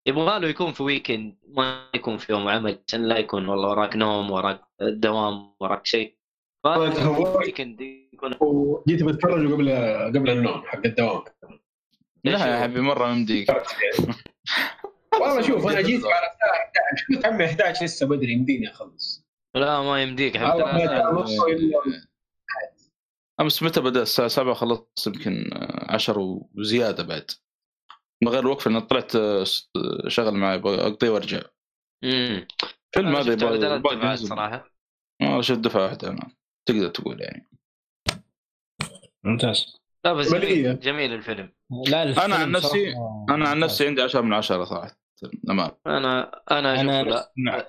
[0.06, 3.96] يبغى له يكون في weekend ما يكون في يوم عمل عشان لا يكون والله وراك
[3.96, 6.16] نوم وراك دوام وراك شيء.
[6.66, 7.80] weekend
[8.12, 9.70] يكون وجيت بتفرج قبل
[10.18, 11.24] قبل النوم حق الدوام.
[12.24, 13.50] لا يا حبيبي مرة يمديك
[15.20, 19.24] والله شوف أنا جيت على الساعة 11 قلت عمي 11 لسه بدري يمديني أخلص.
[19.54, 21.10] لا ما يمديك والله
[23.40, 25.50] أمس متى بدأ؟ الساعة 7 خلصت يمكن
[25.88, 27.30] 10 وزيادة بعد.
[28.22, 29.44] من غير وقفه أنا طلعت آه،
[30.08, 31.40] شغل معي أقضي وأرجع.
[32.04, 32.46] امم
[32.94, 34.16] فيلم هذا يبغى.
[34.16, 34.70] صراحة.
[35.22, 36.30] ما شفت دفعه واحدة أنا
[36.68, 37.48] تقدر تقول يعني.
[39.24, 39.76] ممتاز.
[40.04, 40.34] لا بس.
[40.34, 41.52] جميل, جميل الفيلم.
[41.88, 43.58] لا الفيلم أنا عن نفسي- صراحة أنا عن.
[43.58, 45.03] نفسي عندي 10 من 10 صراحة.
[45.50, 47.32] أمان أنا أنا أنا لا.
[47.36, 47.62] نعم.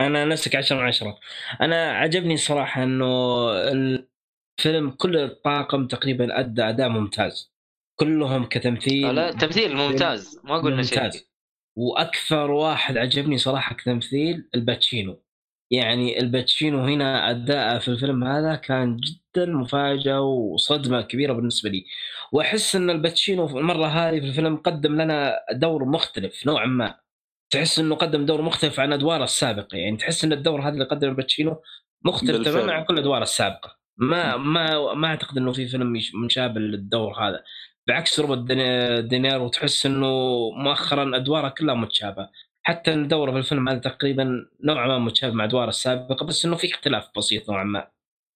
[0.00, 1.18] أنا نفسك 10 من 10
[1.60, 3.06] أنا عجبني صراحة إنه
[3.52, 7.52] الفيلم كل الطاقم تقريبا أدى أداء ممتاز.
[8.00, 9.14] كلهم كتمثيل.
[9.14, 10.40] لا تمثيل ممتاز.
[10.44, 11.02] ما قلنا شيء.
[11.02, 11.28] ممتاز.
[11.76, 15.22] وأكثر واحد عجبني صراحة كتمثيل الباتشينو.
[15.70, 21.84] يعني الباتشينو هنا أداءه في الفيلم هذا كان جدا مفاجأة وصدمة كبيرة بالنسبة لي.
[22.32, 26.94] وأحس إن الباتشينو في المرة هذه في الفيلم قدم لنا دور مختلف نوعا ما.
[27.50, 29.76] تحس إنه قدم دور مختلف عن أدواره السابقة.
[29.76, 31.62] يعني تحس إن الدور هذا اللي قدمه الباتشينو
[32.04, 32.30] مختلف.
[32.44, 33.78] تماما عن كل الادوار السابقة.
[33.96, 35.92] ما ما ما أعتقد إنه في فيلم
[36.24, 37.42] مشابه للدور هذا.
[37.88, 40.06] بعكس روبرت ديني- دينيرو تحس إنه
[40.50, 42.30] مؤخرا أدواره كلها متشابهة.
[42.62, 46.70] حتى دوره في الفيلم هذا تقريبا نوعا ما متشابه مع أدواره السابقة بس إنه في
[46.70, 47.88] اختلاف بسيط نوعا ما.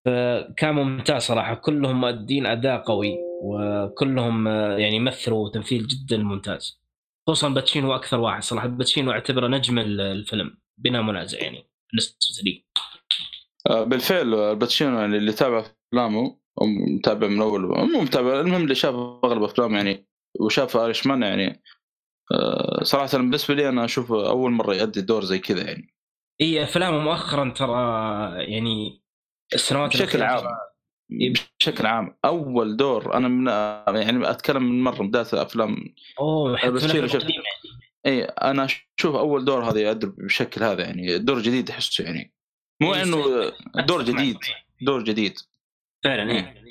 [0.07, 1.55] فكان ممتاز صراحة.
[1.55, 6.81] كلهم مؤدين أداء قوي وكلهم آه، يعني مثلوا تمثيل جدا ممتاز.
[7.27, 8.67] خصوصا باتشينو أكثر واحد صراحة.
[8.67, 12.65] باتشينو أعتبره نجم ال- الفيلم بلا منازع يعني بالنسبة لي.
[13.71, 16.39] آه، بالفعل الباتشينو يعني اللي تابع أفلامه
[16.97, 17.61] متابع من أول
[17.93, 20.07] مو متابع المهم اللي شاف أغلب أفلامه يعني
[20.41, 21.63] وشاف Irishman يعني
[22.33, 25.95] آه، صراحة بالنسبة لي أنا أشوف أول مرة يؤدي دور زي كذا يعني.
[26.41, 27.73] اي أفلامه مؤخرا ترى
[28.53, 29.03] يعني
[29.55, 30.45] السنوات بشكل عام.
[30.45, 32.17] ترى- بشكل عام.
[32.25, 33.47] أول دور أنا من
[34.01, 35.77] يعني أتكلم من مرة من بداية افلام
[36.21, 36.95] أوه شفت.
[36.95, 37.43] القديمة
[38.07, 38.65] اي أنا
[38.99, 42.35] أشوف أول دور هذا يؤدي بالشكل هذا يعني دور جديد أحسه يعني.
[42.83, 43.17] مو إيه، إنه
[43.87, 44.03] دور.
[44.03, 44.39] جديد
[44.83, 45.35] دور جديد.
[46.05, 46.63] فعلا إيه.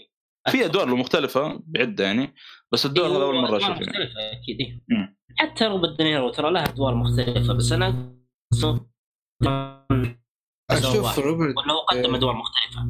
[0.52, 2.34] في أدوار مختلفة بعدة يعني
[2.72, 3.88] بس الدور هذا أول مرة أشوفه يعني.
[4.42, 5.16] أكيد إيه.
[5.38, 8.16] حتى روبرت دينيرو ترى له أدوار مختلفة بس أنا
[10.72, 12.86] أشوف روبرت ولا هو قدم أدوار مختلفة.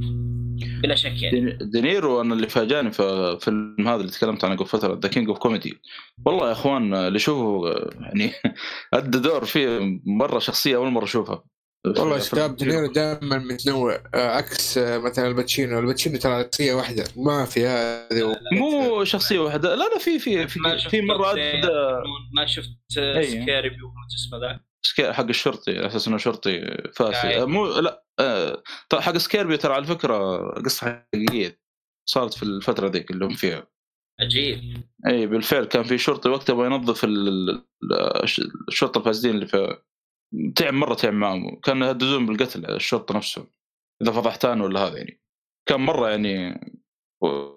[0.81, 1.39] بلا شك يعني.
[1.39, 5.29] دي- دينيرو أنا اللي فاجأني في الفيلم هذا اللي تكلمت عنه قبل فترة The King
[5.29, 5.77] of Comedy
[6.25, 7.69] والله يا أخوان اللي يشوفه
[7.99, 8.31] يعني
[8.93, 11.43] أدى دور فيه مرة شخصية أول مرة أشوفها.
[11.85, 15.79] والله شباب دينيرو دائما متنوع آه، عكس آه، مثلا الباتشينو.
[15.79, 19.75] الباتشينو ترى شخصية واحدة ما في هذه مو شخصية واحدة.
[19.75, 21.67] لا لا في في في, ما شفت في مرة ادى
[22.33, 23.23] ما شفت أي.
[23.23, 24.59] سكيري بيو اسمه ذا.
[24.85, 26.61] سكي- حق الشرطي على أساس إنه شرطي.
[27.01, 28.63] آه، مو لا آه،
[28.93, 31.59] حق سكيربي ترى على فكرة قصة حقيقية
[32.09, 33.67] صارت في الفترة ذيك اللي هم فيها.
[34.21, 34.77] عجيب.
[35.07, 37.65] إي بالفعل كان في شرطي وقتها يبغى ينظف ال- ال-
[38.69, 39.77] الشرطة الفاسدين اللي في
[40.55, 43.47] تعب مرة تعب معهم كان يهددون بالقتل الشرطة نفسه
[44.01, 45.21] إذا فضحتان ولا هذا يعني.
[45.69, 46.33] كان مرة يعني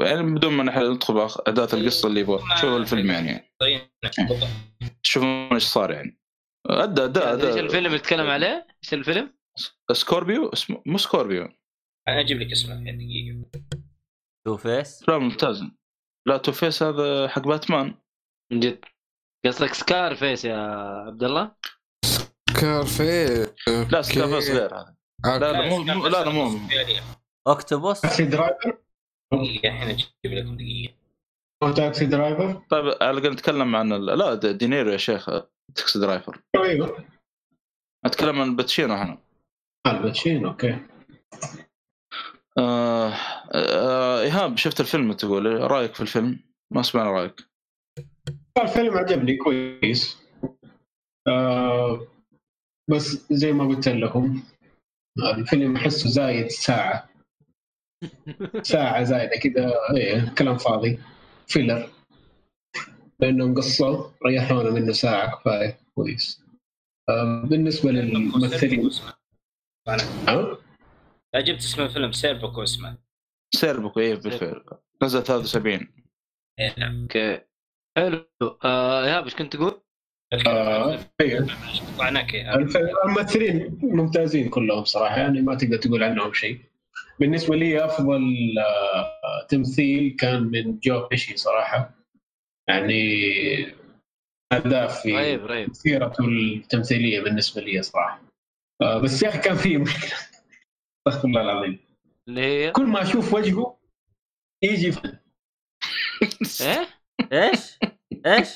[0.00, 2.38] يعني بدون ما نحن ندخل باحداث القصة اللي يبغى.
[2.60, 3.54] شوفوا الفيلم يعني.
[3.60, 3.80] طيب.
[5.02, 6.17] شوفوا إيش صار يعني.
[6.70, 7.60] أدى أدى إيش أدى.
[7.60, 9.34] الفيلم يتكلم عليه؟ إيش الفيلم؟
[9.92, 11.48] سكوربيو؟ اسمه مو سكوربيو.
[12.08, 13.62] أنا أجيب لك اسمه الحين دقيقة.
[14.46, 15.64] Two Face؟ افلام ممتاز.
[16.28, 17.94] لا Two Face هذا حق باتمان.
[18.52, 18.84] من جد.
[19.46, 20.56] قصدك Scarface يا
[21.06, 21.52] عبد الله؟
[22.60, 23.46] كارفي
[23.92, 24.96] لا Scarface غير هذا.
[25.24, 26.58] لا لا مو لا لا مو
[27.48, 28.78] Octopus؟ Taxi Driver؟
[29.32, 30.94] دقيقة الحين أجيب لكم دقيقة.
[31.64, 35.30] هو Taxi Driver؟ طيب على الأقل نتكلم عن ال- لا دينيرو يا شيخ.
[35.74, 36.40] Taxi Driver.
[36.56, 37.04] أيوه.
[38.04, 39.18] اتكلم عن الباتشينو هنا.
[39.86, 40.78] الباتشينو okay.
[42.58, 43.12] آه
[43.52, 46.40] آه إيهاب شفت الفيلم تقول؟ رأيك في الفيلم؟
[46.70, 47.34] ما سمعنا رأيك.
[48.62, 50.22] الفيلم عجبني كويس.
[51.28, 52.06] آه
[52.90, 54.42] بس زي ما قلت لكم
[55.38, 57.08] الفيلم أحسه زايد ساعة.
[58.62, 60.98] ساعة زايدة كذا إيه كلام فاضي.
[61.46, 61.90] filler
[63.20, 65.78] لانهم قصوا ريحونا منه ساعة كفاية.
[65.94, 66.42] كويس.
[67.08, 68.90] آه بالنسبة للممثلين
[69.88, 70.58] ها؟
[71.34, 72.98] لا جبت اسم الفيلم سيربيكو اسمه
[73.54, 74.64] سيربيكو إيه بالفعل.
[75.02, 75.88] نزل 73
[76.60, 77.02] إيه، نعم.
[77.02, 77.40] okay.
[77.96, 78.26] حلو.
[78.64, 79.80] آه ايهاب إيش كنت تقول؟
[80.46, 81.46] آه، إيه.
[83.04, 86.60] الممثلين ممتازين كلهم صراحة يعني ما تقدر تقول عنهم شيء.
[87.20, 88.22] بالنسبة لي أفضل
[88.58, 91.97] آه، تمثيل كان من جو بيشي صراحة.
[92.68, 93.02] يعني
[94.52, 98.22] اداء في رهيب رهيب سيرته التمثيلية بالنسبة لي صراحة
[98.82, 100.18] آه، بس يا أخي كان في مشكله
[101.08, 101.78] استغفر الله العظيم
[102.28, 103.78] اللي هي كل ما أشوف وجهه
[104.62, 104.94] يجي
[106.60, 106.88] إيه؟
[107.32, 107.78] إيش؟
[108.26, 108.48] إيش؟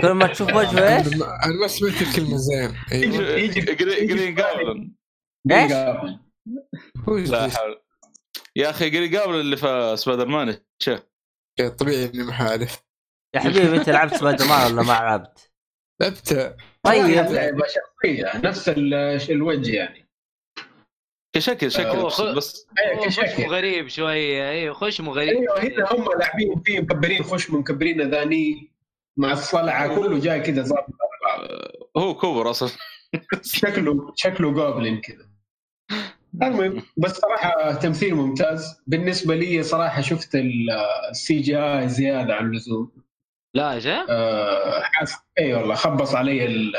[0.00, 4.92] كل ما تشوف وجهه إيش؟ أنا ما سمعت الكلمة زين يجي Green Goblin
[5.50, 6.20] إيش؟ لا
[7.08, 7.56] يجلس.
[7.56, 7.80] حول
[8.60, 11.00] يا أخي Green Goblin اللي في سبايدر مان شيخ
[11.78, 12.82] طبيعي إني ما عارف
[13.34, 15.50] يا حبيبي أنت لعبت سبايدر مان ولا ما لعبت؟
[16.00, 17.04] لعبت طيب.
[17.06, 18.94] لعبه شخصية نفس ال-
[19.30, 20.10] الوجه يعني.
[21.36, 22.10] كشكل شكل.
[22.10, 22.66] خ- بس
[23.00, 23.42] خشم كشكل.
[23.46, 28.72] غريب شوية أيوه خشم غريب أيوه هنا هم لاعبين فيه مكبرين خشم مكبرين أذاني
[29.16, 30.94] مع الصلعة كله جاي كذا ظابط.
[31.96, 32.70] هو goblin أصلا.
[33.42, 35.28] شكله شكله goblin كذا
[36.42, 38.82] المهم بس صراحة تمثيل ممتاز.
[38.86, 40.30] بالنسبة لي صراحة شفت
[41.10, 42.92] ال CGI زيادة عن اللزوم.
[43.54, 46.70] لا جاء آه، حاس إي والله خبص علي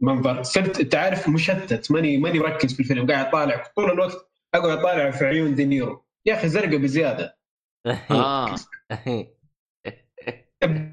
[0.00, 0.42] المنظر.
[0.42, 3.10] صرت انت عارف مشتت ماني ماني مركز في الفيلم.
[3.10, 7.38] قاعد طالع طول الوقت أقعد أطالع في عيون دينيرو يا أخي زرقاء بزيادة.
[8.10, 8.54] آه.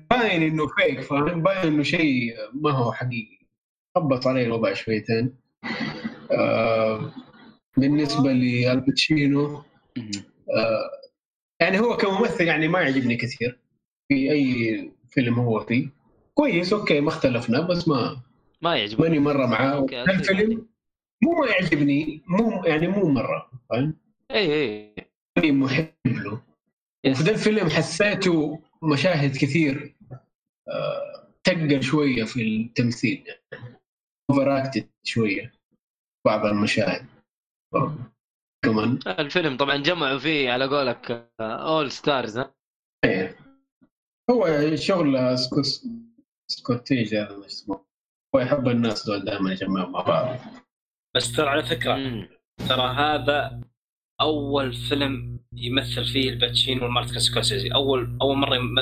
[0.09, 3.47] باين إنه فيك فاهم؟ باين إنه شيء ما هو حقيقي.
[3.95, 5.35] خبص علي الوضع شويتين.
[6.31, 7.11] آه
[7.77, 9.63] بالنسبة لالباتشينو
[10.49, 10.91] آه
[11.59, 13.59] يعني هو كممثل يعني ما يعجبني كثير.
[14.07, 15.89] في أي فيلم هو فيه.
[16.33, 18.21] كويس okay ما اختلفنا بس ما
[18.61, 19.01] ما يعجبك.
[19.01, 19.85] ماني مرة معاه.
[19.91, 20.67] الفيلم
[21.23, 23.97] مو ما يعجبني مو يعني مو مرة فاهم؟
[24.31, 24.95] اي اي
[25.37, 26.41] ماني محب له.
[27.07, 29.95] ذا الفيلم حسيته مشاهد كثير
[30.67, 33.23] آه، تقل شوية في التمثيل
[34.29, 35.51] over acted شوية
[36.25, 37.05] بعض المشاهد.
[38.65, 38.99] كمان.
[39.07, 42.55] الفيلم طبعا جمعوا فيه على قولك all stars ها؟
[43.05, 43.37] إيه.
[44.31, 45.65] هو شغل سكوت
[46.51, 47.85] سكوتيج هذا ما اسمه.
[48.35, 50.37] هو يحب الناس دول دائما يجمعهم مع بعض.
[51.15, 52.29] بس ترى على فكرة مم.
[52.69, 53.61] ترى هذا
[54.21, 57.73] أول فيلم يمثل فيه الباتشينو ومارتن سكورسيزي.
[57.73, 58.75] اول أول مرة يم...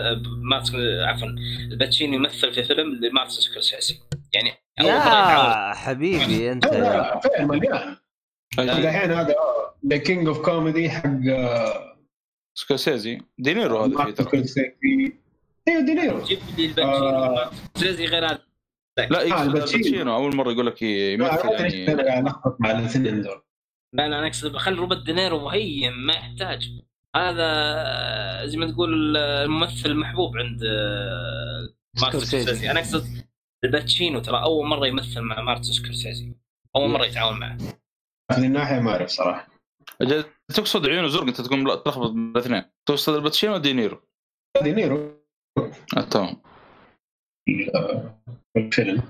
[0.49, 1.28] مارتن عفوا
[1.72, 3.99] الباتشينو يمثل في فيلم لمارتن سكورسيزي.
[4.34, 6.66] يعني أول مرة يا حبيبي أنت
[7.40, 7.98] مليان.
[8.60, 9.36] الحين هذا
[9.88, 11.98] The King of Comedy حق آه،
[12.58, 13.22] سكورسيزي.
[13.38, 14.44] دينيرو هذا ترى.
[15.68, 16.24] أيوه دينيرو.
[16.24, 17.08] جيب لي الباتشينو.
[17.08, 17.52] آه.
[17.76, 18.40] سكورسيزي غير هذا.
[19.10, 20.16] لا يقصد الباتشينو.
[20.16, 21.86] أول مرة يقول لك يمثل يعني.
[21.86, 23.42] قاعد الخبط مع الاثنين دول.
[23.94, 26.70] لا لا أنا أقصد خلي روبرت دينيرو مهيم ما يحتاج.
[27.16, 31.70] هذا زي ما تقول الممثل المحبوب عند آه،
[32.02, 32.42] مارتن سكورسيزي.
[32.42, 32.72] سكورسيزي.
[32.72, 33.04] أنا أقصد
[33.64, 36.36] الباتشينو ترى أول مرة يمثل مع مارتن سكورسيزي.
[36.76, 37.58] أول مرة يتعاون معه.
[38.38, 39.47] من الناحية ما أعرف صراحة.
[40.56, 42.64] تقصد عيونه زرق أنت تقوم تلخبط بين الاثنين.
[42.85, 44.01] تقصد الباتشينو ودينيرو
[44.64, 45.11] دينيرو؟
[45.97, 46.41] آه تمام.
[48.53, 49.03] في الفيلم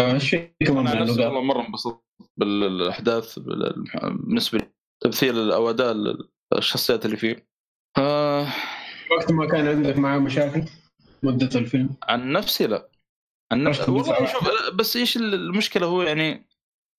[0.00, 2.02] إيش في كمان والله مرة انبسطت
[2.36, 4.70] بالأحداث بال- بالنسبة لي
[5.02, 5.94] تمثيل أو اداء
[6.58, 7.46] الشخصيات اللي فيه.
[7.98, 8.46] آه
[9.10, 10.62] وقت ما كان عندك معاه مشاكل؟
[11.22, 12.88] مدة الفيلم؟ عن نفسي لا.
[13.52, 14.26] عن نفسي والله.
[14.26, 16.46] شوف بس إيش المشكلة هو يعني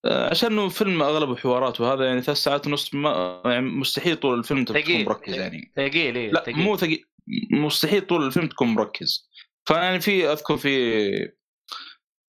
[0.06, 4.66] عشان إنه فيلم أغلبه حوارات وهذا يعني ثلاث ساعات ونص ما يعني مستحيل طول الفيلم
[4.66, 5.06] تكون.
[5.06, 5.72] مركز يعني.
[5.76, 6.56] ثقيل إيه لا ثقيل.
[6.56, 7.06] مو ثقيل.
[7.52, 9.30] مستحيل طول الفيلم تكون مركز.
[9.68, 11.32] فيعني في أذكر في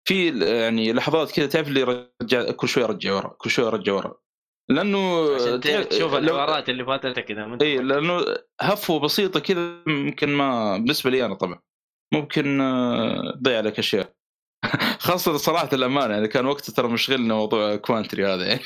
[0.08, 4.14] في يعني لحظات كذا تعرف اللي رجع كل شوي أرجع ورا كل شوي أرجع ورا.
[4.68, 5.36] لأنه
[5.82, 8.24] تشوف الحوارات اللي فاتتك كذا اي لأنه
[8.60, 11.58] هفوة بسيطة كذا ممكن ما بالنسبة لي أنا طبعا.
[12.14, 14.12] ممكن آه، تضيع لك أشياء.
[15.06, 18.46] خاصة صراحة الأمانة يعني كان وقتها ترى مشغلنا موضوع كوانتري هذا.
[18.46, 18.60] يعني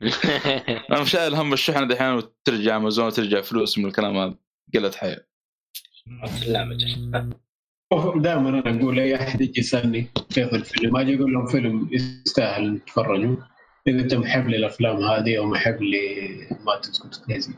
[0.90, 4.34] أنا مش شايل هم الشحنه دحين وترجع أمازون وترجع فلوس من الكلام هذا.
[4.74, 5.26] قلت حياة.
[6.46, 7.32] لا مجال
[8.16, 13.36] دائما أنا أقول أي أحد يجي يسألني كيف الفيلم أجي أقول لهم فيلم يستاهل تتفرجوا.
[13.86, 17.52] إذا أنت محب للأفلام هذه أو محب لمارتن سكورسيزي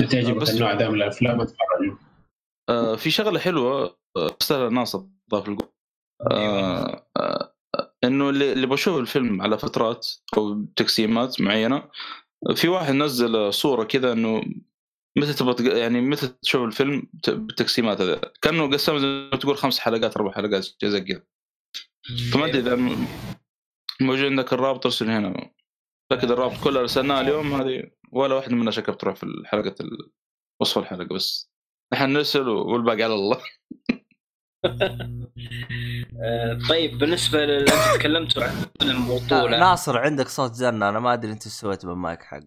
[0.00, 1.96] إذا تعجبك بس- النوع ده من الأفلام اتفرجوا.
[2.68, 5.68] آه، في شغلة حلوة آه، أستاذ ناصر ضاف القول.
[6.30, 7.54] آه، آه،
[8.04, 11.88] إنه اللي اللي بشوف الفيلم على فترات أو تقسيمات معينة
[12.54, 14.42] في واحد نزل صورة كذا إنه
[15.18, 19.78] متى تبغى تق- يعني متى تشوف الفيلم بالتقسيمات هذا كأنه قسم زي ما تقول خمس
[19.78, 21.22] حلقات أربع حلقات شيء زي كذا.
[22.32, 22.76] فما أدري إذا
[24.00, 25.50] موجود عندك الرابط ارسل هنا.
[26.10, 30.10] فكذا الرابط كله أرسلناه اليوم هذه ولا واحدة منها شكل بتروح في حلقه ال-
[30.60, 31.50] وصف الحلقة بس.
[31.92, 33.40] نحن نرسل والباقي على الله.
[36.68, 41.32] طيب بالنسبة للي انت تكلمتوا عن فيلم بطوله ناصر عندك صوت زنة أنا ما أدري
[41.32, 42.40] أنت إيش سويت بالمايك حق.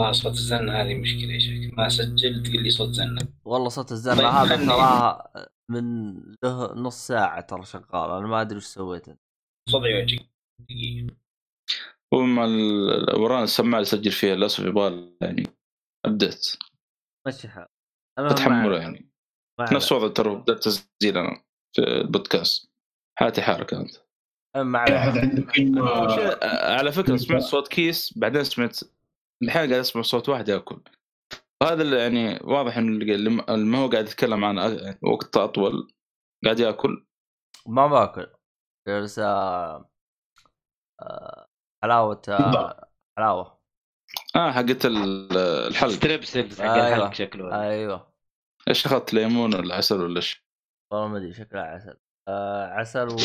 [0.00, 1.74] آه صوت الزنة هذه مشكلة يا شيخ.
[1.74, 5.30] ما سجلت تقول لي صوت زنة والله صوت الزنة طيب، هذا تراها
[5.70, 8.10] من له نص ساعة ترى شغال.
[8.10, 9.08] أنا ما أدري إيش سويت.
[9.08, 9.18] انت
[10.60, 11.16] دقيقة.
[12.14, 15.46] ومع ال- ورانا السماعة اللي سجل فيها للأسف يبغى يعني
[16.06, 16.56] ابديت
[17.26, 17.66] مشي حال.
[18.36, 19.10] تحمله يعني.
[19.60, 21.42] نفس وضع ترى بدأت تسجيل أنا.
[21.74, 22.70] في البودكاست
[23.18, 23.90] حالتي حالك أنت.
[24.56, 26.38] احد عنده كلمه شيء-
[26.78, 28.80] على فكرة سمعت صوت كيس بعدين سمعت
[29.42, 30.80] الحين قاعد أسمع صوت واحد يأكل.
[31.62, 33.30] هذا اللي يعني واضح انه اللي
[33.64, 35.92] ما هو قاعد يتكلم عن يعني وقت أطول
[36.44, 37.04] قاعد يأكل.
[37.66, 38.26] ما باكل.
[38.88, 39.90] جالس آه،
[41.02, 41.46] آه،
[41.84, 42.88] حلاوة آه، بالضبط.
[43.18, 43.58] حلاوة.
[44.36, 45.36] آه حقت ال-
[45.68, 45.90] الحلق.
[45.92, 46.88] Strepsils حق أيوة.
[46.96, 47.62] الحلق شكله.
[47.62, 48.14] أيوه.
[48.68, 50.43] إيش أخذت ليمون ولا عسل ولا إيش؟
[50.92, 51.96] والله ما أدري شكلها عسل.
[52.28, 53.16] آه عسل و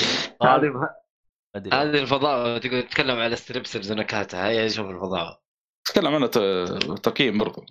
[1.74, 5.42] هذه الفضاء تقول تتكلم على Strepsils ونكهاتها هي شوف الفضاء.
[5.88, 7.66] تكلم عنها ت- تقييم برضو.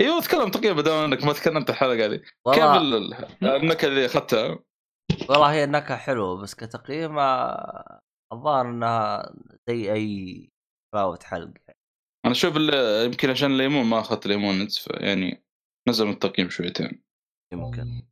[0.00, 2.16] أيوه تكلم تقييم بدل إنك ما تكلمت الحلقة هذه.
[2.54, 2.64] كيف
[3.42, 4.58] النكهة اللي أخذتها؟
[5.28, 8.00] والله هي النكهة حلوة بس كتقييم آه،
[8.32, 9.32] الظاهر إنها
[9.68, 10.50] زي أي
[10.94, 11.52] حلاوه حلق.
[12.24, 15.44] أنا أشوف ال- يمكن عشان الليمون ما أخذت ليمون يعني
[15.88, 17.02] نزل من التقييم شويتين.
[17.52, 18.02] يمكن.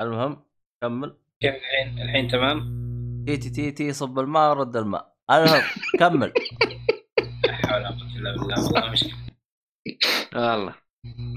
[0.00, 0.49] المهم؟
[0.82, 2.80] كمل كيف الحين الحين تمام؟
[3.26, 5.62] تيتي تيتي صب الماء ورد الماء المهم
[5.98, 6.32] كمل
[7.44, 9.12] لا حول ولا قوة إلا بالله والله مشكلة
[10.34, 10.74] والله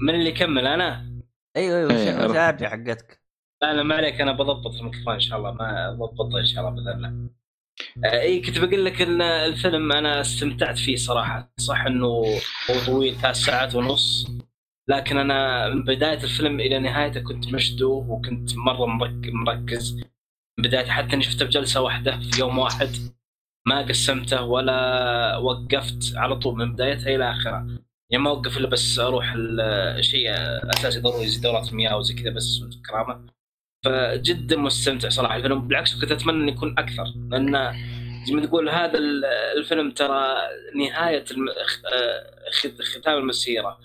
[0.02, 1.20] من اللي يكمل أنا؟
[1.56, 2.14] أيوه أيوه إيه،.
[2.14, 3.20] وش ارجع حقتك
[3.62, 6.82] لا لا ما عليك أنا بضبط الميكروفون إن شاء الله ما أضبطه إن شاء الله
[6.82, 7.30] بإذن الله.
[8.04, 13.14] آه، إي كنت بقول لك إن الفيلم أنا استمتعت فيه صراحة صح إنه هو طويل
[13.14, 14.26] ثلاث ساعات ونص
[14.88, 19.94] لكن أنا من بداية الفيلم إلى نهايته كنت مشدود وكنت مرة مرك- مركز.
[20.58, 22.88] من بدايته حتى إني شفته بجلسة واحدة في يوم واحد.
[23.66, 27.66] ما قسمته ولا وقفت على طول من بدايتها إلى آخرها.
[28.10, 30.30] يعني ما أوقف إلا بس أروح الشيء
[30.70, 33.26] أساسي ضروري زي دورات المياه وزي كذا بس من الكرامه
[33.84, 35.36] فجدا مستمتع صراحة.
[35.36, 37.04] الفيلم بالعكس كنت أتمنى إنه يكون أكثر.
[37.30, 37.72] لأن
[38.26, 39.24] زي ما تقول هذا ال-
[39.58, 40.34] الفيلم ترى
[40.76, 41.24] نهاية
[41.94, 43.78] آه، ختام المسيرة.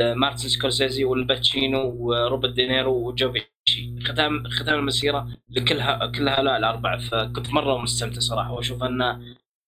[0.00, 7.50] مارتن سكورسيزي والباتشينو وروبرت دينيرو وجو بيشي ختام ختام المسيرة لكلها كل هؤلاء الأربعة فكنت
[7.50, 9.20] مرة مستمتع صراحة وأشوف انه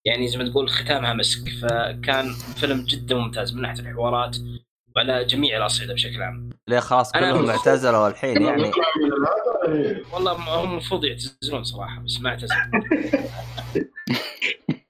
[0.05, 1.49] يعني زي ما تقول ختامها مسك.
[1.63, 4.37] فكان فيلم جدا ممتاز من ناحية الحوارات
[4.97, 6.51] وعلى جميع الأصعدة بشكل عام.
[6.69, 8.71] ليه خلاص أنا- كلهم اعتزلوا الحين يعني.
[10.13, 12.61] والله هم المفروض يعتزلون صراحة بس ما اعتزلوا.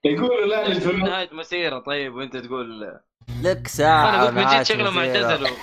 [0.05, 2.99] يقولوا لا نهاية مسيره طيب وأنت تقول
[3.43, 4.99] لك قلت من جد شكلهم.
[4.99, 5.57] اعتزلوا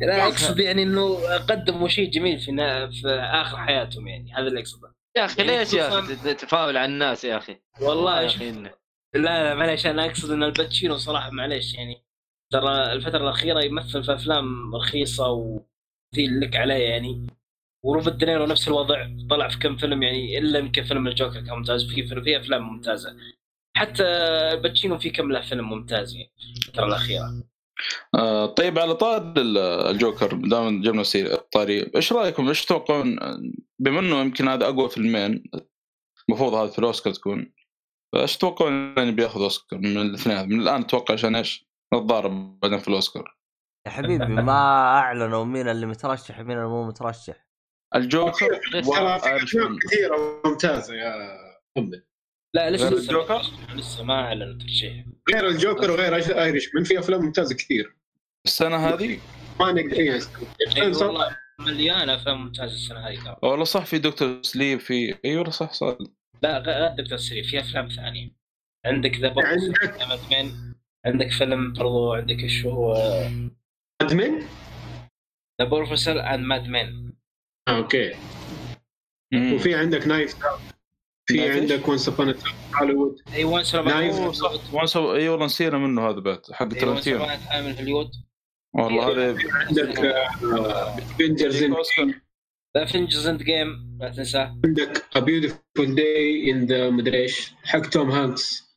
[0.00, 2.44] لا أقصد يعني إنه قدموا شيء جميل في.
[3.02, 6.92] في آخر حياتهم يعني هذا اللي أقصده يا أخي يعني ليش يا أخي تفاول على
[6.92, 8.50] الناس يا أخي والله يا أخي.
[8.50, 8.74] لا
[9.14, 12.04] لا معليش أنا أقصد إن الباتشينو صراحة معليش يعني
[12.52, 17.26] ترى الفترة الأخيرة يمثل في أفلام رخيصة وفي لك عليه يعني
[17.84, 21.84] وروبرت دينيرو نفس الوضع طلع في كم فيلم يعني إلا يمكن فيلم الجوكر كان ممتاز
[21.84, 23.16] في فيلم في أفلام ممتازة
[23.78, 26.32] حتى الباتشينو في كم له فيلم ممتاز يعني
[26.68, 27.42] الفترة الأخيرة.
[28.14, 29.58] آه طيب على طار ال-
[29.90, 33.18] الجوكر دام جبنا سير طاري إيش رأيكم؟ إيش تتوقعون؟
[33.78, 35.44] بما إنه يمكن هذا أقوى فيلمين
[36.28, 37.52] المفروض هذا في الأوسكار تكون
[38.14, 42.88] فايش تتوقعون يعني بياخذ أوسكار من الاثنين؟ من الآن أتوقع عشان إيش؟ نتضارب بعدين في
[42.88, 43.36] الأوسكار.
[43.86, 44.52] يا حبيبي ما
[44.98, 47.48] اعلنوا مين اللي مترشح مين اللي مو مترشح.
[47.94, 49.78] الجوكر ترى في أفلام.
[49.78, 51.14] كثيرة ممتازة يا
[51.76, 52.07] محمد.
[52.54, 53.42] لا لسه غير لسه الجوكر؟
[53.74, 55.04] لسه ما أعلنوا ترشيح.
[55.34, 57.96] غير الجوكر وغير ايرش من في أفلام ممتازة كثير.
[58.46, 59.18] السنة هذه؟
[59.60, 60.20] ما نقدر إيه.
[60.76, 63.24] اي والله مليانه أفلام ممتازة السنة هذه.
[63.24, 65.96] ترى والله صح في دكتور سليب في اي والله صح صح.
[66.42, 68.30] لا غير دكتور سري في أفلام ثانية.
[68.86, 70.74] عندك ذا عندك- مادمين
[71.06, 72.94] عندك فيلم برضو عندك إيش هو
[74.02, 74.38] ادمن
[75.60, 77.12] ذا بروفيسور اند ماد مان
[77.68, 78.12] آه، أوكي.
[79.54, 80.34] وفي عندك نايف
[81.28, 82.34] في؟ عندك وانس ابون
[82.80, 84.16] هوليوود إي وان نايف.
[84.16, 88.10] أوه، صح وانس إي والله نسينا منه هذا بعد حق ترنتينو عامل هوليوود
[88.74, 91.64] والله هذا عندك Avengers.
[92.76, 94.60] The Avengers Endgame لا تنساه.
[94.64, 97.52] عندك A Beautiful Day in the مدري إيش.
[97.64, 98.68] حق توم هانكس.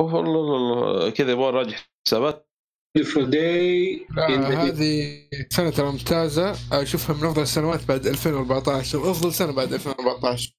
[0.00, 1.76] أوه والله والله كذا يبغى راجع
[2.06, 2.48] حسابات.
[2.98, 5.18] Beautiful Day in آه the هذه
[5.50, 6.56] سنة ترى ممتازة.
[6.72, 10.56] أشوفها من أفضل السنوات بعد 2014 افضل سنة بعد 2014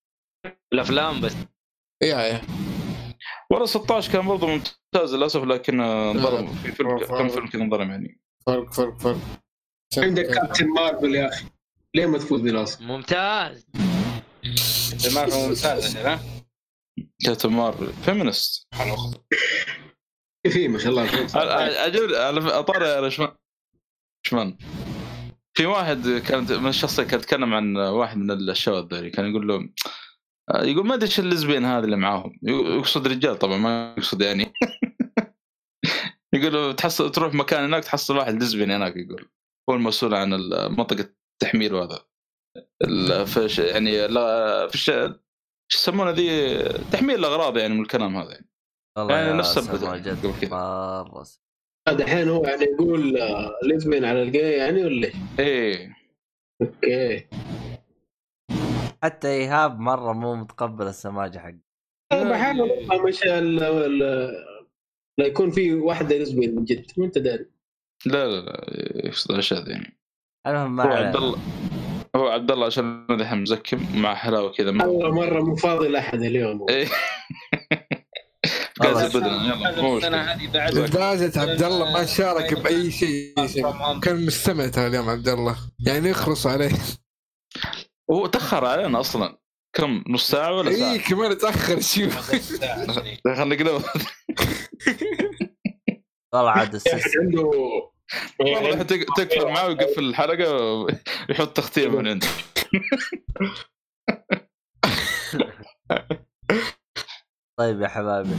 [0.73, 1.33] الأفلام بس.
[2.03, 2.41] يا يا
[3.51, 7.61] والله 16 كان برضه ممتاز للأسف لكن آه، انظلم في فيلم فرق- كم فيلم كذا
[7.61, 8.19] انظلم يعني.
[8.45, 9.17] فرق فرق فرق.
[9.97, 11.45] عندك كابتن مارفل يا أخي.
[11.95, 13.67] ليه ما تفوز بالاوسكار؟ ممتاز.
[14.93, 16.19] انت ما هو ممتاز ها؟
[17.25, 18.67] كابتن مارفل فيمنست
[20.51, 21.85] في ما شاء الله.
[21.85, 23.29] أجل على طاري يا رشمان.
[24.25, 24.57] رشمان.
[25.53, 29.55] في واحد كانت من الشخصيات كان يتكلم عن واحد من الشباب ذولي كان يقول له
[29.55, 29.69] آه،
[30.55, 32.39] يقول ما أدري إيش اللزبين هذا اللي معاهم.
[32.43, 34.53] يقصد رجال طبعا ما يقصد يعني.
[36.33, 39.29] يقول تحصل تروح مكان هناك تحصل واحد لزبين هناك يقول.
[39.69, 40.29] هو المسؤول عن
[40.77, 41.99] منطقة التحميل وهذا.
[42.83, 44.85] ال- في ش- يعني لا في الش...
[45.71, 46.59] شو يسمونه ذي؟
[46.91, 48.49] تحميل الأغراض يعني من الكلام هذا يعني,
[48.97, 49.83] والله يعني نفس قبل س-
[51.87, 53.19] دحين هو يعني يقول
[53.63, 55.95] ليزبين على الجاي يعني ولا إيه؟ إيه.
[56.61, 57.27] أوكي.
[59.03, 61.53] حتى إيهاب مرة مو متقبل السماجة حق
[62.11, 64.33] أنا بحاول افهم إيش ال- ال-
[65.19, 67.45] لا يكون في واحدة لزبيان من جد وانت داري.
[68.05, 68.65] لا لا لا
[69.07, 69.99] يقصد الأشياء يعني
[70.47, 71.37] المهم ما هو عبد الله
[72.15, 74.71] هو عبد الله عشان الحين مزكم مع حلاوة كذا.
[74.71, 76.65] ما- والله مرة مو فاضي لأحد اليوم.
[76.69, 76.87] إيه.
[78.81, 78.93] والله.
[78.99, 79.97] قاعد بدنا يلا مو
[80.83, 83.33] لدرجة عبد الله ما شارك بأي شيء.
[84.01, 86.71] كان مستمع ترى اليوم عبد الله يعني يخلص عليه.
[88.11, 89.37] هو تأخر علينا أصلا.
[89.75, 92.19] كم؟ نص ساعة ولا ساعة؟ اي كمان تأخر شوف
[93.37, 93.71] خلينا كذا
[96.33, 96.75] والله عاد
[97.21, 97.41] عنده
[98.39, 100.53] والله تك- تكفر معاه ويقفل الحلقة
[101.29, 102.27] ويحط تغطيه من عنده.
[107.59, 108.29] طيب يا حبايبي.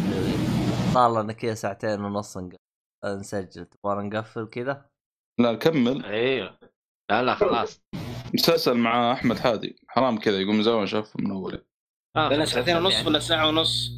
[0.95, 2.39] صار لنا كذا ساعتين ونص
[3.05, 3.65] نسجل.
[3.67, 4.91] تبغى نقفل كذا؟
[5.41, 6.59] لا نكمل أيوه
[7.11, 7.81] لا لا خلاص.
[8.35, 11.65] مسلسل مع أحمد حادي حرام كذا يقوم زمان شاف من اول
[12.17, 13.07] آه، لنا ساعتين ونص يعني.
[13.07, 13.91] ولا ساعة ونص؟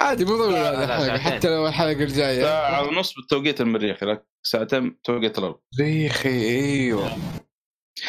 [0.00, 1.18] عادي مو ضروري لا، لا،.
[1.18, 2.42] حتى لو الحلقة الجاية.
[2.42, 5.60] ساعة ونص بالتوقيت المريخي لك ساعتين بتوقيت الأرض.
[5.80, 7.16] ريخي أيوه.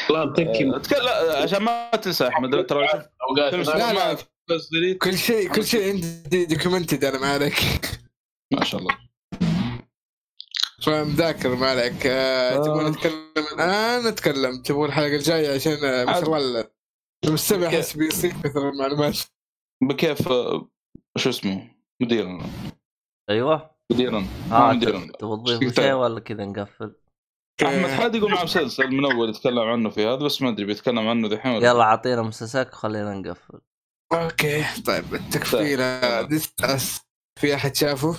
[0.09, 2.87] والله متكي أتك- لا عشان ما تنسى أحمد ترى
[3.29, 4.17] أوقات لا، لا.
[5.01, 7.61] كل شيء كل شيء عندي دوكيومنتد أنا ما عليك.
[8.53, 8.97] ما شاء الله.
[10.83, 12.05] فمذاكر ما عليك.
[12.05, 14.61] آه، تبغون نتكلم؟ الان نتكلم.
[14.61, 16.67] تبغون الحلقة الجاية عشان ما شاء الله
[17.25, 19.17] المستمع؟ يحس بيصير كثر المعلومات.
[19.83, 20.27] بكيف
[21.17, 22.45] شو اسمه؟ مديرنا.
[23.29, 23.75] أيوه.
[23.91, 24.25] مديرنا.
[24.51, 25.11] آه مديرنا.
[25.11, 26.95] تبغى شيء ولا كذا نقفل.
[27.63, 31.07] أحمد حادي يقول معه مسلسل من أول يتكلم عنه في هذا بس ما أدري بيتكلم
[31.07, 33.61] عنه دحين يلا اعطينا مسلسلك وخلينا نقفل.
[34.13, 37.01] أوكي طيب التكفيلة This Is Us
[37.39, 38.15] في أحد شافه؟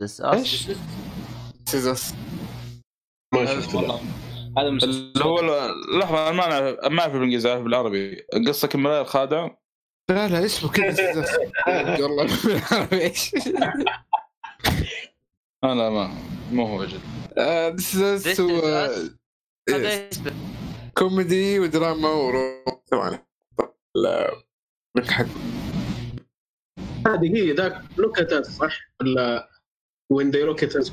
[0.00, 0.76] This إيش؟ اس
[1.72, 2.14] This Is Us
[3.34, 3.80] ما شفت لا.
[3.80, 4.00] والله
[4.58, 5.40] هذا مسلسل اللي هو
[5.98, 8.26] لحظة أنا ما أعرف ما أعرف بالإنجليزي أعرف بالعربي.
[8.48, 9.50] قصه كمرايه الخادع
[10.10, 11.24] لا لا اسمه كذا.
[12.02, 13.02] والله بالعربي.
[13.06, 13.34] إيش
[15.64, 16.14] أنا ما
[16.52, 16.94] مو هو Us.
[17.38, 17.76] إيه،
[19.70, 20.32] هذا اسمه.
[20.94, 23.18] كوميدي ودراما وروم طبعا.
[23.94, 24.30] لا
[24.96, 25.26] من حق.
[27.06, 29.48] هذه هي ذاك لوك ات صح؟ ولا
[30.10, 30.92] وين ذي لوك ات اس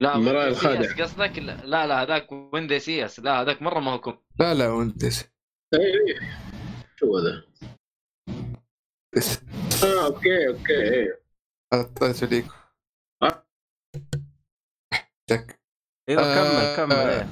[0.00, 0.82] لا المراية ويندي الخادع.
[0.82, 4.68] سياس قصدك لا لا هذاك ويندي سياس لا هذاك مرة ما هو كوم لا لا
[4.68, 5.24] وانت ديس
[5.74, 6.20] اي اي
[6.96, 7.44] شو هذا؟
[9.84, 11.16] آه أوكي أوكي اي
[11.72, 12.46] حطيته ليك.
[15.30, 15.60] تك.
[16.08, 17.20] أيوه كمل كمل آه.
[17.20, 17.28] إيه.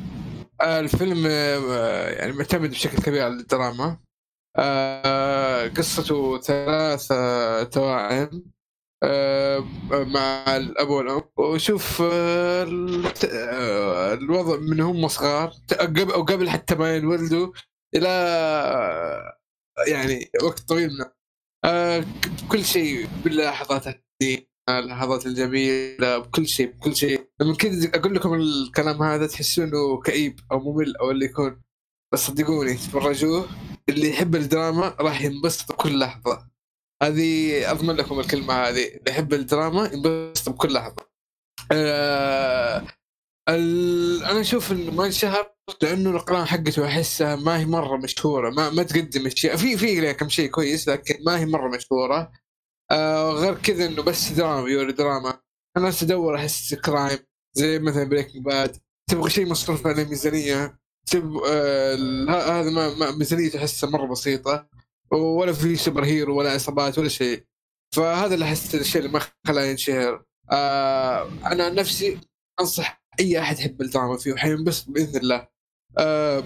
[0.61, 3.99] آه، الفيلم آه، يعني معتمد بشكل كبير على الدراما
[4.59, 8.45] آه، قصته ثلاثة توائم
[9.91, 11.23] مع الأب والأم.
[11.37, 12.65] وشوف آه،
[13.25, 15.53] آه، الوضع من هم صغار.
[15.69, 17.53] ت- قبل أو قبل حتى ما ينولدوا
[18.07, 19.39] آه،
[19.89, 21.05] يعني وقت طويل من
[21.65, 22.05] آه،
[22.49, 23.85] كل شيء باللحظات
[24.69, 27.29] اللحظات الجميلة بكل شيء بكل شيء.
[27.41, 31.63] لما كذا أقول لكم الكلام هذا تحسونه كئيب أو ممل أو اللي يكون.
[32.15, 33.49] بس صدقوني تفرجوه.
[33.89, 36.50] اللي يحب الدراما راح ينبسط بكل لحظة.
[37.03, 38.87] هذه أضمن لكم الكلمة هذه.
[38.87, 41.11] اللي يحب الدراما ينبسط بكل لحظه
[41.73, 42.87] آه
[43.49, 44.25] ال...
[44.25, 48.51] أنا أشوف انه ما انشهر لأنه الاقلام حقته احسها ما هي مرة مشهورة.
[48.51, 52.33] ما ما تقدم اشياء في في كم شيء كويس لكن ما هي مرة مشهورة.
[52.91, 55.41] آه غير كذا إنه بس دراما يوري دراما.
[55.77, 57.19] الناس تدور أحس crime
[57.55, 58.77] زي مثلا Breaking Bad
[59.11, 60.79] تبغى شيء مصروف عليه ميزانية.
[61.07, 61.37] تب...
[61.49, 61.95] آه
[62.61, 64.69] هذا ما, ما ميزانيته احسها مرة بسيطة.
[65.13, 67.45] ولا في superhero ولا عصابات ولا شيء.
[67.95, 72.21] فهذا اللي أحس الشيء اللي ما خلاه ينشهر آه أنا عن نفسي
[72.61, 75.49] أنصح أي أحد يحب الدراما فيه وحينبسط بإذن الله.
[75.99, 76.45] آه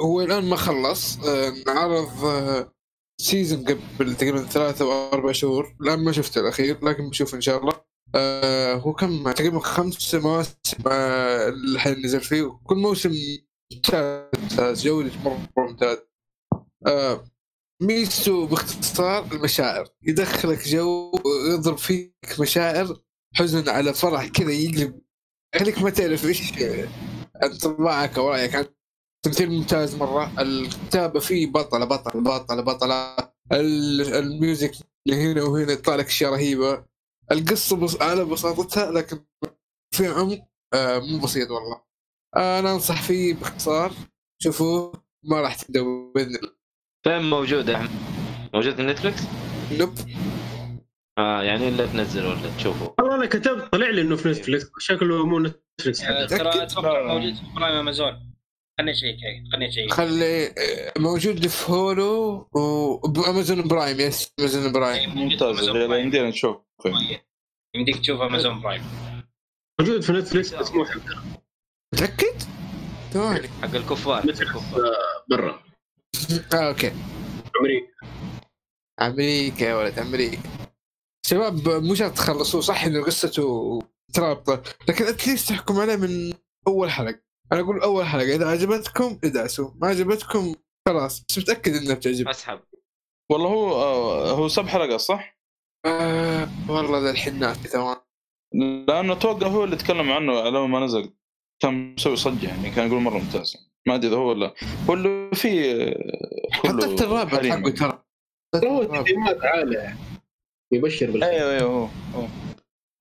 [0.00, 1.18] هو الآن ما خلص.
[1.18, 2.72] آه نعرض آه
[3.20, 5.76] سيزون قبل تقريبا ثلاثة أو أربع شهور.
[5.80, 7.72] الآن ما شفته الأخير لكن بشوف إن شاء الله.
[8.14, 10.54] آه هو كم؟ تقريبا خمس مواسم
[10.86, 12.42] آه الحين نزل فيه.
[12.42, 13.12] وكل موسم
[13.72, 15.98] ممتاز جودة مرة ممتاز.
[16.86, 17.24] آه
[17.82, 19.88] ميزته باختصار المشاعر.
[20.02, 23.00] يدخلك جو ويضرب فيك مشاعر
[23.34, 25.00] حزن على فرح كذا يقلب
[25.54, 26.52] يخليك ما تعرف إيش
[27.42, 28.72] انطباعك أو رأيك
[29.24, 30.40] تمثيل ممتاز مرة.
[30.40, 33.16] الكتابة فيه بطلة بطلة بطلة بطلة.
[33.52, 34.72] ال- ال music
[35.06, 36.84] اللي هنا وهنا يطلع لك أشياء رهيبة.
[37.32, 39.24] القصة بس على بساطتها لكن
[39.94, 40.38] في عمق
[40.74, 41.82] آه مو بسيط والله.
[42.36, 43.92] آه أنا أنصح فيه باختصار.
[44.42, 46.61] شوفوه ما راح تندموا بإذن الله.
[47.04, 47.90] فين موجود يا احمد؟
[48.54, 49.22] موجود في نتفلكس؟
[49.72, 49.94] noob.
[51.18, 52.94] آه يعني الا تنزل ولا تشوفه.
[52.98, 57.34] والله أنا كتبت طلع لي إنه في نتفلكس شكله مو نتفلكس آه، ترى؟ أتوقع موجود
[57.34, 58.32] في برايم أمازون.
[58.78, 59.16] خليني أشيك
[59.52, 59.92] خليني أشيك.
[59.92, 65.18] خلي آه، موجود في هولو وبامازون برايم يس أمازون برايم.
[65.18, 66.56] ممتاز يلا يمدينا نشوف.
[67.76, 68.82] يمديك تشوف أمازون برايم.
[69.80, 71.22] موجود في نتفلكس بس مو حقنا
[71.94, 72.42] متأكد؟
[73.10, 73.48] ثواني.
[73.48, 74.18] حق الكفار.
[74.18, 75.71] آه، برا.
[76.54, 76.92] okay.
[77.60, 77.92] أمريكا.
[79.00, 80.38] أمريكا يا ولد أمريكا.
[81.26, 83.78] شباب مو شرط تخلصوه صح إنه قصته
[84.10, 86.32] مترابطه لكن at least تحكم عليه من
[86.66, 87.20] أول حلقة.
[87.52, 90.54] أنا أقول أول حلقة إذا عجبتكم ادعسوا ما عجبتكم
[90.88, 92.28] خلاص بس متأكد إنها بتعجبك.
[92.28, 92.60] أسحب.
[93.30, 95.38] والله هو آه هو سبع حلقات صح؟
[95.86, 97.96] آه والله ذا الحين ناسي تمام.
[98.88, 101.14] لأنه أتوقع هو اللي تكلم عنه على ما نزل
[101.62, 103.71] كان مسوي صجه يعني كان يقول مرة ممتاز.
[103.88, 104.54] ما أدري إذا هو ولا
[104.88, 107.50] هو اللي فيه آه، كله حطيت الرابع.
[107.50, 108.02] حقه ترى.
[108.54, 109.98] ترى هو تقييمات عاليه يعني
[110.72, 112.26] يبشر بالخير أيوه أيوه هو هو.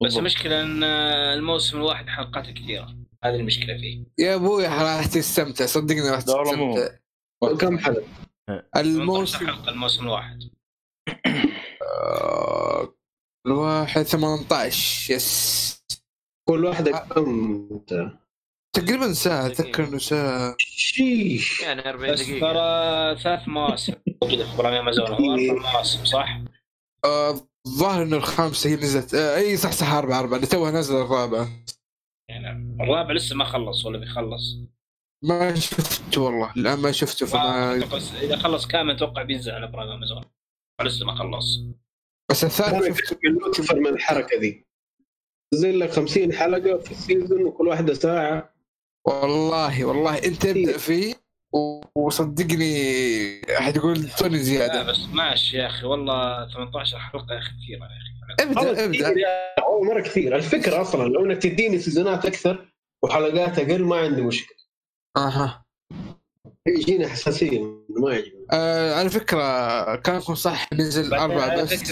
[0.04, 0.18] بس.
[0.18, 2.96] المشكلة إن الموسم الواحد حلقاته كثيرة.
[3.24, 4.04] هذه المشكلة فيه.
[4.20, 5.66] يا أبوي راح تستمتع.
[5.66, 6.22] صدقني راح.
[6.22, 6.88] تستمتع.
[7.60, 8.04] كم حلقة؟
[8.48, 10.40] 18 الموسم حلقه الموسم الواحد.
[11.82, 12.96] آه،
[13.48, 15.72] الواحد 18 يس.
[16.50, 17.70] كل واحدة كم
[18.74, 20.56] تقريبا ساعة أتذكر إنه ساعة.
[20.60, 21.62] شيش.
[21.62, 22.40] يعني 40 بس دقيقة.
[22.54, 23.94] ترى ثلاث مواسم.
[24.24, 26.42] موجوده في برامج امازون هو أربع مواسم صح؟
[27.06, 29.14] آه، الظاهر إنه الخامسة هي نزلت.
[29.14, 30.36] آه، أي صح صح أربعة أربعة.
[30.36, 31.50] اللي توها نازلة الرابعة.
[32.30, 34.58] يعني الرابع لسه ما خلص ولا بيخلص؟
[35.24, 36.54] ما شفته والله.
[36.58, 40.24] الآن ما شفته فما بس إذا خلص كامل أتوقع بينزل على برامج امازون
[40.82, 41.60] لسه ما خلص.
[42.32, 43.18] بس الثالث أنا شفته.
[43.48, 44.66] أكثر من الحركه ذي.
[45.54, 48.54] نزل لك 50 حلقة في ال season وكل واحدة ساعة.
[49.08, 50.18] والله والله.
[50.18, 51.16] انت ابدأ فيه
[51.96, 55.86] وصدقني حتقول توني لا زيادة بس ماشي يا أخي.
[55.86, 58.12] والله 18 حلقة يا أخي كثيرة يا أخي.
[58.44, 59.52] ابدأ كثير ابدا
[59.84, 62.72] مرة كثير الفكرة أصلا لو إنك تديني seasonات أكثر
[63.04, 64.58] وحلقات أقل ما عندي مشكلة.
[65.18, 65.66] أها.
[66.68, 68.46] يجيني حساسيه ما يعجبني.
[68.52, 71.84] آه على فكرة كلامكم صح نزل على بس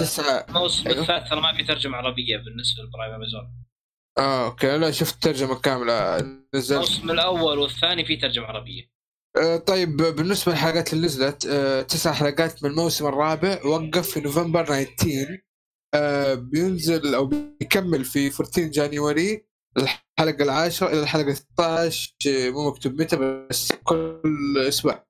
[0.00, 0.46] تسعة.
[0.48, 1.00] الموسم أيوه.
[1.00, 3.65] الثالث ترى ما في ترجمة عربية بالنسبة لبرايم أمازون.
[4.18, 4.78] آه okay.
[4.78, 6.18] لا شفت ترجمة كاملة.
[6.54, 8.90] نزلت الموسم الأول والثاني في ترجمة عربية.
[9.36, 14.64] آه طيب بالنسبة للحلقات اللي نزلت آه تسع حلقات من الموسم الرابع وقف في نوفمبر
[14.64, 15.38] 19
[15.94, 19.46] آه بينزل أو بيكمل في 14 January
[19.76, 23.16] الحلقة العاشرة إلى الحلقة 16 آه، مو مكتوب متى
[23.50, 25.06] بس كل أسبوع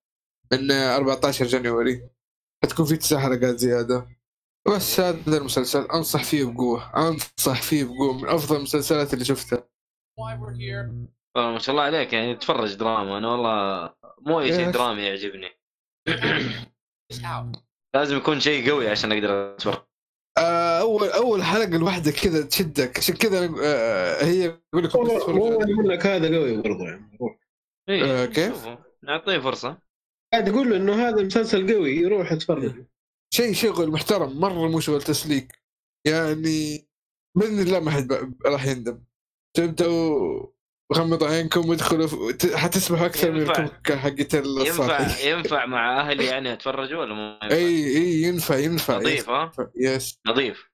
[0.52, 2.08] من آه، 14 January
[2.64, 4.15] حتكون في تسع حلقات زيادة.
[4.68, 9.68] بس هذا المسلسل أنصح فيه بقوة أنصح فيه بقوة من أفضل المسلسلات اللي شفتها
[10.18, 13.94] والله ما شاء الله عليك يعني تفرج دراما أنا والله
[14.26, 14.74] مو أي شيء yes.
[14.74, 15.50] درامي يعجبني
[17.96, 19.86] لازم يكون شيء قوي عشان أقدر اتفرج
[20.38, 25.70] آه، أول أول حلقة الواحدة كذا تشدك عشان كذا آه، هي يقول لك والله.
[25.70, 27.38] يقول لك هذا قوي برضه يعني روح.
[27.88, 28.68] إيه، آه، كيف؟
[29.02, 29.78] نعطيه فرصة
[30.32, 32.84] قاعد يقول له إنه هذا مسلسل قوي يروح يتفرج
[33.34, 35.52] شيء شغل محترم مرة مو شغل تسليك.
[36.06, 36.88] يعني
[37.36, 39.02] باذن الله ما حد ب- راح يندم.
[39.56, 40.46] تبدأوا
[40.94, 42.08] غمضوا عينكم وادخلوا
[42.54, 43.62] حتسمعوا أكثر من ينفع.
[43.64, 48.96] الكوكه حقت ينفع ينفع مع أهلي يعني أتفرجوا ولا ما ينفع؟ إي إي ينفع ينفع
[48.96, 50.18] نظيف ها؟ يس.
[50.26, 50.70] نظيف.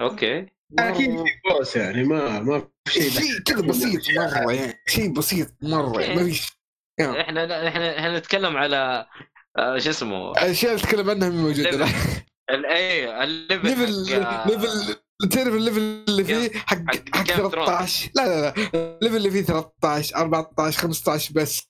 [0.00, 0.46] أوكي.
[0.78, 5.48] أكيد في بوس يعني ما ما في شيء شيء كذا بسيط مرة يعني شيء بسيط
[5.62, 6.50] مرة يعني ما في
[7.00, 7.20] إحنا
[7.68, 9.06] إحنا إحنا نتكلم على
[9.58, 11.86] آه، شو اسمه؟ أشياء نتكلم عنها من موجوده لا
[12.50, 14.94] ال- اي الليفل ليفل حق- ليفل
[15.30, 18.54] تعرف الليفل اللي فيه؟ حق حق حق Game of 13 لا لا لا.
[18.74, 21.62] الليفل اللي فيه 13 14 15 بس.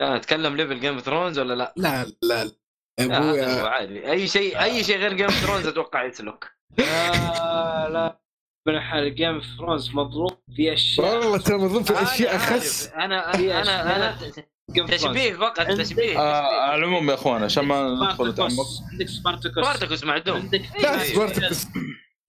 [0.00, 2.52] لا نتكلم ليفل جيم اوف ثرونز ولا لا؟ لا لا لا.
[3.00, 3.62] أبويا.
[3.68, 4.10] عادي.
[4.10, 6.44] أي شيء أي شيء غير جيم اوف ثرونز أتوقع يسلك.
[6.78, 8.20] لا لا.
[8.68, 11.16] من حال جيم اوف ثرونز مضروب في أشياء.
[11.18, 12.36] والله ترى مظلوم في أنا أشياء.
[12.36, 14.40] اخس أنا أنا Thrones.
[14.74, 19.08] تشبيه فقط عندك- تشبيه آه على العموم يا أخوان عشان ما ندخل نتعمق سبارتكوس عندك
[19.08, 21.04] سبارتكوس سبارتكوس معدوم عندك لا أيوة.
[21.04, 21.66] سبارتكس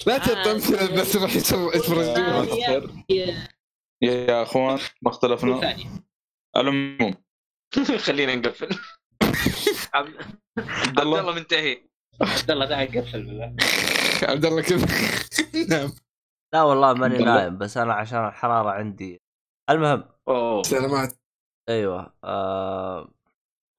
[0.08, 0.54] لا تعطي آه.
[0.54, 2.04] امثله الناس راح يتفرجون
[3.10, 3.48] يا
[4.02, 5.76] يا أخوان ما اختلفنا.
[6.58, 7.14] العموم.
[8.06, 8.70] خلينا نقفل.
[9.94, 11.32] عبد الله.
[11.36, 11.82] منتهي.
[12.22, 13.56] عبد الله تعال قفل بالله
[14.24, 14.88] عبد الله كذا.
[15.70, 15.92] نعم.
[16.54, 17.18] لا والله ماني.
[17.18, 19.22] نايم بس أنا عشان الحرارة عندي.
[19.70, 20.04] المهم.
[20.28, 20.64] أوه.
[20.64, 21.14] سلامات.
[21.70, 23.14] أيوه آه...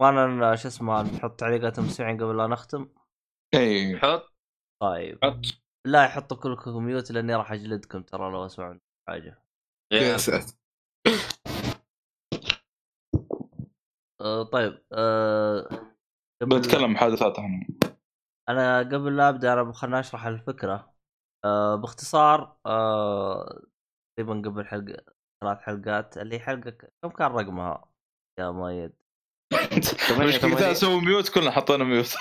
[0.03, 2.89] وأنا شو اسمه نحط تعليقات المستمعين قبل لا نختم؟
[3.55, 4.33] اي حط.
[4.83, 5.19] طيب.
[5.25, 5.41] حط.
[5.87, 8.79] لا يحطوا كلكم ميوت لأني راح أجلدكم ترى لو اسمعوا
[9.09, 9.43] حاجة.
[9.93, 10.55] يا ساتر.
[14.21, 15.69] آه طيب آه...
[16.43, 17.67] قبل- بنتكلم محادثات إحنا
[18.49, 20.95] أنا قبل لا أبدأ انا خلنا أشرح الفكرة.
[21.45, 23.63] آه باختصار آه
[24.17, 27.85] تقريبا قبل حلقة ثلاث حلقات اللي حلقه كم كان رقمها؟
[28.41, 28.93] يا مايد
[30.11, 32.17] مشكلتها سووا ميوت كلنا حطينا ميوت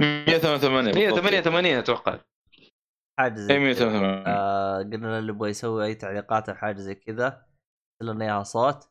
[0.00, 1.24] 188 بالضبط.
[1.24, 2.18] 188 أتوقع.
[3.20, 3.84] حاجة زي اي كذا.
[3.88, 7.46] 188 آه قلنا اللي يبغى يسوي أي تعليقات أو حاجة زي كذا
[8.02, 8.88] لنا إياها صوت.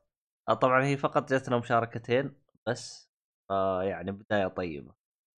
[0.49, 3.09] آه طبعا هي فقط جتنا مشاركتين بس.
[3.51, 4.93] آه يعني بداية طيبة.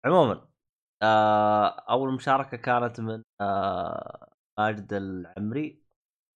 [0.07, 0.49] عموما
[1.03, 5.88] آه أول مشاركة كانت من آه ماجد العمري.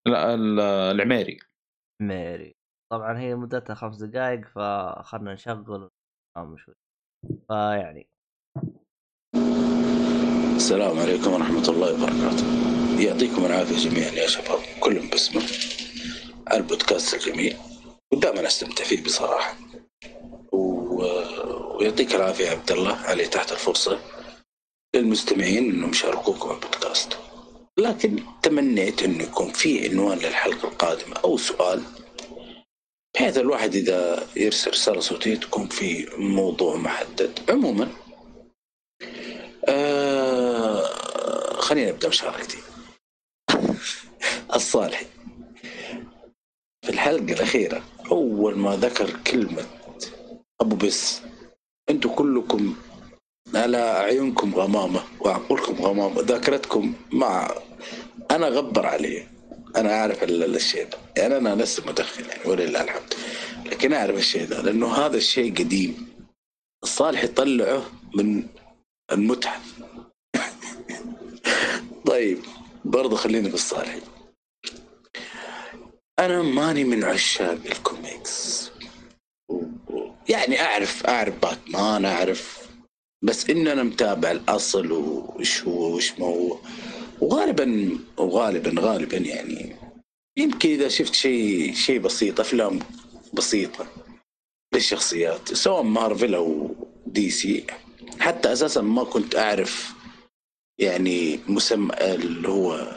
[0.06, 1.38] لا ال- العميري
[2.02, 2.56] ميري
[2.92, 5.90] طبعا هي مدتها خمس دقائق فخلنا نشغل
[6.36, 6.74] وننام شوي.
[7.48, 8.08] فيعني
[10.56, 12.46] السلام عليكم ورحمة الله وبركاته.
[13.04, 15.42] يعطيكم العافية جميعا يا شباب كلهم باسمه
[16.52, 17.56] البودكاست الجميل
[18.12, 19.56] ودائما أستمتع فيه بصراحة.
[20.52, 21.02] و...
[21.76, 23.98] ويعطيك العافية يا عبد الله على تحت الفرصة
[24.94, 27.18] للمستمعين إنهم يشاركوكم البودكاست.
[27.78, 31.82] لكن تمنيت انه يكون في عنوان للحلقة القادمة أو سؤال.
[33.14, 37.50] بحيث الواحد إذا يرسل رسالة صوتية تكون في موضوع محدد.
[37.50, 37.88] عموما
[39.68, 40.82] آه
[41.60, 42.58] خلينا نبدأ مشاركتي.
[44.54, 45.06] الصالحي.
[46.84, 49.66] في الحلقة الأخيرة أول ما ذكر كلمة
[50.60, 51.20] أبو بس
[51.90, 52.76] أنتم كلكم
[53.54, 57.54] على عيونكم غمامة وعقولكم غمامة ذاكرتكم مع
[58.30, 58.86] أنا غبر
[59.94, 60.98] أعرف ال- ال- الشيء ده.
[61.16, 63.14] يعني أنا لسه مدخن يعني ولله الحمد.
[63.66, 66.08] لكن أعرف الشيء ده لأنه هذا الشيء قديم.
[66.82, 67.82] الصالح يطلعه
[68.14, 68.46] من
[69.12, 69.62] المتحف
[72.06, 72.38] طيب
[72.84, 73.96] برضه خلينا بالصالح
[76.18, 78.70] أنا ماني من عشاق الكوميكس.
[80.28, 82.61] يعني أعرف أعرف باتمان أعرف
[83.22, 86.58] بس ان أنا متابع الأصل وش هو وش ما هو.
[87.20, 89.76] وغالبا وغالبا غالبا يعني.
[90.36, 92.78] يمكن إذا شفت شيء شيء بسيط أفلام
[93.34, 93.86] بسيطة
[94.74, 96.74] للشخصيات سواء مارفل أو
[97.06, 97.64] دي سي
[98.20, 99.92] حتى أساسا ما كنت أعرف
[100.78, 102.96] يعني مسمى اللي هو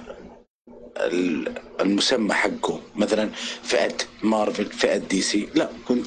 [0.97, 2.81] ال- المسمى حقه.
[2.95, 3.29] مثلا
[3.63, 6.05] فئة مارفل فئة دي سي لا كنت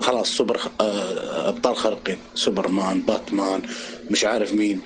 [0.00, 3.62] خلاص سوبر آه، أبطال خارقين سوبرمان باتمان
[4.10, 4.80] مش عارف مين.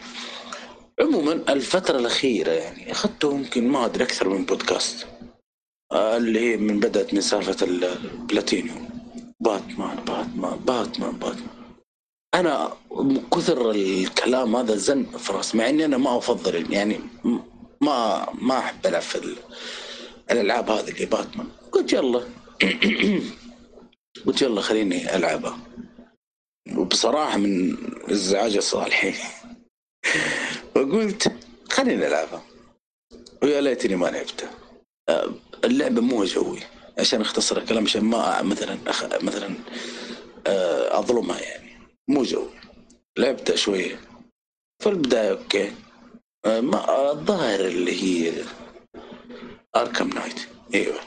[1.00, 5.06] عموما الفترة الأخيرة يعني أخذته يمكن ما أدري أكثر من بودكاست
[5.92, 8.88] اللي هي من بدأت من سالفة ال- البلاتينيوم.
[9.40, 11.48] باتمان باتمان باتمان باتمان.
[12.34, 17.00] أنا من كثر الكلام هذا زن في راسي مع إني أنا ما أفضل يعني
[17.80, 19.36] ما ما أحب ألعب في ال-
[20.30, 21.48] الألعاب هذه اللي باتمان.
[21.72, 22.22] قلت يلا.
[24.26, 25.58] قلت يلا خليني ألعبها.
[26.76, 27.76] وبصراحة من
[28.10, 29.14] ازعاج الصالحين
[30.74, 31.32] فقلت
[31.72, 32.42] خليني ألعبها.
[33.42, 34.50] ويا ليتني ما لعبتها.
[35.08, 36.60] آه، اللعبة مو جوي
[36.98, 39.04] عشان أختصر الكلام عشان ما مثلا أخ...
[39.22, 39.54] مثلا
[40.46, 41.70] آه، أظلمها يعني.
[42.08, 42.48] مو جو
[43.18, 44.00] لعبتها شوية.
[44.82, 45.72] في البدايه okay.
[46.44, 48.44] آه، ما الظاهر اللي هي
[49.76, 50.40] Arkham Knight
[50.74, 51.00] إيوه.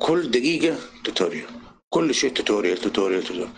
[0.00, 3.48] كل دقيقة tutorial كل شيء tutorial tutorial tutorial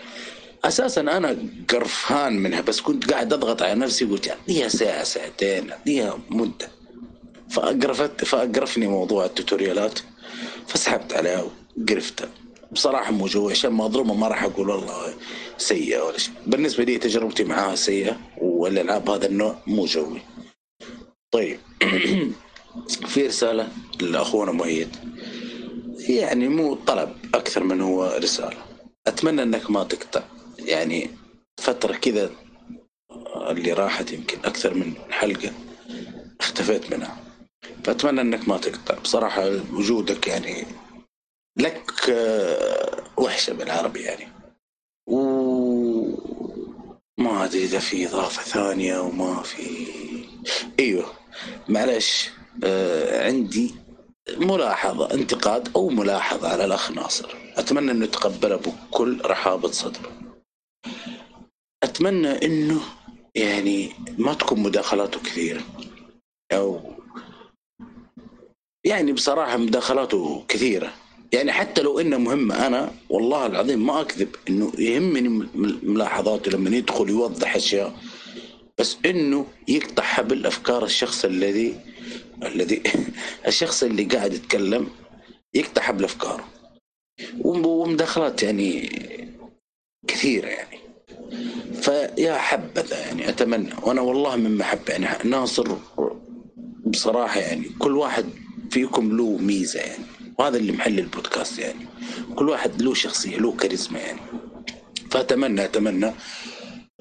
[0.64, 1.36] أساسا أنا
[1.70, 6.68] قرفان منها بس كنت قاعد أضغط على نفسي قلت اديها ساعة ساعتين اديها مدة.
[7.50, 9.98] فاقرفت فأقرفني موضوع ال tutorialات.
[10.66, 11.44] فسحبت عليها
[11.78, 12.28] وقرفتها
[12.72, 15.14] بصراحة مو جوي عشان ما اظلمها ما راح أقول والله
[15.58, 16.34] سيئة ولا شيء.
[16.46, 20.20] بالنسبة لي تجربتي معاها سيئة والألعاب هذا النوع مو جوي.
[21.30, 21.58] طيب.
[23.06, 23.68] في رسالة
[24.00, 24.96] لأخونا مؤيد
[26.08, 28.56] يعني مو طلب أكثر من هو رسالة.
[29.06, 30.22] أتمنى إنك ما تقطع.
[30.58, 31.10] يعني
[31.60, 32.30] فترة كذا
[33.36, 35.52] اللي راحت يمكن أكثر من حلقة
[36.40, 37.16] اختفيت منها.
[37.84, 38.98] فأتمنى إنك ما تقطع.
[38.98, 40.66] بصراحة وجودك يعني
[41.56, 44.28] لك آه، وحشة بالعربي يعني.
[45.06, 45.18] و
[47.18, 49.88] ما أدري إذا في إضافة ثانية وما في.
[50.80, 51.12] إيوه
[51.68, 52.30] معلش
[52.64, 53.74] آه عندي
[54.36, 57.36] ملاحظة انتقاد أو ملاحظة على الأخ ناصر.
[57.56, 60.12] أتمنى إنه يتقبلها بكل رحابة صدر.
[61.82, 62.80] أتمنى إنه
[63.34, 65.60] يعني ما تكون مداخلاته كثيرة.
[66.52, 66.80] أو
[68.86, 70.92] يعني بصراحة مداخلاته كثيرة.
[71.32, 75.28] يعني حتى لو انها مهمة أنا والله العظيم ما أكذب إنه يهمني
[75.82, 77.96] ملاحظاته لما يدخل يوضح أشياء.
[78.78, 81.80] بس إنه يقطع حبل افكار الشخص الذي
[82.42, 82.82] الذي
[83.46, 84.88] الشخص اللي قاعد يتكلم
[85.54, 86.44] يقطع حبل افكاره
[87.40, 88.88] وم- ومداخلات يعني
[90.06, 90.78] كثيرة يعني.
[91.82, 93.70] فيا حبذا يعني أتمنى.
[93.82, 95.30] وأنا والله من محبه يعني.
[95.30, 95.76] ناصر
[96.86, 98.24] بصراحة يعني كل واحد
[98.70, 100.04] فيكم له ميزة يعني.
[100.38, 101.86] وهذا اللي محل البودكاست يعني.
[102.36, 104.20] كل واحد له شخصية له كاريزما يعني.
[105.10, 106.12] فأتمنى أتمنى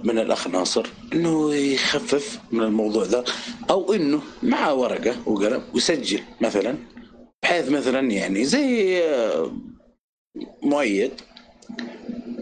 [0.03, 3.23] من الأخ ناصر إنه يخفف من الموضوع ذا
[3.69, 6.75] أو إنه مع ورقة وقلم ويسجل مثلا
[7.43, 9.51] بحيث مثلا يعني زي آه،
[10.63, 11.11] مؤيد.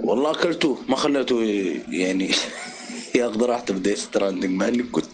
[0.03, 1.43] والله أكلتوه ما خليته
[1.89, 2.31] يعني
[3.15, 5.05] ياخذ راحته بدي ستراندنج مع اني كنت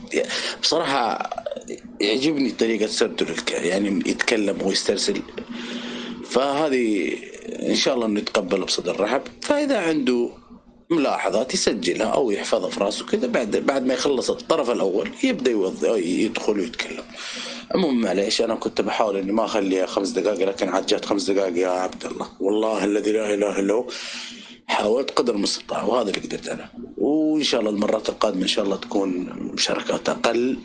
[0.61, 1.29] بصراحة
[1.99, 5.21] يعجبني طريقة سرده يعني يتكلم ويسترسل.
[6.25, 7.13] فهذه
[7.69, 9.21] إن شاء الله انه يتقبل بصدر رحب.
[9.41, 10.29] فإذا عنده
[10.91, 15.97] ملاحظات يسجلها أو يحفظها في راسه كذا بعد بعد ما يخلص الطرف الأول يبدأ يوظف
[15.97, 17.03] يدخل ويتكلم.
[17.75, 21.57] عموما معليش أنا كنت بحاول إني ما اخليها خمس دقائق لكن عاد جات خمس دقائق
[21.57, 22.27] يا عبد الله.
[22.39, 23.87] والله الذي لا إله إلا هو.
[24.67, 26.69] حاولت قدر المستطاع وهذا اللي قدرت أنا.
[26.97, 29.09] وإن شاء الله المرات القادمة إن شاء الله تكون
[29.53, 30.59] مشاركات أقل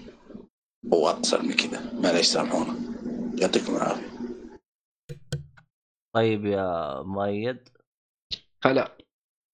[0.91, 1.93] واقصر من كذا.
[1.95, 2.75] معليش سامحونا.
[3.39, 4.17] يعطيكم العافية.
[6.15, 7.69] طيب يا مؤيد.
[8.65, 8.97] هلا.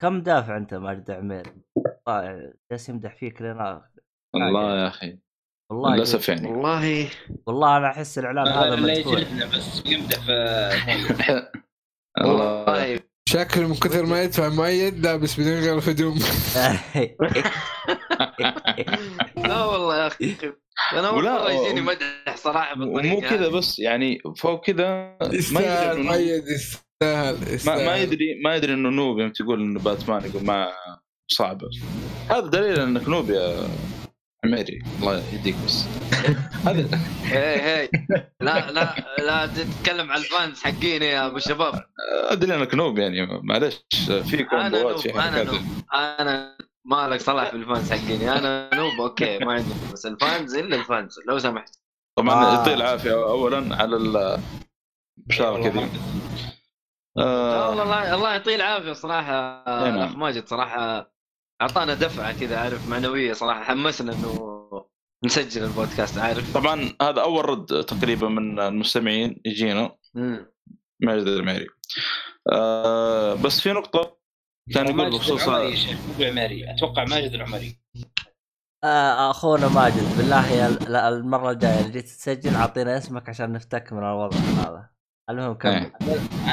[0.03, 1.55] كم دافع أنت ماجد عمير؟
[2.09, 3.89] آه، جالس يمدح فيك لنا
[4.37, 5.19] الله يا أخي
[5.71, 6.49] والله للأسف يعني.
[6.49, 7.11] والله.
[7.47, 10.33] والله أنا أحس الاعلان هذا لا مدفوع يجلدنا بس يمدح في
[12.21, 12.63] الله.
[12.67, 13.01] والله.
[13.29, 16.19] شكله من كثر ما يدفع مؤيد لابس بدون غير هدوم
[19.37, 20.37] لا والله يا أخي
[20.93, 23.49] أنا اول ولا- مره يجيني مدح صراحة بالطريقة ومو كذا.
[23.49, 26.45] بس يعني فوق كذا ما يدري يستاهل مؤيد
[27.03, 30.73] يستاهل ما, ما يدري ما يدري إنه نوب يوم تقول إنه باتمان يقول ما
[31.29, 31.69] صعبه
[32.31, 33.69] هذا دليل إنك نوب يا
[34.45, 35.85] عميري الله يهديك بس.
[36.67, 37.89] هذا هي هي
[38.41, 41.75] لا لا لا تتكلم على ال fans حقين يا أبو الشباب
[42.25, 45.61] هذا دليل إنك noob يعني معلش في أنا comboات في أنا نوب.
[45.95, 48.33] أنا ما لك صلاح في ال fans حقيني.
[48.33, 49.75] أنا noob okay ما عندي.
[49.93, 51.79] بس ال fans إلا ال fans لو سمحت.
[52.19, 52.55] طبعا آه.
[52.55, 53.97] يعطيه العافية اولا على
[55.27, 55.89] المشاركة ذي
[57.19, 57.69] آه.
[57.69, 59.95] والله الله الله يعطيه العافية صراحة نعم.
[59.97, 61.13] الاخ ماجد صراحة
[61.63, 64.63] أعطانا دفعة كذا عارف معنوية صراحة حمسنا إنه
[65.25, 66.55] نسجل البودكاست عارف.
[66.55, 69.97] طبعا هذا أول رد تقريبا من المستمعين يجينا.
[71.03, 71.67] ماجد المعري.
[72.53, 74.19] آه بس في نقطة
[74.75, 77.79] كان يقول ماجد بخصوص العمري أتوقع ماجد العمري.
[78.85, 83.93] آه، أخونا ماجد بالله يا لا، المرة الجاية اللي جيت تسجل أعطينا اسمك عشان نفتك
[83.93, 84.91] من الوضع هذا.
[85.31, 85.73] المهم كمل.
[85.73, 85.93] إيه.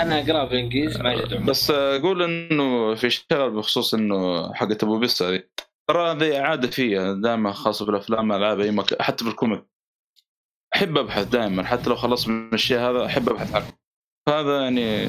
[0.02, 5.44] أنا أقرأ بالانجليزي العمري بس أقول إنه في شغله بخصوص إنه حقت أبو بس هذه.
[5.88, 9.66] ترى هذه عاده فيها دائما خاصة في الأفلام الالعاب أي مكان حتى في الكوميك.
[10.76, 13.66] أحب أبحث دائما حتى لو خلصت من الشيء هذا أحب أبحث عنه.
[14.28, 15.08] فهذا يعني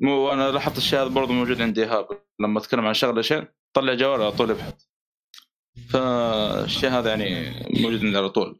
[0.00, 2.06] مو أنا لاحظت الشيء هذا برضه موجود عندي ايهاب
[2.40, 3.44] لما أتكلم عن شغلة شيء
[3.76, 4.74] طلع جوال على طول يبحث.
[5.90, 7.50] فالشيء هذا يعني
[7.80, 8.58] موجود عندي على طول.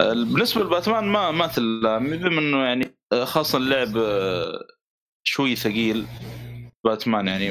[0.00, 4.66] بالنسبة لباتمان ما ما تلامي بما انه يعني خاصة اللعب آه،
[5.26, 6.06] شوي ثقيل.
[6.84, 7.50] باتمان يعني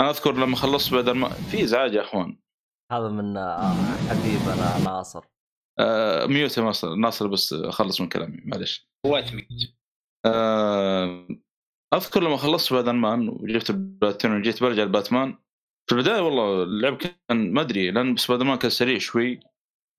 [0.00, 2.38] أنا أذكر لما خلصت بدل ما في إزعاج يا أخوان.
[2.92, 3.74] هذا من آه،
[4.08, 5.24] حبيبنا ناصر.
[5.78, 9.30] آه ميوت يا ناصر ناصر بس اخلص من كلامي معلش وات
[10.26, 11.28] آه
[11.94, 15.38] أذكر لما خلصت بدل مان وجبت البلاتينيوم وجيت برجع الباتمان
[15.88, 19.40] في البداية والله اللعب كان ما أدري لأن بس بدل مان كان سريع شوي.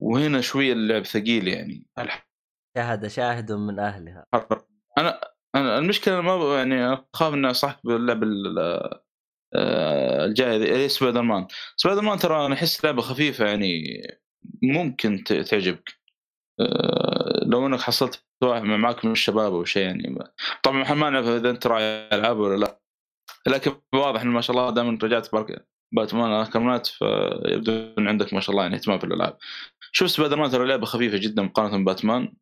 [0.01, 1.85] وهنا شوي اللعب ثقيل يعني.
[2.77, 4.25] شاهد شاهد من أهلها.
[4.97, 5.21] أنا
[5.55, 8.59] أنا المشكلة ما يعني أخاف إني اصحك باللعب ال-
[9.55, 13.83] آه، الجاي ذي- اللي سبايدر مان سبايدر مان ترى أنا أحس لعبة خفيفة يعني
[14.63, 15.89] ممكن تعجبك.
[16.59, 20.17] آه، لو إنك حصلت واحد معك من الشباب أو شيء يعني
[20.63, 22.79] طبعا ما نعرف إذا أنت راعي العاب ولا لا.
[23.47, 28.39] لكن واضح إن ما شاء الله دائما رجعت بارك باتمان Arkhamات فيبدو إن عندك ما
[28.39, 29.37] شاء الله يعني اهتمام في الألعاب.
[29.91, 32.33] شوف سبايدر مان ترى لعبة خفيفة جدا مقارنة باتمان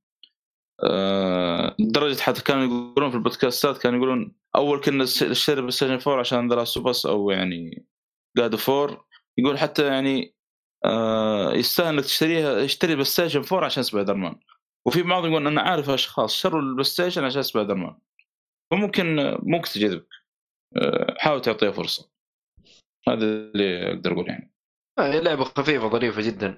[0.83, 6.19] آه، لدرجه حتى كانوا يقولون في البودكاستات كانوا يقولون أول كنا نشتري بلاي ستيشن 4
[6.19, 7.85] عشان The Last of يعني
[8.37, 9.05] God of War
[9.37, 10.35] يقول حتى يعني
[10.85, 14.35] آه، يستاهل إنك تشتريها اشتري بلاي ستيشن 4 عشان سبايدر مان
[14.87, 17.95] وفي بعضهم يقول أنا عارف أشخاص شروا البلاي ستيشن عشان سبايدر مان
[18.71, 20.07] فممكن ممكن تجذبك.
[20.77, 22.09] آه، حاول تعطيها فرصة.
[23.07, 24.53] هذا اللي أقدر أقول يعني
[24.99, 26.57] هي لعبة خفيفة ظريفة جدا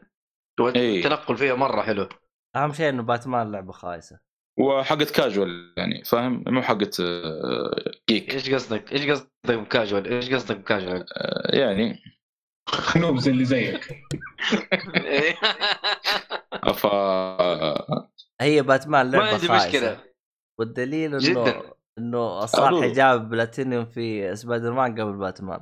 [0.59, 0.97] إي.
[0.97, 2.09] التنقل فيها مرة حلو
[2.55, 4.19] أهم شيء إنه باتمان لعبة خايسة
[4.59, 10.57] وحقت كاجوال يعني فاهم مو حقت آه، geek إيش قصدك؟ إيش قصدك بكاجوال؟ إيش قصدك
[10.57, 11.99] بكاجوال؟ آه، يعني
[12.97, 13.83] noobs اللي زيك
[16.81, 16.85] ف
[18.41, 20.03] هي باتمان ما لعبة عندي خايسة مشكله
[20.59, 21.63] والدليل إنه.
[21.97, 22.93] إنه صالح أبو.
[22.93, 25.61] جاب بلاتينيوم في سبايدر مان قبل باتمان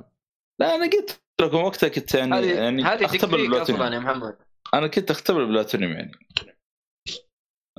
[0.60, 4.36] لا أنا قلت لكم وقتها كنت يعني هذه يعني هذه أختبر البلاتينيوم أصلا يا محمد.
[4.74, 6.12] أنا كنت أختبر البلاتينيوم يعني.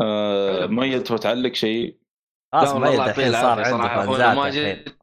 [0.02, 0.68] آه حلو.
[0.68, 1.98] ميت وتعلق شيء؟
[2.54, 4.96] خلاص لا والله ميت الله الحين صار عنده ماجد.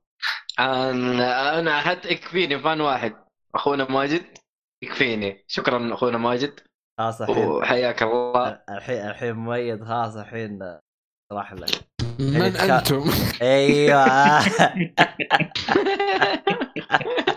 [0.59, 3.15] أنا أنا حتى يكفيني فان واحد.
[3.55, 4.25] أخونا ماجد
[4.85, 5.45] يكفيني.
[5.49, 6.61] شكرا أخونا ماجد.
[6.99, 8.61] خلاص الحين وحياك الله.
[8.71, 10.79] الحين الحين مميز خلاص الحين
[11.33, 11.67] راح له.
[12.19, 13.05] من كان- أنتم؟
[13.43, 14.05] أيوه.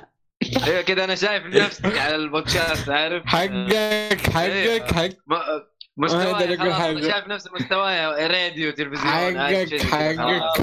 [0.68, 5.64] أيوه كذا أنا شايف نفسي على البودكاست عارف حقك حقك حق ما-
[5.98, 7.02] ما أقدر مستواي.
[7.11, 9.82] شايف نفسي مستواي راديو تلفزيون حقك.
[9.82, 10.53] حقك آه.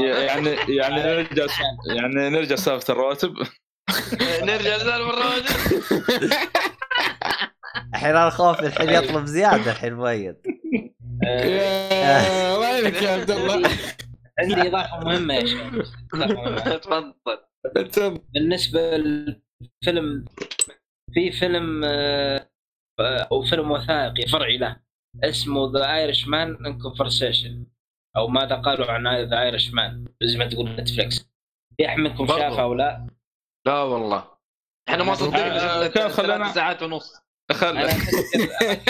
[0.00, 1.46] يعني يعني نرجع
[1.86, 3.34] يعني نرجع سالفة الرواتب
[4.42, 5.56] نرجع سالفة الرواتب
[7.94, 10.42] الحين الخوف الحين يطلب زيادة الحين ميت
[11.22, 13.70] يا وينك يا عبد الله؟
[14.40, 15.84] عندي إضافة مهمة يا شباب
[16.14, 16.60] مهمة.
[16.60, 17.14] تفضل
[18.34, 20.24] بالنسبة للفيلم
[21.14, 22.48] في فيلم آه،
[23.00, 24.76] أو فيلم وثائقي فرعي له
[25.24, 27.66] اسمه The Irishman in Conversation
[28.16, 31.18] أو ماذا قالوا عن The Irishman زي ما تقول نتفلكس
[31.76, 32.26] في احد منكم.
[32.26, 33.06] شافه أو لا؟
[33.66, 34.24] لا والله.
[34.88, 35.84] إحنا ما صدقنا.
[35.84, 37.22] آه، كان خلينا- ساعات ونص.
[37.52, 37.92] خل أنا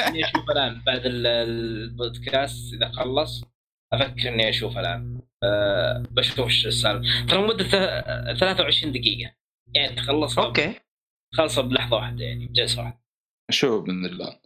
[0.08, 3.44] اني اشوفه الان بعد ال- البودكاست إذا خلص.
[3.92, 5.20] أفكر إني اشوفه الآن.
[5.42, 7.26] أه بشوف إيش السالفة.
[7.26, 7.64] ترى مدة
[8.34, 9.32] 23 دقيقة.
[9.74, 10.74] يعني خلص أوكي.
[11.34, 13.00] خلص بلحظة واحدة يعني بجلسة واحدة.
[13.50, 14.40] شوف بإذن الله.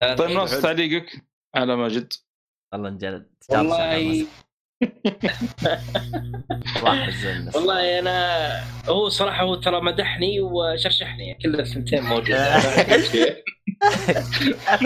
[0.00, 2.12] 23 طيب ناصر تعليقك على ماجد
[2.72, 3.34] والله انجلد.
[3.50, 4.26] والله.
[7.54, 11.34] والله أنا هو صراحة هو ترى مدحني وشرشحني.
[11.34, 12.56] كل الثنتين موجودة.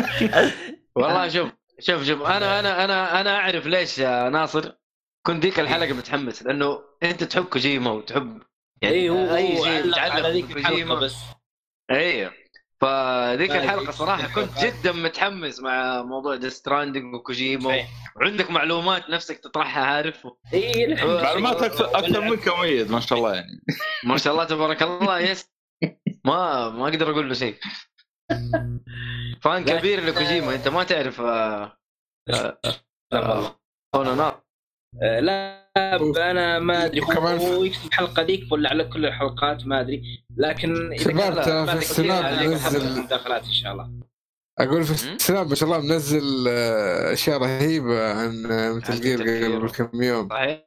[0.97, 4.73] والله شوف شوف شوف أنا أنا أنا أنا أعرف ليش يا ناصر
[5.26, 8.42] كنت ذيك الحلقة متحمس لأنه أنت تحب كوجيما وتحب
[8.82, 10.57] يعني اي هو أي شيء علق متعلق على ذيك.
[10.57, 11.16] الحلقة بس
[11.90, 12.32] أيوه
[12.81, 13.90] فذيك الحلقة.
[13.90, 17.84] صراحة كنت جدا متحمس مع موضوع Death Stranding وكوجيما.
[18.16, 23.34] وعندك معلومات نفسك تطرحها عارف اي الحين معلومات أكثر أكثر منك مميز ما شاء الله
[23.34, 23.60] يعني
[24.05, 25.47] ما شاء الله تبارك الله yes
[26.24, 27.57] ما ما أقدر أقول له شيء
[29.42, 29.65] fan.
[29.65, 31.78] كبير لكوجيما أنت ما تعرف آه،
[32.31, 32.58] آه،
[33.12, 33.55] لا
[33.94, 34.42] والله.
[35.02, 35.68] آه، لا
[36.31, 37.00] أنا ما أدري.
[37.00, 40.25] وكمان هو يكتب الحلقة ذيك ولا على كل الحلقات ما أدري.
[40.36, 41.12] لكن إذا
[41.44, 43.91] كان في السناب فيها، عليك نزل- حلقة مداخلات إن شاء الله.
[44.58, 46.49] أقول في؟ السناب ما شاء الله منزل
[47.12, 48.42] أشياء رهيبة عن
[48.76, 49.20] مثل جير.
[49.57, 50.28] قبل كم يوم.
[50.28, 50.65] صحيح.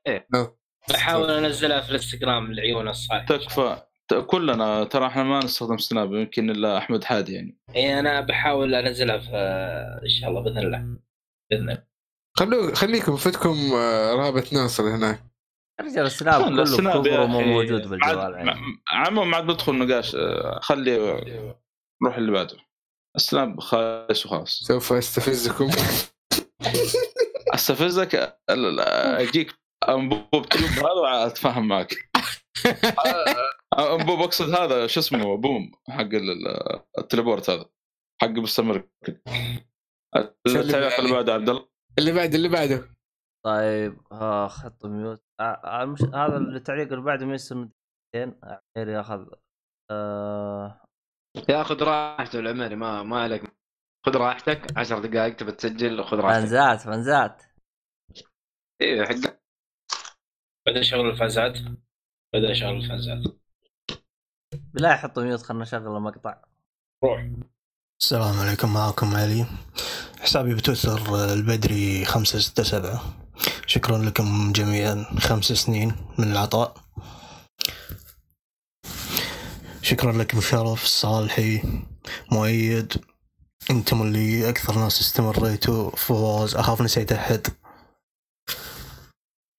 [0.89, 3.25] بحاول أنزلها في الانستغرام لعيون الصالح.
[3.25, 3.81] تكفى.
[4.13, 7.57] كلنا ترى إحنا ما نستخدم سناب يمكن إلا أحمد حادي يعني.
[7.75, 9.35] إي أنا بحاول أنزلها في
[10.03, 10.97] إن شاء الله بإذن الله.
[11.51, 11.83] بإذن الله.
[12.37, 15.23] خلو خليكم فتكم آه، رابط ناصر هناك.
[15.81, 17.49] رجال السناب كله السناب مو أخي.
[17.49, 18.51] موجود بالجوال يعني.
[18.89, 20.97] عمو ما عاد بدخل نقاش آه، خلي
[22.03, 22.57] روح اللي بعده.
[23.15, 24.59] السناب خالص وخلاص.
[24.63, 25.69] سوف أستفزكم.
[27.55, 29.53] أستفزك؟ أجيك
[29.89, 31.93] أنبوب هذا اتفاهم معك.
[33.77, 36.47] آه، اقصد هذا شو اسمه بوم حق ال-
[36.97, 37.65] التليبورت هذا
[38.21, 38.89] حق مستمر
[40.47, 41.67] التعليق اللي بعده؟ عبد الله؟
[41.99, 42.95] اللي بعده اللي بعده.
[43.45, 45.23] طيب ها خط ميوت.
[45.39, 47.57] آه، آه، مش هذا التعليق اللي بعده ما يصير
[48.13, 49.25] دقيقتين عمير ياخذ
[49.91, 50.85] آه
[51.49, 53.43] ياخذ راحته العمري ما ما عليك.
[54.05, 56.39] خذ راحتك 10 دقائق تبى تسجل خذ راحتك.
[56.39, 57.43] فانزات فانزات.
[58.81, 59.41] أيوه حق.
[60.67, 61.57] بعدين شغل الفازات
[62.33, 63.40] بعدين شغل الفازات
[64.73, 66.37] بالله حط ميوت خلنا نشغل المقطع.
[67.03, 67.29] روح.
[68.01, 69.45] السلام عليكم معكم علي.
[70.19, 73.01] حسابي بتويتر آه، البدري خمسة ستة سبعة.
[73.65, 75.05] شكرا لكم جميعا.
[75.19, 76.77] خمس سنين من العطاء.
[79.81, 81.63] شكرا لكم شرف صالحي
[82.31, 82.93] مؤيد.
[83.71, 85.95] أنتم اللي أكثر ناس استمريتوا.
[85.95, 87.47] فواز أخاف نسيت أحد.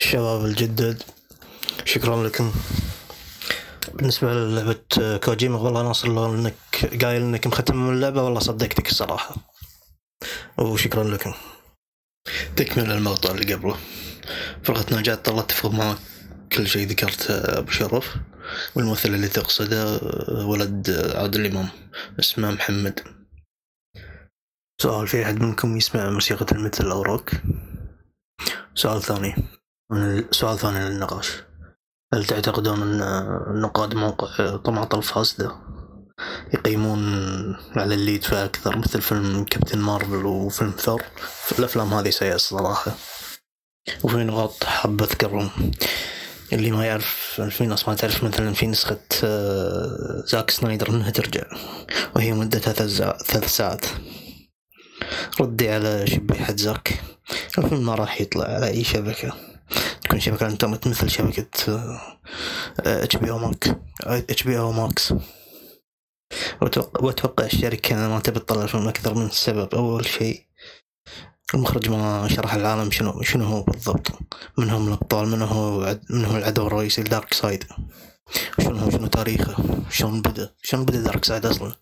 [0.00, 1.02] الشباب الجدد
[1.84, 2.52] شكرا لكم.
[3.94, 6.54] بالنسبة للعبة آه، كوجيما والله ناصر لو إنك
[7.02, 9.34] قايل إنك مختم من اللعبة والله صدقتك الصراحة.
[10.58, 11.34] وشكرا لكم.
[12.56, 13.76] تكمل المقطع اللي قبله.
[14.62, 15.98] فرقة نجاة طلعت اتفق معك
[16.52, 18.16] كل شيء ذكرته أبو شرف.
[18.74, 20.00] والممثل اللي تقصده
[20.46, 21.68] ولد عادل إمام
[22.20, 23.00] اسمه محمد.
[24.82, 27.30] سؤال في أحد منكم يسمع موسيقى المثل أو روك
[28.74, 29.34] سؤال ثاني.
[30.30, 31.32] سؤال ثاني للنقاش.
[32.15, 33.02] هل تعتقدون أن
[33.50, 35.52] النقاد موقع طماط الفاسدة
[36.55, 37.02] يقيمون
[37.76, 41.02] على اللي يدفع أكثر مثل فيلم كابتن مارفل وفيلم ثور؟
[41.58, 42.92] الأفلام هذه سيئة الصراحة.
[44.02, 45.50] وفي نقاط حاب أذكرهم.
[46.52, 51.42] اللي ما يعرف في ناس ما تعرف مثلا في نسخة آه، زاك سنايدر إنها ترجع.
[52.16, 53.86] وهي مدتها ثلاث ساع- ثلاث ساعات.
[55.41, 57.00] ردي على شبيحة زاك.
[57.58, 59.51] الفيلم ما راح يطلع على أي شبكة.
[60.12, 61.47] تكون شبكه الانترنت مثل شبكه
[62.78, 65.15] إتش بي أو ماك إتش بي أو ماكس
[67.00, 70.47] واتوقع الشركة ما تبي تطلع الفيلم أكثر من سبب أول شيء
[71.55, 74.08] المخرج ما شرح العالم شنو شنو هو بالضبط.
[74.58, 77.64] من هم الأبطال من هو من هو العدو الرئيسي ل Darkseid
[78.60, 79.57] شنو هو شنو تاريخه؟
[79.91, 81.73] شلون بدأ؟ شلون بدأ Darkseid أصلا؟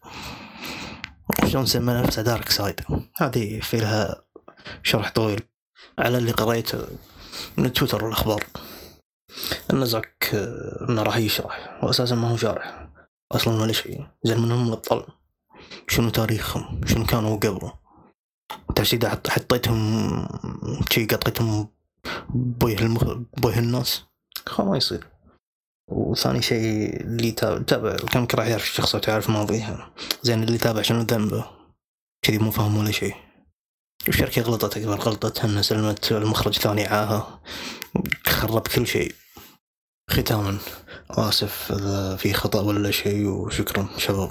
[1.48, 2.80] شلون سمى نفسه Darkseid
[3.16, 4.22] هذه في لها
[4.82, 5.40] شرح طويل.
[5.98, 6.86] على اللي قريته.
[7.56, 8.44] من تويتر والاخبار
[9.72, 12.88] النزعك آه، أنه راح يشرح واساسا ما هو شارح.
[13.32, 14.06] أصلا ولا شيء.
[14.24, 15.06] زين من هم الأبطال؟
[15.88, 17.72] شنو تاريخهم؟ شنو كانوا قبله؟
[18.76, 20.28] تحسيد حطيتهم
[20.92, 21.68] شي قطيتهم
[22.34, 23.04] بويه المخ...
[23.36, 24.04] بويه الناس؟
[24.46, 25.06] خلاص ما يصير.
[25.88, 27.32] وثاني شيء اللي
[27.66, 29.90] تابع كان راح يعرف الشخص وتعرف ماضيها
[30.22, 31.44] زين اللي يتابع شنو ذنبه؟
[32.22, 33.14] كذي مو فاهم ولا شيء.
[34.08, 37.42] الشركة غلطت أكبر غلطتها أنها سلمت المخرج ثاني عاها
[38.26, 39.12] خرب كل شيء.
[40.10, 40.58] ختاما.
[41.10, 44.30] آسف إذا في خطأ ولا شيء وشكرا شباب.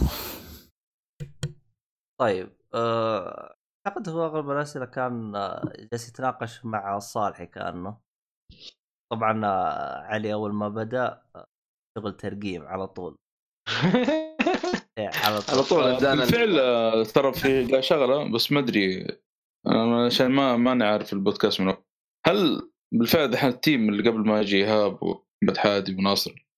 [2.19, 3.55] طيب آه،
[3.87, 7.97] أعتقد هو أغلب الأسئلة كان آه، جالس يتناقش مع الصالحي كأنه.
[9.11, 11.21] طبعا آه، علي أول ما بدأ
[11.97, 13.17] شغل ترقيم على طول.
[14.97, 15.55] إيه، على طول.
[15.55, 19.07] على طول بالفعل ترى في شغلة بس ما أدري
[20.05, 21.73] عشان ما ماني عارف البودكاست من
[22.27, 26.49] هل بالفعل دحين ال team اللي قبل ما يجي إيهاب ومحمد حادي وناصر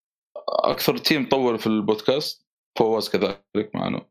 [0.50, 2.48] أكثر team طول في البودكاست؟
[2.80, 4.06] فواز كذلك معنا.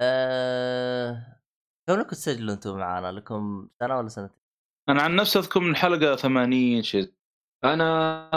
[0.00, 1.38] أه...
[1.88, 4.38] كم لكم تسجلوا أنتم معانا لكم سنة ولا سنتين؟
[4.88, 7.12] أنا عن نفسي أذكر من حلقة 80 شيء.
[7.64, 8.28] أنا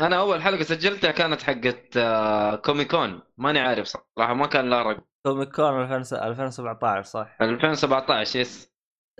[0.00, 3.20] أنا أول حلقة سجلتها كانت حقت آه، Comic Con.
[3.38, 5.02] ماني عارف صراحة ما كان لها رقم.
[5.26, 8.69] Comic Con 2000 2017 صح؟ 2017 yes.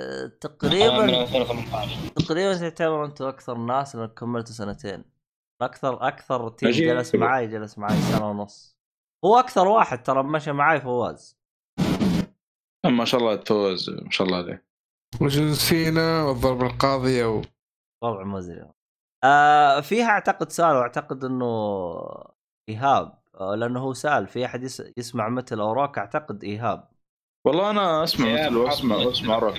[0.00, 5.04] من تقريبا 2018 تقريبا تعتبر أنتم أكثر ناس إنك كملتوا سنتين.
[5.62, 6.70] أكثر أكثر team.
[6.70, 8.76] جلس معاي جلس معاي سنة ونص.
[9.24, 11.40] هو أكثر واحد ترى مشى معاي فواز.
[12.86, 14.64] ما شاء الله فواز ما شاء الله عليه
[15.20, 17.42] وجون سينا والضربة القاضية و...
[18.04, 18.70] وضع مزري
[19.24, 21.46] آه فيها أعتقد سؤال وأعتقد إنه
[22.68, 24.82] إيهاب آه لأنه هو سأل في أحد يس...
[24.96, 26.88] يسمع metal أو rock أعتقد إيهاب.
[27.46, 28.96] والله أنا أسمع metal واسمع.
[28.96, 29.54] واسمع روك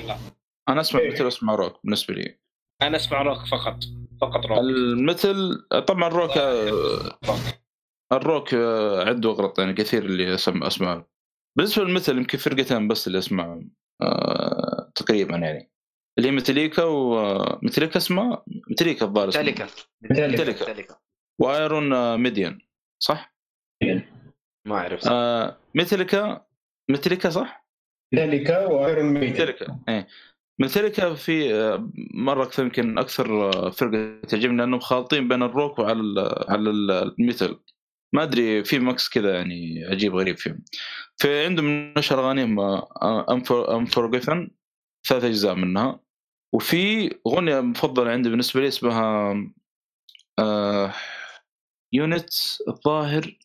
[0.69, 2.39] أنا أسمع metal واسمع روك بالنسبة لي.
[2.81, 3.83] أنا أسمع روك فقط.
[4.21, 6.38] فقط rock ال metal طبعا ال rock
[8.13, 8.53] ال rock
[9.07, 11.05] عنده اغلط يعني كثير اللي اسمع اسمع
[11.57, 13.61] بالنسبة لل metal يمكن فرقتين بس اللي اسمع
[14.01, 15.71] آه، تقريبا يعني.
[16.17, 19.67] اللي هي Metallica و Metallica اسمها؟ ميتاليكا الظاهر ميتاليكا.
[20.65, 20.97] تاليكا
[21.41, 22.59] و Iron Maiden
[23.03, 23.35] صح؟
[24.67, 25.07] ما أعرف.
[25.07, 26.45] آه، Metallica
[26.91, 27.60] Metallica صح؟
[28.14, 30.07] ميتاليكا و Iron Maiden Metallica إيه.
[30.59, 35.99] ميتاليكا في آه، مرة أكثر يمكن أكثر آه، فرقة تعجبني لأنهم خالطين بين الروك وعلى
[36.01, 37.59] ال- على ال- ال metal.
[38.14, 40.64] ما أدري في mix كذا يعني عجيب غريب فيهم.
[41.17, 42.59] في عندهم من اشهر اغانيهم
[43.69, 44.51] Unforgiven
[45.07, 45.99] ثلاث أجزاء منها.
[46.53, 49.35] وفي أغنية مفضلة عندي بالنسبة لي اسمها
[50.40, 50.93] آه
[51.93, 52.30] Until
[52.67, 53.40] الظاهر.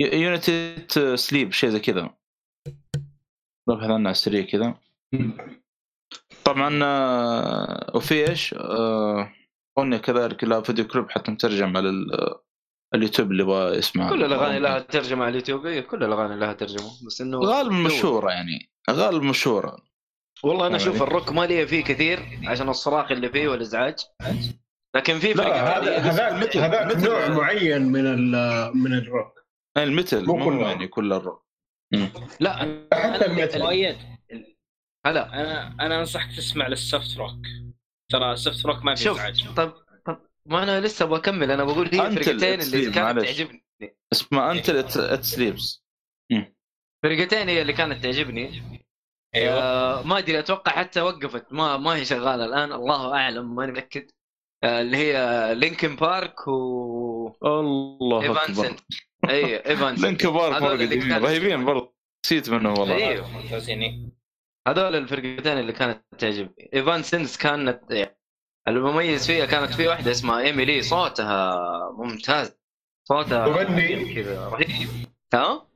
[0.00, 2.14] Until It Sleeps شيء زي كذا.
[3.68, 4.74] ببحث عنها على السريع كذا
[6.44, 9.32] طبعا آه، وفي إيش؟ آه،
[9.78, 12.34] اغنيه كذلك لها فيديو كليب حتى مترجم على ال-
[12.94, 14.08] اليوتيوب اللي يبغى يسمع.
[14.10, 15.66] كل الأغاني لها ترجمة على اليوتيوب.
[15.66, 17.72] إيه، كل الأغاني لها ترجمة بس إنه غالب.
[17.72, 18.70] مشهورة يعني.
[18.90, 19.76] غالب مشهورة.
[20.44, 21.06] والله أنا أشوف يعني.
[21.06, 23.94] الروك ما لي فيه كثير عشان الصراخ اللي فيه والإزعاج.
[24.96, 29.34] لكن في فرق هذا يعني هذاك مثل- نوع معين من ال- من الروك.
[29.76, 30.68] المثل مو مو كله.
[30.68, 31.43] يعني كل الروك.
[31.92, 32.10] مم.
[32.40, 32.56] لا
[32.92, 33.96] حتى ال metal مؤيد
[35.06, 35.34] هلا.
[35.34, 37.46] أنا أنا أنصحك تسمع لل soft rock.
[38.12, 39.72] ترى ال soft rock ما في شوف ازعاج طب
[40.06, 43.20] طب ما أنا لسه بكمل أنا بقول هي أنت فرقتين اللي كانت.
[43.20, 43.64] تعجبني.
[44.12, 45.84] اسمها Until It Sleeps
[47.02, 48.62] فرقتين هي اللي كانت تعجبني.
[49.34, 49.54] أيوه.
[49.54, 51.52] آه ما أدري أتوقع حتى وقفت.
[51.52, 54.10] ما ما هي شغالة الآن الله أعلم ماني متأكد.
[54.64, 58.76] آه اللي هي Linkin Park و الله أكبر.
[59.30, 59.62] اي
[59.96, 61.94] Linkin مره اللي قديمين كانوا- رهيبين برضه
[62.26, 62.94] نسيت منهم والله.
[62.94, 64.12] أيوه ممتازين.
[64.68, 68.16] هذول الفرقتين اللي كانت تعجبني Evanescence كانت يعني
[68.68, 70.82] المميز فيها كانت في واحدة اسمها Amy Lee.
[70.82, 71.54] صوتها
[71.98, 72.56] ممتاز.
[73.08, 74.14] صوتها مغني.
[74.14, 74.88] كذا رهيب.
[75.34, 75.66] ها؟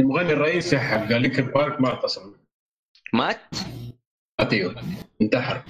[0.00, 2.38] المغني الرئيسي حق Linkin Park ما اتصل
[3.12, 3.40] مات؟
[4.52, 4.82] أيوه.
[5.22, 5.62] انتحر.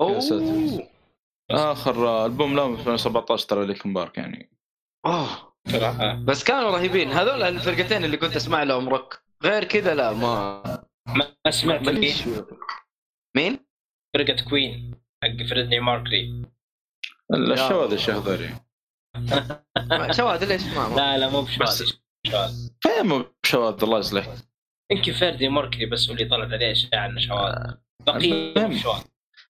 [0.00, 0.20] أوه.
[1.50, 4.50] آخر ألبوم له في 2017 ترى Linkin Park يعني.
[5.06, 6.14] اوه صراحة.
[6.14, 7.10] بس كانوا رهيبين.
[7.10, 10.62] هذول الفرقتين اللي كنت أسمع لهم روك غير كذا لا ما
[11.44, 11.88] ما سمعت
[13.36, 13.58] مين؟
[14.16, 16.42] فرقة كوين حق فريدني ماركري
[17.34, 18.50] الشواذ الشيخ ذري
[20.18, 21.90] شواذ ليش ما لا لا مو بس- بشواذ
[22.26, 24.34] شواذ فين مو شواذ الله يصلح.
[24.92, 27.54] يمكن فردي موركري بس هو اللي طلعت عليه اشاعه انه شواذ
[28.82, 29.02] شواذ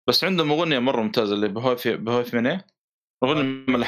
[0.09, 2.37] بس عندهم أغنية مرة ممتازة اللي بهوي في بهوي في
[3.25, 3.83] اغنيه من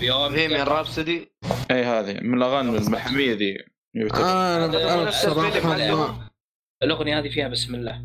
[0.00, 1.32] يوم بهيميان رابسودي
[1.70, 3.56] إي هذه من الأغاني المحميه ذي
[3.96, 4.64] أنا
[4.94, 6.28] أنا بصراحة ما-
[6.82, 8.04] الأغنية هذه فيها بسم الله.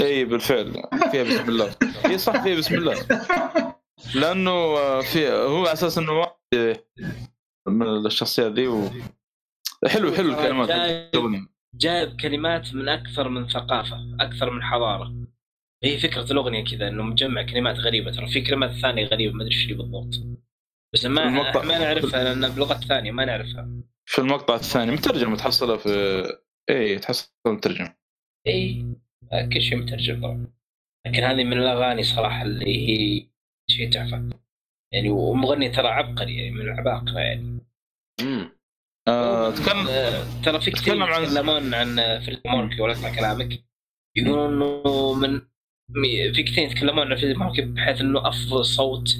[0.00, 0.72] إي بالفعل.
[1.12, 1.74] فيها بسم الله.
[2.06, 3.06] إي صح فيها بسم الله.
[4.14, 6.76] لأنه آه، في هو على أساس إنه واحد
[7.68, 8.90] من الشخصيات ذي و...
[9.86, 10.68] حلو حلو الكلمات.
[10.68, 11.46] جايب-.
[11.74, 15.14] جايب كلمات من أكثر من ثقافة أكثر من حضارة.
[15.84, 18.10] هي فكرة الأغنية كذا إنه مجمع كلمات غريبة.
[18.10, 20.14] ترى في كلمات ثانية غريبة ما أدري إيش بالضبط.
[20.94, 23.68] بس ما المقطع- ما نعرفها لأن بلغة ثانية ما نعرفها.
[24.08, 26.22] في المقطع الثاني مترجم تحصلها في
[26.70, 27.88] اي تحصل مترجم.
[28.46, 28.84] إي
[29.52, 30.46] كل شيء مترجم طبعا.
[31.06, 33.26] لكن هذه من الأغاني صراحة اللي هي
[33.70, 34.30] شيء تحفة.
[34.92, 37.60] يعني ومغني ترى عبقري يعني من العباقرة يعني.
[38.22, 38.52] مم.
[39.08, 41.96] آه تكلم آه، ترى في كثير تكلم عن- يتكلمون عن
[42.26, 43.64] Freddie Mercury ولا اسمع كلامك.
[44.16, 45.42] يقولون إنه من
[46.34, 49.16] في كثير يتكلمون عن Freddie Mercury بحيث إنه أفضل صوت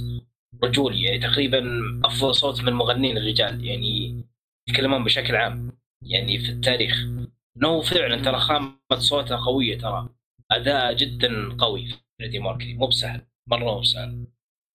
[0.65, 1.63] رجولي يعني تقريبا
[2.05, 4.25] أفضل صوت من مغنين الرجال يعني
[4.69, 7.05] يتكلمون بشكل عام يعني في التاريخ.
[7.57, 10.09] إنه فعلا ترى خامة صوته قوية ترى.
[10.51, 11.89] أداء جدا قوي.
[12.19, 13.27] Freddie Mercury مو بسهل.
[13.47, 14.27] مرة مو بسهل.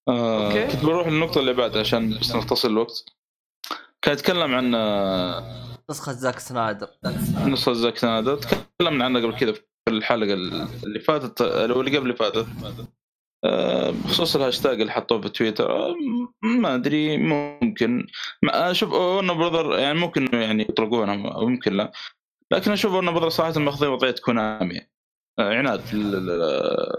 [0.08, 0.68] آه أوكي.
[0.68, 3.06] كنت بروح للنقطة اللي بعدها عشان بس نختصر الوقت.
[4.02, 6.90] كان يتكلم عن آه، نسخة Zack Snyder.
[7.46, 8.38] نص Zack Snyder.
[8.38, 9.54] تكلمنا عنه قبل كذا.
[9.90, 12.48] في الحلقة اللي فاتت أو اللي قبل اللي فاتت.
[13.46, 15.96] آه، بخصوص الهاشتاج اللي حطوه في تويتر آه،
[16.44, 18.08] ما أدري ممكن.
[18.44, 21.92] ما أشوف Warner Brothers يعني ممكن يعني يطلقونها أو ممكن لا.
[22.52, 24.82] لكن أشوف Warner Brothers صراحة ماخذين وضعية Konami.
[25.40, 25.82] آه، عناد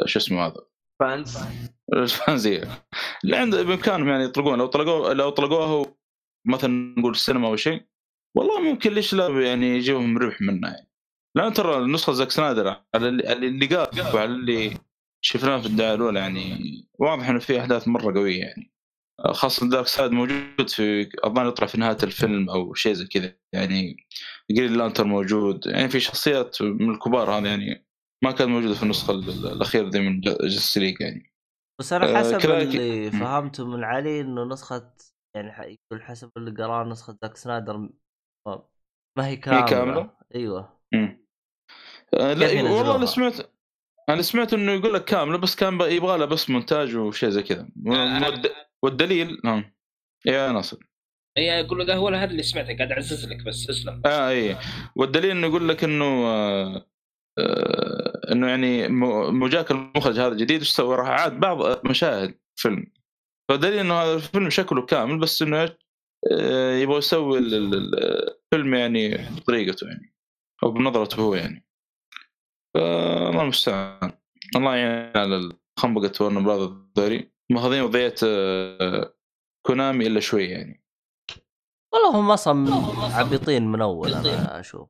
[0.06, 0.66] شو اسمه هذا؟
[1.00, 1.38] fans.
[1.92, 2.68] ال fans يه
[3.24, 5.96] اللي عنده بإمكانهم يعني يطلقون لو طلقوه لو طلقوه
[6.46, 7.82] مثلا نقول السينما أو شيء
[8.36, 10.85] والله ممكن ليش لا يعني يجيهم ربح منه يعني.
[11.36, 14.78] لأن ترى النسخة Zack Snyder على اللي, قال وعلى اللي
[15.24, 16.58] شفناه في الدعايه الأولى يعني
[16.98, 18.72] واضح إنه في أحداث مرة قوية يعني.
[19.32, 23.96] خاصة Darkseid موجود في أظن يطلع في نهاية الفيلم أو شيء زي كذا يعني.
[24.50, 25.66] Green Lantern موجود.
[25.66, 27.86] يعني في شخصيات من الكبار هذا يعني
[28.24, 31.32] ما كانت موجوده في النسخة الأخيرة دي من Justice League يعني.
[31.80, 33.10] بس أنا آه، حسب كذلك- اللي.
[33.10, 34.92] فهمته من علي إنه نسخة
[35.36, 37.76] يعني يقول حسب اللي قراه نسخة زاك سنايدر
[38.46, 40.78] ما- هي كاملة؟ كاملة؟ أيوه.
[40.94, 41.25] مم.
[42.14, 43.50] آه لا والله؟ أنا سمعت
[44.08, 47.68] أنا سمعت إنه يقول لك كامله بس كان يبغى له بس مونتاج وشيء زي كذا
[47.86, 48.50] والد...
[48.82, 49.64] والدليل نعم
[50.26, 50.78] يا ناصر
[51.38, 54.56] هي أقول له هو هذا اللي سمعته قاعد أعزز لك بس اسلم آه اي
[54.96, 56.86] والدليل إنه يقول لك إنه آه
[57.38, 58.88] آه إنه يعني
[59.32, 62.86] مجاك المخرج هذا الجديد إيش سوى؟ راح عاد بعض مشاهد فيلم
[63.50, 65.76] فدليل إنه هذا الفيلم شكله كامل بس إنه؟
[66.32, 70.14] آه يبغى يسوي ال- ال- ال- الفيلم يعني بطريقته يعني
[70.62, 71.65] أو بنظرته هو يعني
[72.76, 74.12] فالله المستعان.
[74.56, 77.32] الله يعين على خنبقة ورن براذر ذولي.
[77.50, 79.14] ماخذين وضعية آه،
[79.66, 80.84] كونامي إلا شوي يعني.
[81.92, 82.74] والله هم أصلا
[83.16, 84.88] عبيطين من أول أنا أشوف.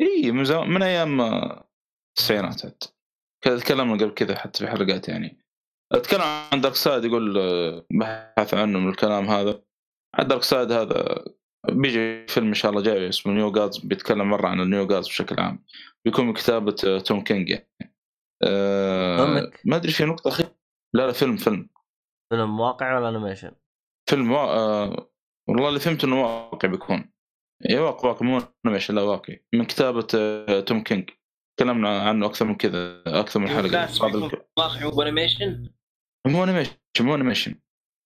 [0.00, 1.70] إي من, زمان من أيام آه،
[2.08, 2.88] التسعينات حتى.
[3.42, 5.44] تكلمنا قبل كذا حتى في حلقات يعني.
[5.92, 9.62] أتكلم عن Darkseid يقول آه، بحث عنه من الكلام هذا.
[10.18, 11.24] Darkseid هذا
[11.66, 15.08] بيجي فيلم إن شاء الله جاي اسمه New Gods بيتكلم مرة عن ال New Gods
[15.08, 15.64] بشكل عام.
[16.04, 17.68] بيكون من كتابة آه، Tom King يعني.
[19.16, 20.54] فيلمك؟ ما أدري في نقطة أخيرة.
[20.94, 21.68] لا لا فيلم فيلم.
[22.32, 23.52] فيلم واقع ولا animation؟
[24.10, 24.38] فيلم وا...
[24.38, 25.10] آه...
[25.48, 27.12] والله اللي فهمت إنه واقع بيكون.
[27.70, 29.46] اي واقع واقع مو animation لا واقعي.
[29.54, 31.10] من كتابة آه، Tom King.
[31.58, 33.88] تكلمنا عنه أكثر من كذا أكثر من حلقة.
[34.58, 35.72] واقعي و animation
[36.26, 37.54] مو animation مو animation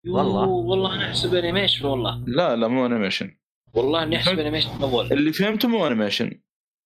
[0.06, 0.48] والله.
[0.48, 2.24] والله أنا أحسب animation والله.
[2.26, 3.36] لا لا مو animation
[3.74, 6.40] والله إني أحسب animation أول اللي فهمته مو animation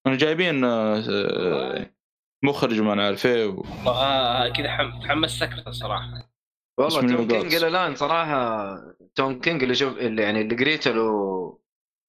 [0.07, 1.91] أنا جايبين آه، آه،
[2.45, 3.57] مخرج وما نعرف إيه و...
[3.57, 6.33] والله آه، كذا حم- تحمست أكثر صراحة
[6.79, 7.55] والله Tom King.
[7.55, 8.77] إلى الآن صراحة
[9.15, 11.11] Tom King اللي شوف اللي يعني اللي قريته له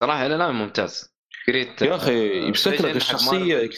[0.04, 1.14] صراحة إلى الآن ممتاز
[1.48, 3.70] قريت يا أخي آه، يمسك لك الشخصية إيه.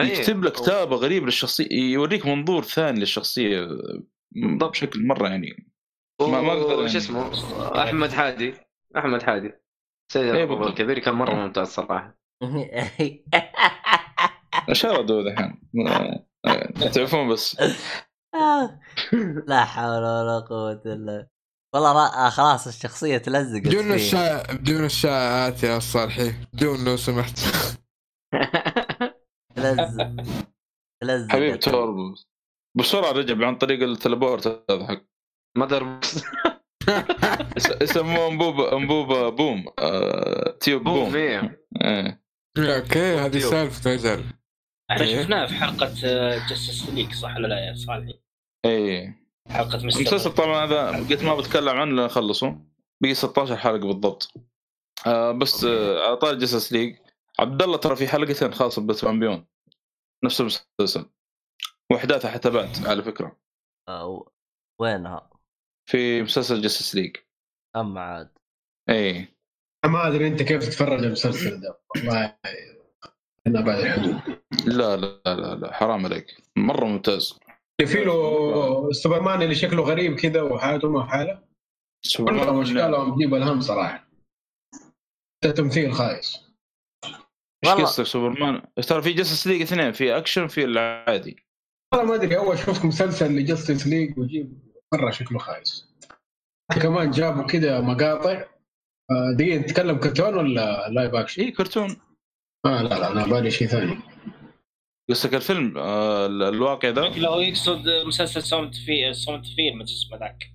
[0.00, 3.68] يكتب لك كتابه غريب للشخصية يوريك منظور ثاني للشخصية
[4.32, 4.70] بالضبط.
[4.70, 5.72] بشكل مرة يعني
[6.20, 6.96] ما- ما أقدر وش يعني.
[6.96, 7.30] اسمه
[7.82, 8.54] أحمد حادي
[8.96, 9.52] أحمد حادي
[10.10, 10.66] سيد الربع بالضبط.
[10.68, 12.18] الكبير كان مرة ممتاز صراحة.
[14.72, 15.60] شردوا دحين
[16.46, 17.60] آه، تعرفون بس.
[19.46, 21.28] لا حول ولا قوة إلا
[21.74, 22.26] والله را...
[22.26, 23.94] آه خلاص الشخصية تلزقت بدون فيه.
[23.94, 27.38] الشائع بدون الشائعات يا صالحي بدون لو سمحت.
[29.56, 30.10] تلزق.
[31.02, 32.14] تلزق حبيب توربو
[32.78, 35.02] بسرعة رجع عن طريق التليبورت هذا حق
[35.58, 36.00] مدر
[37.82, 41.54] يسموه انبوبه انبوبه بوم آه، تيوب بوم بوم.
[42.58, 43.50] أوكي هذه يو.
[43.50, 44.24] سالفه أجل
[44.90, 45.22] إحنا إيه.
[45.22, 45.86] شفناه في حلقة
[46.46, 48.20] جستس ليك صح ولا لا يا صالحي؟
[48.64, 49.14] اي
[49.48, 50.00] حلقة مستر.
[50.00, 52.58] المسلسل طبعا هذا قلت ما بتكلم عنه لين اخلصه
[53.02, 54.32] بقي 16 حلقة بالضبط.
[55.06, 56.96] آه بس آه على طاري جسس ليج
[57.38, 59.46] عبد الله ترى في حلقتين خاصة باتمان بيون.
[60.24, 61.10] نفس المسلسل.
[61.92, 63.36] واحداثها حتى بعد على فكرة.
[63.88, 64.26] آه،
[64.80, 65.29] وينها؟
[65.90, 67.16] في مسلسل جسس ليج
[67.76, 68.30] اما عاد.
[68.90, 69.28] اي
[69.86, 71.80] ما أدري أنت كيف تتفرج المسلسل ده.
[71.96, 72.36] والله
[73.46, 74.40] أنا بعد الحدود.
[74.66, 76.26] لا لا لا لا حرام عليك.
[76.56, 77.38] مرة ممتاز.
[77.86, 81.42] في له سوبرمان اللي شكله غريب كذا وحالته ما حاله.
[82.16, 84.10] كلهم اشكالهم تجيب الهم صراحة.
[85.44, 86.38] ده تمثيل خايس.
[87.64, 87.72] إيش.
[87.72, 91.36] قصتك سوبرمان؟ ترى في Justice League اثنين في اكشن في العادي.
[91.92, 95.88] والله ما أدري أول شفت مسلسل ل Justice League وجيب مرة شكله خايس.
[96.82, 98.44] كمان جابوا كذا مقاطع.
[99.10, 101.96] آه، دقيقة نتكلم كرتون ولا لايف اكشن؟ اي كرتون.
[102.66, 103.98] آه لا لا أنا بالي شيء ثاني.
[105.10, 107.08] قصدك الفيلم آه ال- الواقع ده.
[107.08, 110.50] لو يقصد مسلسل ساوند في ساوند فيل ما اسمه ذاك.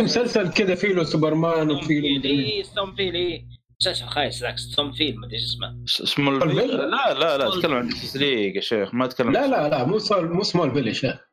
[0.00, 2.64] مسلسل كذا فيه له سوبرمان وفيه له اي
[2.96, 3.48] فيل اي
[3.80, 8.56] مسلسل خايس ذاك ستون فيل ما ادري اسمه اسمه؟ لا لا لا اتكلم عن ليج
[8.56, 11.29] يا شيخ ما اتكلم لا لا لا مو سمول مو سمول فيلش لا.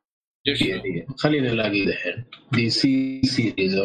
[1.18, 2.26] خلينا نلاقيه دحين.
[2.52, 3.76] دي C series.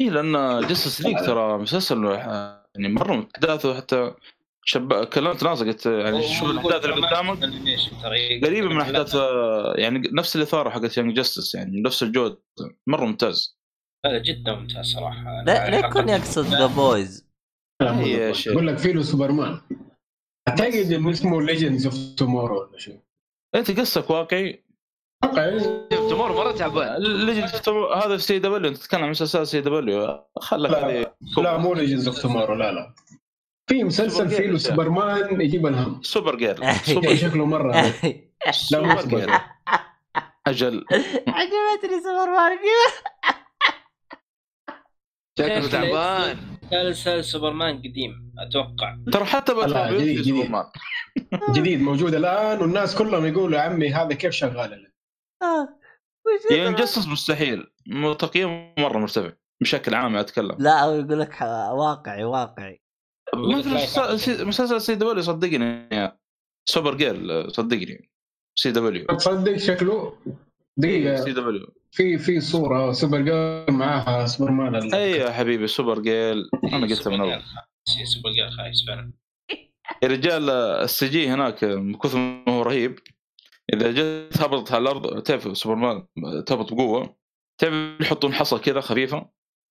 [0.00, 4.14] اي لأن Justice League ترى مسلسل آه، يعني مرة احداثه حتى
[4.64, 5.04] شب...
[5.04, 7.38] كلمت ناس قلت يعني شوف الأحداث اللي قدامك.
[8.44, 12.38] قريبة من أحداث آه، يعني نفس الاثاره حقت Young Justice يعني نفس الجود.
[12.86, 13.58] مرة ممتاز.
[14.06, 15.42] هذا جدا ممتاز صراحة.
[15.46, 17.28] لا لا يكون يقصد The Boys
[17.82, 18.34] لا، مو هي بالضبط.
[18.36, 18.52] شيء.
[18.52, 19.60] يقول لك له سوبرمان.
[20.48, 23.00] أعتقد إنه اسمه Legends of Tomorrow ولا شيء
[23.54, 24.64] انت قصدك واقعي.
[26.10, 27.02] تمر مرة تعبان.
[27.02, 27.50] Legend
[27.96, 28.70] هذا في CW.
[28.70, 30.24] أنت تتكلم عن مسلسل CW.
[30.40, 31.14] خلك لا.
[31.42, 32.94] لا مو Legends of Tomorrow لا لا.
[33.66, 36.02] في مسلسل فيه له سوبرمان يجيب الهم.
[36.02, 37.72] Supergirl شكله- سوبر شكله مرة
[38.70, 39.40] لا مو سوبر
[40.46, 40.84] أجل.
[41.28, 42.58] عجبتني سوبرمان.
[45.38, 46.36] شكله تعبان.
[46.72, 48.96] مسلسل سوبرمان قديم أتوقع.
[49.12, 50.56] ترى حتى لا، باتمان جديد،
[51.50, 54.91] جديد موجود الآن والناس كلهم يقولوا يا عمي هذا كيف شغال
[56.50, 60.56] يعني جسس مستحيل م- تقييمه مرة مرتفع بشكل عام أتكلم.
[60.58, 61.40] لا يقول لك
[61.72, 62.82] واقعي واقعي.
[63.30, 63.36] في
[64.44, 66.18] مسلسل- C- CW صدقني يا
[66.68, 68.10] Supergirl صدقني.
[68.58, 69.06] CW.
[69.06, 70.32] تصدق شكله؟ C
[70.80, 71.66] دقيقه W.
[71.92, 76.50] في في صورة Supergirl معاها سوبرمان ال- اي يا حبيبي Supergirl.
[76.72, 77.42] أنا قلتها من أول.
[78.04, 79.12] سوبر girl خايس فعلا.
[80.02, 82.98] يا رجال ال CG هناك من كثر ما هو رهيب.
[83.74, 86.06] إذا جت هبطت على الأرض تعرف سوبرمان
[86.46, 87.16] تهبط بقوة؟
[87.60, 89.28] تعرف يحطون حصى كذا خفيفة؟ على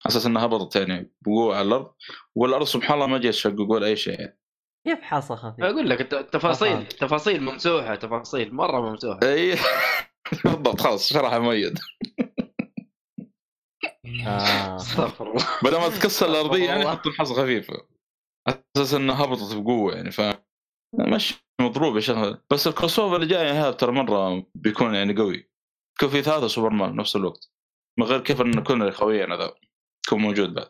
[0.07, 1.93] أساس إنها هبطت يعني بقوة على الأرض؟
[2.37, 4.39] والأرض سبحان الله ما جت تشقق ولا أي شيء يعني.
[4.87, 6.83] كيف حصى خفيف أقول لك الت- التفاصيل أها.
[6.83, 9.19] تفاصيل ممسوحة تفاصيل مرة ممسوحة.
[9.23, 9.55] إي.
[10.43, 11.79] بالضبط خلاص شرح مؤيد.
[14.27, 14.75] آه.
[14.75, 15.45] استغفر الله.
[15.63, 16.83] بدل ما تكسر الأرضية يعني.
[16.83, 17.73] يحطون حصى خفيفة.
[18.47, 20.21] على أساس إنها هبطت بقوة يعني ف
[20.93, 22.17] مش مضروب يا شيخ.
[22.51, 25.49] بس ال crossover اللي جاي هذا ترى مرة بيكون يعني قوي.
[25.97, 27.51] يكون في ثلاثة سوبرمان بنفس الوقت.
[27.99, 29.53] من غير كيف انه كل خوينا ذا
[30.07, 30.67] يكون موجود بعد.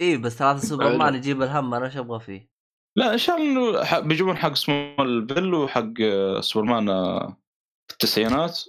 [0.00, 2.52] إي بس ثلاثة سوبرمان يجيب الهم أنا إيش أبغى فيه؟
[2.96, 7.36] لا إن شاء الله بيجيبون حق Smallville وحق آه، سوبرمان آه،
[7.88, 8.60] في التسعينات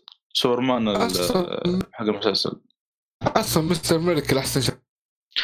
[0.98, 2.62] أصلاً- آه، حق المسلسل.
[3.24, 4.76] أصلا مستر ملك الأحسن شيء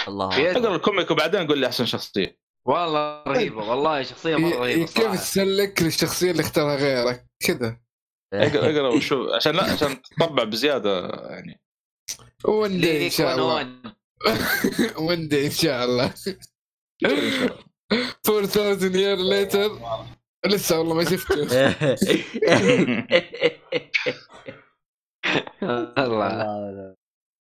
[0.08, 0.52] الله.
[0.52, 2.39] أقرأ الكوميك وبعدين قول لي أحسن شخصية.
[2.70, 7.78] والله رهيبة والله شخصية مرة رهيبة كيف تسلك للشخصيه اللي اختارها غيرك؟ كذا.
[8.34, 9.30] اقرأ اقرأ وشوف.
[9.36, 11.62] عشان لا عشان تطبع بزيادة يعني.
[12.46, 13.46] وندي إن ليك شاء الله.
[13.46, 13.94] ونوان.
[15.10, 16.06] وندي إن شاء الله.
[16.06, 16.12] إن
[17.02, 17.58] شاء الله.
[18.30, 19.72] 4000 year later.
[20.46, 21.36] لسه والله ما شفته.
[25.98, 26.28] الله.
[26.28, 26.96] آه،.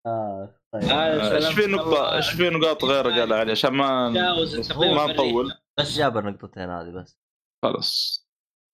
[0.07, 5.07] هذا إيش في نقطه إيش في نقاط غير قال علي عشان ما ما.
[5.07, 5.53] نطول.
[5.79, 7.19] بس جاب النقطتين هذه بس.
[7.63, 8.19] خلاص.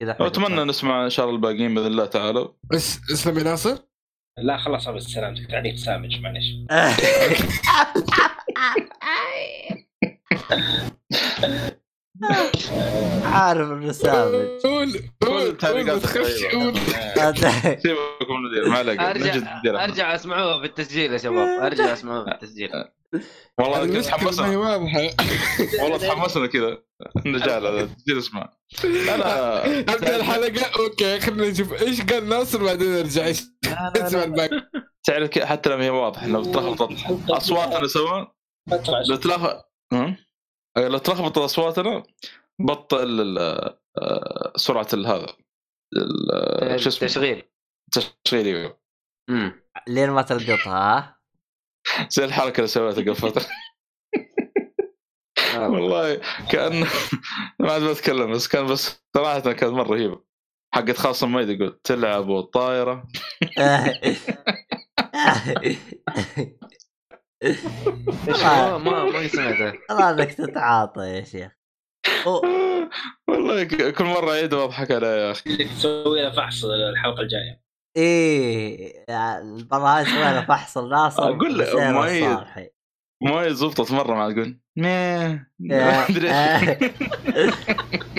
[0.02, 0.16] كذا.
[0.20, 3.78] أتمنى نسمع إن شاء الله الباقيين بإذن الله تعالى بس اسلم يا ناصر
[4.38, 6.46] لا خلاص بس سلامتك تعليق سامج معلش
[13.24, 15.92] عارف انه سامج قول قول الطيبة.
[15.92, 16.00] قول
[17.80, 19.84] سيبك من المدير ما نجد ارجع.
[19.84, 21.62] أرجع اسمعوها في التسجيل يا شباب.
[21.62, 22.70] أرجع اسمعوها في التسجيل.
[23.58, 24.56] والله هي تحمسنا.
[25.82, 26.78] والله تحمسنا كذا.
[27.26, 28.52] الرجال هذا تجي اسمع
[28.84, 30.82] لا أبدأ الحلقة.
[30.82, 33.30] أوكي خلينا نشوف إيش قال ناصر بعدين نرجع.
[33.30, 33.50] اسمع
[33.96, 34.24] لا.
[34.24, 34.62] الباقي.
[35.04, 38.24] تعرف حتى لما هي واضحة لو تلخبطت اصواتنا سوا
[39.08, 40.16] لو تلخبط هم؟
[40.76, 42.02] لو تلخبط أصواتنا
[42.58, 42.96] بطئ
[43.98, 45.26] آه، سرعة هذا
[45.96, 47.42] ال- شو اسمه؟ تشغيل
[47.96, 48.78] التشغيل إيوه.
[49.88, 51.16] لين ما تلقطها ها؟
[52.10, 53.46] زي الحركة اللي سويتها قبل فترة.
[55.56, 56.86] والله كأن
[57.60, 60.24] ما عاد بتكلم بس كان بس صراحة كانت مرة رهيبة.
[60.74, 63.08] حقت خاصم ميد يقول تلعب والطايره؟
[68.28, 71.52] ما ما سمعته والله انك تتعاطى يا شيخ.
[73.28, 75.50] والله كل مرة عيد وأضحك عليه يا أخي.
[75.50, 77.62] اللي تسوي له فحص الحلقة الجاية.
[77.96, 82.38] إيه يعني المره هاي سوينا فحص الناصر لك، وسير مؤيد.
[83.22, 86.30] ما زبطت مرة ما تقول ميه ما أدري.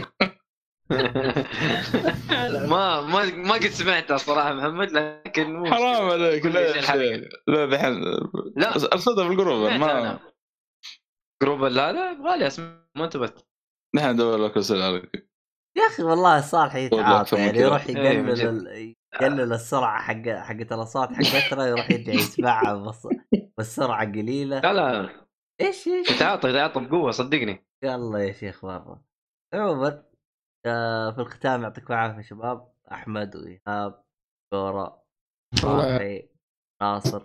[2.72, 6.72] ما ما ما قد سمعتها صراحة محمد لكن مو حرام عليك لا.
[7.48, 8.02] لا دحين.
[8.56, 8.76] لا.
[8.76, 10.20] ارصدها في ال group ما.
[11.44, 13.40] group لا لا يبغالي أسمع ما انتبهت.
[13.96, 15.30] دحين ادور لك عليك
[15.78, 17.60] يا أخي والله أكثر يتعاطى يعني.
[17.60, 23.08] يروح إيه، يقلل يقلل السرعة حق حقت الأصوات حقتنا يروح يرجع يسمعها بس
[23.58, 24.60] والسرعة قليلة.
[24.60, 25.10] لا لا.
[25.62, 27.68] إيش إيش؟ يتعاطى يتعاطى بقوة صدقني.
[27.84, 29.02] يلا يا شيخ مره
[29.54, 30.04] عموما
[30.64, 32.68] في الختام يعطيكم العافية شباب.
[32.92, 34.04] أحمد وإيهاب
[34.54, 35.04] دورا
[35.56, 36.30] صالحي
[36.82, 37.22] ناصر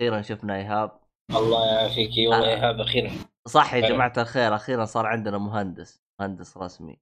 [0.00, 1.00] أخيرا شفنا إيهاب.
[1.30, 3.10] الله يعافيك والله يا هذا أخيرا.
[3.48, 3.94] صح يا فعلا.
[3.94, 7.00] جماعة الخير أخيرا صار عندنا مهندس مهندس رسمي.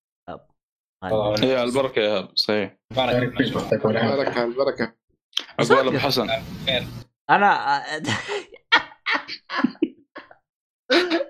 [1.05, 1.45] الله.
[1.45, 2.77] هي على البركة يا هاب صحيح.
[2.97, 4.95] بارك الله البركه البركه
[5.61, 6.29] أقول أبو حسن.
[7.31, 7.83] أنا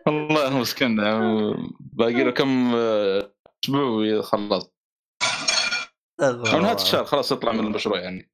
[0.06, 0.96] والله أنا مسكين
[1.80, 3.32] باقي له كم آه،
[3.64, 4.72] أسبوع ويخلص
[6.20, 8.30] أو نهاية الشهر خلاص يطلع من المشروع يعني.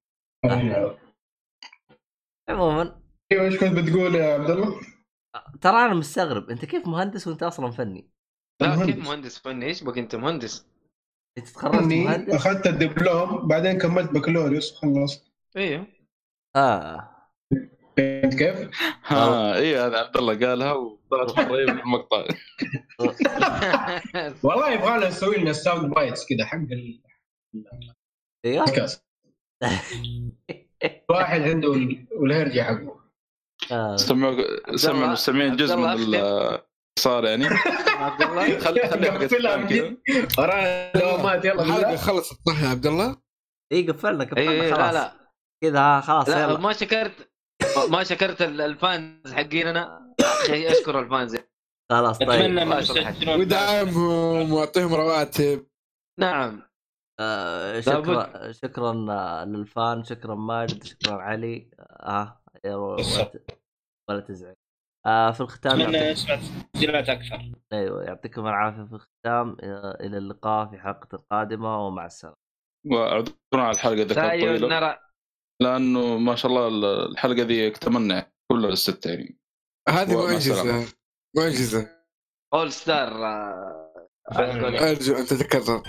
[2.48, 3.02] عموما.
[3.32, 4.80] أيوه إيش كنت بتقول يا عبد الله؟
[5.60, 6.50] ترى أنا مستغرب.
[6.50, 8.10] أنت كيف مهندس وأنت أصلا فني؟
[8.60, 8.86] لا.
[8.86, 9.38] كيف مهندس.
[9.38, 10.66] فني؟ إيش بك أنت مهندس؟
[11.38, 15.86] أنت تخرجت مهندس؟ أخذت الدبلوم بعدين كملت بكالوريوس وخلصت أيوه
[16.56, 17.14] آه.
[17.96, 18.70] فهمت كيف؟
[19.04, 22.24] ها اي هذا عبد الله قالها وطلعت مره في المقطع
[24.42, 26.58] والله يبغى لنا نسوي لنا sound bites كذا حق
[28.44, 28.64] أيوه.
[28.64, 29.04] البودكاست.
[31.10, 33.00] واحد عنده ال- والهرجه حقه.
[33.72, 33.96] آه.
[33.96, 36.60] سمعوا سمع المستمعين جزء من ال-
[36.98, 37.46] صار يعني.
[37.88, 38.58] عبد الله.
[38.58, 40.38] خلي خلي حق.
[40.38, 42.38] ورانا دوامات يلا خلصت.
[42.46, 43.16] صح يا عبد الله؟
[43.72, 45.12] اي قفلنا اي قفلنا إي، لا خلاص لا.
[45.62, 46.58] كذا خلاص لا يلا.
[46.58, 47.30] ما شكرت.
[47.90, 51.36] ما شكرت ال- ال fans حقيننا أخي أشكر الفانز.
[51.90, 52.30] خلاص طيب.
[52.30, 52.74] أتمنى.
[52.74, 55.66] يستجدون ودعمهم وأعطيهم رواتب.
[56.20, 56.62] نعم.
[57.20, 58.92] آه شكرا شكرا
[59.44, 61.70] للفان شكرا ماجد شكرا علي.
[61.90, 62.42] آه
[64.08, 64.56] ولا تزعل.
[65.06, 66.12] آه في الختام أتمنى.
[66.12, 66.36] نسمع
[66.74, 67.52] تسجيلات أكثر.
[67.72, 69.56] أيوه يعطيكم العافية في الختام.
[69.62, 72.36] آه إلى اللقاء في حلقة قادمه ومع السلامة.
[72.86, 74.98] واعذرونا على الحلقة كانت طويلة.
[75.62, 76.68] لأنه ما شاء الله
[77.06, 79.38] الحلقة ذي اكتملنا كلها الستة يعني.
[79.88, 80.16] هذه.
[80.16, 80.86] معجزة
[81.36, 81.88] معجزة.
[82.54, 83.94] أول ستار آه،
[84.30, 85.82] أرجو أن تتكرر.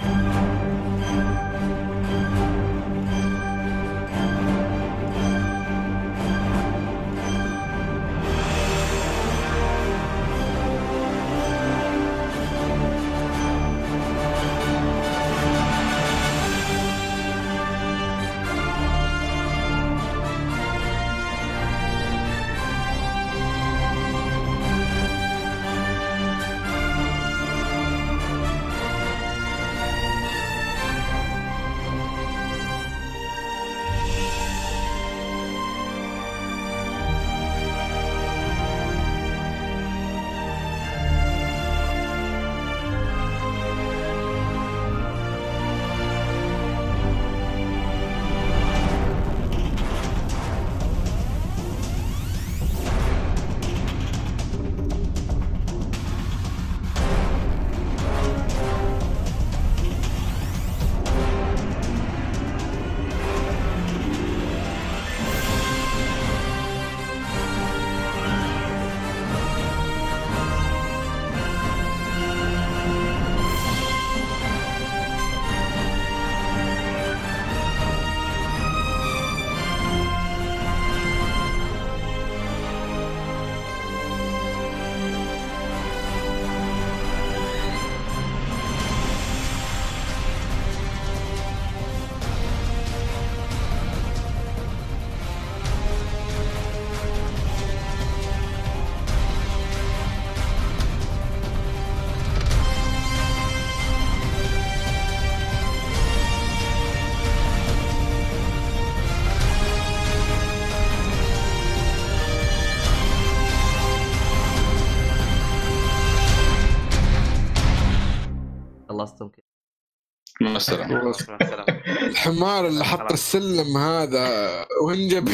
[120.74, 121.66] السلامه
[122.08, 123.12] الحمار اللي حط.
[123.12, 125.30] السلم هذا وانجب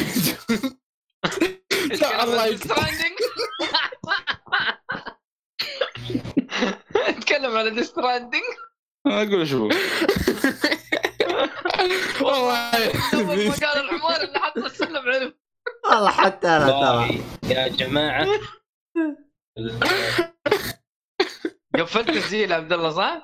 [2.00, 3.18] لا الله يكفى ستراندنج
[7.20, 8.42] تكلم على ستراندنج
[9.06, 9.72] أقول شوف
[12.22, 12.70] والله
[13.14, 15.32] اول ما قال الحمار اللي حط السلم عرف
[15.90, 17.20] والله حتى أنا ترى.
[17.50, 18.26] يا جماعة.
[21.78, 23.22] قفلت تسجيل عبد الله صح؟